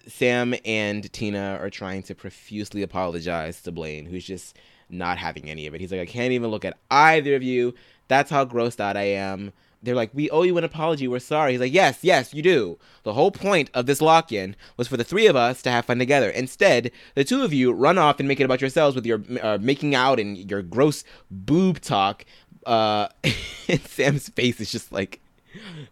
Sam 0.07 0.55
and 0.65 1.13
Tina 1.13 1.59
are 1.61 1.71
trying 1.71 2.05
to 2.05 2.15
profusely 2.15 2.83
apologize 2.83 3.61
to 3.63 3.73
Blaine, 3.73 4.07
who's 4.07 4.25
just 4.25 4.57
not 4.89 5.19
having 5.19 5.51
any 5.51 5.67
of 5.67 5.75
it. 5.75 5.81
He's 5.81 5.91
like, 5.91 6.01
I 6.01 6.07
can't 6.07 6.33
even 6.33 6.51
look 6.51 6.65
at 6.65 6.77
either 6.91 7.35
of 7.35 7.43
you. 7.43 7.75
That's 8.07 8.31
how 8.31 8.45
grossed 8.45 8.79
out 8.79 8.97
I 8.97 9.05
am. 9.15 9.53
They're 9.83 9.95
like, 9.95 10.11
we 10.13 10.31
owe 10.31 10.43
you 10.43 10.59
an 10.59 10.65
apology. 10.65 11.07
We're 11.07 11.19
sorry. 11.19 11.53
He's 11.53 11.61
like, 11.61 11.73
yes, 11.73 11.99
yes, 12.03 12.35
you 12.35 12.43
do. 12.43 12.79
The 13.05 13.13
whole 13.13 13.31
point 13.31 13.71
of 13.75 13.87
this 13.87 14.01
lock 14.01 14.33
in 14.33 14.57
was 14.77 14.89
for 14.89 14.97
the 14.97 15.05
three 15.05 15.27
of 15.27 15.37
us 15.37 15.63
to 15.63 15.71
have 15.71 15.85
fun 15.85 15.99
together. 15.99 16.31
Instead, 16.31 16.91
the 17.15 17.25
two 17.25 17.43
of 17.43 17.53
you 17.53 17.73
run 17.73 17.99
off 17.99 18.19
and 18.19 18.29
make 18.29 18.41
it 18.41 18.45
about 18.45 18.61
yourselves 18.61 18.97
with 18.97 19.07
your 19.07 19.23
uh, 19.43 19.59
making 19.61 19.95
out 19.95 20.19
and 20.19 20.51
your 20.51 20.63
gross 20.63 21.05
boob 21.31 21.81
talk. 21.81 22.25
Uh, 22.65 23.09
and 23.69 23.81
Sam's 23.83 24.29
face 24.31 24.61
is 24.61 24.73
just 24.73 24.93
like 24.93 25.21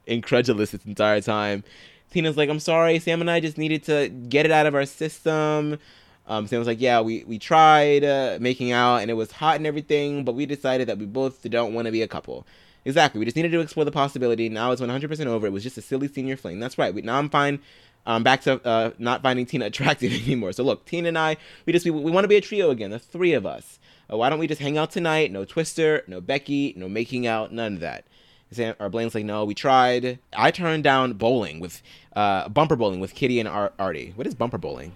incredulous 0.07 0.73
this 0.73 0.85
entire 0.85 1.21
time. 1.21 1.63
Tina's 2.11 2.37
like, 2.37 2.49
I'm 2.49 2.61
sorry, 2.61 2.99
Sam 2.99 3.21
and 3.21 3.31
I 3.31 3.41
just 3.41 3.59
needed 3.59 3.85
to 3.85 4.09
get 4.09 4.47
it 4.47 4.53
out 4.53 4.67
of 4.67 4.75
our 4.75 4.87
system. 4.87 5.79
Um, 6.27 6.47
Sam 6.47 6.59
was 6.59 6.69
like, 6.69 6.81
yeah, 6.81 7.01
we, 7.01 7.25
we 7.25 7.39
tried 7.39 8.05
uh, 8.05 8.39
making 8.41 8.73
out 8.73 8.99
and 8.99 9.11
it 9.11 9.15
was 9.15 9.31
hot 9.31 9.57
and 9.57 9.67
everything, 9.67 10.25
but 10.25 10.35
we 10.35 10.47
decided 10.47 10.89
that 10.89 10.99
we 10.99 11.07
both 11.07 11.43
don't 11.51 11.75
want 11.75 11.87
to 11.87 11.93
be 11.93 12.03
a 12.03 12.09
couple. 12.09 12.47
Exactly. 12.85 13.19
We 13.19 13.25
just 13.25 13.37
needed 13.37 13.53
to 13.53 13.61
explore 13.61 13.85
the 13.85 13.93
possibility. 13.93 14.49
Now 14.49 14.73
it's 14.73 14.81
100% 14.83 15.27
over. 15.27 15.47
It 15.47 15.51
was 15.53 15.63
just 15.63 15.79
a 15.79 15.83
silly 15.83 16.09
senior 16.09 16.37
fling. 16.37 16.61
That's 16.61 16.77
right. 16.77 16.95
We, 16.95 17.03
now 17.03 17.19
I'm 17.19 17.31
fine. 17.31 17.61
I'm 18.07 18.23
back 18.23 18.43
to 18.43 18.61
uh, 18.67 18.91
not 18.99 19.23
finding 19.23 19.47
Tina 19.47 19.67
attractive 19.67 20.13
anymore. 20.13 20.53
So 20.53 20.63
look, 20.63 20.85
Tina 20.85 21.09
and 21.09 21.19
I, 21.19 21.37
we 21.65 21.73
just 21.73 21.85
we, 21.85 21.91
we 21.91 22.11
want 22.11 22.25
to 22.25 22.29
be 22.29 22.37
a 22.37 22.41
trio 22.41 22.71
again. 22.71 22.91
The 22.91 22.99
three 22.99 23.33
of 23.33 23.47
us. 23.47 23.79
Uh, 24.13 24.19
why 24.19 24.29
don't 24.29 24.39
we 24.39 24.47
just 24.47 24.61
hang 24.61 24.77
out 24.77 24.91
tonight? 24.91 25.33
No 25.33 25.47
Twister, 25.47 26.03
no 26.07 26.21
Becky, 26.21 26.75
no 26.77 26.89
making 26.89 27.27
out, 27.27 27.53
none 27.53 27.75
of 27.75 27.81
that. 27.81 28.05
Sam, 28.51 28.75
or 28.79 28.89
Blaine's 28.91 29.15
like, 29.15 29.25
no, 29.25 29.45
we 29.45 29.55
tried. 29.55 30.19
I 30.37 30.51
turned 30.51 30.85
down 30.85 31.15
bowling 31.15 31.59
with 31.59 31.83
uh, 32.15 32.49
bumper 32.51 32.77
bowling 32.77 33.01
with 33.01 33.15
Kitty 33.15 33.41
and 33.41 33.49
Ar- 33.49 33.73
Artie. 33.79 34.13
What 34.15 34.27
is 34.27 34.35
bumper 34.35 34.59
bowling? 34.59 34.93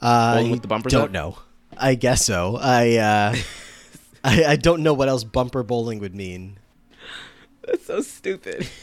Uh, 0.00 0.36
Bowling 0.36 0.52
with 0.52 0.62
the 0.62 0.68
bumpers 0.68 0.92
don't 0.92 1.06
up? 1.06 1.10
know. 1.10 1.38
I 1.76 1.96
guess 1.96 2.24
so. 2.24 2.56
I, 2.60 2.96
uh, 2.96 3.36
I 4.24 4.44
I 4.44 4.56
don't 4.56 4.82
know 4.84 4.94
what 4.94 5.08
else 5.08 5.24
bumper 5.24 5.62
bowling 5.64 5.98
would 5.98 6.14
mean. 6.14 6.58
That's 7.68 7.86
so 7.86 8.00
stupid. 8.00 8.68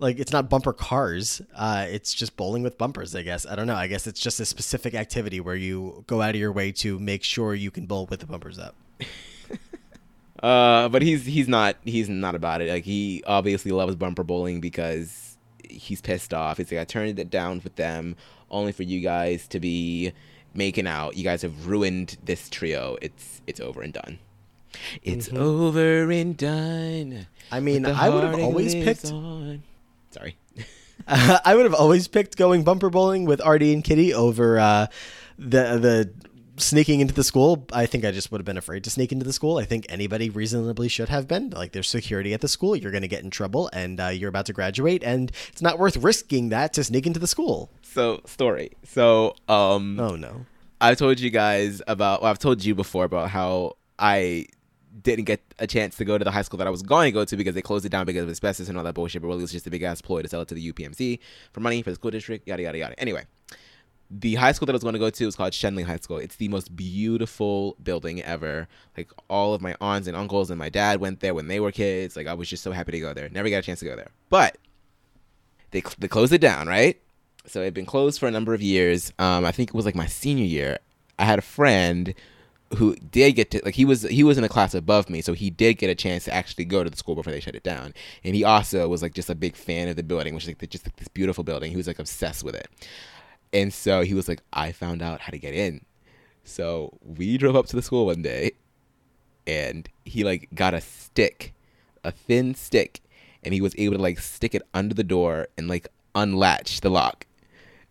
Like 0.00 0.20
it's 0.20 0.32
not 0.32 0.48
bumper 0.48 0.72
cars. 0.72 1.42
Uh, 1.54 1.86
it's 1.88 2.14
just 2.14 2.36
bowling 2.36 2.62
with 2.62 2.78
bumpers. 2.78 3.16
I 3.16 3.22
guess. 3.22 3.44
I 3.46 3.56
don't 3.56 3.66
know. 3.66 3.74
I 3.74 3.88
guess 3.88 4.06
it's 4.06 4.20
just 4.20 4.38
a 4.38 4.44
specific 4.44 4.94
activity 4.94 5.40
where 5.40 5.56
you 5.56 6.04
go 6.06 6.22
out 6.22 6.30
of 6.30 6.36
your 6.36 6.52
way 6.52 6.70
to 6.72 6.98
make 7.00 7.24
sure 7.24 7.52
you 7.52 7.72
can 7.72 7.86
bowl 7.86 8.06
with 8.06 8.20
the 8.20 8.26
bumpers 8.26 8.58
up. 8.58 8.76
Uh, 10.40 10.88
but 10.88 11.02
he's 11.02 11.26
he's 11.26 11.48
not 11.48 11.74
he's 11.84 12.08
not 12.08 12.36
about 12.36 12.60
it. 12.60 12.70
Like 12.70 12.84
he 12.84 13.24
obviously 13.26 13.72
loves 13.72 13.96
bumper 13.96 14.22
bowling 14.22 14.60
because 14.60 15.36
he's 15.68 16.00
pissed 16.00 16.32
off. 16.32 16.58
He's 16.58 16.70
like, 16.70 16.80
I 16.80 16.84
turned 16.84 17.18
it 17.18 17.28
down 17.28 17.60
with 17.64 17.74
them 17.74 18.14
only 18.48 18.70
for 18.70 18.84
you 18.84 19.00
guys 19.00 19.48
to 19.48 19.58
be 19.58 20.12
making 20.54 20.86
out. 20.86 21.16
You 21.16 21.24
guys 21.24 21.42
have 21.42 21.66
ruined 21.66 22.18
this 22.24 22.48
trio. 22.48 22.96
It's 23.02 23.42
it's 23.48 23.58
over 23.58 23.82
and 23.82 23.92
done. 23.92 24.20
It's 25.02 25.28
Mm-hmm. 25.28 25.36
over 25.38 26.10
and 26.10 26.36
done. 26.36 27.26
I 27.50 27.60
mean, 27.60 27.86
I 27.86 28.08
would 28.08 28.24
have 28.24 28.38
always 28.40 28.74
picked. 28.74 29.06
on. 29.06 29.62
Sorry. 30.10 30.36
I 31.08 31.54
would 31.54 31.64
have 31.64 31.74
always 31.74 32.08
picked 32.08 32.36
going 32.36 32.64
bumper 32.64 32.90
bowling 32.90 33.24
with 33.24 33.40
Artie 33.40 33.72
and 33.72 33.82
Kitty 33.82 34.12
over 34.12 34.58
uh, 34.58 34.86
the 35.38 35.78
the 35.78 36.10
sneaking 36.56 37.00
into 37.00 37.14
the 37.14 37.24
school. 37.24 37.64
I 37.72 37.86
think 37.86 38.04
I 38.04 38.10
just 38.10 38.30
would 38.32 38.40
have 38.40 38.44
been 38.44 38.58
afraid 38.58 38.84
to 38.84 38.90
sneak 38.90 39.12
into 39.12 39.24
the 39.24 39.32
school. 39.32 39.58
I 39.58 39.64
think 39.64 39.86
anybody 39.88 40.28
reasonably 40.28 40.88
should 40.88 41.08
have 41.08 41.26
been. 41.28 41.50
Like, 41.50 41.70
there's 41.72 41.88
security 41.88 42.34
at 42.34 42.40
the 42.40 42.48
school. 42.48 42.74
You're 42.76 42.90
going 42.90 43.02
to 43.02 43.08
get 43.08 43.22
in 43.22 43.30
trouble, 43.30 43.70
and 43.72 44.00
uh, 44.00 44.08
you're 44.08 44.28
about 44.28 44.46
to 44.46 44.52
graduate, 44.52 45.02
and 45.04 45.30
it's 45.48 45.62
not 45.62 45.78
worth 45.78 45.96
risking 45.96 46.48
that 46.50 46.72
to 46.74 46.82
sneak 46.84 47.06
into 47.06 47.20
the 47.20 47.28
school. 47.28 47.70
So 47.82 48.20
story. 48.26 48.72
So 48.84 49.34
um 49.48 49.98
Oh 49.98 50.16
no. 50.16 50.44
I've 50.80 50.98
told 50.98 51.18
you 51.20 51.30
guys 51.30 51.80
about. 51.88 52.22
Well, 52.22 52.30
I've 52.30 52.38
told 52.38 52.64
you 52.64 52.74
before 52.74 53.04
about 53.04 53.30
how 53.30 53.76
I 53.98 54.46
didn't 55.02 55.24
get 55.24 55.40
a 55.58 55.66
chance 55.66 55.96
to 55.96 56.04
go 56.04 56.18
to 56.18 56.24
the 56.24 56.30
high 56.30 56.42
school 56.42 56.58
that 56.58 56.66
I 56.66 56.70
was 56.70 56.82
going 56.82 57.08
to 57.08 57.12
go 57.12 57.24
to 57.24 57.36
because 57.36 57.54
they 57.54 57.62
closed 57.62 57.84
it 57.84 57.90
down 57.90 58.06
because 58.06 58.24
of 58.24 58.30
asbestos 58.30 58.68
and 58.68 58.78
all 58.78 58.84
that 58.84 58.94
bullshit. 58.94 59.22
But 59.22 59.28
really, 59.28 59.40
it 59.40 59.42
was 59.42 59.52
just 59.52 59.66
a 59.66 59.70
big 59.70 59.82
ass 59.82 60.00
ploy 60.00 60.22
to 60.22 60.28
sell 60.28 60.42
it 60.42 60.48
to 60.48 60.54
the 60.54 60.72
UPMC 60.72 61.18
for 61.52 61.60
money 61.60 61.82
for 61.82 61.90
the 61.90 61.96
school 61.96 62.10
district. 62.10 62.48
Yada 62.48 62.62
yada 62.62 62.78
yada. 62.78 63.00
Anyway, 63.00 63.24
the 64.10 64.36
high 64.36 64.52
school 64.52 64.66
that 64.66 64.72
I 64.72 64.76
was 64.76 64.82
going 64.82 64.94
to 64.94 64.98
go 64.98 65.10
to 65.10 65.26
was 65.26 65.36
called 65.36 65.52
Schenley 65.52 65.84
High 65.84 65.96
School. 65.96 66.18
It's 66.18 66.36
the 66.36 66.48
most 66.48 66.74
beautiful 66.74 67.76
building 67.82 68.22
ever. 68.22 68.68
Like 68.96 69.10
all 69.28 69.54
of 69.54 69.60
my 69.60 69.74
aunts 69.80 70.08
and 70.08 70.16
uncles 70.16 70.50
and 70.50 70.58
my 70.58 70.68
dad 70.68 71.00
went 71.00 71.20
there 71.20 71.34
when 71.34 71.48
they 71.48 71.60
were 71.60 71.72
kids. 71.72 72.16
Like 72.16 72.26
I 72.26 72.34
was 72.34 72.48
just 72.48 72.62
so 72.62 72.72
happy 72.72 72.92
to 72.92 73.00
go 73.00 73.12
there. 73.12 73.28
Never 73.28 73.50
got 73.50 73.58
a 73.58 73.62
chance 73.62 73.80
to 73.80 73.84
go 73.84 73.96
there, 73.96 74.10
but 74.30 74.56
they 75.70 75.82
they 75.98 76.08
closed 76.08 76.32
it 76.32 76.40
down, 76.40 76.66
right? 76.66 77.00
So 77.46 77.60
it 77.60 77.64
had 77.64 77.74
been 77.74 77.86
closed 77.86 78.20
for 78.20 78.26
a 78.26 78.30
number 78.30 78.54
of 78.54 78.62
years. 78.62 79.12
Um, 79.18 79.44
I 79.44 79.52
think 79.52 79.70
it 79.70 79.74
was 79.74 79.86
like 79.86 79.94
my 79.94 80.06
senior 80.06 80.44
year. 80.44 80.78
I 81.18 81.24
had 81.24 81.38
a 81.38 81.42
friend 81.42 82.14
who 82.76 82.94
did 82.96 83.32
get 83.32 83.50
to 83.52 83.62
like 83.64 83.74
he 83.74 83.84
was 83.84 84.02
he 84.02 84.22
was 84.22 84.36
in 84.36 84.44
a 84.44 84.48
class 84.48 84.74
above 84.74 85.08
me, 85.08 85.22
so 85.22 85.32
he 85.32 85.50
did 85.50 85.74
get 85.74 85.88
a 85.88 85.94
chance 85.94 86.24
to 86.24 86.34
actually 86.34 86.64
go 86.64 86.84
to 86.84 86.90
the 86.90 86.96
school 86.96 87.14
before 87.14 87.32
they 87.32 87.40
shut 87.40 87.54
it 87.54 87.62
down. 87.62 87.94
And 88.24 88.34
he 88.34 88.44
also 88.44 88.88
was 88.88 89.02
like 89.02 89.14
just 89.14 89.30
a 89.30 89.34
big 89.34 89.56
fan 89.56 89.88
of 89.88 89.96
the 89.96 90.02
building, 90.02 90.34
which 90.34 90.44
is 90.44 90.48
like 90.48 90.70
just 90.70 90.86
like 90.86 90.96
this 90.96 91.08
beautiful 91.08 91.44
building. 91.44 91.70
He 91.70 91.76
was 91.76 91.86
like 91.86 91.98
obsessed 91.98 92.44
with 92.44 92.54
it. 92.54 92.68
And 93.52 93.72
so 93.72 94.02
he 94.02 94.14
was 94.14 94.28
like, 94.28 94.42
I 94.52 94.72
found 94.72 95.00
out 95.00 95.20
how 95.20 95.30
to 95.30 95.38
get 95.38 95.54
in. 95.54 95.84
So 96.44 96.98
we 97.02 97.38
drove 97.38 97.56
up 97.56 97.66
to 97.66 97.76
the 97.76 97.82
school 97.82 98.06
one 98.06 98.22
day 98.22 98.52
and 99.46 99.88
he 100.04 100.24
like 100.24 100.48
got 100.54 100.74
a 100.74 100.80
stick, 100.80 101.54
a 102.04 102.12
thin 102.12 102.54
stick, 102.54 103.00
and 103.42 103.54
he 103.54 103.60
was 103.60 103.74
able 103.78 103.96
to 103.96 104.02
like 104.02 104.18
stick 104.18 104.54
it 104.54 104.62
under 104.74 104.94
the 104.94 105.04
door 105.04 105.48
and 105.56 105.68
like 105.68 105.88
unlatch 106.14 106.82
the 106.82 106.90
lock. 106.90 107.26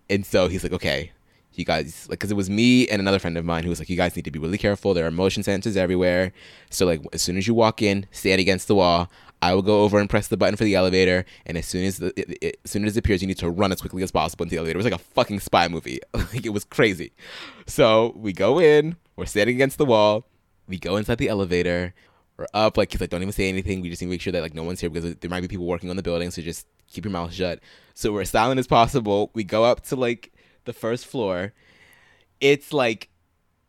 And 0.10 0.26
so 0.26 0.48
he's 0.48 0.64
like, 0.64 0.74
okay, 0.74 1.12
you 1.58 1.66
guys, 1.66 2.08
like, 2.10 2.20
because 2.20 2.32
it 2.32 2.36
was 2.36 2.50
me 2.50 2.88
and 2.88 3.00
another 3.00 3.20
friend 3.20 3.38
of 3.38 3.46
mine 3.46 3.64
who 3.64 3.70
was 3.70 3.80
like, 3.80 3.90
you 3.90 3.98
guys 3.98 4.16
need 4.16 4.26
to 4.26 4.32
be 4.32 4.40
really 4.40 4.58
careful. 4.58 4.94
There 4.94 5.06
are 5.06 5.12
motion 5.12 5.44
sensors 5.44 5.76
everywhere. 5.76 6.34
So, 6.70 6.86
like, 6.86 7.02
as 7.14 7.22
soon 7.22 7.38
as 7.38 7.48
you 7.48 7.54
walk 7.54 7.82
in, 7.82 8.06
stand 8.12 8.40
against 8.42 8.68
the 8.68 8.76
wall. 8.76 9.10
I 9.42 9.54
will 9.54 9.62
go 9.62 9.84
over 9.84 10.00
and 10.00 10.10
press 10.10 10.28
the 10.28 10.38
button 10.38 10.56
for 10.56 10.64
the 10.64 10.76
elevator. 10.76 11.26
And 11.46 11.58
as 11.58 11.68
soon 11.68 11.86
as 11.86 11.98
the, 11.98 12.08
it, 12.20 12.38
it, 12.42 12.60
as 12.66 12.72
soon 12.72 12.86
as 12.86 12.98
it 12.98 13.00
appears, 13.00 13.22
you 13.22 13.28
need 13.28 13.38
to 13.40 13.50
run 13.50 13.72
as 13.72 13.82
quickly 13.82 14.02
as 14.04 14.12
possible 14.12 14.44
into 14.44 14.56
the 14.56 14.58
elevator. 14.58 14.78
It 14.78 14.84
was 14.84 14.92
like 14.92 15.00
a 15.00 15.04
fucking 15.14 15.40
spy 15.40 15.68
movie. 15.68 16.00
like, 16.14 16.46
it 16.46 16.54
was 16.54 16.64
crazy. 16.64 17.12
So, 17.68 18.14
we 18.16 18.34
go 18.34 18.60
in, 18.60 18.98
we're 19.16 19.26
standing 19.26 19.56
against 19.56 19.78
the 19.78 19.86
wall. 19.86 20.26
We 20.68 20.80
go 20.80 20.98
inside 20.98 21.18
the 21.18 21.30
elevator. 21.30 21.94
We're 22.38 22.48
up, 22.54 22.78
like, 22.78 22.92
he's 22.92 23.02
like, 23.02 23.10
don't 23.10 23.22
even 23.22 23.32
say 23.32 23.50
anything. 23.50 23.82
We 23.82 23.90
just 23.90 24.02
need 24.02 24.08
to 24.08 24.12
make 24.12 24.22
sure 24.22 24.34
that, 24.34 24.42
like, 24.42 24.54
no 24.54 24.64
one's 24.64 24.80
here 24.80 24.90
because 24.90 25.16
there 25.16 25.30
might 25.30 25.42
be 25.42 25.48
people 25.48 25.66
working 25.66 25.90
on 25.90 25.96
the 25.96 26.04
building. 26.04 26.30
So, 26.32 26.42
just 26.42 26.68
keep 26.88 27.06
your 27.06 27.12
mouth 27.12 27.34
shut. 27.34 27.60
So, 27.94 28.12
we're 28.12 28.22
as 28.22 28.30
silent 28.30 28.60
as 28.60 28.68
possible. 28.68 29.32
We 29.34 29.44
go 29.44 29.64
up 29.64 29.82
to, 29.86 29.96
like, 29.96 30.32
the 30.68 30.74
first 30.74 31.08
floor. 31.08 31.54
It's 32.40 32.72
like 32.72 33.10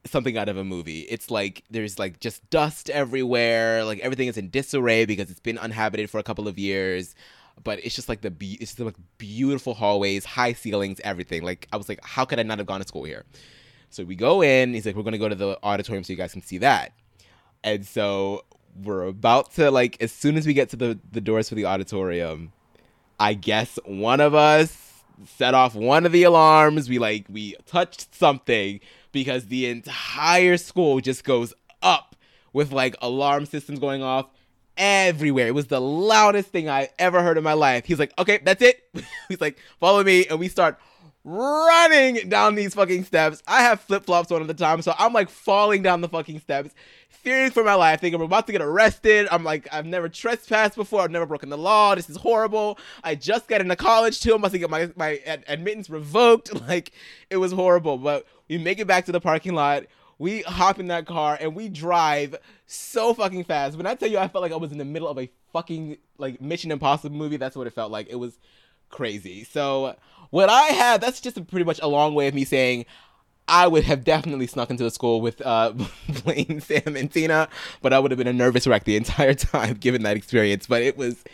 something 0.04 0.36
out 0.36 0.50
of 0.50 0.58
a 0.58 0.64
movie. 0.64 1.00
It's 1.00 1.30
like 1.30 1.64
there's 1.70 1.98
like 1.98 2.20
just 2.20 2.48
dust 2.50 2.90
everywhere. 2.90 3.84
Like 3.84 4.00
everything 4.00 4.28
is 4.28 4.36
in 4.36 4.50
disarray 4.50 5.06
because 5.06 5.30
it's 5.30 5.40
been 5.40 5.56
uninhabited 5.56 6.10
for 6.10 6.18
a 6.18 6.22
couple 6.22 6.46
of 6.46 6.58
years. 6.58 7.14
But 7.64 7.84
it's 7.84 7.94
just 7.94 8.08
like 8.08 8.20
the 8.20 8.30
be- 8.30 8.58
it's 8.60 8.74
just 8.74 8.80
like 8.80 8.94
beautiful 9.16 9.74
hallways, 9.74 10.24
high 10.24 10.52
ceilings, 10.52 11.00
everything. 11.02 11.42
Like 11.42 11.66
I 11.72 11.76
was 11.76 11.88
like, 11.88 12.04
how 12.04 12.24
could 12.24 12.38
I 12.38 12.42
not 12.42 12.58
have 12.58 12.66
gone 12.66 12.80
to 12.80 12.86
school 12.86 13.04
here? 13.04 13.24
So 13.90 14.04
we 14.04 14.14
go 14.14 14.42
in. 14.42 14.74
He's 14.74 14.84
like, 14.84 14.94
we're 14.94 15.02
gonna 15.02 15.18
go 15.18 15.28
to 15.28 15.34
the 15.34 15.58
auditorium 15.62 16.04
so 16.04 16.12
you 16.12 16.16
guys 16.16 16.32
can 16.32 16.42
see 16.42 16.58
that. 16.58 16.92
And 17.64 17.86
so 17.86 18.44
we're 18.84 19.06
about 19.06 19.52
to 19.54 19.70
like 19.70 20.00
as 20.00 20.12
soon 20.12 20.36
as 20.36 20.46
we 20.46 20.54
get 20.54 20.68
to 20.70 20.76
the 20.76 20.98
the 21.10 21.20
doors 21.20 21.48
for 21.48 21.54
the 21.54 21.64
auditorium, 21.64 22.52
I 23.18 23.34
guess 23.34 23.78
one 23.84 24.20
of 24.20 24.34
us 24.34 24.87
set 25.26 25.54
off 25.54 25.74
one 25.74 26.06
of 26.06 26.12
the 26.12 26.22
alarms. 26.22 26.88
We 26.88 26.98
like 26.98 27.26
we 27.28 27.54
touched 27.66 28.14
something 28.14 28.80
because 29.12 29.46
the 29.46 29.66
entire 29.66 30.56
school 30.56 31.00
just 31.00 31.24
goes 31.24 31.54
up 31.82 32.16
with 32.52 32.72
like 32.72 32.96
alarm 33.00 33.46
systems 33.46 33.78
going 33.78 34.02
off 34.02 34.28
everywhere. 34.76 35.48
It 35.48 35.54
was 35.54 35.66
the 35.66 35.80
loudest 35.80 36.48
thing 36.50 36.68
I 36.68 36.88
ever 36.98 37.22
heard 37.22 37.36
in 37.36 37.44
my 37.44 37.54
life. 37.54 37.84
He's 37.84 37.98
like, 37.98 38.12
"Okay, 38.18 38.38
that's 38.42 38.62
it." 38.62 38.82
He's 39.28 39.40
like, 39.40 39.58
"Follow 39.80 40.02
me," 40.04 40.26
and 40.26 40.38
we 40.38 40.48
start 40.48 40.78
running 41.24 42.28
down 42.28 42.54
these 42.54 42.74
fucking 42.74 43.04
steps. 43.04 43.42
I 43.46 43.62
have 43.62 43.80
flip 43.80 44.04
flops 44.04 44.32
on 44.32 44.40
at 44.40 44.46
the 44.46 44.54
time, 44.54 44.80
so 44.82 44.94
I'm 44.98 45.12
like 45.12 45.28
falling 45.28 45.82
down 45.82 46.00
the 46.00 46.08
fucking 46.08 46.40
steps, 46.40 46.74
fearing 47.08 47.50
for 47.50 47.64
my 47.64 47.74
life, 47.74 48.00
thinking 48.00 48.20
I'm 48.20 48.24
about 48.24 48.46
to 48.46 48.52
get 48.52 48.62
arrested. 48.62 49.28
I'm 49.30 49.44
like, 49.44 49.68
I've 49.72 49.86
never 49.86 50.08
trespassed 50.08 50.76
before. 50.76 51.00
I've 51.02 51.10
never 51.10 51.26
broken 51.26 51.48
the 51.48 51.58
law. 51.58 51.94
This 51.94 52.08
is 52.08 52.16
horrible. 52.16 52.78
I 53.02 53.14
just 53.14 53.48
got 53.48 53.60
into 53.60 53.76
college 53.76 54.20
too. 54.20 54.34
I 54.34 54.38
must 54.38 54.54
get 54.54 54.70
my 54.70 54.90
my 54.96 55.20
ad- 55.26 55.44
admittance 55.48 55.90
revoked. 55.90 56.50
Like 56.68 56.92
it 57.30 57.38
was 57.38 57.52
horrible. 57.52 57.96
But 57.96 58.26
we 58.48 58.58
make 58.58 58.78
it 58.78 58.86
back 58.86 59.06
to 59.06 59.12
the 59.12 59.20
parking 59.20 59.54
lot. 59.54 59.84
We 60.18 60.42
hop 60.42 60.78
in 60.78 60.88
that 60.88 61.06
car 61.06 61.38
and 61.40 61.54
we 61.54 61.68
drive 61.70 62.36
so 62.66 63.14
fucking 63.14 63.44
fast. 63.44 63.76
When 63.76 63.86
I 63.86 63.94
tell 63.94 64.10
you, 64.10 64.18
I 64.18 64.28
felt 64.28 64.42
like 64.42 64.52
I 64.52 64.56
was 64.56 64.70
in 64.72 64.76
the 64.76 64.84
middle 64.84 65.08
of 65.08 65.18
a 65.18 65.30
fucking 65.52 65.96
like 66.18 66.42
Mission 66.42 66.70
Impossible 66.70 67.16
movie. 67.16 67.38
That's 67.38 67.56
what 67.56 67.66
it 67.66 67.72
felt 67.72 67.90
like. 67.90 68.08
It 68.10 68.16
was 68.16 68.38
crazy. 68.90 69.44
So 69.44 69.96
what 70.30 70.50
I 70.50 70.66
had, 70.66 71.00
that's 71.00 71.20
just 71.20 71.46
pretty 71.48 71.64
much 71.64 71.80
a 71.80 71.88
long 71.88 72.14
way 72.14 72.28
of 72.28 72.34
me 72.34 72.44
saying 72.44 72.84
I 73.48 73.66
would 73.66 73.84
have 73.84 74.04
definitely 74.04 74.46
snuck 74.46 74.70
into 74.70 74.84
the 74.84 74.90
school 74.90 75.20
with 75.20 75.44
uh, 75.44 75.72
Blaine, 76.24 76.60
Sam, 76.60 76.96
and 76.96 77.10
Tina, 77.10 77.48
but 77.80 77.92
I 77.92 77.98
would 77.98 78.10
have 78.10 78.18
been 78.18 78.28
a 78.28 78.32
nervous 78.32 78.66
wreck 78.66 78.84
the 78.84 78.96
entire 78.96 79.34
time 79.34 79.74
given 79.74 80.02
that 80.02 80.16
experience. 80.16 80.66
But 80.66 80.82
it 80.82 80.96
was, 80.96 81.24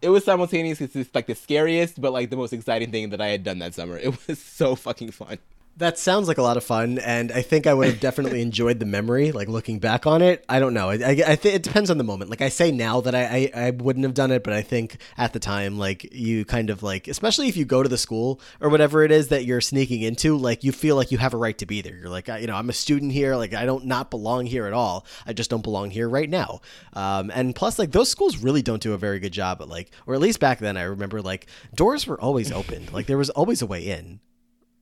it 0.00 0.10
was 0.10 0.24
simultaneously 0.24 0.84
it's 0.84 0.94
just 0.94 1.14
like 1.14 1.26
the 1.26 1.34
scariest, 1.34 2.00
but 2.00 2.12
like 2.12 2.30
the 2.30 2.36
most 2.36 2.52
exciting 2.52 2.92
thing 2.92 3.10
that 3.10 3.20
I 3.20 3.28
had 3.28 3.42
done 3.42 3.58
that 3.58 3.74
summer. 3.74 3.98
It 3.98 4.16
was 4.26 4.38
so 4.42 4.76
fucking 4.76 5.10
fun. 5.10 5.38
That 5.78 5.98
sounds 5.98 6.26
like 6.26 6.38
a 6.38 6.42
lot 6.42 6.56
of 6.56 6.64
fun, 6.64 6.98
and 6.98 7.30
I 7.30 7.42
think 7.42 7.66
I 7.66 7.74
would 7.74 7.88
have 7.88 8.00
definitely 8.00 8.40
enjoyed 8.48 8.80
the 8.80 8.86
memory. 8.86 9.30
Like 9.30 9.46
looking 9.46 9.78
back 9.78 10.06
on 10.06 10.22
it, 10.22 10.42
I 10.48 10.58
don't 10.58 10.72
know. 10.72 10.88
I, 10.88 10.94
I, 10.94 11.10
I 11.26 11.36
think 11.36 11.54
it 11.54 11.62
depends 11.62 11.90
on 11.90 11.98
the 11.98 12.04
moment. 12.04 12.30
Like 12.30 12.40
I 12.40 12.48
say 12.48 12.72
now 12.72 13.02
that 13.02 13.14
I, 13.14 13.50
I 13.54 13.66
I 13.66 13.70
wouldn't 13.72 14.04
have 14.04 14.14
done 14.14 14.30
it, 14.30 14.42
but 14.42 14.54
I 14.54 14.62
think 14.62 14.96
at 15.18 15.34
the 15.34 15.38
time, 15.38 15.76
like 15.76 16.14
you 16.14 16.46
kind 16.46 16.70
of 16.70 16.82
like, 16.82 17.08
especially 17.08 17.48
if 17.48 17.58
you 17.58 17.66
go 17.66 17.82
to 17.82 17.90
the 17.90 17.98
school 17.98 18.40
or 18.58 18.70
whatever 18.70 19.02
it 19.02 19.10
is 19.12 19.28
that 19.28 19.44
you're 19.44 19.60
sneaking 19.60 20.00
into, 20.00 20.38
like 20.38 20.64
you 20.64 20.72
feel 20.72 20.96
like 20.96 21.12
you 21.12 21.18
have 21.18 21.34
a 21.34 21.36
right 21.36 21.58
to 21.58 21.66
be 21.66 21.82
there. 21.82 21.94
You're 21.94 22.08
like, 22.08 22.28
you 22.28 22.46
know, 22.46 22.56
I'm 22.56 22.70
a 22.70 22.74
student 22.74 23.12
here. 23.12 23.36
Like 23.36 23.52
I 23.52 23.66
don't 23.66 23.84
not 23.84 24.10
belong 24.10 24.46
here 24.46 24.66
at 24.66 24.72
all. 24.72 25.04
I 25.26 25.34
just 25.34 25.50
don't 25.50 25.62
belong 25.62 25.90
here 25.90 26.08
right 26.08 26.30
now. 26.30 26.62
Um, 26.94 27.30
and 27.34 27.54
plus, 27.54 27.78
like 27.78 27.92
those 27.92 28.08
schools 28.08 28.38
really 28.38 28.62
don't 28.62 28.82
do 28.82 28.94
a 28.94 28.98
very 28.98 29.18
good 29.20 29.32
job 29.32 29.60
at 29.60 29.68
like, 29.68 29.90
or 30.06 30.14
at 30.14 30.20
least 30.20 30.40
back 30.40 30.58
then, 30.58 30.78
I 30.78 30.84
remember 30.84 31.20
like 31.20 31.46
doors 31.74 32.06
were 32.06 32.18
always 32.18 32.50
open. 32.50 32.88
like 32.92 33.04
there 33.04 33.18
was 33.18 33.28
always 33.28 33.60
a 33.60 33.66
way 33.66 33.86
in. 33.86 34.20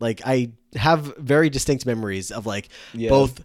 Like 0.01 0.21
I 0.25 0.51
have 0.77 1.17
very 1.17 1.51
distinct 1.51 1.87
memories 1.87 2.31
of 2.31 2.47
like 2.47 2.69
Yeah. 2.93 3.11
both 3.11 3.43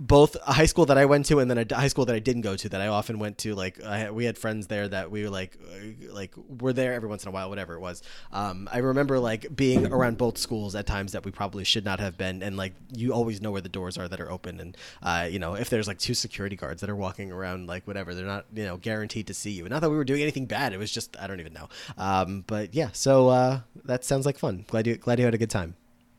both 0.00 0.36
a 0.46 0.52
high 0.52 0.66
school 0.66 0.86
that 0.86 0.96
I 0.96 1.06
went 1.06 1.26
to 1.26 1.40
and 1.40 1.50
then 1.50 1.58
a 1.58 1.74
high 1.74 1.88
school 1.88 2.04
that 2.04 2.14
I 2.14 2.20
didn't 2.20 2.42
go 2.42 2.54
to 2.54 2.68
that 2.68 2.80
I 2.80 2.86
often 2.86 3.18
went 3.18 3.36
to. 3.38 3.56
Like 3.56 3.82
I, 3.82 4.12
we 4.12 4.26
had 4.26 4.38
friends 4.38 4.68
there 4.68 4.86
that 4.86 5.10
we 5.10 5.24
were 5.24 5.28
like 5.30 5.58
uh, 5.60 6.14
like 6.14 6.32
were 6.60 6.72
there 6.72 6.92
every 6.92 7.08
once 7.08 7.24
in 7.24 7.28
a 7.28 7.32
while, 7.32 7.48
whatever 7.48 7.74
it 7.74 7.80
was. 7.80 8.00
Um, 8.30 8.68
I 8.72 8.78
remember 8.78 9.18
like 9.18 9.56
being 9.56 9.86
around 9.86 10.16
both 10.16 10.38
schools 10.38 10.76
at 10.76 10.86
times 10.86 11.10
that 11.12 11.24
we 11.24 11.32
probably 11.32 11.64
should 11.64 11.84
not 11.84 11.98
have 11.98 12.16
been, 12.16 12.44
and 12.44 12.56
like 12.56 12.74
you 12.94 13.12
always 13.12 13.42
know 13.42 13.50
where 13.50 13.60
the 13.60 13.68
doors 13.68 13.98
are 13.98 14.06
that 14.06 14.20
are 14.20 14.30
open, 14.30 14.60
and 14.60 14.76
uh, 15.02 15.26
you 15.28 15.40
know 15.40 15.54
if 15.54 15.68
there's 15.68 15.88
like 15.88 15.98
two 15.98 16.14
security 16.14 16.54
guards 16.54 16.80
that 16.80 16.88
are 16.88 16.94
walking 16.96 17.32
around 17.32 17.66
like 17.66 17.84
whatever, 17.88 18.14
they're 18.14 18.24
not 18.24 18.46
you 18.54 18.64
know 18.66 18.76
guaranteed 18.76 19.26
to 19.26 19.34
see 19.34 19.50
you. 19.50 19.64
And 19.64 19.70
not 19.72 19.80
that 19.80 19.90
we 19.90 19.96
were 19.96 20.04
doing 20.04 20.22
anything 20.22 20.46
bad, 20.46 20.72
it 20.72 20.78
was 20.78 20.92
just 20.92 21.16
I 21.20 21.26
don't 21.26 21.40
even 21.40 21.54
know. 21.54 21.68
Um, 21.96 22.44
but 22.46 22.72
yeah, 22.72 22.90
so 22.92 23.30
uh, 23.30 23.60
that 23.84 24.04
sounds 24.04 24.26
like 24.26 24.38
fun. 24.38 24.64
Glad 24.68 24.86
you 24.86 24.96
glad 24.96 25.18
you 25.18 25.24
had 25.24 25.34
a 25.34 25.38
good 25.38 25.50
time. 25.50 25.74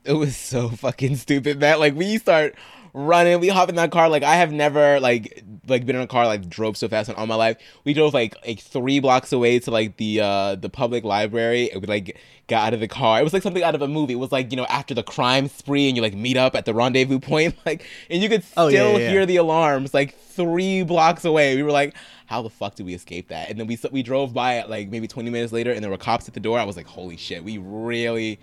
It 0.06 0.14
was 0.14 0.36
so 0.36 0.70
fucking 0.70 1.18
stupid, 1.18 1.60
man. 1.60 1.80
Like 1.80 1.95
we 1.95 2.18
start 2.18 2.56
running, 2.93 3.39
we 3.39 3.50
hop 3.50 3.70
in 3.70 3.76
that 3.76 3.91
car. 3.91 4.10
Like 4.10 4.24
I 4.24 4.36
have 4.36 4.52
never 4.52 5.00
like 5.00 5.43
like 5.68 5.86
been 5.86 5.95
in 5.95 6.02
a 6.02 6.08
car 6.08 6.26
like 6.26 6.50
drove 6.50 6.78
so 6.78 6.88
fast 6.88 7.10
in 7.10 7.16
all 7.16 7.28
my 7.28 7.36
life. 7.36 7.58
We 7.84 7.93
drove 7.93 8.14
like 8.14 8.36
like 8.45 8.60
three 8.60 9.00
blocks 9.00 9.32
away 9.32 9.60
to 9.60 9.72
like 9.72 9.97
the 9.97 10.22
uh 10.22 10.56
the 10.56 10.70
public 10.70 11.04
library 11.04 11.70
and 11.72 11.82
we 11.82 11.88
like 11.88 12.18
got 12.47 12.68
out 12.68 12.74
of 12.74 12.80
the 12.80 12.88
car. 12.88 13.20
It 13.20 13.24
was 13.24 13.34
like 13.34 13.43
something 13.43 13.62
out 13.62 13.76
of 13.76 13.82
a 13.82 13.88
movie. 13.88 14.14
It 14.14 14.18
was 14.18 14.32
like, 14.32 14.52
you 14.52 14.58
know, 14.58 14.66
after 14.66 14.93
the 14.95 15.04
crime 15.04 15.47
spree 15.50 15.88
and 15.88 15.95
you 15.95 16.02
like 16.02 16.16
meet 16.16 16.38
up 16.38 16.56
at 16.56 16.66
the 16.66 16.74
rendezvous 16.74 17.20
point, 17.20 17.56
like 17.66 17.86
and 18.10 18.24
you 18.24 18.30
could 18.30 18.43
still 18.43 18.64
Oh, 18.64 18.68
yeah, 18.70 18.91
yeah, 18.93 18.97
yeah. 18.97 19.10
hear 19.12 19.26
the 19.26 19.36
alarms 19.36 19.93
like 19.93 20.18
three 20.18 20.82
blocks 20.84 21.26
away. 21.26 21.56
We 21.58 21.64
were 21.64 21.72
like, 21.72 21.93
how 22.26 22.41
the 22.41 22.50
fuck 22.50 22.76
did 22.76 22.86
we 22.86 22.93
escape 22.93 23.28
that? 23.28 23.50
And 23.50 23.60
then 23.60 23.68
we 23.68 23.78
we 23.91 24.02
drove 24.02 24.34
by 24.34 24.56
it 24.60 24.70
like 24.70 24.89
maybe 24.89 25.08
20 25.08 25.30
minutes 25.30 25.52
later 25.52 25.72
and 25.72 25.84
there 25.84 25.91
were 25.91 25.97
cops 25.97 26.28
at 26.30 26.34
the 26.34 26.39
door. 26.39 26.58
I 26.58 26.64
was 26.64 26.78
like, 26.78 26.88
holy 26.88 27.18
shit, 27.18 27.43
we 27.43 27.58
really 27.58 28.39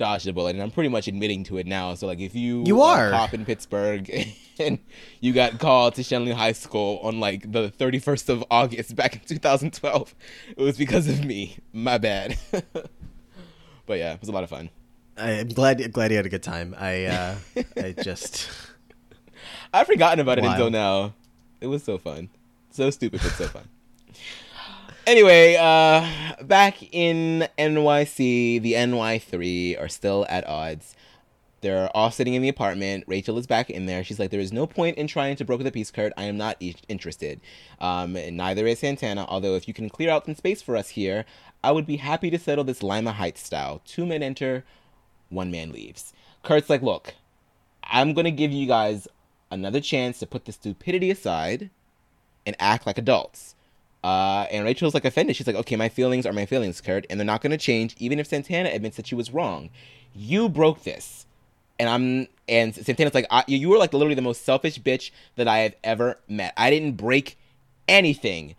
dodged 0.00 0.26
a 0.26 0.32
bullet, 0.32 0.56
and 0.56 0.62
I'm 0.62 0.70
pretty 0.70 0.88
much 0.88 1.06
admitting 1.08 1.44
to 1.44 1.58
it 1.58 1.66
now. 1.66 1.94
So 1.94 2.06
like, 2.06 2.20
if 2.20 2.34
you 2.34 2.64
You 2.66 2.80
are. 2.80 3.10
cop 3.10 3.34
in 3.34 3.44
Pittsburgh 3.44 4.10
and 4.58 4.78
you 5.20 5.34
got 5.34 5.58
called 5.60 5.94
to 5.96 6.02
Schenley 6.02 6.32
High 6.32 6.52
School 6.52 6.98
on 7.02 7.20
like 7.20 7.52
the 7.52 7.70
31st 7.78 8.30
of 8.30 8.44
August 8.50 8.96
back 8.96 9.14
in 9.16 9.20
2012, 9.20 10.14
it 10.56 10.58
was 10.58 10.78
because 10.78 11.06
of 11.06 11.22
me. 11.22 11.58
My 11.74 11.98
bad. 11.98 12.38
but 12.50 13.98
yeah, 13.98 14.14
it 14.14 14.20
was 14.20 14.30
a 14.30 14.32
lot 14.32 14.42
of 14.42 14.48
fun. 14.48 14.70
I'm 15.18 15.48
glad 15.48 15.92
glad 15.92 16.10
you 16.10 16.16
had 16.16 16.24
a 16.24 16.30
good 16.30 16.42
time. 16.42 16.74
I 16.78 17.04
uh, 17.04 17.34
I 17.76 17.92
just 17.92 18.48
I've 19.74 19.86
forgotten 19.86 20.18
about 20.18 20.38
it 20.38 20.44
Wild. 20.44 20.54
until 20.54 20.70
now. 20.70 21.14
It 21.60 21.66
was 21.66 21.84
so 21.84 21.98
fun. 21.98 22.30
So 22.70 22.88
stupid, 22.88 23.20
but 23.22 23.32
so 23.32 23.48
fun. 23.48 23.68
Anyway, 25.06 25.56
uh, 25.56 26.06
back 26.42 26.82
in 26.94 27.48
NYC, 27.58 28.60
the 28.62 28.74
NY3 28.74 29.80
are 29.80 29.88
still 29.88 30.26
at 30.28 30.46
odds. 30.46 30.94
They're 31.62 31.94
all 31.94 32.10
sitting 32.10 32.34
in 32.34 32.42
the 32.42 32.48
apartment. 32.48 33.04
Rachel 33.06 33.36
is 33.38 33.46
back 33.46 33.68
in 33.68 33.86
there. 33.86 34.02
She's 34.02 34.18
like, 34.18 34.30
There 34.30 34.40
is 34.40 34.52
no 34.52 34.66
point 34.66 34.96
in 34.96 35.06
trying 35.06 35.36
to 35.36 35.44
broker 35.44 35.64
the 35.64 35.72
peace, 35.72 35.90
Kurt. 35.90 36.12
I 36.16 36.24
am 36.24 36.38
not 36.38 36.56
e- 36.60 36.74
interested. 36.88 37.40
Um, 37.80 38.16
and 38.16 38.36
neither 38.36 38.66
is 38.66 38.78
Santana. 38.78 39.26
Although, 39.28 39.56
if 39.56 39.68
you 39.68 39.74
can 39.74 39.90
clear 39.90 40.10
out 40.10 40.24
some 40.24 40.34
space 40.34 40.62
for 40.62 40.76
us 40.76 40.90
here, 40.90 41.24
I 41.62 41.72
would 41.72 41.86
be 41.86 41.96
happy 41.96 42.30
to 42.30 42.38
settle 42.38 42.64
this 42.64 42.82
Lima 42.82 43.12
Heights 43.12 43.42
style. 43.42 43.82
Two 43.84 44.06
men 44.06 44.22
enter, 44.22 44.64
one 45.28 45.50
man 45.50 45.70
leaves. 45.72 46.14
Kurt's 46.42 46.70
like, 46.70 46.82
Look, 46.82 47.14
I'm 47.84 48.14
going 48.14 48.24
to 48.24 48.30
give 48.30 48.52
you 48.52 48.66
guys 48.66 49.06
another 49.50 49.80
chance 49.80 50.18
to 50.20 50.26
put 50.26 50.46
the 50.46 50.52
stupidity 50.52 51.10
aside 51.10 51.68
and 52.46 52.56
act 52.58 52.86
like 52.86 52.96
adults. 52.96 53.54
Uh, 54.02 54.46
and 54.50 54.64
Rachel's 54.64 54.94
like 54.94 55.04
offended. 55.04 55.36
She's 55.36 55.46
like, 55.46 55.56
okay, 55.56 55.76
my 55.76 55.88
feelings 55.88 56.24
are 56.26 56.32
my 56.32 56.46
feelings, 56.46 56.80
Kurt, 56.80 57.06
and 57.10 57.20
they're 57.20 57.24
not 57.26 57.42
going 57.42 57.50
to 57.50 57.58
change, 57.58 57.94
even 57.98 58.18
if 58.18 58.26
Santana 58.26 58.70
admits 58.70 58.96
that 58.96 59.06
she 59.06 59.14
was 59.14 59.30
wrong. 59.30 59.70
You 60.14 60.48
broke 60.48 60.84
this. 60.84 61.26
And 61.78 61.88
I'm, 61.88 62.28
and 62.48 62.74
Santana's 62.74 63.14
like, 63.14 63.26
you 63.46 63.68
were 63.68 63.78
like 63.78 63.92
literally 63.92 64.14
the 64.14 64.22
most 64.22 64.44
selfish 64.44 64.78
bitch 64.78 65.10
that 65.36 65.48
I 65.48 65.58
have 65.58 65.74
ever 65.82 66.18
met. 66.28 66.52
I 66.56 66.70
didn't 66.70 66.92
break 66.92 67.38
anything. 67.88 68.54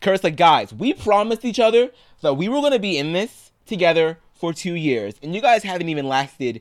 Kurt's 0.00 0.24
like, 0.24 0.36
guys, 0.36 0.74
we 0.74 0.92
promised 0.92 1.44
each 1.44 1.58
other 1.58 1.90
that 2.20 2.34
we 2.34 2.48
were 2.48 2.60
going 2.60 2.72
to 2.72 2.78
be 2.78 2.98
in 2.98 3.12
this 3.12 3.50
together 3.66 4.18
for 4.34 4.52
two 4.52 4.74
years. 4.74 5.14
And 5.22 5.34
you 5.34 5.40
guys 5.40 5.62
haven't 5.62 5.88
even 5.88 6.06
lasted 6.06 6.60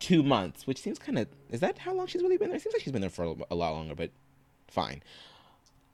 two 0.00 0.24
months, 0.24 0.66
which 0.66 0.80
seems 0.80 0.98
kind 0.98 1.18
of, 1.18 1.28
is 1.50 1.60
that 1.60 1.78
how 1.78 1.94
long 1.94 2.08
she's 2.08 2.22
really 2.22 2.36
been 2.36 2.48
there? 2.48 2.56
It 2.56 2.62
seems 2.62 2.72
like 2.72 2.82
she's 2.82 2.92
been 2.92 3.00
there 3.00 3.10
for 3.10 3.36
a 3.50 3.54
lot 3.54 3.72
longer, 3.72 3.94
but 3.94 4.10
fine. 4.66 5.00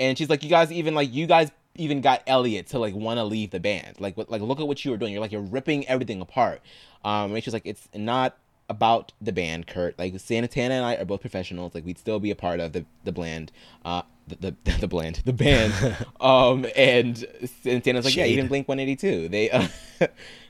And 0.00 0.16
she's 0.16 0.30
like, 0.30 0.42
you 0.42 0.48
guys 0.48 0.72
even 0.72 0.94
like 0.94 1.12
you 1.12 1.26
guys 1.26 1.50
even 1.78 2.00
got 2.00 2.22
Elliot 2.26 2.66
to 2.68 2.78
like 2.78 2.94
want 2.94 3.18
to 3.18 3.24
leave 3.24 3.50
the 3.50 3.60
band. 3.60 4.00
Like, 4.00 4.16
what, 4.16 4.30
like 4.30 4.42
look 4.42 4.60
at 4.60 4.68
what 4.68 4.84
you 4.84 4.90
were 4.90 4.96
doing. 4.96 5.12
You're 5.12 5.22
like 5.22 5.32
you're 5.32 5.40
ripping 5.40 5.86
everything 5.88 6.20
apart. 6.20 6.60
Um, 7.04 7.34
and 7.34 7.42
she's 7.42 7.52
like, 7.52 7.66
it's 7.66 7.88
not 7.94 8.36
about 8.68 9.12
the 9.20 9.32
band, 9.32 9.66
Kurt. 9.66 9.98
Like 9.98 10.18
Santana 10.20 10.74
and 10.74 10.84
I 10.84 10.96
are 10.96 11.04
both 11.04 11.20
professionals. 11.20 11.74
Like 11.74 11.84
we'd 11.84 11.98
still 11.98 12.20
be 12.20 12.30
a 12.30 12.36
part 12.36 12.60
of 12.60 12.72
the 12.72 12.84
the 13.04 13.12
bland, 13.12 13.52
uh, 13.84 14.02
the 14.26 14.54
the, 14.64 14.72
the 14.80 14.88
bland, 14.88 15.22
the 15.24 15.32
band. 15.32 15.72
um, 16.20 16.66
and 16.76 17.26
Santana's 17.62 18.04
like, 18.04 18.16
yeah, 18.16 18.24
Shade. 18.24 18.32
even 18.32 18.48
Blink 18.48 18.68
182. 18.68 19.28
They 19.28 19.50
uh, 19.50 19.68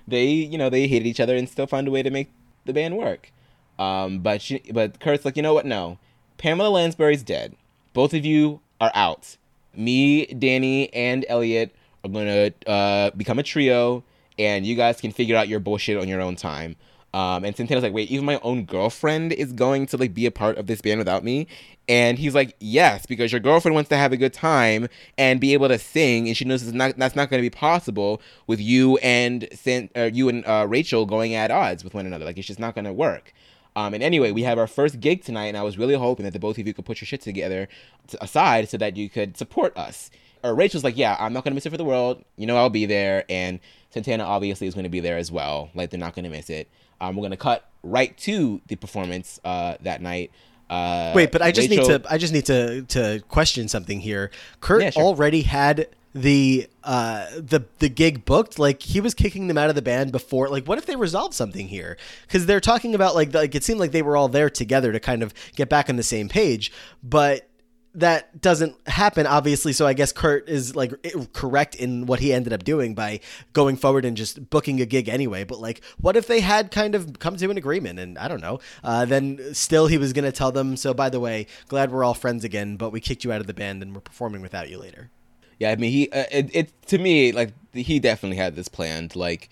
they 0.08 0.26
you 0.26 0.58
know 0.58 0.70
they 0.70 0.88
hated 0.88 1.06
each 1.06 1.20
other 1.20 1.36
and 1.36 1.48
still 1.48 1.66
found 1.66 1.88
a 1.88 1.90
way 1.90 2.02
to 2.02 2.10
make 2.10 2.30
the 2.64 2.72
band 2.72 2.96
work. 2.96 3.32
Um, 3.78 4.18
but 4.20 4.42
she, 4.42 4.60
but 4.72 4.98
Kurt's 4.98 5.24
like, 5.24 5.36
you 5.36 5.42
know 5.42 5.54
what? 5.54 5.66
No, 5.66 5.98
Pamela 6.36 6.68
Lansbury's 6.68 7.22
dead. 7.22 7.54
Both 7.92 8.12
of 8.12 8.24
you 8.24 8.60
are 8.80 8.90
out. 8.94 9.36
Me, 9.78 10.26
Dani, 10.26 10.90
and 10.92 11.24
Elliot 11.28 11.74
are 12.04 12.10
gonna 12.10 12.50
uh, 12.66 13.10
become 13.10 13.38
a 13.38 13.42
trio, 13.42 14.04
and 14.38 14.66
you 14.66 14.74
guys 14.74 15.00
can 15.00 15.12
figure 15.12 15.36
out 15.36 15.48
your 15.48 15.60
bullshit 15.60 15.96
on 15.96 16.08
your 16.08 16.20
own 16.20 16.36
time. 16.36 16.76
Um, 17.14 17.44
and 17.44 17.56
Santana's 17.56 17.82
like, 17.82 17.94
wait, 17.94 18.10
even 18.10 18.26
my 18.26 18.38
own 18.42 18.64
girlfriend 18.64 19.32
is 19.32 19.52
going 19.52 19.86
to 19.86 19.96
like 19.96 20.12
be 20.12 20.26
a 20.26 20.30
part 20.30 20.58
of 20.58 20.66
this 20.66 20.82
band 20.82 20.98
without 20.98 21.24
me. 21.24 21.46
And 21.88 22.18
he's 22.18 22.34
like, 22.34 22.54
yes, 22.60 23.06
because 23.06 23.32
your 23.32 23.40
girlfriend 23.40 23.74
wants 23.74 23.88
to 23.88 23.96
have 23.96 24.12
a 24.12 24.18
good 24.18 24.34
time 24.34 24.88
and 25.16 25.40
be 25.40 25.54
able 25.54 25.68
to 25.68 25.78
sing, 25.78 26.28
and 26.28 26.36
she 26.36 26.44
knows 26.44 26.62
it's 26.62 26.72
not, 26.72 26.98
that's 26.98 27.16
not 27.16 27.30
going 27.30 27.42
to 27.42 27.50
be 27.50 27.54
possible 27.54 28.20
with 28.46 28.60
you 28.60 28.98
and 28.98 29.48
San, 29.54 29.88
uh, 29.96 30.10
you 30.12 30.28
and 30.28 30.46
uh, 30.46 30.66
Rachel 30.68 31.06
going 31.06 31.34
at 31.34 31.50
odds 31.50 31.82
with 31.82 31.94
one 31.94 32.04
another. 32.04 32.26
Like 32.26 32.36
it's 32.36 32.46
just 32.46 32.60
not 32.60 32.74
going 32.74 32.84
to 32.84 32.92
work. 32.92 33.32
Um, 33.78 33.94
and 33.94 34.02
anyway, 34.02 34.32
we 34.32 34.42
have 34.42 34.58
our 34.58 34.66
first 34.66 34.98
gig 34.98 35.22
tonight, 35.22 35.46
and 35.46 35.56
I 35.56 35.62
was 35.62 35.78
really 35.78 35.94
hoping 35.94 36.24
that 36.24 36.32
the 36.32 36.40
both 36.40 36.58
of 36.58 36.66
you 36.66 36.74
could 36.74 36.84
put 36.84 37.00
your 37.00 37.06
shit 37.06 37.20
together 37.20 37.68
t- 38.08 38.18
aside 38.20 38.68
so 38.68 38.76
that 38.78 38.96
you 38.96 39.08
could 39.08 39.36
support 39.36 39.76
us. 39.76 40.10
Or 40.42 40.54
Rachel's 40.54 40.82
like, 40.82 40.96
yeah, 40.96 41.16
I'm 41.20 41.32
not 41.32 41.44
gonna 41.44 41.54
miss 41.54 41.66
it 41.66 41.70
for 41.70 41.76
the 41.76 41.84
world. 41.84 42.24
You 42.36 42.46
know, 42.48 42.56
I'll 42.56 42.70
be 42.70 42.86
there, 42.86 43.24
and 43.28 43.60
Santana 43.90 44.24
obviously 44.24 44.66
is 44.66 44.74
gonna 44.74 44.88
be 44.88 45.00
there 45.00 45.16
as 45.16 45.30
well. 45.30 45.70
Like 45.76 45.90
they're 45.90 46.00
not 46.00 46.14
gonna 46.16 46.28
miss 46.30 46.50
it. 46.50 46.68
Um, 47.00 47.14
we're 47.14 47.22
gonna 47.22 47.36
cut 47.36 47.68
right 47.84 48.16
to 48.18 48.60
the 48.66 48.74
performance 48.76 49.38
uh, 49.44 49.76
that 49.82 50.02
night. 50.02 50.32
Uh, 50.68 51.12
Wait, 51.14 51.30
but 51.32 51.40
I 51.40 51.52
just 51.52 51.70
Rachel- 51.70 51.88
need 51.88 52.02
to 52.02 52.12
I 52.12 52.18
just 52.18 52.32
need 52.32 52.46
to 52.46 52.82
to 52.82 53.20
question 53.28 53.68
something 53.68 54.00
here. 54.00 54.30
Kurt 54.60 54.82
Yeah, 54.82 54.90
sure. 54.90 55.02
already 55.04 55.42
had 55.42 55.88
the 56.14 56.66
uh 56.84 57.26
the 57.36 57.64
the 57.80 57.88
gig 57.88 58.24
booked 58.24 58.58
like 58.58 58.82
he 58.82 59.00
was 59.00 59.14
kicking 59.14 59.46
them 59.46 59.58
out 59.58 59.68
of 59.68 59.74
the 59.74 59.82
band 59.82 60.10
before 60.10 60.48
like 60.48 60.64
what 60.64 60.78
if 60.78 60.86
they 60.86 60.96
resolved 60.96 61.34
something 61.34 61.68
here? 61.68 61.96
Because 62.26 62.46
they're 62.46 62.60
talking 62.60 62.94
about 62.94 63.14
like 63.14 63.34
like 63.34 63.54
it 63.54 63.62
seemed 63.62 63.80
like 63.80 63.92
they 63.92 64.02
were 64.02 64.16
all 64.16 64.28
there 64.28 64.50
together 64.50 64.92
to 64.92 65.00
kind 65.00 65.22
of 65.22 65.34
get 65.54 65.68
back 65.68 65.88
on 65.90 65.96
the 65.96 66.02
same 66.02 66.28
page 66.28 66.72
but 67.02 67.48
that 67.94 68.40
doesn't 68.40 68.76
happen 68.88 69.26
obviously. 69.26 69.72
So 69.72 69.86
i 69.86 69.92
guess 69.92 70.12
kurt 70.12 70.48
is 70.48 70.74
like 70.74 70.94
correct 71.34 71.74
in 71.74 72.06
what 72.06 72.20
he 72.20 72.32
ended 72.32 72.52
up 72.52 72.64
doing 72.64 72.94
by 72.94 73.20
going 73.52 73.76
forward 73.76 74.04
and 74.04 74.16
just 74.16 74.48
booking 74.48 74.80
a 74.80 74.86
gig 74.86 75.08
anyway. 75.08 75.44
But 75.44 75.60
like 75.60 75.82
what 76.00 76.16
if 76.16 76.26
they 76.26 76.40
had 76.40 76.70
kind 76.70 76.94
of 76.94 77.18
come 77.18 77.36
to 77.36 77.50
an 77.50 77.58
agreement? 77.58 77.98
And 77.98 78.16
i 78.16 78.28
don't 78.28 78.40
know. 78.40 78.60
Uh, 78.82 79.04
then 79.04 79.52
still 79.52 79.88
he 79.88 79.98
was 79.98 80.14
going 80.14 80.24
to 80.24 80.32
tell 80.32 80.52
them 80.52 80.76
so 80.76 80.94
by 80.94 81.10
the 81.10 81.20
way 81.20 81.46
glad 81.68 81.92
we're 81.92 82.04
all 82.04 82.14
friends 82.14 82.44
again 82.44 82.76
but 82.76 82.90
we 82.90 83.00
kicked 83.00 83.24
you 83.24 83.32
out 83.32 83.42
of 83.42 83.46
the 83.46 83.54
band 83.54 83.82
and 83.82 83.94
we're 83.94 84.00
performing 84.00 84.40
without 84.40 84.70
you 84.70 84.78
later 84.78 85.10
Yeah, 85.58 85.70
I 85.70 85.76
mean, 85.76 85.90
he 85.90 86.10
uh, 86.10 86.24
it, 86.30 86.50
it 86.54 86.82
to 86.88 86.98
me 86.98 87.32
like 87.32 87.52
he 87.72 87.98
definitely 87.98 88.36
had 88.36 88.56
this 88.56 88.68
planned. 88.68 89.16
Like 89.16 89.50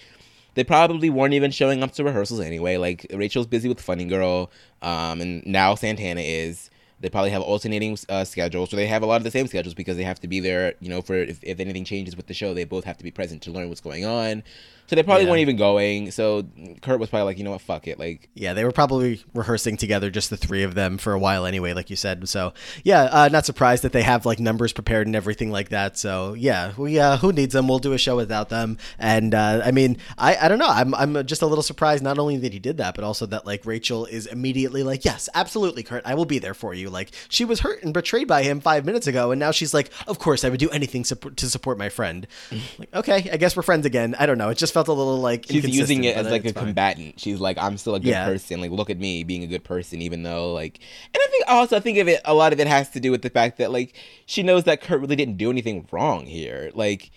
they 0.54 0.64
probably 0.64 1.11
weren't 1.11 1.34
even 1.34 1.50
showing 1.50 1.82
up 1.82 1.92
to 1.92 2.04
rehearsals 2.04 2.40
anyway. 2.40 2.76
Like 2.76 3.07
Rachel's 3.12 3.46
busy 3.46 3.68
with 3.68 3.80
Funny 3.80 4.04
Girl, 4.04 4.50
um, 4.82 5.20
and 5.20 5.44
now 5.46 5.74
Santana 5.74 6.20
is. 6.20 6.70
They 6.98 7.11
probably 7.11 7.30
have 7.30 7.42
alternating 7.42 7.98
uh, 8.09 8.24
schedules, 8.24 8.70
so 8.70 8.76
they 8.76 8.86
have 8.86 9.02
a 9.02 9.07
lot 9.07 9.16
of 9.16 9.24
the 9.24 9.30
same 9.30 9.46
schedules 9.46 9.74
because 9.74 9.98
they 9.98 10.02
have 10.02 10.18
to 10.20 10.28
be 10.28 10.40
there. 10.40 10.72
You 10.80 10.88
know, 10.88 11.02
for 11.02 11.14
if, 11.14 11.38
if 11.42 11.61
anything 11.61 11.84
changes 11.84 12.16
with 12.16 12.26
the 12.26 12.32
show, 12.32 12.54
they 12.54 12.64
both 12.64 12.84
have 12.84 12.96
to 12.96 13.04
be 13.04 13.11
present 13.11 13.42
to 13.42 13.50
learn 13.50 13.68
what's 13.68 13.82
going 13.82 14.07
on. 14.07 14.42
So 14.89 14.97
they 14.97 15.03
probably 15.03 15.24
Yeah. 15.24 15.30
weren't 15.30 15.41
even 15.41 15.57
going. 15.57 16.11
So 16.11 16.45
Kurt 16.82 17.01
was 17.01 17.09
probably 17.11 17.24
like, 17.26 17.39
you 17.39 17.45
know 17.45 17.51
what, 17.53 17.61
fuck 17.61 17.87
it. 17.89 17.99
Like 17.99 18.28
Yeah, 18.34 18.55
they 18.55 18.64
were 18.64 18.72
probably 18.72 19.22
rehearsing 19.34 19.76
together, 19.76 20.11
just 20.11 20.30
the 20.30 20.37
three 20.37 20.62
of 20.62 20.74
them, 20.74 20.99
for 20.99 21.12
a 21.12 21.18
while 21.18 21.45
anyway, 21.47 21.72
like 21.72 21.91
you 21.91 21.97
said. 21.97 22.28
So 22.28 22.53
yeah, 22.84 23.05
uh, 23.05 23.28
not 23.32 23.47
surprised 23.47 23.82
that 23.84 23.93
they 23.93 24.03
have 24.03 24.24
like 24.26 24.39
numbers 24.39 24.72
prepared 24.72 25.07
and 25.07 25.16
everything 25.16 25.51
like 25.51 25.70
that. 25.70 25.97
So 25.99 26.34
yeah, 26.34 26.72
we 26.76 26.99
uh, 26.99 27.16
who 27.18 27.32
needs 27.32 27.53
them? 27.55 27.68
We'll 27.68 27.78
do 27.78 27.93
a 27.93 27.99
show 27.99 28.16
without 28.16 28.49
them. 28.49 28.78
And 28.99 29.34
uh, 29.34 29.62
I 29.64 29.70
mean, 29.70 29.99
I, 30.18 30.37
I 30.37 30.49
don't 30.49 30.59
know. 30.59 30.68
I'm 30.68 30.95
I'm 30.95 31.26
just 31.26 31.43
a 31.43 31.47
little 31.47 31.62
surprised 31.62 32.03
not 32.05 32.18
only 32.18 32.37
that 32.39 32.53
he 32.53 32.59
did 32.59 32.76
that, 32.78 32.95
but 32.95 33.05
also 33.05 33.26
that 33.26 33.47
like 33.47 33.66
Rachel 33.66 34.07
is 34.07 34.26
immediately 34.26 34.82
like, 34.82 35.05
yes, 35.05 35.28
absolutely, 35.34 35.82
Kurt, 35.82 36.03
I 36.07 36.14
will 36.14 36.24
be 36.24 36.39
there 36.39 36.55
for 36.55 36.74
you. 36.74 36.91
Like 36.91 37.11
she 37.28 37.45
was 37.45 37.61
hurt 37.61 37.82
and 37.82 37.93
betrayed 37.93 38.28
by 38.28 38.43
him 38.45 38.61
five 38.61 38.84
minutes 38.84 39.07
ago, 39.07 39.30
and 39.32 39.39
now 39.41 39.51
she's 39.51 39.74
like, 39.74 39.91
of 40.07 40.18
course, 40.18 40.45
I 40.45 40.49
would 40.49 40.61
do 40.61 40.70
anything 40.70 41.03
to 41.05 41.49
support 41.49 41.78
my 41.78 41.89
friend. 41.89 42.26
like 42.78 42.95
okay, 42.95 43.28
I 43.32 43.37
guess 43.37 43.57
we're 43.57 43.62
friends 43.62 43.84
again. 43.87 44.14
I 44.18 44.26
don't 44.26 44.39
know. 44.39 44.51
It 44.51 44.59
just 44.59 44.72
felt 44.76 44.88
a 44.88 44.92
little 44.92 45.20
like 45.20 45.46
she's 45.48 45.66
using 45.66 46.04
it 46.04 46.16
as 46.16 46.26
like 46.30 46.44
a 46.44 46.52
fine. 46.52 46.64
combatant. 46.66 47.18
She's 47.18 47.40
like, 47.40 47.56
I'm 47.56 47.78
still 47.78 47.94
a 47.94 47.98
good 48.00 48.10
Yeah. 48.10 48.26
person. 48.26 48.60
Like, 48.60 48.70
look 48.70 48.90
at 48.90 48.98
me 48.98 49.24
being 49.24 49.42
a 49.42 49.46
good 49.46 49.64
person, 49.64 50.02
even 50.02 50.22
though 50.22 50.52
like. 50.52 50.78
And 51.14 51.16
I 51.22 51.26
think 51.30 51.44
also 51.48 51.76
I 51.76 51.80
think 51.80 51.96
of 51.96 52.08
it. 52.08 52.20
A 52.26 52.34
lot 52.34 52.52
of 52.52 52.60
it 52.60 52.66
has 52.66 52.90
to 52.90 53.00
do 53.00 53.10
with 53.10 53.22
the 53.22 53.30
fact 53.30 53.56
that 53.56 53.72
like 53.72 53.94
she 54.26 54.42
knows 54.42 54.64
that 54.64 54.82
Kurt 54.82 55.00
really 55.00 55.16
didn't 55.16 55.38
do 55.38 55.50
anything 55.50 55.86
wrong 55.90 56.26
here. 56.26 56.70
Like. 56.74 57.10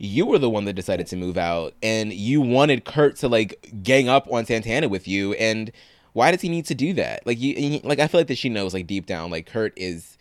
You 0.00 0.26
were 0.26 0.38
the 0.38 0.48
one 0.48 0.64
that 0.66 0.74
decided 0.74 1.08
to 1.08 1.16
move 1.16 1.36
out, 1.36 1.74
and 1.82 2.12
you 2.12 2.40
wanted 2.40 2.84
Kurt 2.84 3.16
to 3.16 3.28
like 3.28 3.68
gang 3.82 4.08
up 4.08 4.30
on 4.32 4.46
Santana 4.46 4.88
with 4.88 5.08
you. 5.08 5.32
And 5.34 5.72
why 6.12 6.30
does 6.30 6.40
he 6.40 6.48
need 6.48 6.66
to 6.66 6.74
do 6.76 6.92
that? 6.92 7.26
Like 7.26 7.40
you, 7.40 7.80
like 7.82 7.98
I 7.98 8.06
feel 8.06 8.20
like 8.20 8.28
that 8.28 8.38
she 8.38 8.48
knows, 8.48 8.74
like 8.74 8.86
deep 8.86 9.06
down, 9.06 9.30
like 9.30 9.46
Kurt 9.46 9.72
is 9.76 10.16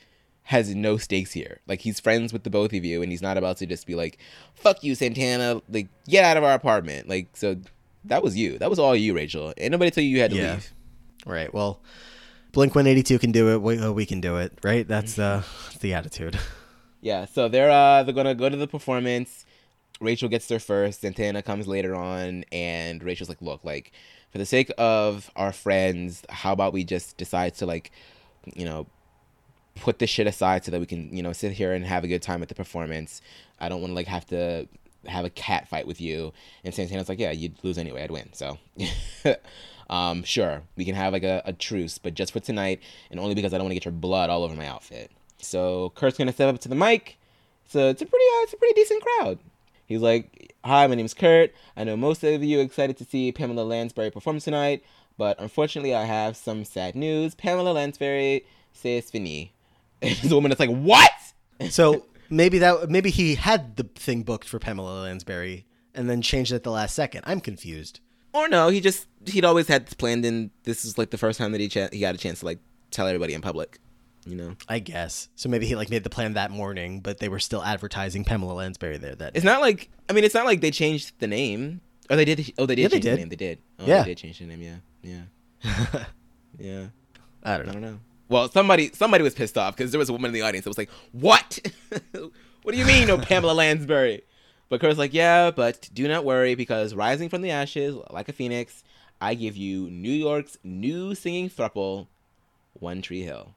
has 0.47 0.73
no 0.73 0.97
stakes 0.97 1.31
here. 1.33 1.59
Like 1.67 1.81
he's 1.81 1.99
friends 1.99 2.31
with 2.33 2.43
the 2.43 2.49
both 2.49 2.73
of 2.73 2.83
you, 2.85 3.01
and 3.01 3.11
he's 3.11 3.21
not 3.21 3.37
about 3.37 3.57
to 3.57 3.65
just 3.65 3.85
be 3.87 3.95
like, 3.95 4.17
"Fuck 4.55 4.83
you, 4.83 4.95
Santana! 4.95 5.61
Like 5.69 5.87
get 6.07 6.23
out 6.23 6.37
of 6.37 6.43
our 6.43 6.53
apartment!" 6.53 7.07
Like 7.09 7.35
so, 7.35 7.57
that 8.05 8.23
was 8.23 8.35
you. 8.37 8.57
That 8.57 8.69
was 8.69 8.79
all 8.79 8.95
you, 8.95 9.13
Rachel. 9.13 9.53
Ain't 9.57 9.71
nobody 9.71 9.91
tell 9.91 10.03
you 10.03 10.09
you 10.09 10.21
had 10.21 10.31
to 10.31 10.37
Yeah. 10.37 10.53
leave. 10.53 10.73
Right. 11.25 11.53
Well, 11.53 11.81
Blink 12.53 12.73
182 12.73 13.19
can 13.19 13.31
do 13.33 13.53
it. 13.53 13.61
We, 13.61 13.77
uh, 13.77 13.91
we 13.91 14.05
can 14.05 14.21
do 14.21 14.37
it. 14.37 14.57
Right. 14.63 14.87
That's 14.87 15.19
uh, 15.19 15.43
the 15.81 15.93
attitude. 15.93 16.37
Yeah. 16.99 17.25
So 17.25 17.47
they're 17.47 17.69
uh 17.69 18.01
they're 18.03 18.13
gonna 18.13 18.33
go 18.33 18.49
to 18.49 18.57
the 18.57 18.67
performance. 18.67 19.45
Rachel 20.01 20.29
gets 20.29 20.47
there 20.47 20.59
first. 20.59 21.01
Santana 21.01 21.41
comes 21.43 21.67
later 21.67 21.95
on, 21.95 22.43
and 22.51 23.03
Rachel's 23.03 23.29
like, 23.29 23.41
"Look, 23.41 23.63
like 23.63 23.91
for 24.31 24.39
the 24.39 24.45
sake 24.47 24.71
of 24.79 25.29
our 25.35 25.51
friends, 25.51 26.23
how 26.29 26.53
about 26.53 26.73
we 26.73 26.83
just 26.83 27.15
decide 27.17 27.53
to 27.55 27.65
like, 27.67 27.91
you 28.55 28.65
know." 28.65 28.87
Put 29.81 29.99
this 29.99 30.09
shit 30.09 30.27
aside 30.27 30.65
so 30.65 30.71
that 30.71 30.79
we 30.79 30.85
can, 30.85 31.15
you 31.15 31.23
know, 31.23 31.33
sit 31.33 31.53
here 31.53 31.73
and 31.73 31.85
have 31.85 32.03
a 32.03 32.07
good 32.07 32.21
time 32.21 32.41
at 32.41 32.49
the 32.49 32.55
performance. 32.55 33.21
I 33.59 33.69
don't 33.69 33.81
want 33.81 33.91
to 33.91 33.95
like 33.95 34.07
have 34.07 34.25
to 34.27 34.67
have 35.05 35.25
a 35.25 35.29
cat 35.29 35.67
fight 35.67 35.87
with 35.87 36.01
you. 36.01 36.33
And 36.63 36.73
Santana's 36.73 37.09
like, 37.09 37.19
yeah, 37.19 37.31
you'd 37.31 37.63
lose 37.63 37.77
anyway. 37.77 38.03
I'd 38.03 38.11
win. 38.11 38.29
So, 38.33 38.57
Um, 39.89 40.23
sure, 40.23 40.63
we 40.75 40.85
can 40.85 40.95
have 40.95 41.13
like 41.13 41.23
a, 41.23 41.41
a 41.45 41.53
truce, 41.53 41.97
but 41.97 42.13
just 42.13 42.33
for 42.33 42.39
tonight, 42.39 42.81
and 43.09 43.19
only 43.19 43.35
because 43.35 43.53
I 43.53 43.57
don't 43.57 43.65
want 43.65 43.71
to 43.71 43.75
get 43.75 43.85
your 43.85 43.93
blood 43.93 44.29
all 44.29 44.43
over 44.43 44.55
my 44.55 44.67
outfit. 44.67 45.11
So 45.39 45.91
Kurt's 45.95 46.17
gonna 46.17 46.33
step 46.33 46.53
up 46.53 46.59
to 46.61 46.69
the 46.69 46.75
mic. 46.75 47.17
So 47.67 47.89
it's 47.89 48.01
a 48.01 48.05
pretty, 48.05 48.25
uh, 48.25 48.43
it's 48.43 48.53
a 48.53 48.57
pretty 48.57 48.73
decent 48.73 49.03
crowd. 49.03 49.39
He's 49.85 50.01
like, 50.01 50.53
"Hi, 50.65 50.87
my 50.87 50.95
name's 50.95 51.13
Kurt. 51.13 51.53
I 51.75 51.83
know 51.83 51.95
most 51.95 52.23
of 52.23 52.43
you 52.43 52.59
are 52.59 52.63
excited 52.63 52.97
to 52.97 53.05
see 53.05 53.31
Pamela 53.31 53.61
Lansbury 53.61 54.11
perform 54.11 54.39
tonight, 54.39 54.83
but 55.17 55.39
unfortunately, 55.39 55.95
I 55.95 56.03
have 56.03 56.35
some 56.35 56.65
sad 56.65 56.95
news. 56.95 57.35
Pamela 57.35 57.71
Lansbury 57.71 58.45
says 58.73 59.09
fini." 59.09 59.53
The 60.01 60.35
woman 60.35 60.51
is 60.51 60.59
like, 60.59 60.69
"What?" 60.69 61.11
So 61.69 62.05
maybe 62.29 62.59
that 62.59 62.89
maybe 62.89 63.09
he 63.09 63.35
had 63.35 63.75
the 63.77 63.83
thing 63.95 64.23
booked 64.23 64.47
for 64.47 64.59
Pamela 64.59 65.01
Lansbury 65.03 65.65
and 65.95 66.09
then 66.09 66.21
changed 66.21 66.51
it 66.51 66.55
at 66.55 66.63
the 66.63 66.71
last 66.71 66.93
second. 66.95 67.21
I'm 67.25 67.41
confused. 67.41 67.99
Or 68.33 68.47
no, 68.47 68.69
he 68.69 68.79
just 68.81 69.07
he'd 69.25 69.45
always 69.45 69.67
had 69.67 69.87
this 69.87 69.93
planned, 69.95 70.23
and 70.25 70.51
this 70.63 70.85
is 70.85 70.97
like 70.97 71.09
the 71.09 71.17
first 71.17 71.39
time 71.39 71.51
that 71.53 71.61
he 71.61 71.69
ch- 71.69 71.91
he 71.91 71.99
got 71.99 72.13
a 72.13 72.17
chance 72.19 72.39
to 72.41 72.45
like 72.45 72.59
tell 72.91 73.07
everybody 73.07 73.33
in 73.33 73.41
public. 73.41 73.79
You 74.27 74.35
know, 74.35 74.55
I 74.67 74.79
guess. 74.79 75.29
So 75.35 75.47
maybe 75.49 75.65
he 75.65 75.75
like 75.75 75.89
made 75.89 76.03
the 76.03 76.09
plan 76.09 76.33
that 76.33 76.51
morning, 76.51 76.99
but 76.99 77.19
they 77.19 77.29
were 77.29 77.39
still 77.39 77.63
advertising 77.63 78.25
Pamela 78.25 78.53
Lansbury 78.53 78.97
there 78.97 79.15
that 79.15 79.35
it's 79.35 79.45
not 79.45 79.61
like 79.61 79.89
I 80.09 80.13
mean, 80.13 80.23
it's 80.25 80.35
not 80.35 80.45
like 80.45 80.61
they 80.61 80.69
changed 80.71 81.13
the 81.19 81.27
name. 81.27 81.81
Oh, 82.09 82.15
they 82.15 82.25
did. 82.25 82.53
Oh, 82.57 82.65
they 82.65 82.75
did 82.75 82.81
Yeah, 82.83 82.87
they 82.89 82.95
change 82.95 83.03
the 83.05 83.09
did. 83.11 83.17
name. 83.19 83.29
They 83.29 83.35
did. 83.37 83.59
Oh, 83.79 83.85
Yeah. 83.87 84.03
they 84.03 84.09
did 84.09 84.17
change 84.17 84.39
the 84.39 84.45
name. 84.45 84.61
Yeah, 84.61 85.23
yeah, 85.63 86.03
yeah. 86.59 86.85
I 87.43 87.57
don't 87.57 87.69
I 87.69 87.71
don't 87.71 87.81
know. 87.81 87.99
Well, 88.29 88.49
somebody 88.49 88.91
somebody 88.93 89.23
was 89.23 89.33
pissed 89.33 89.57
off 89.57 89.75
because 89.75 89.91
there 89.91 89.99
was 89.99 90.09
a 90.09 90.13
woman 90.13 90.29
in 90.29 90.33
the 90.33 90.41
audience 90.41 90.65
that 90.65 90.69
was 90.69 90.77
like, 90.77 90.89
"What? 91.11 91.59
what 92.63 92.71
do 92.71 92.77
you 92.77 92.85
mean, 92.85 93.07
no 93.07 93.17
Pamela 93.17 93.53
Lansbury?" 93.53 94.23
But 94.69 94.81
Kurt's 94.81 94.97
like, 94.97 95.13
"Yeah, 95.13 95.51
but 95.51 95.89
do 95.93 96.07
not 96.07 96.25
worry 96.25 96.55
because 96.55 96.93
rising 96.93 97.29
from 97.29 97.41
the 97.41 97.51
ashes 97.51 97.95
like 98.11 98.27
a 98.27 98.33
phoenix, 98.33 98.83
I 99.21 99.33
give 99.33 99.55
you 99.55 99.89
New 99.89 100.11
York's 100.11 100.57
new 100.63 101.15
singing 101.15 101.49
thruple, 101.49 102.07
One 102.73 103.01
Three 103.01 103.23
Hill." 103.23 103.53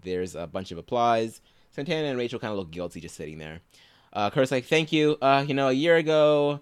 There's 0.00 0.34
a 0.34 0.46
bunch 0.46 0.72
of 0.72 0.78
applause. 0.78 1.40
Santana 1.70 2.08
and 2.08 2.18
Rachel 2.18 2.38
kind 2.38 2.52
of 2.52 2.58
look 2.58 2.70
guilty 2.70 3.00
just 3.00 3.16
sitting 3.16 3.38
there. 3.38 3.60
Uh, 4.12 4.30
Kurt's 4.30 4.50
like, 4.50 4.64
"Thank 4.64 4.90
you. 4.90 5.18
Uh, 5.20 5.44
you 5.46 5.54
know, 5.54 5.68
a 5.68 5.72
year 5.72 5.96
ago." 5.96 6.60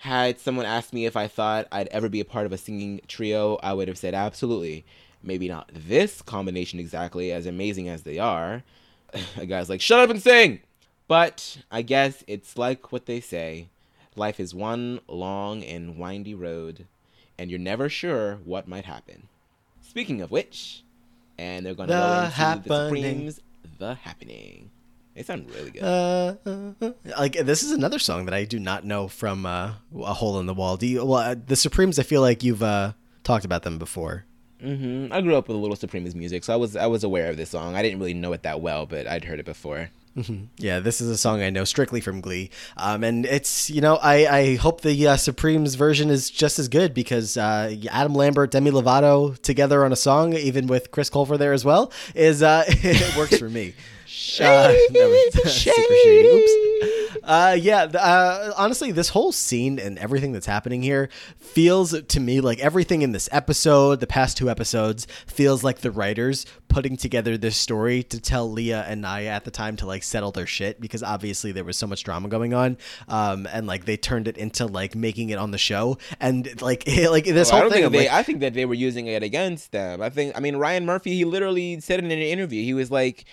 Had 0.00 0.38
someone 0.38 0.66
asked 0.66 0.92
me 0.92 1.06
if 1.06 1.16
I 1.16 1.26
thought 1.26 1.68
I'd 1.72 1.88
ever 1.88 2.10
be 2.10 2.20
a 2.20 2.24
part 2.24 2.44
of 2.44 2.52
a 2.52 2.58
singing 2.58 3.00
trio, 3.08 3.56
I 3.62 3.72
would 3.72 3.88
have 3.88 3.96
said 3.96 4.12
absolutely. 4.12 4.84
Maybe 5.26 5.48
not 5.48 5.70
this 5.74 6.22
combination 6.22 6.78
exactly, 6.78 7.32
as 7.32 7.44
amazing 7.46 7.88
as 7.88 8.02
they 8.02 8.18
are. 8.18 8.62
A 9.36 9.44
guy's 9.46 9.68
like, 9.68 9.80
shut 9.80 9.98
up 10.00 10.10
and 10.10 10.22
sing! 10.22 10.60
But 11.08 11.58
I 11.70 11.82
guess 11.82 12.24
it's 12.26 12.56
like 12.56 12.90
what 12.92 13.06
they 13.06 13.20
say 13.20 13.68
life 14.16 14.40
is 14.40 14.54
one 14.54 15.00
long 15.08 15.62
and 15.62 15.98
windy 15.98 16.34
road, 16.34 16.86
and 17.38 17.50
you're 17.50 17.60
never 17.60 17.88
sure 17.88 18.36
what 18.44 18.66
might 18.66 18.84
happen. 18.86 19.28
Speaking 19.82 20.20
of 20.22 20.30
which, 20.30 20.82
and 21.38 21.64
they're 21.64 21.74
going 21.74 21.88
to 21.88 21.94
The 21.94 22.00
go 22.00 22.06
into 22.12 22.24
the 22.24 22.34
Happening. 22.34 22.86
Supremes, 23.30 23.40
The 23.78 23.94
Happening. 23.94 24.70
They 25.14 25.22
sound 25.22 25.48
really 25.50 25.70
good. 25.70 25.82
Uh, 25.82 26.34
uh, 26.44 26.72
uh, 26.82 26.90
like 27.18 27.32
this 27.32 27.62
is 27.62 27.72
another 27.72 27.98
song 27.98 28.26
that 28.26 28.34
I 28.34 28.44
do 28.44 28.58
not 28.58 28.84
know 28.84 29.08
from 29.08 29.46
uh, 29.46 29.72
a 29.98 30.12
hole 30.14 30.38
in 30.40 30.46
the 30.46 30.52
wall. 30.52 30.76
Do 30.76 30.86
you? 30.86 31.04
Well, 31.04 31.20
uh, 31.20 31.34
the 31.46 31.56
Supremes. 31.56 31.98
I 31.98 32.02
feel 32.02 32.20
like 32.20 32.42
you've 32.42 32.62
uh, 32.62 32.92
talked 33.24 33.46
about 33.46 33.62
them 33.62 33.78
before. 33.78 34.26
Hmm 34.60 35.12
I 35.12 35.20
grew 35.20 35.36
up 35.36 35.48
with 35.48 35.56
a 35.56 35.60
little 35.60 35.76
Supremes 35.76 36.14
music, 36.14 36.44
so 36.44 36.52
I 36.52 36.56
was 36.56 36.76
I 36.76 36.86
was 36.86 37.04
aware 37.04 37.30
of 37.30 37.36
this 37.36 37.50
song. 37.50 37.74
I 37.76 37.82
didn't 37.82 37.98
really 37.98 38.14
know 38.14 38.32
it 38.32 38.42
that 38.42 38.60
well, 38.60 38.86
but 38.86 39.06
I'd 39.06 39.24
heard 39.24 39.40
it 39.40 39.46
before. 39.46 39.90
Yeah, 40.56 40.80
this 40.80 41.02
is 41.02 41.10
a 41.10 41.18
song 41.18 41.42
I 41.42 41.50
know 41.50 41.64
strictly 41.64 42.00
from 42.00 42.22
Glee, 42.22 42.48
um, 42.78 43.04
and 43.04 43.26
it's 43.26 43.68
you 43.68 43.82
know 43.82 43.96
I, 43.96 44.26
I 44.26 44.54
hope 44.56 44.80
the 44.80 45.08
uh, 45.08 45.16
Supremes 45.18 45.74
version 45.74 46.08
is 46.08 46.30
just 46.30 46.58
as 46.58 46.68
good 46.68 46.94
because 46.94 47.36
uh, 47.36 47.76
Adam 47.90 48.14
Lambert, 48.14 48.50
Demi 48.50 48.70
Lovato 48.70 49.38
together 49.42 49.84
on 49.84 49.92
a 49.92 49.96
song, 49.96 50.32
even 50.32 50.68
with 50.68 50.90
Chris 50.90 51.10
Colfer 51.10 51.36
there 51.36 51.52
as 51.52 51.66
well, 51.66 51.92
is 52.14 52.42
uh, 52.42 52.64
it 52.68 53.14
works 53.14 53.36
for 53.36 53.50
me. 53.50 53.74
Uh, 54.40 54.68
that 54.92 55.32
was 55.34 55.44
super 55.54 55.94
shady. 55.94 56.28
Oops. 56.28 57.16
Uh, 57.22 57.56
yeah. 57.60 57.82
Uh, 57.84 58.52
honestly, 58.56 58.92
this 58.92 59.08
whole 59.08 59.32
scene 59.32 59.78
and 59.78 59.98
everything 59.98 60.32
that's 60.32 60.46
happening 60.46 60.82
here 60.82 61.08
feels 61.38 62.00
to 62.00 62.20
me 62.20 62.40
like 62.40 62.58
everything 62.60 63.02
in 63.02 63.12
this 63.12 63.28
episode, 63.32 64.00
the 64.00 64.06
past 64.06 64.36
two 64.36 64.48
episodes, 64.48 65.06
feels 65.26 65.64
like 65.64 65.78
the 65.78 65.90
writers 65.90 66.46
putting 66.68 66.96
together 66.96 67.36
this 67.36 67.56
story 67.56 68.02
to 68.04 68.20
tell 68.20 68.50
Lea 68.50 68.72
and 68.74 69.00
Naya 69.00 69.28
at 69.30 69.44
the 69.44 69.50
time 69.50 69.76
to 69.76 69.86
like 69.86 70.02
settle 70.02 70.30
their 70.30 70.46
shit 70.46 70.80
because 70.80 71.02
obviously 71.02 71.50
there 71.52 71.64
was 71.64 71.76
so 71.76 71.86
much 71.86 72.04
drama 72.04 72.28
going 72.28 72.54
on, 72.54 72.76
um, 73.08 73.46
and 73.52 73.66
like 73.66 73.86
they 73.86 73.96
turned 73.96 74.28
it 74.28 74.36
into 74.36 74.66
like 74.66 74.94
making 74.94 75.30
it 75.30 75.38
on 75.38 75.50
the 75.50 75.58
show 75.58 75.98
and 76.20 76.60
like 76.62 76.84
like 77.10 77.24
this 77.24 77.50
I 77.50 77.54
whole 77.54 77.62
don't 77.62 77.72
thing. 77.72 77.82
think 77.82 77.92
they. 77.92 77.98
like, 78.08 78.12
I 78.12 78.22
think 78.22 78.40
that 78.40 78.54
they 78.54 78.66
were 78.66 78.74
using 78.74 79.06
it 79.06 79.22
against 79.22 79.72
them. 79.72 80.00
I 80.00 80.10
think. 80.10 80.36
I 80.36 80.40
mean, 80.40 80.56
Ryan 80.56 80.86
Murphy. 80.86 81.14
He 81.14 81.24
literally 81.24 81.80
said 81.80 81.98
in 81.98 82.06
an 82.10 82.18
interview. 82.18 82.62
He 82.62 82.74
was 82.74 82.90
like 82.90 83.24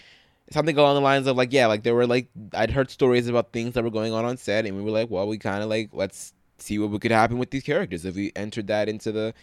something 0.52 0.78
along 0.78 0.96
the 0.96 1.02
lines 1.02 1.28
of 1.28 1.38
like, 1.38 1.54
yeah, 1.54 1.68
like 1.68 1.84
there 1.84 1.96
were 1.96 2.08
like 2.08 2.28
I'd 2.54 2.72
heard 2.72 2.92
stories 2.92 3.28
about 3.28 3.52
things 3.54 3.74
that 3.74 3.84
were 3.84 3.90
going 3.90 4.14
on 4.14 4.26
on 4.26 4.38
set, 4.38 4.66
and 4.66 4.76
we 4.76 4.84
were 4.84 4.92
like, 4.92 5.10
well, 5.10 5.28
we 5.28 5.38
kind 5.38 5.64
of 5.64 5.70
like 5.70 5.90
let's 5.94 6.34
see 6.58 6.80
what 6.80 7.00
could 7.02 7.12
happen 7.12 7.38
with 7.38 7.52
these 7.52 7.64
characters. 7.64 8.06
If 8.06 8.16
we 8.16 8.32
entered 8.36 8.68
that 8.68 8.90
into 8.90 9.12
the 9.12 9.34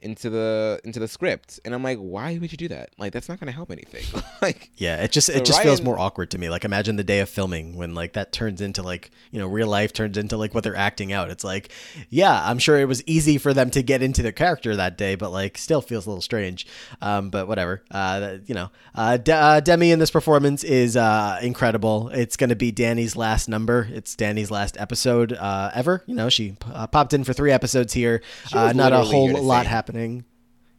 into 0.00 0.30
the 0.30 0.80
into 0.84 1.00
the 1.00 1.08
script. 1.08 1.60
And 1.64 1.74
I'm 1.74 1.82
like, 1.82 1.98
why 1.98 2.38
would 2.38 2.52
you 2.52 2.58
do 2.58 2.68
that? 2.68 2.90
Like 2.98 3.12
that's 3.12 3.28
not 3.28 3.40
going 3.40 3.46
to 3.46 3.52
help 3.52 3.70
anything. 3.70 4.04
like 4.42 4.70
Yeah, 4.76 5.02
it 5.02 5.12
just 5.12 5.28
So 5.28 5.32
it 5.32 5.44
just 5.44 5.62
feels 5.62 5.82
more 5.82 5.98
awkward 5.98 6.30
to 6.32 6.38
me. 6.38 6.50
Like 6.50 6.64
imagine 6.64 6.96
the 6.96 7.04
day 7.04 7.20
of 7.20 7.28
filming 7.28 7.76
when 7.76 7.94
like 7.94 8.12
that 8.12 8.32
turns 8.32 8.60
into 8.60 8.82
like, 8.82 9.10
you 9.30 9.38
know, 9.38 9.46
real 9.46 9.68
life 9.68 9.92
turns 9.92 10.18
into 10.18 10.36
like 10.36 10.54
what 10.54 10.64
they're 10.64 10.76
acting 10.76 11.12
out. 11.12 11.30
It's 11.30 11.44
like, 11.44 11.70
yeah, 12.10 12.42
I'm 12.44 12.58
sure 12.58 12.78
it 12.78 12.86
was 12.86 13.02
easy 13.06 13.38
for 13.38 13.54
them 13.54 13.70
to 13.70 13.82
get 13.82 14.02
into 14.02 14.22
their 14.22 14.32
character 14.32 14.76
that 14.76 14.98
day, 14.98 15.14
but 15.14 15.30
like 15.30 15.56
still 15.56 15.80
feels 15.80 16.06
a 16.06 16.10
little 16.10 16.22
strange. 16.22 16.66
Um, 17.00 17.30
but 17.30 17.48
whatever. 17.48 17.82
Uh, 17.90 18.38
you 18.46 18.54
know, 18.54 18.70
uh, 18.94 19.16
De- 19.16 19.32
uh, 19.34 19.60
Demi 19.60 19.90
in 19.90 19.98
this 19.98 20.10
performance 20.10 20.64
is 20.64 20.96
uh, 20.96 21.38
incredible. 21.42 22.08
It's 22.10 22.36
going 22.36 22.50
to 22.50 22.56
be 22.56 22.70
Dani's 22.72 23.16
last 23.16 23.48
number. 23.48 23.88
It's 23.90 24.14
Dani's 24.14 24.50
last 24.50 24.76
episode 24.78 25.32
uh, 25.32 25.70
ever. 25.74 26.02
You 26.06 26.14
know, 26.14 26.28
she 26.28 26.56
uh, 26.72 26.86
popped 26.86 27.12
in 27.12 27.24
for 27.24 27.32
3 27.32 27.50
episodes 27.52 27.92
here. 27.92 28.22
Uh, 28.52 28.72
not 28.74 28.92
a 28.92 29.00
whole 29.00 29.32
lot 29.32 29.64
sing. 29.64 29.70
Happening. 29.84 30.24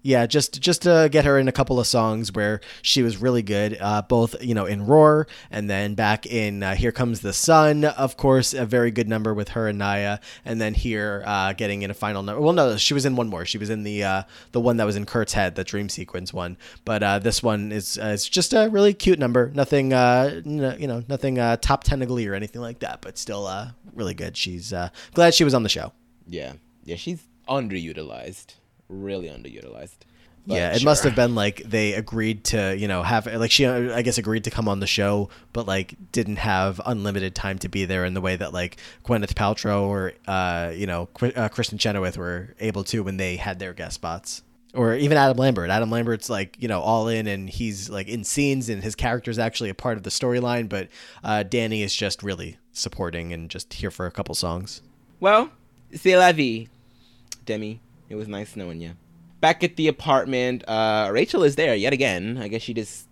Yeah, 0.02 0.28
just 0.28 0.62
just 0.62 0.84
to 0.84 1.10
get 1.12 1.26
her 1.26 1.40
in 1.40 1.48
a 1.48 1.52
couple 1.52 1.80
of 1.80 1.88
songs 1.88 2.32
where 2.32 2.62
she 2.84 3.02
was 3.02 3.18
really 3.18 3.42
good, 3.42 3.76
uh, 3.82 4.04
both 4.04 4.36
you 4.40 4.54
know 4.54 4.66
in 4.68 4.86
Roar 4.86 5.26
and 5.50 5.68
then 5.68 5.96
back 5.96 6.28
in 6.28 6.62
uh, 6.62 6.76
Here 6.76 6.92
Comes 6.92 7.22
the 7.22 7.34
Sun. 7.34 7.86
Of 7.86 8.16
course, 8.16 8.54
a 8.54 8.68
very 8.68 8.92
good 8.92 9.10
number 9.10 9.34
with 9.34 9.50
her 9.50 9.68
and 9.68 9.80
Naya, 9.80 10.20
and 10.44 10.62
then 10.62 10.76
here 10.76 11.24
uh, 11.26 11.54
getting 11.54 11.82
in 11.82 11.90
a 11.90 11.96
final 11.96 12.22
number. 12.22 12.40
Well, 12.40 12.54
no, 12.54 12.78
she 12.78 12.94
was 12.94 13.04
in 13.08 13.16
one 13.16 13.30
more. 13.30 13.46
She 13.48 13.58
was 13.58 13.72
in 13.72 13.82
the 13.82 14.04
uh, 14.04 14.24
the 14.52 14.62
one 14.62 14.78
that 14.78 14.86
was 14.86 14.96
in 14.96 15.08
Kurt's 15.08 15.34
head, 15.34 15.56
the 15.56 15.64
dream 15.64 15.90
sequence 15.90 16.32
one. 16.32 16.56
But 16.84 17.02
uh, 17.02 17.18
this 17.18 17.42
one 17.42 17.72
is 17.72 17.98
uh, 17.98 18.10
is 18.10 18.30
just 18.30 18.54
a 18.54 18.70
really 18.70 18.94
cute 18.94 19.18
number. 19.18 19.52
Nothing, 19.56 19.90
you 19.90 20.88
know, 20.88 21.04
nothing 21.10 21.38
top 21.62 21.84
ten 21.84 22.00
Glee 22.02 22.28
or 22.28 22.36
anything 22.36 22.62
like 22.62 22.78
that, 22.80 23.02
but 23.02 23.18
still 23.18 23.50
really 23.92 24.14
good. 24.14 24.38
She's 24.38 24.72
glad 25.16 25.34
she 25.34 25.44
was 25.44 25.56
on 25.56 25.64
the 25.64 25.70
show. 25.70 25.94
yeah, 26.28 26.54
yeah, 26.84 26.96
she's 26.96 27.24
underutilized, 27.50 28.54
really 28.90 29.28
underutilized. 29.28 29.98
But 30.48 30.56
yeah, 30.56 30.74
it 30.74 30.82
sure. 30.82 30.86
must 30.86 31.04
have 31.06 31.16
been 31.16 31.34
like 31.34 31.64
they 31.64 31.94
agreed 31.94 32.44
to, 32.46 32.78
you 32.78 32.88
know, 32.88 33.02
have 33.02 33.26
like 33.26 33.50
she, 33.50 33.66
I 33.66 34.04
guess, 34.04 34.20
agreed 34.20 34.44
to 34.44 34.52
come 34.52 34.68
on 34.68 34.80
the 34.80 34.88
show, 34.88 35.30
but 35.54 35.66
like 35.66 35.96
didn't 36.12 36.36
have 36.36 36.80
unlimited 36.86 37.34
time 37.34 37.58
to 37.60 37.70
be 37.70 37.86
there 37.86 38.06
in 38.06 38.14
the 38.14 38.22
way 38.22 38.36
that 38.36 38.54
like 38.54 38.78
Gwyneth 39.04 39.34
Paltrow 39.34 39.84
or, 39.84 40.14
uh, 40.28 40.72
you 40.76 40.86
know, 40.86 41.08
Qu- 41.16 41.34
uh, 41.36 41.50
Kristin 41.50 41.80
Chenoweth 41.80 42.18
were 42.18 42.54
able 42.60 42.84
to 42.86 43.04
when 43.04 43.18
they 43.18 43.38
had 43.38 43.58
their 43.58 43.74
guest 43.74 43.96
spots. 43.96 44.44
Or 44.76 44.94
even 44.94 45.18
Adam 45.18 45.38
Lambert. 45.38 45.70
Adam 45.70 45.90
Lambert's 45.90 46.30
like, 46.30 46.58
you 46.60 46.68
know, 46.68 46.82
all 46.82 47.08
in 47.08 47.28
and 47.28 47.50
he's 47.50 47.90
like 47.90 48.08
in 48.08 48.24
scenes 48.24 48.70
and 48.70 48.84
his 48.84 48.94
character's 48.94 49.40
actually 49.40 49.70
a 49.70 49.74
part 49.74 49.98
of 49.98 50.04
the 50.04 50.10
storyline, 50.10 50.70
but 50.70 50.90
uh, 51.24 51.44
Dani 51.48 51.82
is 51.82 51.96
just 51.96 52.22
really 52.22 52.58
supporting 52.72 53.34
and 53.34 53.50
just 53.50 53.74
here 53.74 53.90
for 53.90 54.06
a 54.06 54.12
couple 54.12 54.36
songs. 54.36 54.82
Well, 55.20 55.50
c'est 55.94 56.18
la 56.18 56.34
vie, 56.34 56.68
Demi. 57.46 57.80
It 58.10 58.16
was 58.16 58.28
nice 58.28 58.56
knowing 58.56 58.82
you. 58.82 58.94
Back 59.42 59.64
at 59.64 59.76
the 59.76 59.88
apartment, 59.88 60.64
uh, 60.68 61.10
Rachel 61.12 61.44
is 61.44 61.56
there 61.56 61.76
yet 61.76 61.94
again. 61.94 62.38
I 62.38 62.48
guess 62.48 62.62
she 62.62 62.74
just 62.74 63.08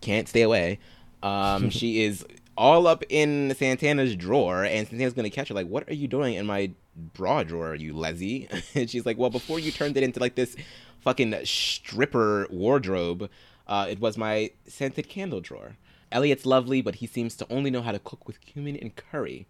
can't 0.00 0.28
stay 0.28 0.42
away. 0.42 0.78
Um, 1.22 1.70
she 1.70 2.02
is 2.02 2.24
all 2.56 2.86
up 2.86 3.04
in 3.08 3.54
Santana's 3.56 4.16
drawer, 4.16 4.64
and 4.64 4.86
Santana's 4.88 5.12
gonna 5.12 5.30
catch 5.30 5.48
her. 5.48 5.54
Like, 5.54 5.68
what 5.68 5.88
are 5.88 5.94
you 5.94 6.08
doing 6.08 6.34
in 6.34 6.46
my 6.46 6.70
bra 7.14 7.42
drawer, 7.42 7.74
you 7.74 7.94
lazy? 7.94 8.48
and 8.74 8.88
she's 8.88 9.06
like, 9.06 9.18
well, 9.18 9.30
before 9.30 9.58
you 9.58 9.70
turned 9.70 9.96
it 9.96 10.02
into 10.02 10.20
like 10.20 10.34
this 10.34 10.56
fucking 11.00 11.34
stripper 11.44 12.46
wardrobe, 12.50 13.30
uh, 13.66 13.86
it 13.88 14.00
was 14.00 14.16
my 14.16 14.50
scented 14.66 15.08
candle 15.08 15.40
drawer. 15.40 15.76
Elliot's 16.12 16.46
lovely, 16.46 16.82
but 16.82 16.96
he 16.96 17.06
seems 17.06 17.36
to 17.36 17.46
only 17.50 17.70
know 17.70 17.82
how 17.82 17.92
to 17.92 17.98
cook 17.98 18.26
with 18.26 18.40
cumin 18.40 18.76
and 18.76 18.94
curry. 18.94 19.46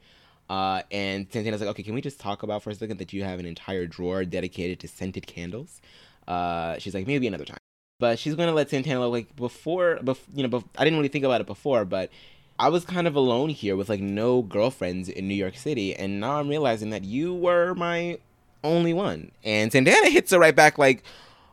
Uh, 0.48 0.82
and 0.90 1.26
Santana's 1.30 1.60
like, 1.60 1.70
okay, 1.70 1.82
can 1.82 1.94
we 1.94 2.00
just 2.00 2.20
talk 2.20 2.42
about 2.42 2.62
for 2.62 2.70
a 2.70 2.74
second 2.74 2.98
that 2.98 3.12
you 3.12 3.24
have 3.24 3.38
an 3.38 3.46
entire 3.46 3.86
drawer 3.86 4.24
dedicated 4.24 4.80
to 4.80 4.88
scented 4.88 5.26
candles? 5.26 5.80
Uh, 6.28 6.78
she's 6.78 6.94
like, 6.94 7.06
maybe 7.06 7.26
another 7.26 7.44
time. 7.44 7.58
But 7.98 8.18
she's 8.18 8.34
gonna 8.34 8.52
let 8.52 8.68
Santana 8.68 9.06
like 9.08 9.34
before, 9.36 9.98
bef- 10.02 10.18
you 10.34 10.46
know, 10.46 10.58
bef- 10.58 10.64
I 10.76 10.84
didn't 10.84 10.98
really 10.98 11.08
think 11.08 11.24
about 11.24 11.40
it 11.40 11.46
before, 11.46 11.84
but 11.84 12.10
I 12.58 12.68
was 12.68 12.84
kind 12.84 13.06
of 13.06 13.16
alone 13.16 13.48
here 13.48 13.74
with 13.74 13.88
like 13.88 14.00
no 14.00 14.42
girlfriends 14.42 15.08
in 15.08 15.28
New 15.28 15.34
York 15.34 15.56
City, 15.56 15.94
and 15.94 16.20
now 16.20 16.38
I'm 16.38 16.48
realizing 16.48 16.90
that 16.90 17.04
you 17.04 17.34
were 17.34 17.74
my 17.74 18.18
only 18.62 18.92
one. 18.92 19.32
And 19.44 19.72
Santana 19.72 20.10
hits 20.10 20.30
her 20.32 20.38
right 20.38 20.54
back 20.54 20.78
like, 20.78 21.02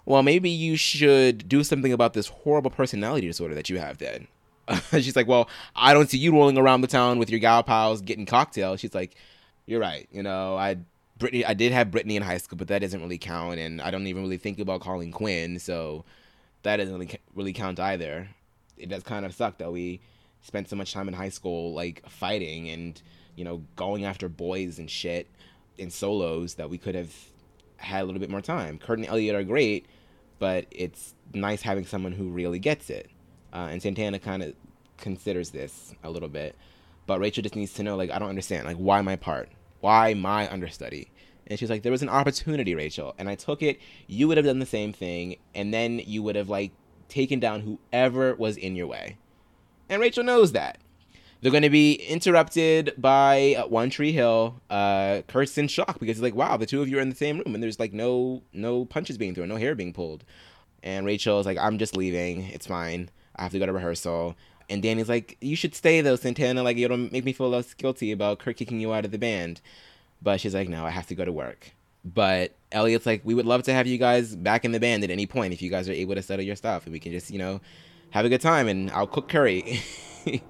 well, 0.06 0.24
maybe 0.24 0.49
you 0.49 0.76
should 0.76 1.48
do 1.48 1.64
something 1.64 1.94
about 1.94 2.14
this 2.14 2.28
horrible 2.28 2.72
personality 2.72 3.28
disorder 3.28 3.56
that 3.56 3.70
you 3.70 3.78
have 3.80 3.99
then. 3.99 4.28
She's 4.91 5.15
like, 5.15 5.27
well, 5.27 5.49
I 5.76 5.94
don't 5.94 6.10
see 6.10 6.18
you 6.18 6.31
rolling 6.34 6.57
around 6.57 6.81
the 6.81 6.88
town 6.88 7.19
with 7.19 7.30
your 7.30 7.40
gal 7.40 7.64
pals 7.64 8.02
getting 8.02 8.26
cocktails. 8.26 8.80
She's 8.80 8.95
like, 8.95 9.15
you're 9.65 9.80
right. 9.80 10.07
You 10.11 10.23
know, 10.23 10.57
I 10.57 10.77
Brittany, 11.18 11.45
I 11.45 11.53
did 11.53 11.72
have 11.72 11.91
Brittany 11.91 12.15
in 12.15 12.23
high 12.23 12.38
school, 12.38 12.57
but 12.57 12.68
that 12.69 12.80
doesn't 12.80 13.02
really 13.02 13.18
count, 13.18 13.60
and 13.60 13.81
I 13.81 13.91
don't 13.91 14.07
even 14.07 14.23
really 14.23 14.38
think 14.38 14.60
about 14.60 14.81
calling 14.81 15.11
Quinn, 15.11 15.60
so 15.60 16.06
that 16.64 16.77
doesn't 16.77 16.94
really, 16.94 17.19
really 17.35 17.53
count 17.53 17.80
either. 17.80 18.27
It 18.77 18.90
does 18.90 19.03
kind 19.03 19.26
of 19.26 19.34
suck 19.34 19.60
that 19.60 19.72
we 19.72 20.02
spent 20.41 20.69
so 20.69 20.76
much 20.76 20.94
time 20.94 21.07
in 21.07 21.14
high 21.14 21.30
school 21.30 21.73
like 21.73 22.03
fighting 22.10 22.69
and 22.69 23.02
you 23.38 23.45
know 23.45 23.64
going 23.77 24.03
after 24.03 24.27
boys 24.27 24.77
and 24.77 24.91
shit 24.91 25.27
in 25.77 25.90
solos 25.90 26.56
that 26.56 26.69
we 26.69 26.77
could 26.77 26.95
have 26.95 27.14
had 27.77 28.02
a 28.02 28.06
little 28.06 28.19
bit 28.19 28.30
more 28.30 28.41
time. 28.41 28.77
Kurt 28.77 28.99
and 28.99 29.07
Elliot 29.07 29.35
are 29.35 29.44
great, 29.44 29.85
but 30.40 30.65
it's 30.72 31.14
nice 31.34 31.61
having 31.61 31.85
someone 31.85 32.11
who 32.11 32.30
really 32.30 32.60
gets 32.60 32.90
it. 32.90 33.10
Uh, 33.54 33.68
and 33.70 33.82
Santana 33.82 34.20
kind 34.20 34.42
of 34.44 34.54
considers 34.98 35.52
this 35.52 35.94
a 36.04 36.10
little 36.10 36.30
bit, 36.30 36.56
but 37.06 37.20
Rachel 37.20 37.44
just 37.44 37.56
needs 37.56 37.74
to 37.76 37.84
know 37.84 37.96
like 37.96 38.10
I 38.10 38.20
don't 38.20 38.30
understand 38.30 38.66
like 38.66 38.78
why 38.78 39.02
my 39.02 39.16
part, 39.16 39.50
why 39.80 40.14
my 40.16 40.52
understudy. 40.52 41.12
And 41.46 41.60
she's 41.60 41.70
like, 41.70 41.84
there 41.84 41.92
was 41.92 42.02
an 42.02 42.10
opportunity, 42.10 42.74
Rachel, 42.74 43.14
and 43.18 43.30
I 43.30 43.36
took 43.36 43.62
it. 43.62 43.80
You 44.08 44.28
would 44.28 44.38
have 44.38 44.46
done 44.46 44.60
the 44.60 44.66
same 44.66 44.94
thing, 44.94 45.38
and 45.54 45.74
then 45.74 46.00
you 46.00 46.24
would 46.24 46.36
have 46.36 46.50
like 46.50 46.72
taken 47.10 47.40
down 47.40 47.62
whoever 47.92 48.34
was 48.36 48.58
in 48.58 48.76
your 48.76 48.88
way. 48.88 49.18
And 49.90 50.02
Rachel 50.02 50.24
knows 50.24 50.54
that. 50.54 50.80
They're 51.42 51.52
going 51.52 51.64
to 51.64 51.70
be 51.70 51.96
interrupted 51.96 52.94
by 52.98 53.56
uh, 53.58 53.68
One 53.68 53.92
Three 53.92 54.14
Hill. 54.14 54.62
Uh, 54.70 55.24
Kurt's 55.28 55.58
in 55.58 55.68
shock 55.68 56.00
because 56.00 56.16
he's 56.16 56.24
like, 56.24 56.36
"Wow, 56.36 56.56
the 56.56 56.66
two 56.66 56.82
of 56.82 56.88
you 56.88 56.98
are 56.98 57.02
in 57.02 57.10
the 57.10 57.16
same 57.16 57.40
room, 57.40 57.54
and 57.54 57.62
there's 57.62 57.82
like 57.82 57.92
no 57.92 58.44
no 58.54 58.86
punches 58.86 59.18
being 59.18 59.36
thrown, 59.36 59.50
no 59.50 59.58
hair 59.58 59.76
being 59.76 59.92
pulled." 59.92 60.24
And 60.82 61.06
Rachel 61.06 61.42
is 61.42 61.46
like, 61.46 61.58
"I'm 61.58 61.78
just 61.78 61.98
leaving. 61.98 62.44
It's 62.44 62.66
fine. 62.66 63.10
I 63.35 63.43
have 63.43 63.51
to 63.51 63.60
go 63.60 63.65
to 63.65 63.73
rehearsal." 63.73 64.35
And 64.69 64.81
Dani's 64.81 65.10
like, 65.10 65.38
"You 65.41 65.55
should 65.55 65.76
stay 65.76 66.01
though, 66.01 66.15
Santana. 66.15 66.64
Like, 66.64 66.77
it'll 66.77 66.97
make 66.97 67.26
me 67.26 67.34
feel 67.34 67.49
less 67.49 67.73
guilty 67.73 68.11
about 68.11 68.39
Kurt 68.39 68.57
kicking 68.57 68.80
you 68.80 68.93
out 68.93 69.05
of 69.05 69.11
the 69.11 69.18
band." 69.18 69.61
But 70.22 70.39
she's 70.39 70.53
like, 70.55 70.69
"No, 70.69 70.85
I 70.85 70.89
have 70.89 71.07
to 71.07 71.15
go 71.15 71.26
to 71.26 71.31
work." 71.31 71.72
But 72.05 72.53
Elliot's 72.72 73.05
like, 73.05 73.22
"We 73.23 73.34
would 73.34 73.45
love 73.45 73.64
to 73.64 73.73
have 73.73 73.88
you 73.88 73.97
guys 73.97 74.35
back 74.35 74.65
in 74.65 74.72
the 74.72 74.80
band 74.80 75.03
at 75.03 75.10
any 75.10 75.26
point 75.26 75.53
if 75.53 75.61
you 75.61 75.69
guys 75.69 75.88
are 75.89 75.93
able 75.93 76.15
to 76.15 76.22
settle 76.22 76.45
your 76.45 76.55
stuff, 76.55 76.85
and 76.85 76.93
we 76.93 76.99
can 76.99 77.11
just, 77.11 77.31
you 77.31 77.39
know, 77.39 77.61
have 78.11 78.26
a 78.26 78.30
good 78.30 78.41
time, 78.41 78.68
and 78.68 78.91
I'll 78.91 79.07
cook 79.07 79.30
curry." 79.30 79.81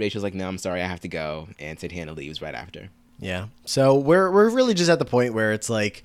Rachel's 0.00 0.24
like, 0.24 0.34
no, 0.34 0.48
I'm 0.48 0.58
sorry, 0.58 0.82
I 0.82 0.86
have 0.86 1.00
to 1.00 1.08
go, 1.08 1.48
and 1.58 1.78
Santana 1.78 2.12
leaves 2.12 2.40
right 2.42 2.54
after. 2.54 2.88
Yeah. 3.20 3.48
So 3.66 3.94
we're 3.94 4.30
we're 4.30 4.48
really 4.48 4.74
just 4.74 4.88
at 4.88 4.98
the 4.98 5.04
point 5.04 5.34
where 5.34 5.52
it's 5.52 5.68
like 5.68 6.02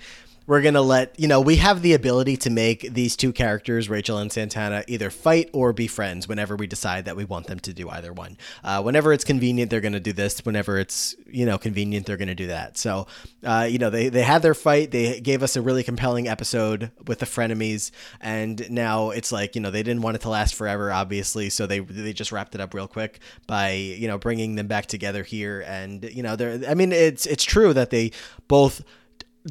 we're 0.47 0.61
gonna 0.61 0.81
let 0.81 1.19
you 1.19 1.27
know 1.27 1.41
we 1.41 1.57
have 1.57 1.81
the 1.81 1.93
ability 1.93 2.37
to 2.37 2.49
make 2.49 2.93
these 2.93 3.15
two 3.15 3.33
characters 3.33 3.89
rachel 3.89 4.17
and 4.17 4.31
santana 4.31 4.83
either 4.87 5.09
fight 5.09 5.49
or 5.53 5.73
be 5.73 5.87
friends 5.87 6.27
whenever 6.27 6.55
we 6.55 6.67
decide 6.67 7.05
that 7.05 7.15
we 7.15 7.25
want 7.25 7.47
them 7.47 7.59
to 7.59 7.73
do 7.73 7.89
either 7.89 8.13
one. 8.13 8.37
Uh, 8.63 8.81
whenever 8.81 9.13
it's 9.13 9.23
convenient 9.23 9.69
they're 9.69 9.81
gonna 9.81 9.99
do 9.99 10.13
this. 10.13 10.39
Whenever 10.45 10.77
it's 10.77 11.15
you 11.27 11.45
know 11.45 11.57
convenient 11.57 12.05
they're 12.05 12.17
gonna 12.17 12.35
do 12.35 12.47
that. 12.47 12.77
So 12.77 13.07
uh, 13.43 13.67
you 13.69 13.77
know 13.77 13.89
they, 13.89 14.09
they 14.09 14.23
had 14.23 14.41
their 14.41 14.53
fight. 14.53 14.91
They 14.91 15.19
gave 15.19 15.43
us 15.43 15.55
a 15.55 15.61
really 15.61 15.83
compelling 15.83 16.27
episode 16.27 16.91
with 17.07 17.19
the 17.19 17.25
frenemies. 17.25 17.91
And 18.21 18.69
now 18.71 19.09
it's 19.11 19.31
like 19.31 19.55
you 19.55 19.61
know 19.61 19.71
they 19.71 19.83
didn't 19.83 20.01
want 20.01 20.15
it 20.15 20.21
to 20.21 20.29
last 20.29 20.55
forever 20.55 20.91
obviously. 20.91 21.49
So 21.49 21.67
they 21.67 21.79
they 21.79 22.13
just 22.13 22.31
wrapped 22.31 22.55
it 22.55 22.61
up 22.61 22.73
real 22.73 22.87
quick 22.87 23.19
by 23.47 23.71
you 23.71 24.07
know 24.07 24.17
bringing 24.17 24.55
them 24.55 24.67
back 24.67 24.85
together 24.87 25.23
here. 25.23 25.63
And 25.67 26.03
you 26.03 26.23
know 26.23 26.35
they're 26.35 26.69
i 26.69 26.73
mean 26.73 26.91
it's 26.91 27.25
it's 27.25 27.43
true 27.43 27.73
that 27.73 27.89
they 27.89 28.11
both 28.47 28.83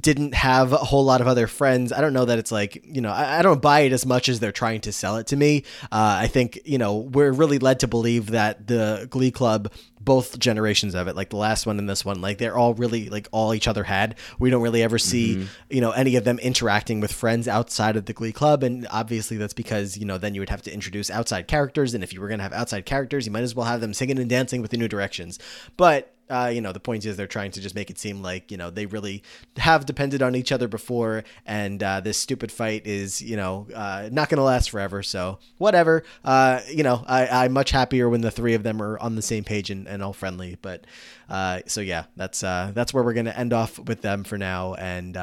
didn't 0.01 0.35
have 0.35 0.73
a 0.73 0.79
whole 0.79 1.05
lot 1.05 1.21
of 1.21 1.29
other 1.29 1.47
friends. 1.47 1.93
I 1.93 2.01
don't 2.01 2.13
know 2.13 2.25
that 2.25 2.39
it's 2.39 2.51
like, 2.51 2.85
you 2.85 3.01
know, 3.01 3.13
I, 3.13 3.39
I 3.39 3.43
don't 3.43 3.63
buy 3.63 3.81
it 3.81 3.93
as 3.93 4.05
much 4.05 4.29
as 4.29 4.41
they're 4.41 4.51
trying 4.53 4.81
to 4.83 4.93
sell 4.93 5.19
it 5.19 5.29
to 5.29 5.37
me. 5.37 5.63
Uh, 5.85 6.19
I 6.21 6.27
think, 6.27 6.59
you 6.65 6.79
know, 6.79 6.97
we're 6.97 7.31
really 7.33 7.59
led 7.59 7.81
to 7.81 7.87
believe 7.87 8.31
that 8.33 8.67
the 8.67 9.07
Glee 9.09 9.31
Club, 9.31 9.73
both 10.01 10.39
generations 10.39 10.95
of 10.95 11.07
it, 11.07 11.15
like 11.17 11.31
the 11.31 11.37
last 11.37 11.65
one 11.65 11.79
and 11.79 11.89
this 11.89 12.05
one, 12.05 12.21
like 12.21 12.39
they're 12.39 12.57
all 12.57 12.75
really 12.75 13.09
like 13.09 13.29
all 13.31 13.55
each 13.55 13.69
other 13.69 13.85
had. 13.85 14.17
We 14.39 14.51
don't 14.51 14.63
really 14.63 14.83
ever 14.83 14.99
see, 14.99 15.37
Mm-hmm. 15.37 15.47
you 15.71 15.81
know, 15.81 15.93
any 15.93 16.17
of 16.17 16.25
them 16.25 16.39
interacting 16.41 17.01
with 17.01 17.13
friends 17.13 17.47
outside 17.47 17.97
of 17.97 18.07
the 18.07 18.13
Glee 18.13 18.33
Club. 18.33 18.63
And 18.65 18.87
obviously 18.91 19.37
that's 19.37 19.55
because, 19.55 19.97
you 19.97 20.05
know, 20.07 20.19
then 20.19 20.35
you 20.35 20.41
would 20.41 20.51
have 20.51 20.63
to 20.63 20.73
introduce 20.75 21.09
outside 21.09 21.47
characters. 21.47 21.95
And 21.95 22.03
if 22.03 22.13
you 22.13 22.21
were 22.21 22.29
going 22.29 22.39
to 22.39 22.45
have 22.45 22.53
outside 22.53 22.85
characters, 22.85 23.27
you 23.27 23.33
might 23.33 23.43
as 23.45 23.55
well 23.55 23.67
have 23.67 23.81
them 23.81 23.95
singing 23.95 24.19
and 24.19 24.29
dancing 24.29 24.61
with 24.61 24.71
the 24.73 24.77
new 24.77 24.89
directions. 24.89 25.39
But 25.77 26.14
uh, 26.29 26.51
you 26.53 26.61
know, 26.61 26.73
the 26.73 26.81
point 26.81 27.05
is 27.05 27.17
they're 27.17 27.27
trying 27.27 27.51
to 27.53 27.61
just 27.61 27.75
make 27.75 27.91
it 27.91 27.99
seem 27.99 28.23
like, 28.23 28.51
you 28.51 28.57
know, 28.57 28.71
they 28.71 28.87
really 28.87 29.23
have 29.57 29.87
depended 29.87 30.23
on 30.23 30.35
each 30.35 30.53
other 30.53 30.69
before. 30.69 31.25
And 31.47 31.83
uh, 31.83 32.01
this 32.01 32.19
stupid 32.19 32.51
fight 32.51 32.87
is, 32.87 33.21
you 33.21 33.37
know, 33.37 33.67
uh, 33.75 34.09
not 34.11 34.29
going 34.29 34.39
to 34.39 34.45
last 34.45 34.71
forever. 34.71 35.03
So 35.03 35.39
whatever. 35.59 36.03
Uh, 36.25 36.61
you 36.69 36.83
know, 36.83 37.05
I, 37.07 37.45
I'm 37.45 37.53
much 37.53 37.71
happier 37.71 38.09
when 38.09 38.21
the 38.21 38.31
three 38.31 38.55
of 38.55 38.63
them 38.63 38.81
are 38.83 38.99
on 38.99 39.17
the 39.17 39.23
same 39.23 39.45
page 39.45 39.71
and, 39.71 39.87
and 39.87 40.03
all 40.03 40.13
friendly. 40.13 40.57
But 40.61 40.87
uh, 41.29 41.61
so, 41.67 41.81
yeah, 41.81 42.05
that's 42.17 42.43
uh, 42.43 42.73
that's 42.75 42.95
where 42.95 43.05
we're 43.05 43.15
going 43.15 43.27
to 43.27 43.39
end 43.39 43.53
off 43.53 43.79
with 43.79 44.03
them 44.03 44.25
for 44.25 44.39
now. 44.39 44.75
And 44.75 45.17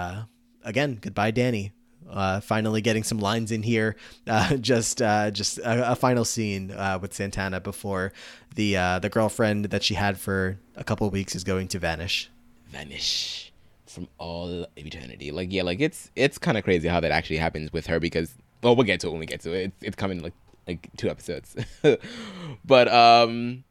again, 0.64 1.00
goodbye, 1.02 1.32
Dani. 1.32 1.72
Uh, 2.12 2.42
finally 2.42 2.82
getting 2.82 3.04
some 3.04 3.20
lines 3.20 3.52
in 3.52 3.64
here. 3.64 3.96
Uh, 4.28 4.58
just 4.58 5.02
uh, 5.02 5.32
just 5.32 5.58
a, 5.60 5.92
a 5.92 5.96
final 5.96 6.26
scene 6.26 6.72
uh, 6.72 7.00
with 7.02 7.14
Santana 7.14 7.60
before 7.60 8.12
the 8.56 8.78
uh, 8.78 9.00
the 9.00 9.10
girlfriend 9.10 9.66
that 9.66 9.84
she 9.84 9.94
had 9.94 10.18
for 10.18 10.60
a 10.76 10.84
couple 10.84 11.08
of 11.08 11.14
weeks 11.14 11.36
is 11.36 11.44
going 11.44 11.68
to 11.70 11.80
vanish. 11.80 12.30
Vanish 12.70 13.52
from 13.86 14.08
all 14.18 14.66
eternity. 14.78 15.32
Like, 15.32 15.52
yeah, 15.52 15.64
like 15.64 15.80
it's 15.80 16.10
it's 16.16 16.38
kind 16.38 16.58
of 16.58 16.64
crazy 16.64 16.88
how 16.88 17.00
that 17.00 17.12
actually 17.12 17.38
happens 17.38 17.72
with 17.74 17.88
her 17.88 18.00
because, 18.00 18.34
well, 18.64 18.76
we'll 18.76 18.86
get 18.86 19.00
to 19.02 19.08
it 19.08 19.12
when 19.12 19.20
we 19.20 19.26
get 19.26 19.42
to 19.42 19.54
it. 19.54 19.64
It's, 19.66 19.84
it's 19.84 19.96
coming 19.96 20.22
like 20.22 20.34
like 20.68 20.90
two 20.98 21.10
episodes. 21.10 21.56
but 22.66 22.88
um, 22.88 23.64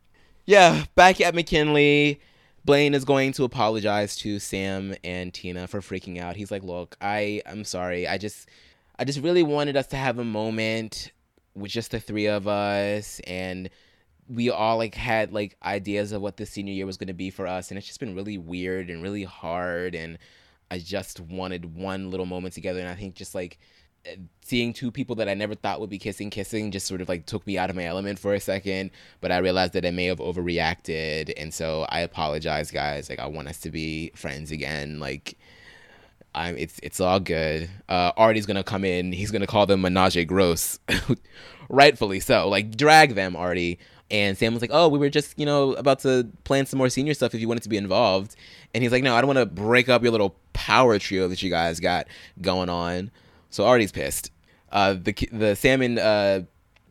yeah, 0.47 0.85
back 0.95 1.21
at 1.21 1.35
McKinley. 1.35 2.21
Blaine 2.71 2.95
is 2.95 3.05
going 3.05 3.33
to 3.33 3.43
apologize 3.43 4.15
to 4.19 4.39
Sam 4.39 4.95
and 5.03 5.35
Tina 5.35 5.67
for 5.67 5.81
freaking 5.81 6.21
out. 6.21 6.37
He's 6.37 6.53
like, 6.53 6.63
"Look, 6.63 6.97
I 7.01 7.43
I'm 7.45 7.65
sorry. 7.65 8.07
I 8.07 8.17
just 8.17 8.49
I 8.97 9.03
just 9.03 9.19
really 9.19 9.43
wanted 9.43 9.77
us 9.77 9.89
to 9.89 9.97
have 9.97 10.21
a 10.21 10.25
moment 10.25 11.11
with 11.57 11.73
just 11.73 11.91
the 11.91 11.99
three 11.99 12.29
of 12.29 12.47
us 12.47 13.21
and 13.27 13.71
we 14.29 14.51
all 14.51 14.77
like 14.77 14.95
had 14.95 15.33
like 15.33 15.57
ideas 15.65 16.13
of 16.13 16.23
what 16.23 16.37
the 16.37 16.47
senior 16.47 16.73
year 16.73 16.87
was 16.87 16.97
going 16.97 17.09
to 17.09 17.13
be 17.13 17.29
for 17.29 17.45
us 17.45 17.73
and 17.73 17.77
it's 17.77 17.89
just 17.89 17.99
been 17.99 18.15
really 18.15 18.39
weird 18.39 18.89
and 18.89 19.03
really 19.03 19.25
hard 19.25 19.97
and 19.97 20.17
I 20.71 20.79
just 20.79 21.19
wanted 21.19 21.75
one 21.75 22.09
little 22.09 22.25
moment 22.25 22.55
together 22.55 22.79
and 22.79 22.89
I 22.89 22.95
think 22.95 23.17
just 23.17 23.35
like 23.35 23.59
seeing 24.43 24.73
two 24.73 24.91
people 24.91 25.17
that 25.17 25.29
I 25.29 25.35
never 25.35 25.55
thought 25.55 25.81
would 25.81 25.91
be 25.91 25.99
kissing 25.99 26.31
kissing 26.31 26.71
just 26.71 26.87
sort 26.87 27.01
of 27.01 27.09
like 27.09 27.27
took 27.27 27.47
me 27.47 27.59
out 27.59 27.71
of 27.71 27.77
my 27.77 27.85
element 27.85 28.19
for 28.19 28.35
a 28.35 28.41
second 28.41 28.91
but 29.21 29.31
I 29.31 29.39
realized 29.39 29.75
that 29.75 29.85
I 29.85 29.91
may 29.91 30.07
have 30.07 30.19
overreacted 30.19 31.33
and 31.37 31.53
so 31.53 31.87
I 31.89 32.01
apologize 32.01 32.71
guys 32.71 33.11
like 33.11 33.19
I 33.19 33.27
want 33.27 33.49
us 33.49 33.59
to 33.61 33.71
be 33.71 34.11
friends 34.15 34.51
again 34.51 34.99
like 35.01 35.37
I'm 36.35 36.57
it's 36.57 36.79
it's 36.83 37.01
all 37.01 37.21
good. 37.21 37.69
Uh 37.89 38.13
Artie's 38.17 38.47
gonna 38.47 38.63
come 38.63 38.85
in, 38.85 39.13
he's 39.13 39.31
gonna 39.31 39.47
call 39.47 39.67
them 39.67 39.83
menage 39.83 40.17
a 40.17 40.25
gross. 40.25 40.79
Rightfully 41.69 42.21
so. 42.21 42.49
Like 42.49 42.77
drag 42.77 43.15
them, 43.15 43.37
Artie. 43.37 43.79
And 44.11 44.37
Sam 44.37 44.53
was 44.53 44.61
like, 44.61 44.71
Oh, 44.73 44.89
we 44.89 44.99
were 44.99 45.09
just, 45.09 45.39
you 45.39 45.47
know, 45.47 45.73
about 45.75 46.01
to 46.01 46.29
plan 46.45 46.67
some 46.67 46.79
more 46.79 46.89
senior 46.89 47.15
stuff 47.15 47.35
if 47.35 47.41
you 47.41 47.49
wanted 47.49 47.63
to 47.65 47.69
be 47.69 47.77
involved. 47.77 48.35
And 48.75 48.83
he's 48.83 48.93
like, 48.93 49.03
No, 49.03 49.15
I 49.15 49.21
don't 49.21 49.29
wanna 49.29 49.47
break 49.47 49.89
up 49.89 50.03
your 50.03 50.13
little 50.13 50.37
power 50.53 50.99
trio 50.99 51.29
that 51.29 51.43
you 51.43 51.51
guys 51.51 51.81
got 51.81 52.07
going 52.41 52.69
on. 52.69 53.11
So 53.51 53.65
Artie's 53.65 53.93
pissed. 53.93 54.31
Uh 54.73 54.95
the 54.95 55.13
the 55.33 55.55
Sam 55.57 55.83
and 55.83 55.99
uh 55.99 56.41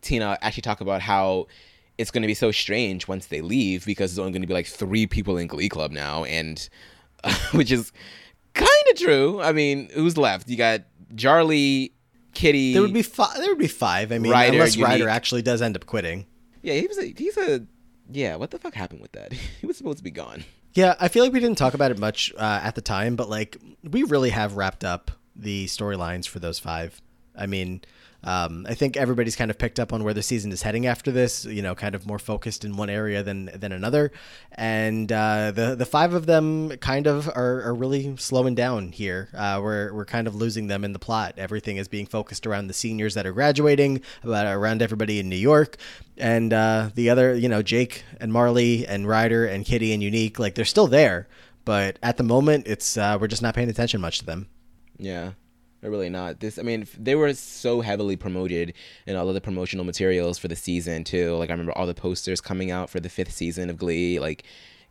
Tina 0.02 0.38
actually 0.41 0.61
talk 0.61 0.81
about 0.81 1.02
how 1.02 1.48
it's 1.98 2.11
going 2.11 2.22
to 2.22 2.27
be 2.27 2.34
so 2.34 2.52
strange 2.52 3.07
once 3.10 3.27
they 3.27 3.41
leave 3.41 3.86
because 3.86 4.11
there's 4.11 4.19
only 4.19 4.31
going 4.31 4.41
to 4.41 4.48
be 4.48 4.53
like 4.53 4.68
three 4.68 5.06
people 5.06 5.38
in 5.38 5.48
Glee 5.48 5.68
Club 5.68 5.91
now, 5.91 6.23
and 6.23 6.69
which 7.52 7.72
is 7.72 7.91
kind 8.53 8.69
of 8.91 8.98
true. 8.98 9.41
I 9.41 9.52
mean, 9.52 9.90
who's 9.94 10.18
left? 10.18 10.48
You 10.48 10.56
got 10.56 10.81
Jarly, 11.14 11.91
Kitty. 12.34 12.72
There 12.73 12.81
would 12.81 12.94
be 12.94 13.02
five. 13.02 13.36
There 13.38 13.49
would 13.49 13.57
be 13.57 13.68
five. 13.68 14.14
I 14.14 14.18
mean, 14.18 14.31
Ryder, 14.31 14.53
unless 14.53 14.77
Ryder 14.77 14.99
Unique. 14.99 15.14
actually 15.14 15.41
does 15.41 15.61
end 15.61 15.76
up 15.76 15.86
quitting. 15.86 16.26
yeah, 16.61 16.76
he 16.76 16.88
was. 16.88 16.98
A, 16.98 17.14
he's 17.18 17.38
a. 17.38 17.65
Yeah, 18.11 18.38
what 18.38 18.52
the 18.52 18.60
fuck 18.60 18.73
happened 18.73 19.02
with 19.02 19.11
that? 19.11 19.34
he 19.61 19.68
was 19.68 19.77
supposed 19.77 19.98
to 19.98 20.03
be 20.03 20.11
gone. 20.11 20.45
Yeah, 20.73 20.95
I 20.99 21.10
feel 21.10 21.23
like 21.23 21.34
we 21.34 21.41
didn't 21.41 21.57
talk 21.57 21.73
about 21.73 21.91
it 21.91 21.99
much 21.99 22.31
uh, 22.38 22.61
at 22.64 22.76
the 22.76 22.81
time, 22.81 23.15
but 23.18 23.30
like 23.30 23.57
we 23.84 24.03
really 24.03 24.30
have 24.30 24.56
wrapped 24.56 24.86
up 24.86 25.11
the 25.41 25.66
storylines 25.68 26.28
for 26.28 26.40
those 26.40 26.60
five. 26.60 27.02
I 27.36 27.45
mean, 27.45 27.82
um, 28.22 28.66
I 28.68 28.74
think 28.74 28.98
everybody's 28.98 29.38
kind 29.38 29.49
of 29.49 29.57
picked 29.57 29.80
up 29.80 29.94
on 29.94 30.03
where 30.03 30.14
the 30.14 30.22
season 30.22 30.52
is 30.52 30.61
heading 30.61 30.86
after 30.86 31.10
this. 31.10 31.45
You 31.45 31.61
know, 31.61 31.74
kind 31.74 31.95
of 31.95 32.06
more 32.06 32.20
focused 32.20 32.66
in 32.66 32.76
one 32.76 32.90
area 32.90 33.24
than 33.24 33.49
than 33.56 33.72
another, 33.72 34.11
and 34.52 35.10
uh, 35.10 35.52
the 35.52 35.76
the 35.76 35.86
five 35.86 36.14
of 36.14 36.26
them 36.26 36.70
kind 36.78 37.07
of 37.07 37.30
are, 37.30 37.61
are 37.64 37.74
really 37.74 38.18
slowing 38.18 38.56
down 38.56 38.91
here. 38.91 39.30
Uh, 39.34 39.61
we're 39.64 39.94
we're 39.94 40.06
kind 40.06 40.28
of 40.28 40.36
losing 40.36 40.68
them 40.68 40.84
in 40.84 40.91
the 40.91 40.99
plot. 40.99 41.36
Everything 41.38 41.78
is 41.78 41.88
being 41.88 42.06
focused 42.06 42.45
around 42.45 42.68
the 42.68 42.74
seniors 42.74 43.14
that 43.14 43.26
are 43.26 43.32
graduating, 43.32 44.02
about 44.22 44.45
around 44.45 44.82
everybody 44.82 45.20
in 45.20 45.30
New 45.30 45.38
York, 45.38 45.78
and 46.18 46.52
uh, 46.52 46.90
the 46.95 47.10
other, 47.10 47.34
you 47.36 47.48
know, 47.48 47.61
Jake 47.61 48.03
and 48.20 48.34
Marley 48.34 48.86
and 48.86 49.07
Ryder 49.07 49.45
and 49.45 49.66
Kitty 49.66 49.94
and 49.94 50.03
Unique, 50.03 50.40
like 50.40 50.56
they're 50.56 50.66
still 50.66 50.88
there, 50.88 51.30
but 51.64 51.98
at 52.03 52.18
the 52.18 52.24
moment, 52.24 52.68
it's 52.68 52.98
uh, 52.98 53.18
we're 53.20 53.28
just 53.28 53.41
not 53.41 53.56
paying 53.56 53.70
attention 53.70 54.02
much 54.02 54.20
to 54.20 54.26
them. 54.26 54.49
Yeah. 54.99 55.31
They're 55.81 55.91
really 55.91 56.09
not. 56.09 56.41
This, 56.41 56.59
I 56.59 56.61
mean, 56.61 56.85
they 56.97 57.15
were 57.15 57.34
so 57.34 57.81
heavily 57.81 58.17
promoted 58.17 58.73
in 59.07 59.15
all 59.15 59.30
of 59.30 59.34
the 59.34 59.41
promotional 59.41 59.85
materials 59.85 60.38
for 60.38 60.49
the 60.49 60.55
season 60.55 61.03
too. 61.03 61.35
Like 61.35 61.49
I 61.49 61.53
remember 61.53 61.71
all 61.71 61.88
the 61.88 61.93
posters 61.93 62.41
coming 62.41 62.69
out 62.69 62.89
for 62.89 62.99
the 62.99 63.09
fifth 63.09 63.31
season 63.31 63.69
of 63.69 63.77
Glee. 63.77 64.19
Like 64.19 64.43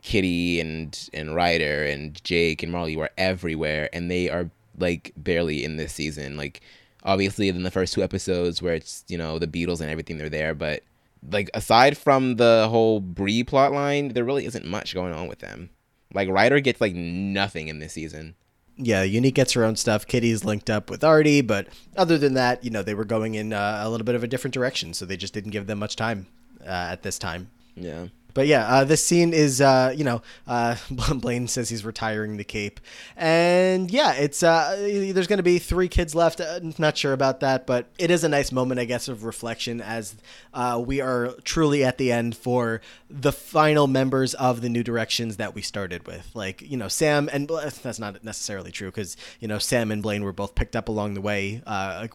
Kitty 0.02 0.60
and 0.60 1.08
and 1.12 1.34
Ryder 1.34 1.84
and 1.84 2.22
Jake 2.24 2.62
and 2.62 2.72
Marley 2.72 2.96
were 2.96 3.10
everywhere, 3.18 3.90
and 3.92 4.10
they 4.10 4.30
are 4.30 4.50
like 4.78 5.12
barely 5.16 5.64
in 5.64 5.76
this 5.76 5.92
season. 5.92 6.36
Like 6.36 6.62
obviously 7.02 7.48
in 7.48 7.62
the 7.62 7.70
first 7.70 7.94
two 7.94 8.02
episodes 8.02 8.62
where 8.62 8.74
it's 8.74 9.04
you 9.08 9.18
know 9.18 9.38
the 9.38 9.46
Beatles 9.46 9.80
and 9.80 9.90
everything, 9.90 10.16
they're 10.18 10.28
there, 10.28 10.54
but 10.54 10.82
like 11.30 11.50
aside 11.52 11.98
from 11.98 12.36
the 12.36 12.66
whole 12.70 13.00
Bree 13.00 13.42
plot 13.42 13.72
line, 13.72 14.08
there 14.08 14.24
really 14.24 14.46
isn't 14.46 14.64
much 14.64 14.94
going 14.94 15.12
on 15.12 15.26
with 15.28 15.40
them. 15.40 15.70
Like 16.14 16.28
Ryder 16.28 16.60
gets 16.60 16.80
like 16.80 16.94
nothing 16.94 17.68
in 17.68 17.80
this 17.80 17.92
season. 17.92 18.36
Yeah, 18.80 19.02
Unique 19.02 19.34
gets 19.34 19.52
her 19.54 19.64
own 19.64 19.74
stuff. 19.74 20.06
Kitty's 20.06 20.44
linked 20.44 20.70
up 20.70 20.88
with 20.88 21.02
Artie, 21.02 21.40
but 21.40 21.66
other 21.96 22.16
than 22.16 22.34
that, 22.34 22.62
you 22.62 22.70
know, 22.70 22.82
they 22.82 22.94
were 22.94 23.04
going 23.04 23.34
in 23.34 23.52
uh, 23.52 23.80
a 23.82 23.90
little 23.90 24.04
bit 24.04 24.14
of 24.14 24.22
a 24.22 24.28
different 24.28 24.54
direction, 24.54 24.94
so 24.94 25.04
they 25.04 25.16
just 25.16 25.34
didn't 25.34 25.50
give 25.50 25.66
them 25.66 25.80
much 25.80 25.96
time 25.96 26.28
uh, 26.62 26.68
at 26.68 27.02
this 27.02 27.18
time. 27.18 27.50
Yeah. 27.74 28.06
But 28.34 28.46
yeah, 28.46 28.66
uh, 28.66 28.84
this 28.84 29.04
scene 29.04 29.32
is, 29.32 29.60
uh, 29.60 29.92
you 29.96 30.04
know, 30.04 30.22
uh, 30.46 30.76
Blaine 31.14 31.48
says 31.48 31.68
he's 31.68 31.84
retiring 31.84 32.36
the 32.36 32.44
cape, 32.44 32.80
and 33.16 33.90
yeah, 33.90 34.12
it's 34.12 34.42
uh, 34.42 34.76
there's 34.78 35.26
going 35.26 35.38
to 35.38 35.42
be 35.42 35.58
three 35.58 35.88
kids 35.88 36.14
left. 36.14 36.40
Uh, 36.40 36.60
not 36.78 36.96
sure 36.96 37.12
about 37.12 37.40
that, 37.40 37.66
but 37.66 37.86
it 37.98 38.10
is 38.10 38.24
a 38.24 38.28
nice 38.28 38.52
moment, 38.52 38.80
I 38.80 38.84
guess, 38.84 39.08
of 39.08 39.24
reflection 39.24 39.80
as 39.80 40.14
uh, 40.54 40.82
we 40.84 41.00
are 41.00 41.34
truly 41.44 41.84
at 41.84 41.98
the 41.98 42.12
end 42.12 42.36
for 42.36 42.80
the 43.10 43.32
final 43.32 43.86
members 43.86 44.34
of 44.34 44.60
the 44.60 44.68
New 44.68 44.82
Directions 44.82 45.36
that 45.38 45.54
we 45.54 45.62
started 45.62 46.06
with. 46.06 46.30
Like, 46.34 46.62
you 46.62 46.76
know, 46.76 46.88
Sam 46.88 47.28
and 47.32 47.48
that's 47.82 47.98
not 47.98 48.22
necessarily 48.22 48.70
true 48.70 48.88
because 48.88 49.16
you 49.40 49.48
know 49.48 49.58
Sam 49.58 49.90
and 49.90 50.02
Blaine 50.02 50.22
were 50.22 50.32
both 50.32 50.54
picked 50.54 50.76
up 50.76 50.88
along 50.88 51.14
the 51.14 51.20
way 51.20 51.62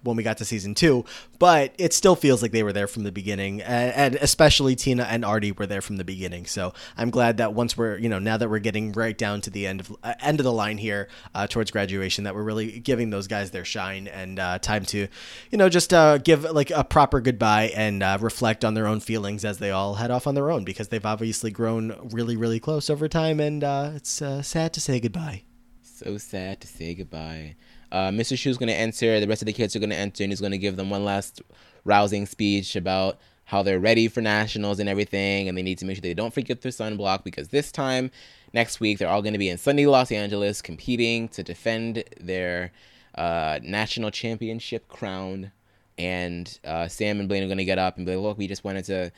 when 0.03 0.15
we 0.15 0.23
got 0.23 0.37
to 0.37 0.45
season 0.45 0.75
two, 0.75 1.05
but 1.39 1.73
it 1.77 1.93
still 1.93 2.15
feels 2.15 2.41
like 2.41 2.51
they 2.51 2.63
were 2.63 2.73
there 2.73 2.87
from 2.87 3.03
the 3.03 3.11
beginning, 3.11 3.61
and, 3.61 3.93
and 3.93 4.15
especially 4.15 4.75
Tina 4.75 5.03
and 5.03 5.25
Artie 5.25 5.51
were 5.51 5.65
there 5.65 5.81
from 5.81 5.97
the 5.97 6.02
beginning. 6.03 6.45
So 6.45 6.73
I'm 6.97 7.09
glad 7.09 7.37
that 7.37 7.53
once 7.53 7.77
we're, 7.77 7.97
you 7.97 8.09
know, 8.09 8.19
now 8.19 8.37
that 8.37 8.49
we're 8.49 8.59
getting 8.59 8.91
right 8.91 9.17
down 9.17 9.41
to 9.41 9.49
the 9.49 9.67
end 9.67 9.81
of 9.81 9.95
uh, 10.03 10.13
end 10.21 10.39
of 10.39 10.43
the 10.43 10.51
line 10.51 10.77
here 10.77 11.07
uh, 11.33 11.47
towards 11.47 11.71
graduation, 11.71 12.23
that 12.23 12.35
we're 12.35 12.43
really 12.43 12.79
giving 12.79 13.09
those 13.09 13.27
guys 13.27 13.51
their 13.51 13.65
shine 13.65 14.07
and 14.07 14.39
uh, 14.39 14.59
time 14.59 14.85
to, 14.85 15.07
you 15.51 15.57
know, 15.57 15.69
just 15.69 15.93
uh, 15.93 16.17
give 16.17 16.43
like 16.43 16.71
a 16.71 16.83
proper 16.83 17.21
goodbye 17.21 17.71
and 17.75 18.03
uh, 18.03 18.17
reflect 18.19 18.65
on 18.65 18.73
their 18.73 18.87
own 18.87 18.99
feelings 18.99 19.45
as 19.45 19.57
they 19.59 19.71
all 19.71 19.95
head 19.95 20.11
off 20.11 20.27
on 20.27 20.35
their 20.35 20.51
own 20.51 20.63
because 20.63 20.89
they've 20.89 21.05
obviously 21.05 21.51
grown 21.51 22.09
really, 22.11 22.35
really 22.35 22.59
close 22.59 22.89
over 22.89 23.07
time, 23.07 23.39
and 23.39 23.63
uh, 23.63 23.91
it's 23.95 24.21
sad 24.41 24.73
to 24.73 24.81
say 24.81 24.99
goodbye. 24.99 25.43
So 25.81 26.17
sad 26.17 26.59
to 26.61 26.67
say 26.67 26.95
goodbye. 26.95 27.55
Uh, 27.93 28.09
Mr. 28.09 28.37
Schue's 28.37 28.57
going 28.57 28.67
to 28.67 28.75
enter. 28.75 29.19
The 29.19 29.27
rest 29.27 29.43
of 29.43 29.45
the 29.45 29.53
kids 29.53 29.75
are 29.75 29.79
going 29.79 29.91
to 29.91 29.95
enter, 29.95 30.23
and 30.23 30.31
he's 30.31 30.41
going 30.41 30.51
to 30.51 30.57
give 30.57 30.75
them 30.75 30.89
one 30.89 31.05
last 31.05 31.43
rousing 31.85 32.25
speech 32.25 32.75
about 32.75 33.19
how 33.53 33.61
they're 33.61 33.79
ready 33.79 34.07
for 34.07 34.19
nationals 34.19 34.79
and 34.79 34.89
everything, 34.89 35.47
and 35.47 35.55
they 35.55 35.61
need 35.61 35.77
to 35.77 35.85
make 35.85 35.95
sure 35.95 36.01
they 36.01 36.15
don't 36.15 36.33
forget 36.33 36.61
their 36.61 36.71
sunblock 36.71 37.23
because 37.23 37.49
this 37.49 37.71
time 37.71 38.09
next 38.51 38.79
week 38.79 38.97
they're 38.97 39.07
all 39.07 39.21
going 39.21 39.33
to 39.33 39.39
be 39.39 39.47
in 39.47 39.59
sunny 39.59 39.85
Los 39.85 40.11
Angeles 40.11 40.59
competing 40.59 41.27
to 41.29 41.43
defend 41.43 42.03
their 42.19 42.71
uh, 43.15 43.59
national 43.61 44.09
championship 44.09 44.87
crown. 44.87 45.51
And 45.99 46.57
uh, 46.65 46.87
Sam 46.87 47.19
and 47.19 47.29
Blaine 47.29 47.43
are 47.43 47.47
going 47.47 47.59
to 47.59 47.63
get 47.63 47.77
up 47.77 47.97
and 47.97 48.07
be 48.07 48.15
like, 48.15 48.23
"Look, 48.23 48.37
we 48.39 48.47
just 48.47 48.63
wanted 48.63 48.85
to 48.85 49.11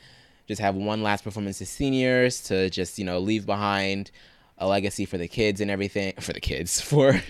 just 0.46 0.60
have 0.60 0.74
one 0.74 1.02
last 1.02 1.24
performance 1.24 1.62
as 1.62 1.70
seniors 1.70 2.42
to 2.42 2.68
just 2.68 2.98
you 2.98 3.06
know 3.06 3.18
leave 3.18 3.46
behind 3.46 4.10
a 4.58 4.68
legacy 4.68 5.06
for 5.06 5.16
the 5.16 5.28
kids 5.28 5.62
and 5.62 5.70
everything 5.70 6.12
for 6.20 6.34
the 6.34 6.40
kids 6.40 6.78
for 6.90 7.22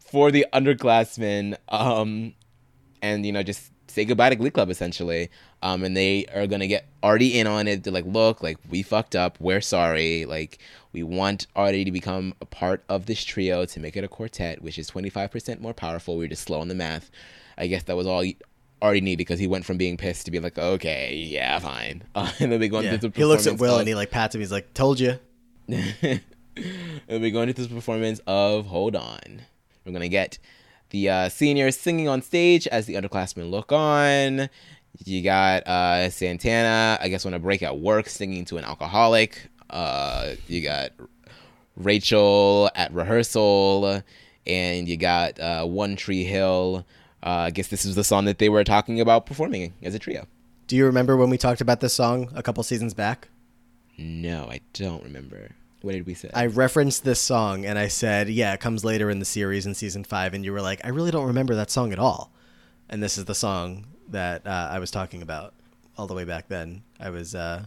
for 0.00 0.32
the 0.32 0.44
underclassmen 0.52 1.56
um 1.68 2.34
and 3.02 3.24
you 3.24 3.30
know 3.30 3.42
just 3.44 3.70
say 3.86 4.04
goodbye 4.04 4.30
to 4.30 4.36
glee 4.36 4.50
club 4.50 4.68
essentially 4.68 5.30
um 5.62 5.82
and 5.84 5.96
they 5.96 6.24
are 6.34 6.46
gonna 6.46 6.66
get 6.66 6.86
artie 7.02 7.38
in 7.38 7.46
on 7.46 7.66
it 7.68 7.82
they're 7.84 7.92
like 7.92 8.06
look 8.06 8.42
like 8.42 8.56
we 8.70 8.82
fucked 8.82 9.14
up 9.16 9.36
we're 9.40 9.60
sorry 9.60 10.24
like 10.24 10.58
we 10.92 11.02
want 11.02 11.46
artie 11.56 11.84
to 11.84 11.90
become 11.92 12.34
a 12.40 12.44
part 12.44 12.82
of 12.88 13.06
this 13.06 13.22
trio 13.24 13.64
to 13.64 13.80
make 13.80 13.96
it 13.96 14.04
a 14.04 14.08
quartet 14.08 14.62
which 14.62 14.78
is 14.78 14.90
25% 14.90 15.60
more 15.60 15.74
powerful 15.74 16.16
we 16.16 16.24
were 16.24 16.28
just 16.28 16.42
slow 16.44 16.60
on 16.60 16.68
the 16.68 16.74
math 16.74 17.10
i 17.56 17.66
guess 17.66 17.82
that 17.84 17.96
was 17.96 18.06
all 18.06 18.24
Artie 18.80 19.00
needed 19.00 19.18
because 19.18 19.40
he 19.40 19.48
went 19.48 19.64
from 19.64 19.76
being 19.76 19.96
pissed 19.96 20.24
to 20.26 20.30
be 20.30 20.38
like, 20.38 20.56
okay, 20.56 21.12
yeah, 21.16 21.58
fine. 21.58 22.04
Uh, 22.14 22.30
and 22.38 22.52
then 22.52 22.60
they 22.60 22.68
go 22.68 22.78
Yeah. 22.78 22.92
into 22.94 23.08
the 23.08 23.16
He 23.18 23.24
looks 23.24 23.44
at 23.48 23.58
Will 23.58 23.74
of- 23.74 23.80
and 23.80 23.88
he 23.88 23.96
like 23.96 24.12
pats 24.12 24.36
him. 24.36 24.40
He's 24.40 24.52
like, 24.52 24.72
"Told 24.72 25.00
you." 25.00 25.18
and 25.68 26.20
we're 27.08 27.30
going 27.30 27.48
into 27.48 27.62
this 27.62 27.66
performance 27.72 28.20
of 28.26 28.66
Hold 28.66 28.94
On. 28.96 29.42
We're 29.84 29.90
going 29.92 30.02
to 30.02 30.08
get 30.08 30.38
the 30.90 31.08
uh, 31.08 31.28
seniors 31.28 31.76
singing 31.76 32.08
on 32.08 32.22
stage 32.22 32.66
as 32.68 32.86
the 32.86 32.94
underclassmen 32.94 33.50
look 33.50 33.72
on. 33.72 34.48
You 35.04 35.22
got 35.22 35.66
uh, 35.66 36.10
Santana, 36.10 36.98
I 37.00 37.08
guess, 37.08 37.24
on 37.24 37.34
a 37.34 37.38
break 37.38 37.62
at 37.62 37.78
work 37.78 38.08
singing 38.08 38.44
to 38.46 38.58
an 38.58 38.64
alcoholic. 38.64 39.48
Uh, 39.70 40.34
you 40.46 40.62
got 40.62 40.90
Rachel 41.76 42.70
at 42.74 42.92
rehearsal. 42.92 44.02
And 44.48 44.88
you 44.88 44.96
got 44.96 45.38
uh, 45.38 45.66
One 45.66 45.96
Three 45.96 46.24
Hill. 46.24 46.86
Uh, 47.22 47.28
I 47.28 47.50
guess 47.50 47.68
this 47.68 47.84
is 47.84 47.94
the 47.94 48.04
song 48.04 48.24
that 48.24 48.38
they 48.38 48.48
were 48.48 48.64
talking 48.64 49.00
about 49.00 49.26
performing 49.26 49.74
as 49.82 49.94
a 49.94 49.98
trio. 49.98 50.26
Do 50.66 50.76
you 50.76 50.86
remember 50.86 51.16
when 51.16 51.30
we 51.30 51.36
talked 51.36 51.60
about 51.60 51.80
this 51.80 51.92
song 51.92 52.30
a 52.34 52.42
couple 52.42 52.62
seasons 52.62 52.94
back? 52.94 53.28
No, 53.98 54.48
I 54.50 54.60
don't 54.72 55.02
remember. 55.02 55.50
What 55.82 55.92
did 55.92 56.06
we 56.06 56.14
say? 56.14 56.30
I 56.32 56.46
referenced 56.46 57.04
this 57.04 57.20
song 57.20 57.66
and 57.66 57.78
I 57.78 57.88
said, 57.88 58.30
"Yeah, 58.30 58.54
it 58.54 58.60
comes 58.60 58.84
later 58.84 59.10
in 59.10 59.18
the 59.18 59.24
series 59.24 59.66
in 59.66 59.74
season 59.74 60.02
five. 60.02 60.32
And 60.32 60.44
you 60.44 60.52
were 60.52 60.62
like, 60.62 60.80
"I 60.84 60.88
really 60.88 61.10
don't 61.10 61.26
remember 61.26 61.54
that 61.54 61.70
song 61.70 61.92
at 61.92 61.98
all." 61.98 62.32
And 62.88 63.02
this 63.02 63.18
is 63.18 63.26
the 63.26 63.34
song 63.34 63.86
that 64.08 64.46
uh, 64.46 64.68
I 64.70 64.78
was 64.78 64.90
talking 64.90 65.22
about 65.22 65.54
all 65.96 66.06
the 66.06 66.14
way 66.14 66.24
back 66.24 66.48
then. 66.48 66.82
I 67.00 67.10
was 67.10 67.34
uh, 67.34 67.64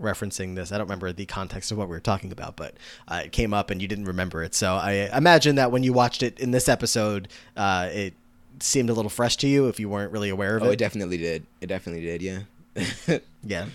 referencing 0.00 0.54
this. 0.54 0.72
I 0.72 0.78
don't 0.78 0.86
remember 0.86 1.12
the 1.12 1.26
context 1.26 1.70
of 1.70 1.78
what 1.78 1.88
we 1.88 1.92
were 1.92 2.00
talking 2.00 2.32
about, 2.32 2.56
but 2.56 2.74
uh, 3.08 3.22
it 3.24 3.32
came 3.32 3.54
up 3.54 3.70
and 3.70 3.80
you 3.80 3.88
didn't 3.88 4.06
remember 4.06 4.42
it. 4.42 4.54
So 4.54 4.74
I 4.74 5.10
imagine 5.16 5.56
that 5.56 5.70
when 5.70 5.82
you 5.82 5.92
watched 5.92 6.22
it 6.22 6.38
in 6.40 6.50
this 6.50 6.68
episode, 6.68 7.28
uh, 7.56 7.88
it 7.92 8.14
seemed 8.58 8.90
a 8.90 8.94
little 8.94 9.10
fresh 9.10 9.36
to 9.38 9.48
you 9.48 9.68
if 9.68 9.78
you 9.78 9.88
weren't 9.88 10.12
really 10.12 10.30
aware 10.30 10.56
of 10.56 10.62
oh, 10.62 10.66
it. 10.66 10.68
Oh, 10.68 10.72
it 10.72 10.78
definitely 10.78 11.18
did. 11.18 11.46
It 11.60 11.66
definitely 11.66 12.02
did, 12.02 12.22
yeah. 12.22 13.18
Yeah, 13.42 13.66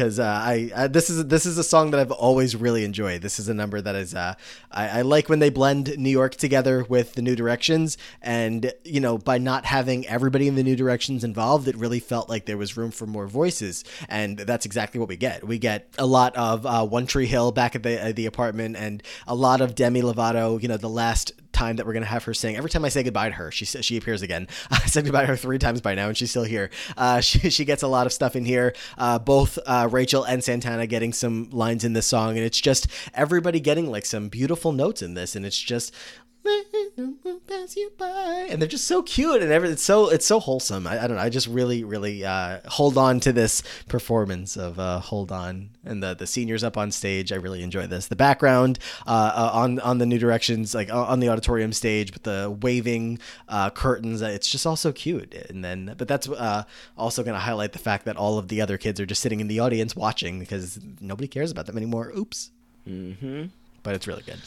because 0.00 0.18
uh, 0.18 0.24
I, 0.24 0.70
I 0.74 0.86
this 0.86 1.10
is 1.10 1.26
this 1.26 1.44
is 1.44 1.58
a 1.58 1.62
song 1.62 1.90
that 1.90 2.00
I've 2.00 2.10
always 2.10 2.56
really 2.56 2.84
enjoyed. 2.84 3.20
This 3.20 3.38
is 3.38 3.50
a 3.50 3.54
number 3.54 3.82
that 3.82 3.94
is 3.94 4.14
uh, 4.14 4.34
I, 4.72 5.00
I 5.00 5.02
like 5.02 5.28
when 5.28 5.40
they 5.40 5.50
blend 5.50 5.94
New 5.98 6.08
York 6.08 6.36
together 6.36 6.86
with 6.88 7.12
the 7.12 7.20
New 7.20 7.36
Directions, 7.36 7.98
and 8.22 8.72
you 8.82 8.98
know 8.98 9.18
by 9.18 9.36
not 9.36 9.66
having 9.66 10.06
everybody 10.06 10.48
in 10.48 10.54
the 10.54 10.62
New 10.62 10.74
Directions 10.74 11.22
involved, 11.22 11.68
it 11.68 11.76
really 11.76 12.00
felt 12.00 12.30
like 12.30 12.46
there 12.46 12.56
was 12.56 12.78
room 12.78 12.90
for 12.90 13.06
more 13.06 13.26
voices, 13.26 13.84
and 14.08 14.38
that's 14.38 14.64
exactly 14.64 14.98
what 14.98 15.10
we 15.10 15.18
get. 15.18 15.46
We 15.46 15.58
get 15.58 15.86
a 15.98 16.06
lot 16.06 16.34
of 16.34 16.64
uh, 16.64 16.86
One 16.86 17.06
Three 17.06 17.26
Hill 17.26 17.52
back 17.52 17.76
at 17.76 17.82
the 17.82 18.02
at 18.02 18.16
the 18.16 18.24
apartment, 18.24 18.76
and 18.78 19.02
a 19.26 19.34
lot 19.34 19.60
of 19.60 19.74
Demi 19.74 20.00
Lovato. 20.00 20.62
You 20.62 20.68
know, 20.68 20.78
the 20.78 20.88
last 20.88 21.32
time 21.52 21.76
that 21.76 21.86
we're 21.86 21.92
gonna 21.92 22.06
have 22.06 22.24
her 22.24 22.34
sing. 22.34 22.56
Every 22.56 22.70
time 22.70 22.84
I 22.84 22.88
say 22.88 23.02
goodbye 23.02 23.28
to 23.28 23.34
her, 23.34 23.50
she 23.50 23.64
she 23.64 23.96
appears 23.96 24.22
again. 24.22 24.48
I 24.70 24.86
said 24.86 25.04
goodbye 25.04 25.22
to 25.22 25.26
her 25.28 25.36
three 25.36 25.58
times 25.58 25.80
by 25.80 25.94
now, 25.94 26.08
and 26.08 26.16
she's 26.16 26.30
still 26.30 26.44
here. 26.44 26.70
Uh, 26.96 27.20
she 27.20 27.50
she 27.50 27.64
gets 27.64 27.82
a 27.82 27.88
lot 27.88 28.06
of 28.06 28.12
stuff 28.12 28.36
in 28.36 28.44
here. 28.44 28.74
Uh, 28.98 29.18
both 29.18 29.58
uh, 29.66 29.88
Rachel 29.90 30.24
and 30.24 30.42
Santana 30.42 30.86
getting 30.86 31.12
some 31.12 31.50
lines 31.50 31.84
in 31.84 31.92
this 31.92 32.06
song, 32.06 32.36
and 32.36 32.44
it's 32.44 32.60
just 32.60 32.86
everybody 33.14 33.60
getting 33.60 33.90
like 33.90 34.06
some 34.06 34.28
beautiful 34.28 34.72
notes 34.72 35.02
in 35.02 35.14
this, 35.14 35.36
and 35.36 35.44
it's 35.44 35.58
just. 35.60 35.94
Pass 37.46 37.76
you 37.76 37.92
by, 37.98 38.46
and 38.48 38.60
they're 38.60 38.68
just 38.68 38.86
so 38.86 39.02
cute, 39.02 39.42
and 39.42 39.52
everything. 39.52 39.74
It's 39.74 39.82
so 39.82 40.08
it's 40.08 40.24
so 40.24 40.40
wholesome. 40.40 40.86
I, 40.86 41.04
I 41.04 41.06
don't 41.06 41.16
know. 41.16 41.22
I 41.22 41.28
just 41.28 41.46
really, 41.46 41.84
really 41.84 42.24
uh, 42.24 42.60
hold 42.66 42.96
on 42.96 43.20
to 43.20 43.32
this 43.32 43.62
performance 43.88 44.56
of 44.56 44.78
uh, 44.78 45.00
"Hold 45.00 45.32
On" 45.32 45.70
and 45.84 46.02
the 46.02 46.14
the 46.14 46.26
seniors 46.26 46.64
up 46.64 46.76
on 46.76 46.90
stage. 46.92 47.30
I 47.30 47.36
really 47.36 47.62
enjoy 47.62 47.86
this. 47.86 48.06
The 48.06 48.16
background 48.16 48.78
uh, 49.06 49.32
uh, 49.34 49.50
on 49.52 49.80
on 49.80 49.98
the 49.98 50.06
New 50.06 50.18
Directions, 50.18 50.74
like 50.74 50.90
uh, 50.90 51.04
on 51.04 51.20
the 51.20 51.28
auditorium 51.28 51.72
stage, 51.72 52.12
but 52.12 52.22
the 52.22 52.56
waving 52.60 53.18
uh, 53.48 53.70
curtains. 53.70 54.22
It's 54.22 54.48
just 54.48 54.66
all 54.66 54.76
so 54.76 54.92
cute. 54.92 55.34
And 55.50 55.62
then, 55.62 55.94
but 55.98 56.08
that's 56.08 56.28
uh, 56.28 56.64
also 56.96 57.22
going 57.22 57.34
to 57.34 57.40
highlight 57.40 57.72
the 57.72 57.78
fact 57.78 58.06
that 58.06 58.16
all 58.16 58.38
of 58.38 58.48
the 58.48 58.60
other 58.62 58.78
kids 58.78 58.98
are 58.98 59.06
just 59.06 59.20
sitting 59.20 59.40
in 59.40 59.48
the 59.48 59.60
audience 59.60 59.94
watching 59.94 60.38
because 60.38 60.80
nobody 61.00 61.28
cares 61.28 61.50
about 61.50 61.66
them 61.66 61.76
anymore. 61.76 62.12
Oops. 62.16 62.50
mm-hmm. 62.88 63.46
But 63.82 63.94
it's 63.94 64.06
really 64.06 64.22
good. 64.22 64.40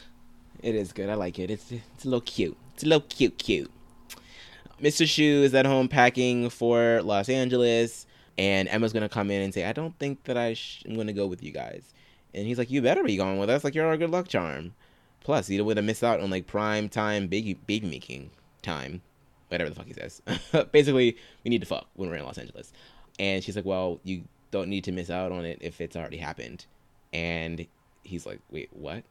It 0.63 0.75
is 0.75 0.93
good. 0.93 1.09
I 1.09 1.15
like 1.15 1.39
it. 1.39 1.51
It's 1.51 1.71
it's 1.73 2.05
a 2.05 2.07
little 2.07 2.21
cute. 2.21 2.57
It's 2.73 2.83
a 2.83 2.87
little 2.87 3.05
cute, 3.09 3.37
cute. 3.37 3.69
Mr. 4.81 5.05
Schue 5.05 5.43
is 5.43 5.53
at 5.53 5.65
home 5.65 5.89
packing 5.89 6.49
for 6.49 7.01
Los 7.03 7.27
Angeles, 7.27 8.07
and 8.37 8.69
Emma's 8.69 8.93
gonna 8.93 9.09
come 9.09 9.29
in 9.29 9.41
and 9.41 9.53
say, 9.53 9.65
"I 9.65 9.73
don't 9.73 9.97
think 9.99 10.23
that 10.23 10.37
I 10.37 10.53
sh- 10.53 10.83
am 10.87 10.95
gonna 10.95 11.11
go 11.11 11.27
with 11.27 11.43
you 11.43 11.51
guys." 11.51 11.93
And 12.33 12.47
he's 12.47 12.57
like, 12.57 12.71
"You 12.71 12.81
better 12.81 13.03
be 13.03 13.17
going 13.17 13.39
with 13.39 13.49
us. 13.49 13.65
Like 13.65 13.75
you're 13.75 13.85
our 13.85 13.97
good 13.97 14.09
luck 14.09 14.29
charm. 14.29 14.73
Plus, 15.19 15.49
you 15.49 15.57
don't 15.57 15.67
want 15.67 15.77
to 15.77 15.81
miss 15.83 16.01
out 16.01 16.21
on 16.21 16.29
like 16.29 16.47
prime 16.47 16.87
time 16.87 17.27
baby 17.27 17.55
baby 17.55 17.87
making 17.87 18.29
time, 18.61 19.01
whatever 19.49 19.69
the 19.69 19.75
fuck 19.75 19.87
he 19.87 19.93
says. 19.93 20.21
Basically, 20.71 21.17
we 21.43 21.49
need 21.49 21.61
to 21.61 21.67
fuck 21.67 21.87
when 21.95 22.09
we're 22.09 22.15
in 22.15 22.23
Los 22.23 22.37
Angeles." 22.37 22.71
And 23.19 23.43
she's 23.43 23.57
like, 23.57 23.65
"Well, 23.65 23.99
you 24.05 24.23
don't 24.51 24.69
need 24.69 24.85
to 24.85 24.93
miss 24.93 25.09
out 25.09 25.33
on 25.33 25.43
it 25.43 25.57
if 25.59 25.81
it's 25.81 25.97
already 25.97 26.17
happened." 26.17 26.65
And 27.11 27.67
he's 28.03 28.25
like, 28.25 28.39
"Wait, 28.49 28.69
what?" 28.71 29.03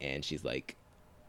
And 0.00 0.24
she's 0.24 0.44
like, 0.44 0.76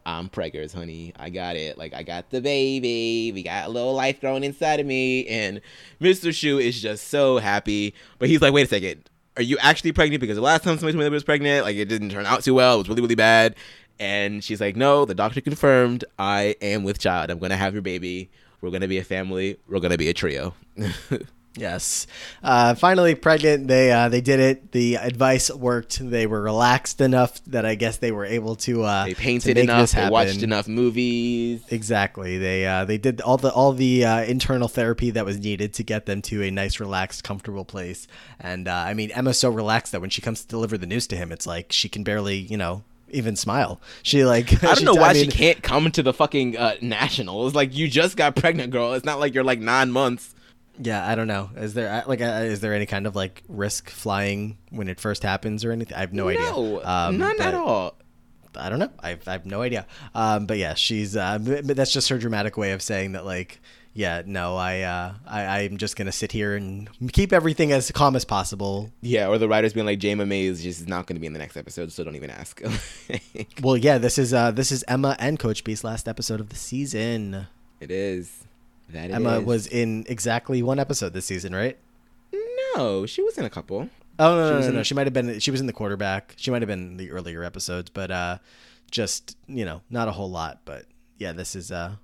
I'm 0.06 0.30
preggers, 0.30 0.72
honey. 0.72 1.12
I 1.18 1.28
got 1.28 1.56
it. 1.56 1.76
Like 1.76 1.92
I 1.94 2.02
got 2.02 2.30
the 2.30 2.40
baby. 2.40 3.30
We 3.32 3.42
got 3.42 3.66
a 3.66 3.68
little 3.68 3.94
life 3.94 4.20
growing 4.20 4.42
inside 4.42 4.80
of 4.80 4.86
me. 4.86 5.26
And 5.26 5.60
Mr. 6.00 6.30
Schue 6.30 6.62
is 6.62 6.80
just 6.80 7.08
so 7.08 7.38
happy. 7.38 7.94
But 8.18 8.28
he's 8.28 8.40
like, 8.40 8.54
wait 8.54 8.66
a 8.66 8.68
second. 8.68 9.10
Are 9.36 9.42
you 9.42 9.58
actually 9.60 9.92
pregnant? 9.92 10.20
Because 10.20 10.36
the 10.36 10.42
last 10.42 10.64
time 10.64 10.78
somebody 10.78 10.92
told 10.92 11.00
me 11.00 11.04
that 11.04 11.10
I 11.10 11.14
was 11.14 11.24
pregnant, 11.24 11.64
like 11.64 11.76
it 11.76 11.84
didn't 11.86 12.10
turn 12.10 12.26
out 12.26 12.42
too 12.42 12.54
well. 12.54 12.76
It 12.76 12.78
was 12.78 12.88
really, 12.88 13.02
really 13.02 13.14
bad. 13.14 13.54
And 14.00 14.42
she's 14.42 14.60
like, 14.60 14.76
no, 14.76 15.04
the 15.04 15.14
doctor 15.14 15.40
confirmed 15.40 16.04
I 16.18 16.56
am 16.62 16.84
with 16.84 16.98
child. 16.98 17.30
I'm 17.30 17.38
gonna 17.38 17.56
have 17.56 17.74
your 17.74 17.82
baby. 17.82 18.30
We're 18.60 18.70
gonna 18.70 18.88
be 18.88 18.98
a 18.98 19.04
family. 19.04 19.58
We're 19.68 19.80
gonna 19.80 19.98
be 19.98 20.08
a 20.08 20.14
trio. 20.14 20.54
Yes. 21.56 22.06
Uh, 22.42 22.74
finally 22.74 23.14
pregnant. 23.14 23.68
They 23.68 23.90
uh, 23.90 24.08
they 24.08 24.20
did 24.20 24.40
it. 24.40 24.72
The 24.72 24.96
advice 24.96 25.50
worked. 25.50 25.98
They 25.98 26.26
were 26.26 26.40
relaxed 26.40 27.00
enough 27.00 27.42
that 27.46 27.66
I 27.66 27.74
guess 27.74 27.96
they 27.98 28.12
were 28.12 28.24
able 28.24 28.56
to. 28.56 28.84
Uh, 28.84 29.04
they 29.06 29.14
to 29.14 29.20
painted 29.20 29.56
make 29.56 29.64
enough. 29.64 29.92
They 29.92 30.08
watched 30.08 30.42
enough 30.42 30.68
movies. 30.68 31.62
Exactly. 31.70 32.38
They 32.38 32.66
uh, 32.66 32.84
they 32.84 32.98
did 32.98 33.20
all 33.20 33.36
the 33.38 33.52
all 33.52 33.72
the 33.72 34.04
uh, 34.04 34.22
internal 34.22 34.68
therapy 34.68 35.10
that 35.10 35.24
was 35.24 35.38
needed 35.38 35.74
to 35.74 35.82
get 35.82 36.06
them 36.06 36.22
to 36.22 36.42
a 36.42 36.50
nice, 36.50 36.78
relaxed, 36.80 37.24
comfortable 37.24 37.64
place. 37.64 38.06
And 38.38 38.68
uh, 38.68 38.74
I 38.74 38.94
mean, 38.94 39.10
Emma's 39.10 39.38
so 39.38 39.50
relaxed 39.50 39.92
that 39.92 40.00
when 40.00 40.10
she 40.10 40.22
comes 40.22 40.42
to 40.42 40.48
deliver 40.48 40.78
the 40.78 40.86
news 40.86 41.06
to 41.08 41.16
him, 41.16 41.32
it's 41.32 41.46
like 41.46 41.72
she 41.72 41.88
can 41.88 42.04
barely, 42.04 42.36
you 42.36 42.56
know, 42.56 42.84
even 43.10 43.36
smile. 43.36 43.80
She 44.02 44.24
like 44.24 44.52
I 44.64 44.74
don't 44.74 44.84
know 44.84 44.94
why 44.94 45.14
mean, 45.14 45.24
she 45.24 45.30
can't 45.30 45.62
come 45.62 45.90
to 45.92 46.02
the 46.02 46.12
fucking 46.12 46.56
uh, 46.56 46.76
nationals. 46.80 47.54
Like 47.54 47.74
you 47.74 47.88
just 47.88 48.16
got 48.16 48.36
pregnant, 48.36 48.70
girl. 48.70 48.94
It's 48.94 49.04
not 49.04 49.18
like 49.18 49.34
you're 49.34 49.44
like 49.44 49.60
nine 49.60 49.90
months. 49.90 50.34
Yeah, 50.80 51.06
I 51.06 51.14
don't 51.14 51.26
know. 51.26 51.50
Is 51.56 51.74
there 51.74 51.90
uh, 51.90 52.02
like 52.06 52.20
uh, 52.20 52.42
is 52.44 52.60
there 52.60 52.74
any 52.74 52.86
kind 52.86 53.06
of 53.06 53.16
like 53.16 53.42
risk 53.48 53.90
flying 53.90 54.58
when 54.70 54.88
it 54.88 55.00
first 55.00 55.22
happens 55.22 55.64
or 55.64 55.72
anything? 55.72 55.96
I 55.96 56.00
have 56.00 56.12
no, 56.12 56.28
idea. 56.28 56.42
No, 56.42 56.82
Um, 56.84 57.18
none 57.18 57.40
at 57.40 57.54
all. 57.54 57.94
I 58.56 58.68
don't 58.70 58.78
know. 58.78 58.90
I 59.00 59.10
have, 59.10 59.28
I 59.28 59.32
have 59.32 59.46
no 59.46 59.62
idea. 59.62 59.86
Um, 60.14 60.46
but 60.46 60.58
yeah, 60.58 60.74
she's. 60.74 61.16
Uh, 61.16 61.38
but 61.38 61.76
that's 61.76 61.92
just 61.92 62.08
her 62.08 62.18
dramatic 62.18 62.56
way 62.56 62.72
of 62.72 62.82
saying 62.82 63.12
that. 63.12 63.24
Like, 63.24 63.60
yeah, 63.92 64.22
no, 64.26 64.56
I, 64.56 64.80
uh, 64.82 65.14
I, 65.26 65.60
I'm 65.60 65.76
just 65.76 65.96
gonna 65.96 66.12
sit 66.12 66.32
here 66.32 66.56
and 66.56 66.88
keep 67.12 67.32
everything 67.32 67.72
as 67.72 67.90
calm 67.92 68.16
as 68.16 68.24
possible. 68.24 68.90
Yeah, 69.00 69.28
or 69.28 69.38
the 69.38 69.48
writers 69.48 69.72
being 69.74 69.86
like, 69.86 70.00
Jayma 70.00 70.26
May 70.26 70.44
is 70.46 70.62
just 70.62 70.88
not 70.88 71.06
going 71.06 71.16
to 71.16 71.20
be 71.20 71.26
in 71.26 71.32
the 71.34 71.38
next 71.38 71.56
episode, 71.56 71.92
so 71.92 72.02
don't 72.04 72.16
even 72.16 72.30
ask. 72.30 72.60
Well, 73.62 73.76
yeah, 73.76 73.98
this 73.98 74.18
is 74.18 74.32
uh, 74.32 74.50
this 74.52 74.70
is 74.72 74.84
Emma 74.88 75.16
and 75.18 75.38
Coach 75.38 75.62
B's 75.64 75.82
last 75.84 76.08
episode 76.08 76.40
of 76.40 76.48
the 76.48 76.56
season. 76.56 77.46
it 77.80 77.90
is. 77.90 78.44
That 78.90 79.10
Emma 79.10 79.40
is. 79.40 79.44
was 79.44 79.66
in 79.66 80.04
exactly 80.08 80.62
one 80.62 80.78
episode 80.78 81.12
this 81.12 81.26
season, 81.26 81.54
right? 81.54 81.78
No, 82.76 83.06
she 83.06 83.22
was 83.22 83.36
in 83.38 83.44
a 83.44 83.50
couple. 83.50 83.88
Oh 84.18 84.34
no, 84.36 84.48
She 84.48 84.52
no, 84.54 84.60
no, 84.60 84.66
in- 84.68 84.74
no. 84.76 84.82
She 84.82 84.94
might 84.94 85.06
have 85.06 85.12
been. 85.14 85.38
She 85.40 85.50
was 85.50 85.60
in 85.60 85.66
the 85.66 85.72
quarterback. 85.72 86.34
She 86.36 86.50
might 86.50 86.62
have 86.62 86.68
been 86.68 86.92
in 86.92 86.96
the 86.96 87.10
earlier 87.10 87.44
episodes, 87.44 87.90
but 87.90 88.10
uh, 88.10 88.38
just 88.90 89.36
you 89.46 89.64
know, 89.64 89.82
not 89.90 90.08
a 90.08 90.12
whole 90.12 90.30
lot. 90.30 90.60
But 90.64 90.84
yeah, 91.18 91.32
this 91.32 91.54
is 91.54 91.70
uh 91.70 91.96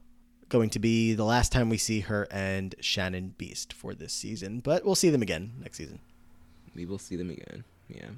going 0.50 0.70
to 0.70 0.78
be 0.78 1.14
the 1.14 1.24
last 1.24 1.50
time 1.52 1.68
we 1.70 1.78
see 1.78 2.00
her 2.00 2.28
and 2.30 2.74
Shannon 2.80 3.34
Beiste 3.38 3.72
for 3.72 3.94
this 3.94 4.12
season. 4.12 4.60
But 4.60 4.84
we'll 4.84 4.94
see 4.94 5.10
them 5.10 5.22
again 5.22 5.52
next 5.60 5.78
season. 5.78 5.98
We 6.74 6.84
will 6.84 6.98
see 6.98 7.16
them 7.16 7.30
again. 7.30 7.64
Yeah. 7.88 8.08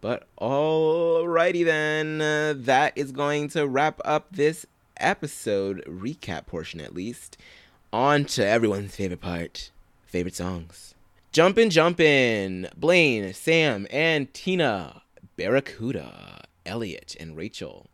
But 0.00 0.26
alrighty 0.40 1.64
then. 1.64 2.20
Uh, 2.20 2.54
that 2.64 2.92
is 2.96 3.12
going 3.12 3.48
to 3.50 3.66
wrap 3.66 4.00
up 4.04 4.28
this 4.30 4.66
episode 4.98 5.82
recap 5.86 6.46
portion, 6.46 6.80
at 6.80 6.94
least. 6.94 7.36
On 7.94 8.24
to 8.24 8.44
everyone's 8.44 8.96
favorite 8.96 9.20
part 9.20 9.70
favorite 10.04 10.34
songs. 10.34 10.96
Jumpin' 11.30 11.70
Jumpin', 11.70 12.68
Blaine, 12.76 13.32
Sam, 13.32 13.86
and 13.88 14.34
Tina, 14.34 15.02
Barracuda, 15.36 16.42
Elliot, 16.66 17.14
and 17.20 17.36
Rachel. 17.36 17.86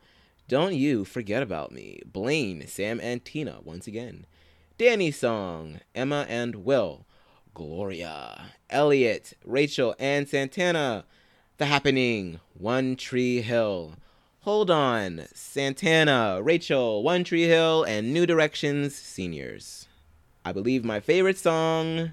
Don't 0.49 0.75
you 0.75 1.05
forget 1.05 1.43
about 1.43 1.71
me, 1.71 2.01
Blaine, 2.07 2.67
Sam, 2.67 2.99
and 2.99 3.23
Tina 3.23 3.59
once 3.63 3.87
again. 3.87 4.25
Danny 4.79 5.11
Song, 5.11 5.81
Emma 5.95 6.25
and 6.31 6.65
Will, 6.65 7.05
Gloria, 7.53 8.53
Elliot, 8.71 9.35
Rachel, 9.45 9.95
and 9.99 10.27
Santana. 10.27 11.05
The 11.59 11.67
Happening, 11.67 12.41
One 12.55 12.97
Three 12.97 13.43
Hill. 13.43 13.97
Hold 14.45 14.71
on, 14.71 15.27
Santana, 15.35 16.41
Rachel, 16.43 17.03
One 17.03 17.23
Three 17.23 17.43
Hill, 17.45 17.85
and 17.85 18.15
New 18.15 18.25
Directions 18.25 18.95
Seniors. 18.95 19.80
I 20.45 20.53
believe 20.53 20.85
my 20.85 21.01
favorite 21.01 21.39
song, 21.39 22.13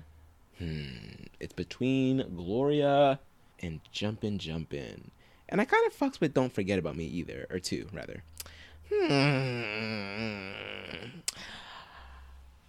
hmm, 0.57 1.25
it's 1.39 1.53
between 1.53 2.35
Gloria 2.35 3.19
and 3.59 3.79
Jumpin' 3.91 4.37
Jumpin'. 4.37 5.11
And 5.49 5.61
I 5.61 5.65
kind 5.65 5.87
of 5.87 5.97
fucks 5.97 6.19
with 6.19 6.33
Don't 6.33 6.51
Forget 6.53 6.77
About 6.77 6.97
Me 6.97 7.05
either, 7.05 7.47
or 7.49 7.59
two, 7.59 7.87
rather. 7.93 8.23
Hmm. 8.93 10.51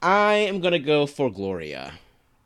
I 0.01 0.35
am 0.35 0.61
gonna 0.61 0.79
go 0.79 1.07
for 1.07 1.29
Gloria. 1.31 1.95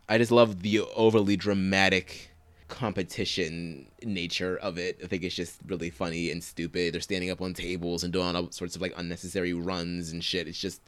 I 0.09 0.17
just 0.17 0.31
love 0.31 0.63
the 0.63 0.81
overly 0.81 1.37
dramatic 1.37 2.31
competition 2.69 3.87
nature 4.03 4.57
of 4.57 4.79
it. 4.79 4.99
I 5.05 5.07
think 5.07 5.23
it's 5.23 5.35
just 5.35 5.59
really 5.67 5.91
funny 5.91 6.31
and 6.31 6.43
stupid. 6.43 6.95
They're 6.95 7.03
standing 7.03 7.31
up 7.31 7.43
on 7.43 7.53
tables 7.53 8.03
and 8.03 8.13
doing 8.13 8.35
all 8.35 8.51
sorts 8.51 8.75
of 8.75 8.81
like 8.81 8.95
unnecessary 8.97 9.53
runs 9.53 10.11
and 10.13 10.25
shit. 10.25 10.49
It's 10.49 10.59
just, 10.59 10.81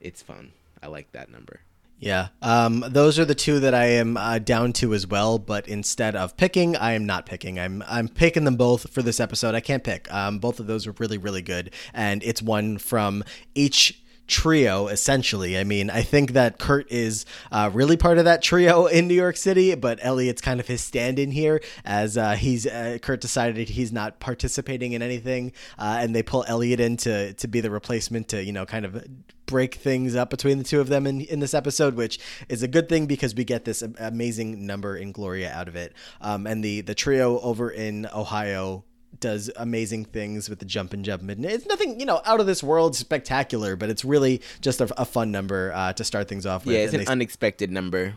it's 0.00 0.20
fun. 0.20 0.50
I 0.84 0.88
like 0.88 1.12
that 1.12 1.30
number. 1.30 1.60
Yeah, 1.98 2.28
um, 2.42 2.84
those 2.86 3.18
are 3.18 3.24
the 3.24 3.34
two 3.34 3.60
that 3.60 3.72
I 3.72 3.86
am 3.86 4.18
uh, 4.18 4.38
down 4.38 4.74
to 4.74 4.92
as 4.92 5.06
well. 5.06 5.38
But 5.38 5.66
instead 5.66 6.14
of 6.14 6.36
picking, 6.36 6.76
I 6.76 6.92
am 6.92 7.06
not 7.06 7.24
picking. 7.24 7.58
I'm 7.58 7.82
I'm 7.86 8.08
picking 8.08 8.44
them 8.44 8.56
both 8.56 8.90
for 8.90 9.00
this 9.00 9.18
episode. 9.18 9.54
I 9.54 9.60
can't 9.60 9.82
pick. 9.82 10.12
Um, 10.12 10.38
both 10.38 10.60
of 10.60 10.66
those 10.66 10.86
are 10.86 10.94
really 10.98 11.16
really 11.16 11.40
good, 11.40 11.72
and 11.94 12.22
it's 12.22 12.42
one 12.42 12.76
from 12.76 13.24
each 13.54 14.03
trio 14.26 14.88
essentially 14.88 15.58
i 15.58 15.64
mean 15.64 15.90
i 15.90 16.02
think 16.02 16.32
that 16.32 16.58
kurt 16.58 16.90
is 16.90 17.26
uh, 17.52 17.70
really 17.72 17.96
part 17.96 18.18
of 18.18 18.24
that 18.24 18.42
trio 18.42 18.86
in 18.86 19.06
new 19.06 19.14
york 19.14 19.36
city 19.36 19.74
but 19.74 19.98
elliot's 20.02 20.40
kind 20.40 20.60
of 20.60 20.66
his 20.66 20.80
stand-in 20.80 21.30
here 21.30 21.60
as 21.84 22.16
uh, 22.16 22.32
he's 22.32 22.66
uh, 22.66 22.98
kurt 23.02 23.20
decided 23.20 23.68
he's 23.68 23.92
not 23.92 24.20
participating 24.20 24.92
in 24.92 25.02
anything 25.02 25.52
uh, 25.78 25.98
and 26.00 26.14
they 26.14 26.22
pull 26.22 26.44
elliot 26.48 26.80
in 26.80 26.96
to, 26.96 27.32
to 27.34 27.46
be 27.46 27.60
the 27.60 27.70
replacement 27.70 28.28
to 28.28 28.42
you 28.42 28.52
know 28.52 28.64
kind 28.64 28.84
of 28.84 29.04
break 29.46 29.74
things 29.74 30.14
up 30.14 30.30
between 30.30 30.58
the 30.58 30.64
two 30.64 30.80
of 30.80 30.88
them 30.88 31.06
in, 31.06 31.20
in 31.22 31.40
this 31.40 31.54
episode, 31.54 31.94
which 31.94 32.18
is 32.48 32.62
a 32.62 32.68
good 32.68 32.88
thing 32.88 33.06
because 33.06 33.34
we 33.34 33.44
get 33.44 33.64
this 33.64 33.82
amazing 33.98 34.66
number 34.66 34.96
in 34.96 35.12
Gloria 35.12 35.52
out 35.52 35.68
of 35.68 35.76
it. 35.76 35.92
Um, 36.20 36.46
and 36.46 36.64
the 36.64 36.80
the 36.80 36.94
trio 36.94 37.38
over 37.40 37.70
in 37.70 38.06
Ohio 38.14 38.84
does 39.20 39.50
amazing 39.56 40.04
things 40.04 40.48
with 40.48 40.58
the 40.58 40.64
jump 40.64 40.92
and 40.92 41.04
jump 41.04 41.28
and 41.28 41.44
it's 41.44 41.66
nothing 41.66 41.98
you 42.00 42.06
know 42.06 42.20
out 42.24 42.40
of 42.40 42.46
this 42.46 42.62
world 42.62 42.96
spectacular 42.96 43.76
but 43.76 43.88
it's 43.90 44.04
really 44.04 44.40
just 44.60 44.80
a, 44.80 45.00
a 45.00 45.04
fun 45.04 45.30
number 45.30 45.72
uh, 45.74 45.92
to 45.92 46.04
start 46.04 46.28
things 46.28 46.46
off 46.46 46.66
with 46.66 46.74
Yeah, 46.74 46.82
it's 46.82 46.92
And 46.92 47.00
an 47.02 47.06
they- 47.06 47.12
unexpected 47.12 47.70
number. 47.70 48.14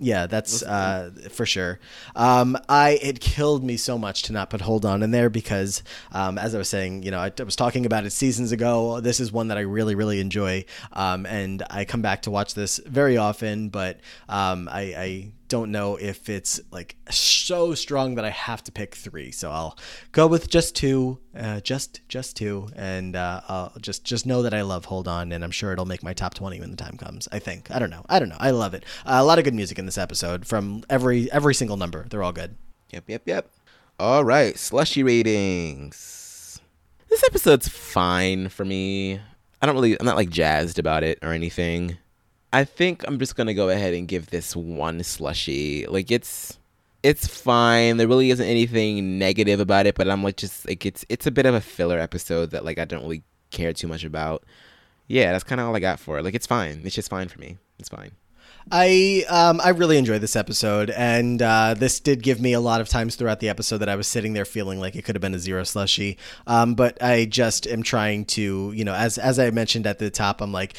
yeah, 0.00 0.26
that's 0.28 0.62
uh, 0.62 1.10
for 1.30 1.44
sure. 1.44 1.80
Um, 2.14 2.56
I 2.68 2.98
it 3.02 3.18
killed 3.20 3.64
me 3.64 3.76
so 3.76 3.98
much 3.98 4.22
to 4.24 4.32
not 4.32 4.48
put 4.48 4.60
hold 4.60 4.84
on 4.84 5.02
in 5.02 5.10
there 5.10 5.28
because, 5.28 5.82
um, 6.12 6.38
as 6.38 6.54
I 6.54 6.58
was 6.58 6.68
saying, 6.68 7.02
you 7.02 7.10
know, 7.10 7.18
I, 7.18 7.32
I 7.36 7.42
was 7.42 7.56
talking 7.56 7.84
about 7.84 8.04
it 8.06 8.10
seasons 8.12 8.52
ago. 8.52 9.00
This 9.00 9.18
is 9.18 9.32
one 9.32 9.48
that 9.48 9.58
I 9.58 9.62
really, 9.62 9.96
really 9.96 10.20
enjoy, 10.20 10.64
um, 10.92 11.26
and 11.26 11.64
I 11.68 11.84
come 11.84 12.00
back 12.00 12.22
to 12.22 12.30
watch 12.30 12.54
this 12.54 12.78
very 12.86 13.16
often. 13.16 13.70
But 13.70 13.98
um, 14.28 14.68
I, 14.70 14.80
I 14.80 15.32
don't 15.48 15.70
know 15.70 15.96
if 15.96 16.28
it's 16.28 16.60
like 16.70 16.96
so 17.10 17.74
strong 17.74 18.14
that 18.16 18.24
I 18.24 18.30
have 18.30 18.62
to 18.64 18.72
pick 18.72 18.94
three. 18.94 19.30
So 19.30 19.50
I'll 19.50 19.78
go 20.12 20.26
with 20.26 20.48
just 20.48 20.76
two, 20.76 21.18
uh, 21.36 21.60
just 21.60 22.00
just 22.08 22.36
two, 22.36 22.68
and 22.76 23.16
uh, 23.16 23.40
I'll 23.48 23.72
just 23.80 24.04
just 24.04 24.26
know 24.26 24.42
that 24.42 24.54
I 24.54 24.62
love 24.62 24.84
Hold 24.86 25.08
On, 25.08 25.32
and 25.32 25.42
I'm 25.42 25.50
sure 25.50 25.72
it'll 25.72 25.86
make 25.86 26.02
my 26.02 26.12
top 26.12 26.34
twenty 26.34 26.60
when 26.60 26.70
the 26.70 26.76
time 26.76 26.96
comes. 26.96 27.28
I 27.32 27.38
think. 27.38 27.70
I 27.70 27.78
don't 27.78 27.90
know. 27.90 28.04
I 28.08 28.18
don't 28.18 28.28
know. 28.28 28.36
I 28.38 28.50
love 28.50 28.74
it. 28.74 28.84
Uh, 29.04 29.18
a 29.20 29.24
lot 29.24 29.38
of 29.38 29.44
good 29.44 29.54
music 29.54 29.78
in 29.78 29.86
this 29.86 29.98
episode 29.98 30.46
from 30.46 30.84
every 30.88 31.30
every 31.32 31.54
single 31.54 31.76
number. 31.76 32.06
They're 32.08 32.22
all 32.22 32.32
good. 32.32 32.56
Yep, 32.90 33.04
yep, 33.08 33.22
yep. 33.26 33.50
All 33.98 34.24
right, 34.24 34.56
slushy 34.56 35.02
ratings. 35.02 36.60
This 37.08 37.24
episode's 37.24 37.68
fine 37.68 38.48
for 38.48 38.64
me. 38.64 39.20
I 39.60 39.66
don't 39.66 39.74
really, 39.74 39.98
I'm 39.98 40.06
not 40.06 40.16
like 40.16 40.30
jazzed 40.30 40.78
about 40.78 41.02
it 41.02 41.18
or 41.22 41.32
anything. 41.32 41.98
I 42.52 42.64
think 42.64 43.04
I'm 43.06 43.18
just 43.18 43.36
gonna 43.36 43.54
go 43.54 43.68
ahead 43.68 43.94
and 43.94 44.08
give 44.08 44.30
this 44.30 44.56
one 44.56 45.02
slushy. 45.02 45.86
Like 45.86 46.10
it's, 46.10 46.58
it's 47.02 47.26
fine. 47.26 47.96
There 47.96 48.08
really 48.08 48.30
isn't 48.30 48.46
anything 48.46 49.18
negative 49.18 49.60
about 49.60 49.86
it, 49.86 49.94
but 49.94 50.08
I'm 50.08 50.22
like 50.22 50.36
just 50.36 50.66
like 50.66 50.84
it's, 50.86 51.04
it's 51.08 51.26
a 51.26 51.30
bit 51.30 51.46
of 51.46 51.54
a 51.54 51.60
filler 51.60 51.98
episode 51.98 52.50
that 52.50 52.64
like 52.64 52.78
I 52.78 52.84
don't 52.84 53.02
really 53.02 53.22
care 53.50 53.72
too 53.72 53.88
much 53.88 54.04
about. 54.04 54.44
Yeah, 55.06 55.32
that's 55.32 55.44
kind 55.44 55.60
of 55.60 55.68
all 55.68 55.76
I 55.76 55.80
got 55.80 56.00
for 56.00 56.18
it. 56.18 56.24
Like 56.24 56.34
it's 56.34 56.46
fine. 56.46 56.82
It's 56.84 56.94
just 56.94 57.10
fine 57.10 57.28
for 57.28 57.38
me. 57.38 57.56
It's 57.78 57.88
fine. 57.88 58.12
I 58.70 59.24
um 59.30 59.60
I 59.62 59.70
really 59.70 59.96
enjoyed 59.96 60.20
this 60.20 60.36
episode, 60.36 60.90
and 60.90 61.40
uh, 61.40 61.74
this 61.74 62.00
did 62.00 62.22
give 62.22 62.40
me 62.40 62.52
a 62.52 62.60
lot 62.60 62.80
of 62.80 62.88
times 62.88 63.16
throughout 63.16 63.40
the 63.40 63.48
episode 63.48 63.78
that 63.78 63.88
I 63.88 63.96
was 63.96 64.06
sitting 64.06 64.34
there 64.34 64.44
feeling 64.44 64.78
like 64.78 64.94
it 64.94 65.04
could 65.04 65.14
have 65.14 65.22
been 65.22 65.34
a 65.34 65.38
zero 65.38 65.64
slushy. 65.64 66.18
Um, 66.46 66.74
but 66.74 67.02
I 67.02 67.24
just 67.24 67.66
am 67.66 67.82
trying 67.82 68.26
to, 68.26 68.72
you 68.72 68.84
know, 68.84 68.94
as 68.94 69.16
as 69.16 69.38
I 69.38 69.50
mentioned 69.50 69.86
at 69.86 69.98
the 69.98 70.10
top, 70.10 70.40
I'm 70.40 70.52
like. 70.52 70.74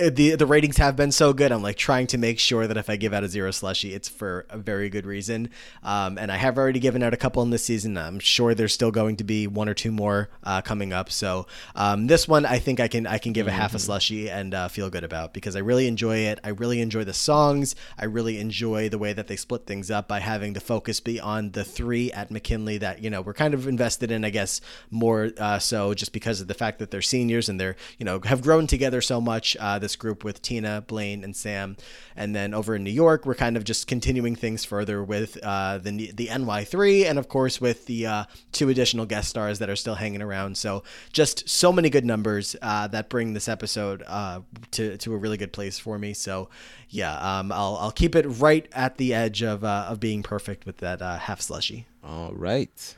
Uh, 0.00 0.10
the 0.12 0.34
the 0.36 0.46
ratings 0.46 0.76
have 0.76 0.96
been 0.96 1.12
so 1.12 1.32
good. 1.32 1.52
I'm 1.52 1.62
like 1.62 1.76
trying 1.76 2.06
to 2.08 2.18
make 2.18 2.38
sure 2.38 2.66
that 2.66 2.76
if 2.76 2.88
I 2.90 2.96
give 2.96 3.12
out 3.12 3.24
a 3.24 3.28
zero 3.28 3.50
slushy, 3.50 3.94
it's 3.94 4.08
for 4.08 4.46
a 4.50 4.58
very 4.58 4.88
good 4.88 5.06
reason. 5.06 5.50
Um, 5.82 6.18
and 6.18 6.30
I 6.30 6.36
have 6.36 6.58
already 6.58 6.80
given 6.80 7.02
out 7.02 7.14
a 7.14 7.16
couple 7.16 7.42
in 7.42 7.50
this 7.50 7.64
season. 7.64 7.96
I'm 7.96 8.18
sure 8.18 8.54
there's 8.54 8.74
still 8.74 8.90
going 8.90 9.16
to 9.16 9.24
be 9.24 9.46
one 9.46 9.68
or 9.68 9.74
two 9.74 9.92
more 9.92 10.30
uh, 10.44 10.62
coming 10.62 10.92
up. 10.92 11.10
So 11.10 11.46
um, 11.74 12.06
this 12.06 12.28
one, 12.28 12.46
I 12.46 12.58
think 12.58 12.80
I 12.80 12.88
can 12.88 13.06
I 13.06 13.18
can 13.18 13.32
give 13.32 13.46
a 13.46 13.52
half 13.52 13.74
a 13.74 13.78
slushy 13.78 14.30
and 14.30 14.54
uh, 14.54 14.68
feel 14.68 14.90
good 14.90 15.04
about 15.04 15.32
because 15.34 15.56
I 15.56 15.60
really 15.60 15.86
enjoy 15.86 16.18
it. 16.18 16.38
I 16.44 16.50
really 16.50 16.80
enjoy 16.80 17.04
the 17.04 17.14
songs. 17.14 17.74
I 17.98 18.04
really 18.04 18.38
enjoy 18.38 18.88
the 18.88 18.98
way 18.98 19.12
that 19.12 19.26
they 19.26 19.36
split 19.36 19.66
things 19.66 19.90
up 19.90 20.08
by 20.08 20.20
having 20.20 20.52
the 20.52 20.60
focus 20.60 21.00
be 21.00 21.20
on 21.20 21.52
the 21.52 21.64
three 21.64 22.12
at 22.12 22.30
McKinley 22.30 22.78
that 22.78 23.02
you 23.02 23.10
know 23.10 23.20
we're 23.20 23.34
kind 23.34 23.54
of 23.54 23.66
invested 23.66 24.10
in. 24.10 24.24
I 24.24 24.30
guess 24.30 24.60
more 24.90 25.30
uh, 25.38 25.58
so 25.58 25.94
just 25.94 26.12
because 26.12 26.40
of 26.40 26.48
the 26.48 26.54
fact 26.54 26.78
that 26.78 26.90
they're 26.90 27.02
seniors 27.02 27.48
and 27.48 27.60
they're 27.60 27.76
you 27.98 28.04
know 28.04 28.20
have 28.24 28.42
grown 28.42 28.66
together 28.66 29.00
so 29.00 29.20
much. 29.20 29.56
Uh, 29.68 29.78
this 29.78 29.96
group 29.96 30.24
with 30.24 30.40
Tina, 30.40 30.80
Blaine, 30.80 31.22
and 31.22 31.36
Sam, 31.36 31.76
and 32.16 32.34
then 32.34 32.54
over 32.54 32.74
in 32.74 32.84
New 32.84 32.90
York, 32.90 33.26
we're 33.26 33.34
kind 33.34 33.54
of 33.54 33.64
just 33.64 33.86
continuing 33.86 34.34
things 34.34 34.64
further 34.64 35.04
with 35.04 35.36
uh, 35.42 35.76
the 35.76 36.10
the 36.12 36.28
NY3, 36.28 37.04
and 37.04 37.18
of 37.18 37.28
course 37.28 37.60
with 37.60 37.84
the 37.84 38.06
uh, 38.06 38.24
two 38.50 38.70
additional 38.70 39.04
guest 39.04 39.28
stars 39.28 39.58
that 39.58 39.68
are 39.68 39.76
still 39.76 39.96
hanging 39.96 40.22
around. 40.22 40.56
So 40.56 40.84
just 41.12 41.50
so 41.50 41.70
many 41.70 41.90
good 41.90 42.06
numbers 42.06 42.56
uh, 42.62 42.86
that 42.88 43.10
bring 43.10 43.34
this 43.34 43.46
episode 43.46 44.02
uh, 44.06 44.40
to 44.70 44.96
to 44.96 45.12
a 45.12 45.18
really 45.18 45.36
good 45.36 45.52
place 45.52 45.78
for 45.78 45.98
me. 45.98 46.14
So 46.14 46.48
yeah, 46.88 47.18
um, 47.18 47.52
I'll 47.52 47.76
I'll 47.76 47.92
keep 47.92 48.16
it 48.16 48.24
right 48.24 48.66
at 48.72 48.96
the 48.96 49.12
edge 49.12 49.42
of 49.42 49.64
of 49.64 50.00
being 50.00 50.22
perfect 50.22 50.64
with 50.64 50.78
that 50.78 51.02
half 51.02 51.42
slushy. 51.42 51.86
All 52.02 52.32
right, 52.32 52.96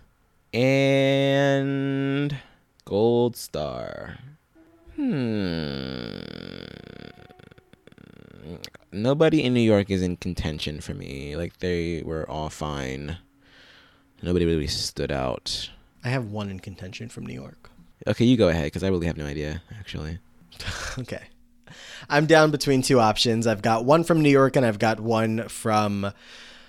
and 0.54 2.36
gold 2.84 3.36
star. 3.36 4.18
Hmm. 5.00 6.10
Nobody 8.92 9.42
in 9.42 9.54
New 9.54 9.60
York 9.60 9.88
is 9.90 10.02
in 10.02 10.18
contention 10.18 10.82
for 10.82 10.92
me. 10.92 11.36
Like 11.36 11.58
they 11.60 12.02
were 12.04 12.28
all 12.28 12.50
fine. 12.50 13.16
Nobody 14.22 14.44
really 14.44 14.66
stood 14.66 15.10
out. 15.10 15.70
I 16.04 16.08
have 16.08 16.26
one 16.26 16.50
in 16.50 16.60
contention 16.60 17.08
from 17.08 17.24
New 17.24 17.32
York. 17.32 17.70
Okay, 18.06 18.26
you 18.26 18.36
go 18.36 18.48
ahead 18.48 18.64
because 18.64 18.84
I 18.84 18.88
really 18.88 19.06
have 19.06 19.16
no 19.16 19.24
idea 19.24 19.62
actually. 19.78 20.18
okay. 20.98 21.22
I'm 22.10 22.26
down 22.26 22.50
between 22.50 22.82
two 22.82 23.00
options. 23.00 23.46
I've 23.46 23.62
got 23.62 23.86
one 23.86 24.04
from 24.04 24.20
New 24.20 24.28
York 24.30 24.54
and 24.54 24.66
I've 24.66 24.78
got 24.78 25.00
one 25.00 25.48
from 25.48 26.12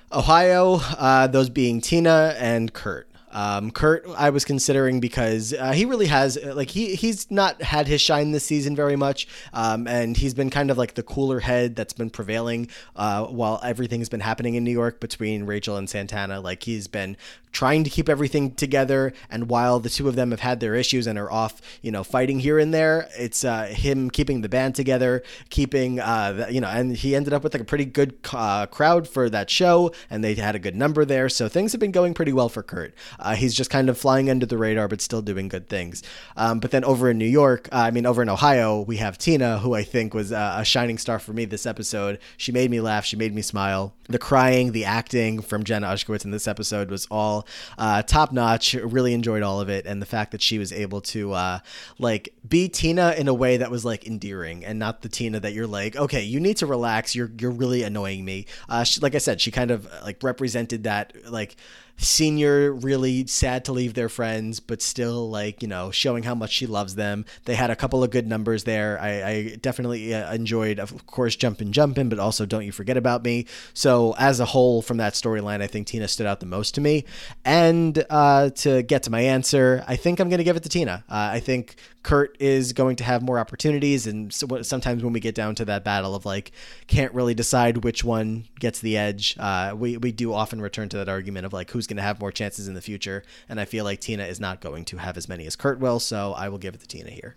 Ohio. 0.09 0.75
Uh, 0.97 1.27
those 1.27 1.49
being 1.49 1.81
Tina 1.81 2.33
and 2.37 2.71
Kurt. 2.71 3.10
Um, 3.31 3.71
Kurt, 3.71 4.05
I 4.17 4.29
was 4.29 4.45
considering 4.45 4.99
because 4.99 5.53
uh, 5.53 5.71
he 5.71 5.85
really 5.85 6.07
has 6.07 6.37
like 6.43 6.69
he 6.69 6.95
he's 6.95 7.29
not 7.31 7.61
had 7.61 7.87
his 7.87 8.01
shine 8.01 8.31
this 8.31 8.45
season 8.45 8.75
very 8.75 8.95
much, 8.95 9.27
um, 9.53 9.87
and 9.87 10.17
he's 10.17 10.33
been 10.33 10.49
kind 10.49 10.69
of 10.69 10.77
like 10.77 10.95
the 10.95 11.03
cooler 11.03 11.39
head 11.39 11.75
that's 11.75 11.93
been 11.93 12.09
prevailing 12.09 12.67
uh, 12.95 13.25
while 13.25 13.59
everything's 13.63 14.09
been 14.09 14.19
happening 14.19 14.55
in 14.55 14.63
New 14.63 14.71
York 14.71 14.99
between 14.99 15.45
Rachel 15.45 15.77
and 15.77 15.89
Santana. 15.89 16.39
Like 16.39 16.63
he's 16.63 16.87
been 16.87 17.17
trying 17.51 17.83
to 17.83 17.89
keep 17.89 18.09
everything 18.09 18.51
together. 18.51 19.13
And 19.29 19.49
while 19.49 19.79
the 19.79 19.89
two 19.89 20.07
of 20.07 20.15
them 20.15 20.31
have 20.31 20.39
had 20.39 20.59
their 20.59 20.75
issues 20.75 21.07
and 21.07 21.17
are 21.19 21.31
off, 21.31 21.61
you 21.81 21.91
know, 21.91 22.03
fighting 22.03 22.39
here 22.39 22.59
and 22.59 22.73
there, 22.73 23.09
it's 23.17 23.43
uh, 23.43 23.65
him 23.65 24.09
keeping 24.09 24.41
the 24.41 24.49
band 24.49 24.75
together, 24.75 25.23
keeping, 25.49 25.99
uh, 25.99 26.47
you 26.49 26.61
know, 26.61 26.67
and 26.67 26.95
he 26.95 27.15
ended 27.15 27.33
up 27.33 27.43
with 27.43 27.53
like 27.53 27.61
a 27.61 27.65
pretty 27.65 27.85
good 27.85 28.17
uh, 28.33 28.65
crowd 28.67 29.07
for 29.07 29.29
that 29.29 29.49
show, 29.49 29.91
and 30.09 30.23
they 30.23 30.35
had 30.35 30.55
a 30.55 30.59
good 30.59 30.75
number 30.75 31.05
there. 31.05 31.29
So 31.29 31.47
things 31.47 31.71
have 31.71 31.81
been 31.81 31.91
going 31.91 32.13
pretty 32.13 32.33
well 32.33 32.49
for 32.49 32.63
Kurt. 32.63 32.93
Uh, 33.21 33.35
he's 33.35 33.53
just 33.53 33.69
kind 33.69 33.89
of 33.89 33.97
flying 33.97 34.29
under 34.29 34.45
the 34.45 34.57
radar, 34.57 34.87
but 34.87 35.01
still 35.01 35.21
doing 35.21 35.47
good 35.47 35.69
things. 35.69 36.03
Um, 36.35 36.59
but 36.59 36.71
then 36.71 36.83
over 36.83 37.09
in 37.09 37.17
New 37.17 37.25
York, 37.25 37.69
uh, 37.71 37.77
I 37.77 37.91
mean, 37.91 38.05
over 38.05 38.21
in 38.21 38.29
Ohio, 38.29 38.81
we 38.81 38.97
have 38.97 39.17
Tina, 39.17 39.59
who 39.59 39.73
I 39.73 39.83
think 39.83 40.13
was 40.13 40.31
uh, 40.31 40.55
a 40.57 40.65
shining 40.65 40.97
star 40.97 41.19
for 41.19 41.33
me 41.33 41.45
this 41.45 41.65
episode. 41.65 42.19
She 42.37 42.51
made 42.51 42.71
me 42.71 42.81
laugh. 42.81 43.05
She 43.05 43.15
made 43.15 43.33
me 43.33 43.41
smile. 43.41 43.93
The 44.07 44.19
crying, 44.19 44.71
the 44.71 44.85
acting 44.85 45.41
from 45.41 45.63
Jenna 45.63 45.87
Ushkowitz 45.87 46.25
in 46.25 46.31
this 46.31 46.47
episode 46.47 46.89
was 46.89 47.07
all 47.09 47.47
uh, 47.77 48.01
top 48.03 48.31
notch. 48.31 48.73
Really 48.73 49.13
enjoyed 49.13 49.43
all 49.43 49.61
of 49.61 49.69
it, 49.69 49.85
and 49.85 50.01
the 50.01 50.05
fact 50.05 50.31
that 50.31 50.41
she 50.41 50.57
was 50.57 50.73
able 50.73 51.01
to 51.01 51.31
uh, 51.33 51.59
like 51.97 52.33
be 52.47 52.67
Tina 52.67 53.13
in 53.17 53.27
a 53.27 53.33
way 53.33 53.57
that 53.57 53.71
was 53.71 53.85
like 53.85 54.05
endearing, 54.05 54.65
and 54.65 54.79
not 54.79 55.01
the 55.01 55.09
Tina 55.09 55.39
that 55.39 55.53
you're 55.53 55.67
like, 55.67 55.95
okay, 55.95 56.23
you 56.23 56.39
need 56.39 56.57
to 56.57 56.65
relax. 56.65 57.15
You're 57.15 57.31
you're 57.39 57.51
really 57.51 57.83
annoying 57.83 58.25
me. 58.25 58.47
Uh, 58.67 58.83
she, 58.83 58.99
like 58.99 59.15
I 59.15 59.19
said, 59.19 59.39
she 59.39 59.51
kind 59.51 59.71
of 59.71 59.87
like 60.03 60.21
represented 60.23 60.83
that 60.83 61.13
like 61.29 61.55
senior 61.97 62.71
really 62.71 63.25
sad 63.27 63.65
to 63.65 63.71
leave 63.71 63.93
their 63.93 64.09
friends 64.09 64.59
but 64.59 64.81
still 64.81 65.29
like 65.29 65.61
you 65.61 65.67
know 65.67 65.91
showing 65.91 66.23
how 66.23 66.35
much 66.35 66.51
she 66.51 66.67
loves 66.67 66.95
them. 66.95 67.25
They 67.45 67.55
had 67.55 67.69
a 67.69 67.75
couple 67.75 68.03
of 68.03 68.09
good 68.11 68.27
numbers 68.27 68.63
there. 68.63 68.99
I, 68.99 69.09
I 69.23 69.55
definitely 69.61 70.13
uh, 70.13 70.33
enjoyed 70.33 70.79
of 70.79 71.05
course 71.07 71.35
jumping 71.35 71.71
jumping 71.71 72.09
but 72.09 72.19
also 72.19 72.45
don't 72.45 72.65
you 72.65 72.71
forget 72.71 72.97
about 72.97 73.23
me. 73.23 73.45
So 73.73 74.15
as 74.17 74.39
a 74.39 74.45
whole 74.45 74.81
from 74.81 74.97
that 74.97 75.13
storyline 75.13 75.61
i 75.61 75.67
think 75.67 75.87
tina 75.87 76.07
stood 76.07 76.25
out 76.25 76.39
the 76.39 76.45
most 76.45 76.75
to 76.75 76.81
me. 76.81 77.05
And 77.45 78.03
uh, 78.09 78.49
to 78.49 78.83
get 78.83 79.03
to 79.03 79.09
my 79.09 79.21
answer 79.21 79.83
i 79.87 79.95
think 79.95 80.19
i'm 80.19 80.29
going 80.29 80.39
to 80.39 80.43
give 80.43 80.57
it 80.57 80.63
to 80.63 80.69
tina. 80.69 81.03
Uh, 81.09 81.29
i 81.33 81.39
think 81.39 81.75
Kurt 82.03 82.35
is 82.39 82.73
going 82.73 82.95
to 82.95 83.03
have 83.03 83.21
more 83.21 83.37
opportunities, 83.37 84.07
and 84.07 84.33
so, 84.33 84.61
sometimes 84.63 85.03
when 85.03 85.13
we 85.13 85.19
get 85.19 85.35
down 85.35 85.53
to 85.55 85.65
that 85.65 85.83
battle 85.83 86.15
of 86.15 86.25
like 86.25 86.51
can't 86.87 87.13
really 87.13 87.35
decide 87.35 87.83
which 87.83 88.03
one 88.03 88.45
gets 88.59 88.79
the 88.79 88.97
edge, 88.97 89.35
uh, 89.39 89.75
we 89.77 89.97
we 89.97 90.11
do 90.11 90.33
often 90.33 90.61
return 90.61 90.89
to 90.89 90.97
that 90.97 91.09
argument 91.09 91.45
of 91.45 91.53
like 91.53 91.69
who's 91.81 91.87
going 91.87 91.97
to 91.97 92.03
have 92.03 92.19
more 92.19 92.31
chances 92.31 92.67
in 92.67 92.73
the 92.75 92.81
future, 92.81 93.23
and 93.49 93.59
I 93.59 93.65
feel 93.65 93.83
like 93.83 93.99
Tina 93.99 94.25
is 94.25 94.39
not 94.39 94.61
going 94.61 94.85
to 94.85 94.97
have 94.97 95.17
as 95.17 95.27
many 95.27 95.47
as 95.47 95.55
Kurt 95.55 95.79
will, 95.79 95.99
so 95.99 96.33
I 96.33 96.47
will 96.49 96.59
give 96.59 96.75
it 96.75 96.81
to 96.81 96.87
Tina 96.87 97.09
here. 97.09 97.35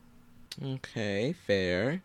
Okay, 0.63 1.33
fair. 1.33 2.03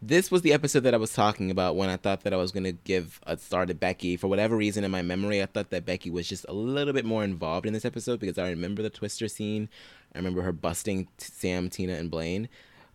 This 0.00 0.32
was 0.32 0.42
the 0.42 0.52
episode 0.52 0.80
that 0.80 0.94
I 0.94 0.96
was 0.96 1.12
talking 1.12 1.50
about 1.50 1.76
when 1.76 1.88
I 1.88 1.96
thought 1.96 2.22
that 2.22 2.32
I 2.32 2.36
was 2.36 2.50
going 2.50 2.64
to 2.64 2.72
give 2.72 3.20
a 3.24 3.36
star 3.36 3.66
to 3.66 3.74
Becky. 3.74 4.16
For 4.16 4.26
whatever 4.26 4.56
reason 4.56 4.82
in 4.82 4.90
my 4.90 5.02
memory, 5.02 5.40
I 5.40 5.46
thought 5.46 5.70
that 5.70 5.86
Becky 5.86 6.10
was 6.10 6.28
just 6.28 6.44
a 6.48 6.52
little 6.52 6.92
bit 6.92 7.04
more 7.04 7.22
involved 7.22 7.66
in 7.66 7.72
this 7.72 7.84
episode 7.84 8.18
because 8.18 8.38
I 8.38 8.48
remember 8.48 8.82
the 8.82 8.90
Twister 8.90 9.28
scene 9.28 9.68
I 10.14 10.18
remember 10.18 10.42
her 10.42 10.52
busting 10.52 11.08
Sam, 11.18 11.70
Tina, 11.70 11.94
and 11.94 12.10
Blaine, 12.10 12.48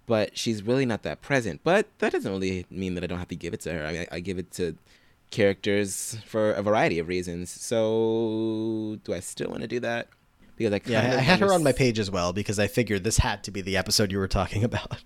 but 0.05 0.37
she's 0.37 0.63
really 0.63 0.85
not 0.85 1.03
that 1.03 1.21
present. 1.21 1.61
But 1.63 1.87
that 1.99 2.11
doesn't 2.11 2.31
really 2.31 2.65
mean 2.69 2.95
that 2.95 3.03
I 3.03 3.07
don't 3.07 3.19
have 3.19 3.27
to 3.29 3.35
give 3.35 3.53
it 3.53 3.61
to 3.61 3.73
her. 3.73 3.85
I 3.85 3.91
mean, 3.91 4.05
I, 4.11 4.15
I 4.17 4.19
give 4.19 4.37
it 4.37 4.51
to 4.53 4.77
characters 5.29 6.17
for 6.25 6.51
a 6.51 6.61
variety 6.61 6.99
of 6.99 7.07
reasons. 7.07 7.49
So, 7.49 8.97
do 9.03 9.13
I 9.13 9.19
still 9.19 9.49
want 9.49 9.61
to 9.61 9.67
do 9.67 9.79
that? 9.81 10.07
Because 10.55 10.73
I 10.73 10.81
yeah, 10.85 11.01
I 11.01 11.21
had 11.21 11.39
her 11.39 11.53
on 11.53 11.63
my 11.63 11.71
page 11.71 11.99
as 11.99 12.09
well 12.09 12.33
because 12.33 12.57
I 12.57 12.67
figured 12.67 13.03
this 13.03 13.17
had 13.17 13.43
to 13.43 13.51
be 13.51 13.61
the 13.61 13.77
episode 13.77 14.11
you 14.11 14.17
were 14.17 14.27
talking 14.27 14.63
about. 14.63 15.03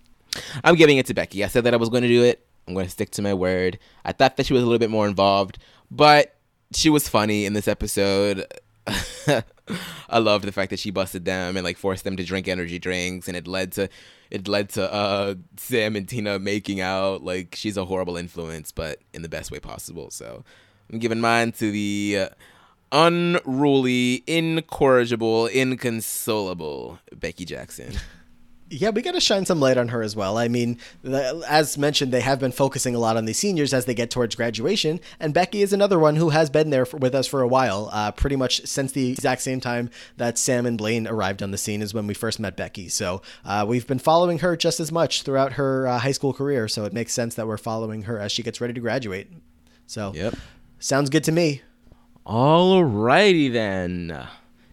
I'm 0.63 0.75
giving 0.75 0.97
it 0.97 1.05
to 1.07 1.13
Becky. 1.13 1.43
I 1.43 1.47
said 1.47 1.65
that 1.65 1.73
I 1.73 1.77
was 1.77 1.89
going 1.89 2.03
to 2.03 2.09
do 2.09 2.23
it. 2.23 2.47
I'm 2.67 2.73
going 2.73 2.85
to 2.85 2.91
stick 2.91 3.11
to 3.11 3.21
my 3.21 3.33
word. 3.33 3.79
I 4.05 4.13
thought 4.13 4.37
that 4.37 4.45
she 4.45 4.53
was 4.53 4.61
a 4.61 4.65
little 4.65 4.79
bit 4.79 4.89
more 4.89 5.07
involved, 5.07 5.57
but 5.89 6.37
she 6.73 6.89
was 6.89 7.09
funny 7.09 7.45
in 7.45 7.53
this 7.53 7.67
episode. 7.67 8.45
I 10.09 10.19
love 10.19 10.41
the 10.43 10.51
fact 10.51 10.69
that 10.69 10.79
she 10.79 10.91
busted 10.91 11.25
them 11.25 11.57
and 11.57 11.63
like 11.63 11.77
forced 11.77 12.03
them 12.03 12.17
to 12.17 12.23
drink 12.23 12.47
energy 12.47 12.79
drinks, 12.79 13.27
and 13.27 13.37
it 13.37 13.47
led 13.47 13.71
to 13.73 13.89
it 14.29 14.47
led 14.47 14.69
to 14.69 14.91
uh, 14.91 15.35
Sam 15.57 15.95
and 15.95 16.07
Tina 16.07 16.39
making 16.39 16.81
out. 16.81 17.23
Like 17.23 17.55
she's 17.55 17.77
a 17.77 17.85
horrible 17.85 18.17
influence, 18.17 18.71
but 18.71 18.99
in 19.13 19.21
the 19.21 19.29
best 19.29 19.51
way 19.51 19.59
possible. 19.59 20.09
So 20.11 20.43
I'm 20.91 20.99
giving 20.99 21.21
mine 21.21 21.51
to 21.53 21.71
the 21.71 22.29
unruly, 22.91 24.23
incorrigible, 24.27 25.47
inconsolable 25.47 26.99
Becky 27.15 27.45
Jackson. 27.45 27.93
Yeah, 28.73 28.91
we 28.91 29.01
got 29.01 29.15
to 29.15 29.19
shine 29.19 29.45
some 29.45 29.59
light 29.59 29.77
on 29.77 29.89
her 29.89 30.01
as 30.01 30.15
well. 30.15 30.37
I 30.37 30.47
mean, 30.47 30.77
the, 31.01 31.43
as 31.45 31.77
mentioned, 31.77 32.13
they 32.13 32.21
have 32.21 32.39
been 32.39 32.53
focusing 32.53 32.95
a 32.95 32.99
lot 32.99 33.17
on 33.17 33.25
the 33.25 33.33
seniors 33.33 33.73
as 33.73 33.83
they 33.83 33.93
get 33.93 34.09
towards 34.09 34.33
graduation, 34.33 35.01
and 35.19 35.33
Becky 35.33 35.61
is 35.61 35.73
another 35.73 35.99
one 35.99 36.15
who 36.15 36.29
has 36.29 36.49
been 36.49 36.69
there 36.69 36.85
for, 36.85 36.95
with 36.95 37.13
us 37.13 37.27
for 37.27 37.41
a 37.41 37.47
while. 37.47 37.89
Uh, 37.91 38.13
pretty 38.13 38.37
much 38.37 38.65
since 38.65 38.93
the 38.93 39.11
exact 39.11 39.41
same 39.41 39.59
time 39.59 39.89
that 40.15 40.37
Sam 40.37 40.65
and 40.65 40.77
Blaine 40.77 41.05
arrived 41.05 41.43
on 41.43 41.51
the 41.51 41.57
scene 41.57 41.81
is 41.81 41.93
when 41.93 42.07
we 42.07 42.13
first 42.13 42.39
met 42.39 42.55
Becky. 42.55 42.87
So 42.87 43.21
uh, 43.43 43.65
we've 43.67 43.85
been 43.85 43.99
following 43.99 44.39
her 44.39 44.55
just 44.55 44.79
as 44.79 44.89
much 44.89 45.23
throughout 45.23 45.53
her 45.53 45.85
uh, 45.85 45.99
high 45.99 46.13
school 46.13 46.31
career. 46.31 46.69
So 46.69 46.85
it 46.85 46.93
makes 46.93 47.11
sense 47.13 47.35
that 47.35 47.47
we're 47.47 47.57
following 47.57 48.03
her 48.03 48.19
as 48.19 48.31
she 48.31 48.41
gets 48.41 48.61
ready 48.61 48.73
to 48.73 48.79
graduate. 48.79 49.27
So, 49.85 50.13
yep, 50.15 50.35
sounds 50.79 51.09
good 51.09 51.25
to 51.25 51.33
me. 51.33 51.61
All 52.25 52.85
righty 52.85 53.49
then. 53.49 54.27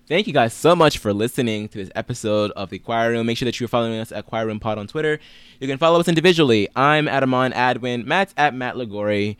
Thank 0.08 0.26
you 0.26 0.32
guys 0.32 0.54
so 0.54 0.74
much 0.74 0.96
for 0.96 1.12
listening 1.12 1.68
to 1.68 1.76
this 1.76 1.90
episode 1.94 2.50
of 2.52 2.70
the 2.70 2.78
Choir 2.78 3.10
Room. 3.10 3.26
Make 3.26 3.36
sure 3.36 3.44
that 3.44 3.60
you're 3.60 3.68
following 3.68 4.00
us 4.00 4.10
at 4.10 4.24
Choir 4.24 4.46
Room 4.46 4.58
Pod 4.58 4.78
on 4.78 4.86
Twitter. 4.86 5.18
You 5.60 5.68
can 5.68 5.76
follow 5.76 6.00
us 6.00 6.08
individually. 6.08 6.66
I'm 6.74 7.04
Adamon 7.04 7.52
Adwin. 7.52 8.06
Matt's 8.06 8.32
at 8.38 8.54
Matt 8.54 8.76
Lagori. 8.76 9.36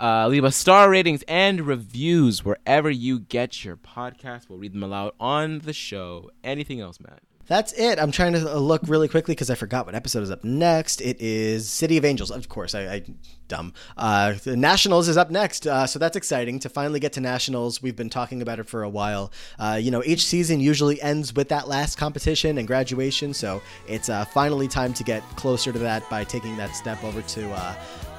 Uh, 0.00 0.28
leave 0.28 0.44
us 0.44 0.54
star 0.54 0.88
ratings 0.88 1.24
and 1.26 1.62
reviews 1.62 2.44
wherever 2.44 2.88
you 2.88 3.18
get 3.18 3.64
your 3.64 3.76
podcast. 3.76 4.48
We'll 4.48 4.60
read 4.60 4.72
them 4.72 4.84
aloud 4.84 5.14
on 5.18 5.58
the 5.58 5.72
show. 5.72 6.30
Anything 6.44 6.80
else, 6.80 7.00
Matt? 7.00 7.20
That's 7.46 7.72
it. 7.74 7.98
I'm 7.98 8.10
trying 8.10 8.32
to 8.32 8.58
look 8.58 8.82
really 8.86 9.08
quickly 9.08 9.34
because 9.34 9.50
I 9.50 9.54
forgot 9.54 9.86
what 9.86 9.94
episode 9.94 10.22
is 10.22 10.30
up 10.30 10.44
next. 10.44 11.00
It 11.00 11.20
is 11.20 11.68
City 11.68 11.96
of 11.98 12.04
Angels. 12.04 12.30
Of 12.30 12.48
course, 12.48 12.74
I, 12.74 12.80
I 12.94 13.02
dumb. 13.48 13.74
Uh, 13.96 14.34
the 14.44 14.56
Nationals 14.56 15.08
is 15.08 15.16
up 15.16 15.30
next, 15.30 15.66
uh, 15.66 15.86
so 15.86 15.98
that's 15.98 16.16
exciting 16.16 16.58
to 16.60 16.68
finally 16.68 17.00
get 17.00 17.12
to 17.14 17.20
Nationals. 17.20 17.82
We've 17.82 17.96
been 17.96 18.10
talking 18.10 18.40
about 18.40 18.58
it 18.58 18.66
for 18.66 18.82
a 18.82 18.88
while. 18.88 19.30
Uh, 19.58 19.78
you 19.80 19.90
know, 19.90 20.02
each 20.04 20.24
season 20.24 20.60
usually 20.60 21.00
ends 21.02 21.34
with 21.34 21.48
that 21.50 21.68
last 21.68 21.98
competition 21.98 22.56
and 22.58 22.66
graduation, 22.66 23.34
so 23.34 23.62
it's 23.86 24.08
uh, 24.08 24.24
finally 24.24 24.68
time 24.68 24.94
to 24.94 25.04
get 25.04 25.22
closer 25.36 25.72
to 25.72 25.78
that 25.80 26.08
by 26.08 26.24
taking 26.24 26.56
that 26.56 26.74
step 26.74 27.02
over 27.04 27.20
to 27.22 27.50
uh, 27.52 27.74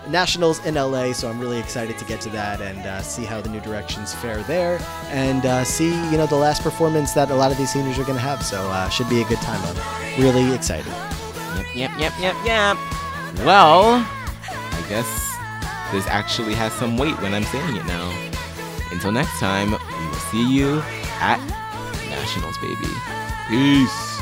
Nationals 0.10 0.64
in 0.66 0.76
LA, 0.76 1.14
so 1.14 1.30
I'm 1.30 1.40
really 1.40 1.60
excited 1.60 1.98
to 1.98 2.06
get 2.06 2.22
to 2.22 2.30
that 2.30 2.62
and 2.62 2.80
uh, 2.80 3.02
see 3.02 3.26
how 3.26 3.42
the 3.42 3.50
New 3.50 3.60
Directions 3.62 4.14
fare 4.14 4.44
there, 4.44 4.80
and 5.10 5.46
uh, 5.46 5.64
see 5.64 5.90
you 6.12 6.18
know 6.18 6.26
the 6.26 6.36
last 6.36 6.62
performance 6.62 7.14
that 7.14 7.32
a 7.32 7.36
lot 7.36 7.52
of 7.52 7.58
these 7.58 7.72
seniors 7.72 7.98
are 7.98 8.04
going 8.04 8.16
to 8.16 8.22
have. 8.22 8.44
So 8.44 8.62
uh, 8.70 8.90
should 8.90 9.10
be 9.10 9.22
a 9.22 9.26
good 9.26 9.40
time. 9.40 9.62
I'm 9.64 10.22
really 10.22 10.54
excited. 10.54 10.92
Yep, 11.56 11.66
yep, 11.76 11.92
yep, 12.00 12.14
yep, 12.20 12.36
yep. 12.46 12.78
Well, 13.46 14.06
I 14.50 14.86
guess 14.88 15.08
this 15.92 16.08
actually 16.08 16.54
has 16.56 16.74
some 16.74 16.98
weight 16.98 17.20
when 17.22 17.34
I'm 17.34 17.44
saying 17.44 17.76
it 17.76 17.86
now. 17.86 18.12
Until 18.92 19.12
next 19.12 19.40
time, 19.40 19.72
we 19.72 20.08
will 20.08 20.16
see 20.32 20.56
you 20.56 20.82
at 21.20 21.40
Nationals, 22.10 22.58
baby. 22.60 22.88
Peace. 23.50 24.15